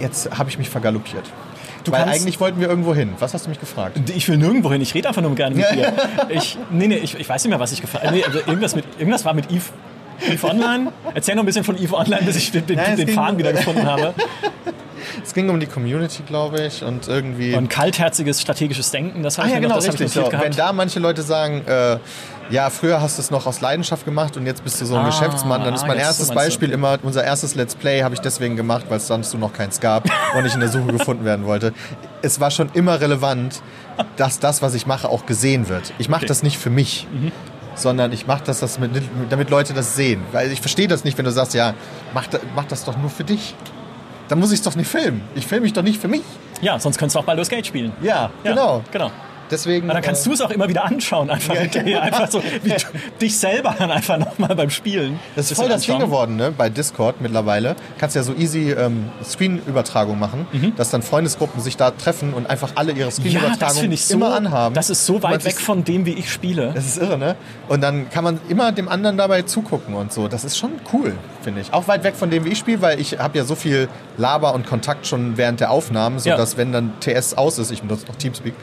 jetzt 0.00 0.36
habe 0.36 0.50
ich 0.50 0.58
mich 0.58 0.68
vergaloppiert. 0.68 1.24
Du 1.84 1.92
Weil 1.92 2.04
eigentlich 2.04 2.40
wollten 2.40 2.60
wir 2.60 2.68
irgendwo 2.68 2.94
hin. 2.94 3.12
Was 3.18 3.34
hast 3.34 3.44
du 3.44 3.50
mich 3.50 3.60
gefragt? 3.60 3.98
Ich 4.14 4.26
will 4.28 4.38
nirgendwo 4.38 4.72
hin, 4.72 4.80
ich 4.80 4.94
rede 4.94 5.08
einfach 5.08 5.22
nur 5.22 5.34
gerne 5.34 5.54
mit 5.54 5.70
dir. 5.72 5.92
Ich, 6.30 6.58
nee, 6.70 6.86
nee, 6.88 6.96
ich, 6.96 7.18
ich 7.18 7.28
weiß 7.28 7.44
nicht 7.44 7.50
mehr, 7.50 7.60
was 7.60 7.72
ich 7.72 7.80
gefragt 7.80 8.04
habe. 8.06 8.16
Nee, 8.16 8.24
also 8.24 8.38
irgendwas, 8.38 8.74
mit, 8.74 8.84
irgendwas 8.98 9.24
war 9.24 9.34
mit 9.34 9.50
Eve, 9.50 9.64
Eve 10.20 10.46
Online. 10.46 10.92
Erzähl 11.14 11.34
noch 11.34 11.42
ein 11.42 11.46
bisschen 11.46 11.64
von 11.64 11.76
Eve 11.78 11.94
Online, 11.96 12.22
bis 12.22 12.36
ich 12.36 12.50
den, 12.52 12.64
Nein, 12.76 12.96
den 12.96 13.08
Faden 13.08 13.38
wieder 13.38 13.52
gefunden 13.52 13.86
habe. 13.86 14.14
Es 15.22 15.34
ging 15.34 15.48
um 15.50 15.60
die 15.60 15.66
Community, 15.66 16.22
glaube 16.26 16.62
ich, 16.66 16.82
und 16.82 17.08
irgendwie. 17.08 17.54
Und 17.54 17.68
kaltherziges 17.68 18.40
strategisches 18.40 18.90
Denken, 18.90 19.22
das 19.22 19.36
habe 19.38 19.46
Ah 19.46 19.48
ich 19.50 19.54
ja, 19.54 19.60
genau, 19.60 19.74
noch, 19.76 19.84
das 19.84 19.86
habe 19.88 19.96
ich 19.96 20.02
richtig. 20.16 20.24
So. 20.24 20.32
Wenn 20.32 20.52
da 20.52 20.72
manche 20.72 20.98
Leute 20.98 21.22
sagen, 21.22 21.62
äh, 21.66 21.98
ja, 22.50 22.68
früher 22.70 23.00
hast 23.00 23.18
du 23.18 23.22
es 23.22 23.30
noch 23.30 23.46
aus 23.46 23.60
Leidenschaft 23.60 24.04
gemacht 24.04 24.36
und 24.36 24.46
jetzt 24.46 24.64
bist 24.64 24.80
du 24.80 24.86
so 24.86 24.96
ein 24.96 25.02
Ah, 25.02 25.06
Geschäftsmann, 25.06 25.62
dann 25.62 25.74
ist 25.74 25.86
mein 25.86 25.98
erstes 25.98 26.28
so 26.28 26.34
meinst 26.34 26.46
du. 26.46 26.50
Beispiel 26.60 26.70
immer, 26.72 26.98
unser 27.02 27.22
erstes 27.24 27.54
Let's 27.54 27.74
Play 27.74 28.02
habe 28.02 28.14
ich 28.14 28.20
deswegen 28.20 28.56
gemacht, 28.56 28.86
weil 28.88 28.96
es 28.98 29.06
sonst 29.06 29.32
noch 29.34 29.52
keins 29.52 29.80
gab 29.80 30.04
und 30.36 30.44
ich 30.46 30.54
in 30.54 30.60
der 30.60 30.68
Suche 30.70 30.92
gefunden 30.92 31.24
werden 31.24 31.46
wollte. 31.46 31.72
Es 32.22 32.40
war 32.40 32.50
schon 32.50 32.70
immer 32.74 33.00
relevant, 33.00 33.62
dass 34.16 34.40
das, 34.40 34.62
was 34.62 34.74
ich 34.74 34.86
mache, 34.86 35.08
auch 35.08 35.26
gesehen 35.26 35.68
wird. 35.68 35.92
Ich 35.98 36.08
mache 36.08 36.20
Okay. 36.20 36.24
Mhm. 36.26 36.28
das 36.28 36.42
nicht 36.42 36.58
für 36.58 36.70
mich. 36.70 37.06
Sondern 37.76 38.12
ich 38.12 38.26
mache 38.26 38.42
das, 38.44 38.60
das 38.60 38.78
mit, 38.78 38.90
damit 39.30 39.50
Leute 39.50 39.72
das 39.74 39.96
sehen. 39.96 40.22
Weil 40.32 40.50
ich 40.52 40.60
verstehe 40.60 40.88
das 40.88 41.04
nicht, 41.04 41.18
wenn 41.18 41.24
du 41.24 41.32
sagst, 41.32 41.54
ja, 41.54 41.74
mach, 42.12 42.26
mach 42.54 42.64
das 42.64 42.84
doch 42.84 42.96
nur 42.96 43.10
für 43.10 43.24
dich. 43.24 43.54
Dann 44.28 44.38
muss 44.38 44.52
ich 44.52 44.60
es 44.60 44.64
doch 44.64 44.76
nicht 44.76 44.88
filmen. 44.88 45.22
Ich 45.34 45.46
filme 45.46 45.64
mich 45.64 45.72
doch 45.72 45.82
nicht 45.82 46.00
für 46.00 46.08
mich. 46.08 46.22
Ja, 46.62 46.78
sonst 46.78 46.98
könntest 46.98 47.16
du 47.16 47.20
auch 47.20 47.24
Baldur's 47.24 47.48
Gate 47.48 47.66
spielen. 47.66 47.92
Ja, 48.00 48.30
Ja, 48.42 48.50
genau. 48.50 48.82
genau. 48.90 49.10
Deswegen, 49.50 49.86
Aber 49.90 49.94
dann 49.94 50.02
kannst 50.02 50.22
äh, 50.26 50.28
du 50.30 50.34
es 50.34 50.40
auch 50.40 50.50
immer 50.50 50.68
wieder 50.68 50.84
anschauen, 50.84 51.30
einfach 51.30 51.54
Ja. 51.86 52.00
Einfach 52.00 52.30
so, 52.30 52.42
wie 52.62 52.70
du 52.70 52.76
dich 53.20 53.36
selber 53.38 53.74
dann 53.78 53.90
einfach 53.90 54.18
nochmal 54.18 54.54
beim 54.56 54.70
Spielen. 54.70 55.18
Das 55.36 55.50
ist 55.50 55.58
voll 55.58 55.68
das 55.68 55.82
Ding 55.82 55.94
anschauen. 55.94 56.10
geworden, 56.10 56.36
ne? 56.36 56.52
Bei 56.56 56.68
Discord 56.70 57.20
mittlerweile. 57.20 57.76
Kannst 57.98 58.16
ja 58.16 58.22
so 58.22 58.34
easy 58.34 58.70
ähm, 58.72 59.10
Screen-Übertragung 59.22 60.18
machen, 60.18 60.46
dass 60.76 60.90
dann 60.90 61.02
Freundesgruppen 61.02 61.60
sich 61.62 61.76
da 61.76 61.90
treffen 61.90 62.32
und 62.34 62.48
einfach 62.48 62.72
alle 62.76 62.92
ihre 62.92 63.08
Ja, 63.08 63.10
Screen-Übertragung 63.10 63.92
ich 63.92 64.06
so, 64.06 64.14
immer 64.14 64.34
anhaben. 64.34 64.74
das 64.74 64.90
ist 64.90 65.04
so 65.06 65.22
weit 65.22 65.44
weg 65.44 65.60
von 65.60 65.84
dem, 65.84 66.06
wie 66.06 66.12
ich 66.14 66.32
spiele. 66.32 66.72
Das 66.74 66.86
ist 66.86 66.98
irre, 66.98 67.18
ne? 67.18 67.36
Und 67.68 67.82
dann 67.82 68.08
kann 68.10 68.24
man 68.24 68.40
immer 68.48 68.72
dem 68.72 68.88
anderen 68.88 69.16
dabei 69.16 69.42
zugucken 69.42 69.94
und 69.94 70.12
so. 70.12 70.28
Das 70.28 70.44
ist 70.44 70.56
schon 70.56 70.72
cool, 70.92 71.14
finde 71.44 71.60
ich. 71.60 71.72
Auch 71.72 71.86
weit 71.86 72.02
weg 72.02 72.16
von 72.16 72.30
dem, 72.30 72.44
wie 72.44 72.48
ich 72.50 72.58
spiele, 72.58 72.80
weil 72.82 72.98
ich 73.00 73.18
habe 73.20 73.38
ja 73.38 73.44
so 73.44 73.54
viel 73.54 73.88
Laber 74.16 74.54
und 74.54 74.66
Kontakt 74.66 75.06
schon 75.06 75.36
während 75.36 75.60
der 75.60 75.70
Aufnahmen, 75.70 76.16
Ja. 76.16 76.32
sodass 76.36 76.56
wenn 76.56 76.72
dann 76.72 76.92
TS 77.00 77.34
aus 77.34 77.58
ist, 77.58 77.70
ich 77.70 77.82
benutze 77.82 78.06
noch 78.06 78.16
Teamspeak. 78.16 78.54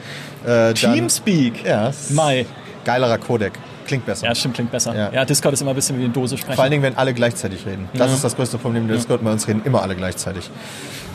Äh, 0.44 0.46
dann- 0.46 0.74
Teamspeak. 0.74 1.64
Ja. 1.64 1.92
Mai. 2.10 2.44
Geilerer 2.84 3.16
Codec. 3.18 3.52
Klingt 3.86 4.06
besser. 4.06 4.26
Ja, 4.26 4.34
stimmt, 4.34 4.54
klingt 4.54 4.70
besser. 4.70 4.94
Ja. 4.94 5.10
Ja. 5.12 5.24
Discord 5.24 5.54
ist 5.54 5.60
immer 5.62 5.70
ein 5.70 5.76
bisschen 5.76 5.98
wie 5.98 6.04
eine 6.04 6.12
Dose 6.12 6.36
sprechen. 6.36 6.54
Vor 6.54 6.62
allen 6.64 6.70
Dingen, 6.70 6.82
wenn 6.82 6.96
alle 6.96 7.14
gleichzeitig 7.14 7.64
reden. 7.66 7.88
Das 7.94 8.08
Ja. 8.08 8.14
ist 8.14 8.24
das 8.24 8.36
größte 8.36 8.58
Problem 8.58 8.86
der 8.88 8.96
Discord. 8.96 9.22
Bei 9.24 9.32
uns 9.32 9.46
reden 9.48 9.62
immer 9.64 9.82
alle 9.82 9.94
gleichzeitig. 9.96 10.50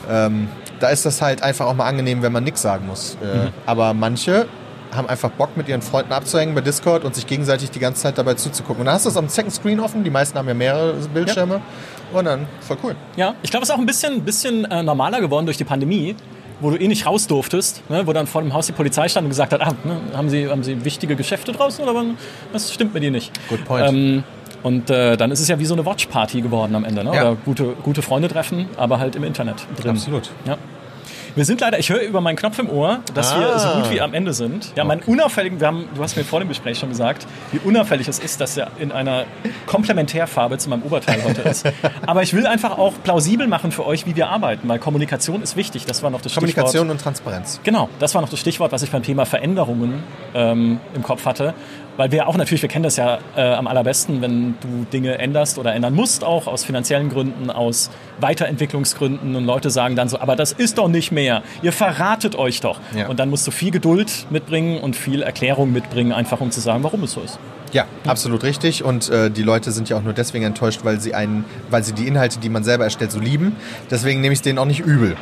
Ähm, 0.09 0.47
da 0.79 0.89
ist 0.89 1.05
das 1.05 1.21
halt 1.21 1.43
einfach 1.43 1.65
auch 1.65 1.73
mal 1.75 1.85
angenehm, 1.87 2.21
wenn 2.21 2.31
man 2.31 2.43
nichts 2.43 2.61
sagen 2.61 2.87
muss. 2.87 3.17
Äh, 3.21 3.25
Mhm. 3.25 3.47
Aber 3.65 3.93
manche 3.93 4.47
haben 4.95 5.07
einfach 5.07 5.31
Bock, 5.31 5.57
mit 5.57 5.67
ihren 5.67 5.81
Freunden 5.81 6.11
abzuhängen 6.11 6.55
bei 6.55 6.61
Discord 6.61 7.03
und 7.03 7.15
sich 7.15 7.27
gegenseitig 7.27 7.71
die 7.71 7.79
ganze 7.79 8.03
Zeit 8.03 8.17
dabei 8.17 8.35
zuzugucken. 8.35 8.81
Und 8.81 8.85
dann 8.85 8.95
hast 8.95 9.05
du 9.05 9.09
es 9.09 9.17
am 9.17 9.27
Second 9.29 9.53
Screen 9.53 9.79
offen. 9.79 10.03
Die 10.03 10.09
meisten 10.09 10.37
haben 10.37 10.47
ja 10.47 10.53
mehrere 10.53 10.93
Bildschirme. 11.13 11.61
Und 12.13 12.25
dann 12.25 12.47
voll 12.61 12.77
cool. 12.83 12.95
Ja, 13.15 13.35
ich 13.41 13.51
glaube, 13.51 13.63
es 13.63 13.69
ist 13.69 13.75
auch 13.75 13.79
ein 13.79 13.85
bisschen, 13.85 14.23
bisschen 14.23 14.65
äh, 14.65 14.81
normaler 14.81 15.19
geworden 15.19 15.45
durch 15.45 15.57
die 15.57 15.65
Pandemie, 15.65 16.15
wo 16.61 16.69
du 16.69 16.77
eh 16.77 16.87
nicht 16.87 17.05
raus 17.05 17.27
durftest, 17.27 17.87
ne? 17.89 18.07
wo 18.07 18.13
dann 18.13 18.27
vor 18.27 18.41
dem 18.41 18.53
Haus 18.53 18.65
die 18.65 18.71
Polizei 18.71 19.09
stand 19.09 19.25
und 19.25 19.29
gesagt 19.29 19.53
hat, 19.53 19.61
ah, 19.61 19.73
ne, 19.83 19.99
haben, 20.15 20.29
Sie, 20.29 20.47
haben 20.47 20.63
Sie 20.63 20.83
wichtige 20.85 21.15
Geschäfte 21.15 21.51
draußen 21.51 21.83
oder 21.87 22.05
was 22.51 22.73
stimmt 22.73 22.93
mit 22.93 23.03
Ihnen 23.03 23.13
nicht? 23.13 23.31
Good 23.49 23.65
point. 23.65 23.87
Ähm, 23.87 24.23
und 24.63 24.89
äh, 24.89 25.17
dann 25.17 25.31
ist 25.31 25.39
es 25.39 25.47
ja 25.47 25.59
wie 25.59 25.65
so 25.65 25.75
eine 25.75 25.85
Watchparty 25.85 26.41
geworden 26.41 26.75
am 26.75 26.83
Ende, 26.83 27.03
ne? 27.03 27.13
Ja. 27.13 27.21
oder 27.21 27.37
gute, 27.45 27.75
gute 27.83 28.01
Freunde 28.01 28.27
treffen, 28.27 28.67
aber 28.77 28.99
halt 28.99 29.15
im 29.15 29.23
Internet 29.23 29.67
drin. 29.79 29.91
Absolut. 29.91 30.31
Ja. 30.45 30.57
Wir 31.37 31.45
sind 31.45 31.61
leider, 31.61 31.77
ich 31.77 31.89
höre 31.89 32.01
über 32.01 32.19
meinen 32.19 32.35
Knopf 32.35 32.57
im 32.57 32.67
Ohr, 32.67 33.01
dass 33.13 33.31
Ah. 33.31 33.39
wir 33.39 33.59
so 33.59 33.69
gut 33.79 33.91
wie 33.91 34.01
am 34.01 34.15
Ende 34.15 34.33
sind. 34.33 34.71
Ja, 34.75 34.83
mein 34.83 35.01
unauffälligen, 35.03 35.59
wir 35.59 35.67
haben, 35.67 35.87
du 35.93 36.01
hast 36.01 36.17
mir 36.17 36.23
vor 36.23 36.39
dem 36.39 36.49
Gespräch 36.49 36.79
schon 36.79 36.89
gesagt, 36.89 37.27
wie 37.51 37.59
unauffällig 37.59 38.07
es 38.07 38.17
ist, 38.17 38.41
dass 38.41 38.57
er 38.57 38.71
in 38.79 38.91
einer 38.91 39.25
Komplementärfarbe 39.67 40.57
zu 40.57 40.67
meinem 40.71 40.81
Oberteil 40.81 41.23
heute 41.23 41.41
ist. 41.43 41.63
Aber 42.07 42.23
ich 42.23 42.33
will 42.33 42.47
einfach 42.47 42.79
auch 42.79 42.93
plausibel 43.03 43.45
machen 43.47 43.71
für 43.71 43.85
euch, 43.85 44.07
wie 44.07 44.15
wir 44.15 44.29
arbeiten, 44.29 44.67
weil 44.67 44.79
Kommunikation 44.79 45.43
ist 45.43 45.55
wichtig. 45.55 45.85
Das 45.85 46.01
war 46.01 46.09
noch 46.09 46.21
das 46.21 46.31
Stichwort. 46.31 46.53
Kommunikation 46.55 46.89
und 46.89 46.99
Transparenz. 47.01 47.59
Genau, 47.63 47.87
das 47.99 48.15
war 48.15 48.21
noch 48.23 48.29
das 48.29 48.39
Stichwort, 48.39 48.71
was 48.71 48.81
ich 48.81 48.89
beim 48.89 49.03
Thema 49.03 49.27
Veränderungen 49.27 50.01
ähm, 50.33 50.79
im 50.95 51.03
Kopf 51.03 51.25
hatte. 51.27 51.53
Weil 51.97 52.11
wir 52.11 52.27
auch 52.27 52.37
natürlich, 52.37 52.61
wir 52.61 52.69
kennen 52.69 52.83
das 52.83 52.95
ja 52.95 53.19
äh, 53.35 53.41
am 53.41 53.67
allerbesten, 53.67 54.21
wenn 54.21 54.55
du 54.61 54.85
Dinge 54.93 55.17
änderst 55.17 55.57
oder 55.57 55.73
ändern 55.73 55.93
musst, 55.93 56.23
auch 56.23 56.47
aus 56.47 56.63
finanziellen 56.63 57.09
Gründen, 57.09 57.49
aus 57.49 57.89
Weiterentwicklungsgründen 58.19 59.35
und 59.35 59.45
Leute 59.45 59.69
sagen 59.69 59.95
dann 59.95 60.07
so, 60.07 60.19
aber 60.19 60.35
das 60.35 60.51
ist 60.51 60.77
doch 60.77 60.87
nicht 60.87 61.11
mehr, 61.11 61.43
ihr 61.61 61.73
verratet 61.73 62.35
euch 62.35 62.61
doch. 62.61 62.79
Ja. 62.95 63.07
Und 63.07 63.19
dann 63.19 63.29
musst 63.29 63.45
du 63.47 63.51
viel 63.51 63.71
Geduld 63.71 64.27
mitbringen 64.29 64.79
und 64.79 64.95
viel 64.95 65.21
Erklärung 65.23 65.73
mitbringen, 65.73 66.13
einfach 66.13 66.39
um 66.39 66.51
zu 66.51 66.61
sagen, 66.61 66.83
warum 66.83 67.03
es 67.03 67.13
so 67.13 67.21
ist. 67.21 67.39
Ja, 67.73 67.85
absolut 68.05 68.43
richtig. 68.43 68.83
Und 68.83 69.09
äh, 69.09 69.29
die 69.29 69.43
Leute 69.43 69.71
sind 69.71 69.89
ja 69.89 69.97
auch 69.97 70.03
nur 70.03 70.13
deswegen 70.13 70.45
enttäuscht, 70.45 70.81
weil 70.83 70.99
sie 71.01 71.13
einen, 71.13 71.43
weil 71.69 71.83
sie 71.83 71.93
die 71.93 72.07
Inhalte, 72.07 72.39
die 72.39 72.49
man 72.49 72.63
selber 72.63 72.85
erstellt, 72.85 73.11
so 73.11 73.19
lieben. 73.19 73.55
Deswegen 73.91 74.21
nehme 74.21 74.33
ich 74.33 74.39
es 74.39 74.43
denen 74.43 74.59
auch 74.59 74.65
nicht 74.65 74.79
übel. 74.79 75.17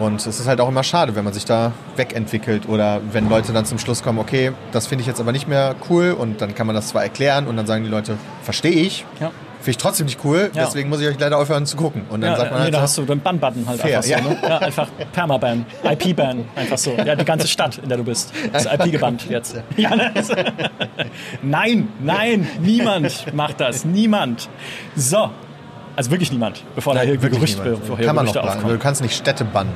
Und 0.00 0.26
es 0.26 0.40
ist 0.40 0.48
halt 0.48 0.60
auch 0.62 0.68
immer 0.68 0.82
schade, 0.82 1.14
wenn 1.14 1.24
man 1.24 1.34
sich 1.34 1.44
da 1.44 1.72
wegentwickelt 1.96 2.66
oder 2.68 3.00
wenn 3.12 3.28
Leute 3.28 3.52
dann 3.52 3.66
zum 3.66 3.78
Schluss 3.78 4.02
kommen, 4.02 4.18
okay, 4.18 4.52
das 4.72 4.86
finde 4.86 5.02
ich 5.02 5.06
jetzt 5.06 5.20
aber 5.20 5.30
nicht 5.30 5.46
mehr 5.46 5.74
cool 5.90 6.12
und 6.18 6.40
dann 6.40 6.54
kann 6.54 6.66
man 6.66 6.74
das 6.74 6.88
zwar 6.88 7.02
erklären 7.02 7.46
und 7.46 7.56
dann 7.58 7.66
sagen 7.66 7.84
die 7.84 7.90
Leute, 7.90 8.16
verstehe 8.42 8.72
ich, 8.72 9.04
Ja. 9.20 9.30
finde 9.58 9.70
ich 9.72 9.76
trotzdem 9.76 10.06
nicht 10.06 10.18
cool, 10.24 10.50
Ja. 10.54 10.64
deswegen 10.64 10.88
muss 10.88 11.02
ich 11.02 11.06
euch 11.08 11.18
leider 11.20 11.36
aufhören 11.36 11.66
zu 11.66 11.76
gucken. 11.76 12.06
Und 12.08 12.22
dann 12.22 12.30
Ja, 12.30 12.36
sagt 12.38 12.50
man 12.50 12.60
nee, 12.60 12.64
halt 12.64 12.72
da 12.74 12.78
so, 12.78 12.82
hast 12.84 12.96
du 12.98 13.02
den 13.02 13.20
Ban-Button 13.20 13.68
halt 13.68 13.80
Fair, 13.82 13.98
einfach 13.98 14.08
so. 14.08 14.10
ja. 14.10 14.20
Ne? 14.22 14.38
Ja, 14.42 14.58
einfach 14.58 14.88
Permaban, 15.12 15.66
IP-Ban, 15.84 16.44
einfach 16.56 16.78
so. 16.78 16.92
Ja, 16.92 17.14
die 17.14 17.24
ganze 17.26 17.46
Stadt, 17.46 17.76
in 17.76 17.90
der 17.90 17.98
du 17.98 18.04
bist, 18.04 18.32
ist 18.54 18.66
IP 18.72 18.90
gebannt 18.92 19.26
jetzt. 19.28 19.54
Ja, 19.76 19.94
ne? 19.94 20.12
nein, 21.42 21.88
nein, 22.00 22.48
niemand 22.62 23.34
macht 23.34 23.60
das, 23.60 23.84
niemand. 23.84 24.48
So, 24.96 25.28
also 26.00 26.10
wirklich 26.12 26.32
niemand, 26.32 26.64
bevor 26.74 26.94
da 26.94 27.02
hier 27.02 27.20
wirklich 27.20 27.32
Gerüchte, 27.34 27.62
niemand. 27.62 27.80
bevor 27.82 27.96
hier 27.98 28.06
kann 28.06 28.16
man 28.16 28.24
noch 28.24 28.32
Gerüchte 28.32 28.46
planen. 28.48 28.60
Du 28.62 28.66
aufkommen. 28.68 28.82
kannst 28.82 29.02
nicht 29.02 29.14
Städte 29.14 29.44
bannen. 29.44 29.72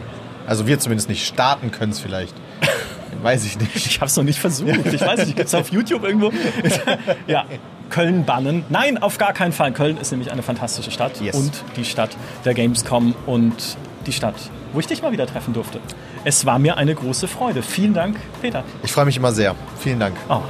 Also 0.47 0.67
wir 0.67 0.79
zumindest 0.79 1.11
nicht. 1.11 1.27
Staaten 1.27 1.71
können 1.71 1.93
es 1.93 2.01
vielleicht. 2.01 2.35
Weiß 3.23 3.45
ich 3.45 3.59
nicht. 3.59 3.77
Ich 3.77 3.97
habe 4.01 4.07
es 4.07 4.17
noch 4.17 4.25
nicht 4.25 4.39
versucht. 4.39 4.87
Ich 4.87 5.03
weiß 5.03 5.27
nicht, 5.27 5.37
gibt 5.37 5.49
es 5.49 5.55
auf 5.55 5.71
YouTube 5.71 6.03
irgendwo? 6.03 6.33
ja, 7.27 7.45
Köln 7.91 8.25
bannen. 8.25 8.65
Nein, 8.71 8.97
auf 8.97 9.19
gar 9.19 9.35
keinen 9.35 9.53
Fall. 9.53 9.73
Köln 9.73 9.99
ist 9.99 10.13
nämlich 10.13 10.33
eine 10.33 10.43
fantastische 10.43 10.91
Stadt 10.91 11.21
Yes. 11.21 11.37
und 11.37 11.53
die 11.77 11.85
Stadt 11.85 12.17
der 12.47 12.55
Gamescom 12.55 13.15
und 13.27 13.77
die 14.07 14.13
Stadt, 14.13 14.35
wo 14.73 14.81
ich 14.81 14.87
dich 14.87 15.03
mal 15.03 15.13
wieder 15.13 15.27
treffen 15.27 15.53
durfte. 15.53 15.79
Es 16.25 16.47
war 16.47 16.59
mir 16.59 16.79
eine 16.79 16.95
große 16.95 17.29
Freude. 17.29 17.63
Vielen 17.63 17.93
Dank, 17.93 18.17
Peter. 18.41 18.65
Ich 18.83 18.93
freue 18.93 19.05
mich 19.05 19.19
immer 19.19 19.33
sehr. 19.33 19.55
Vielen 19.79 20.01
Dank. 20.01 20.17
Oh. 20.31 20.41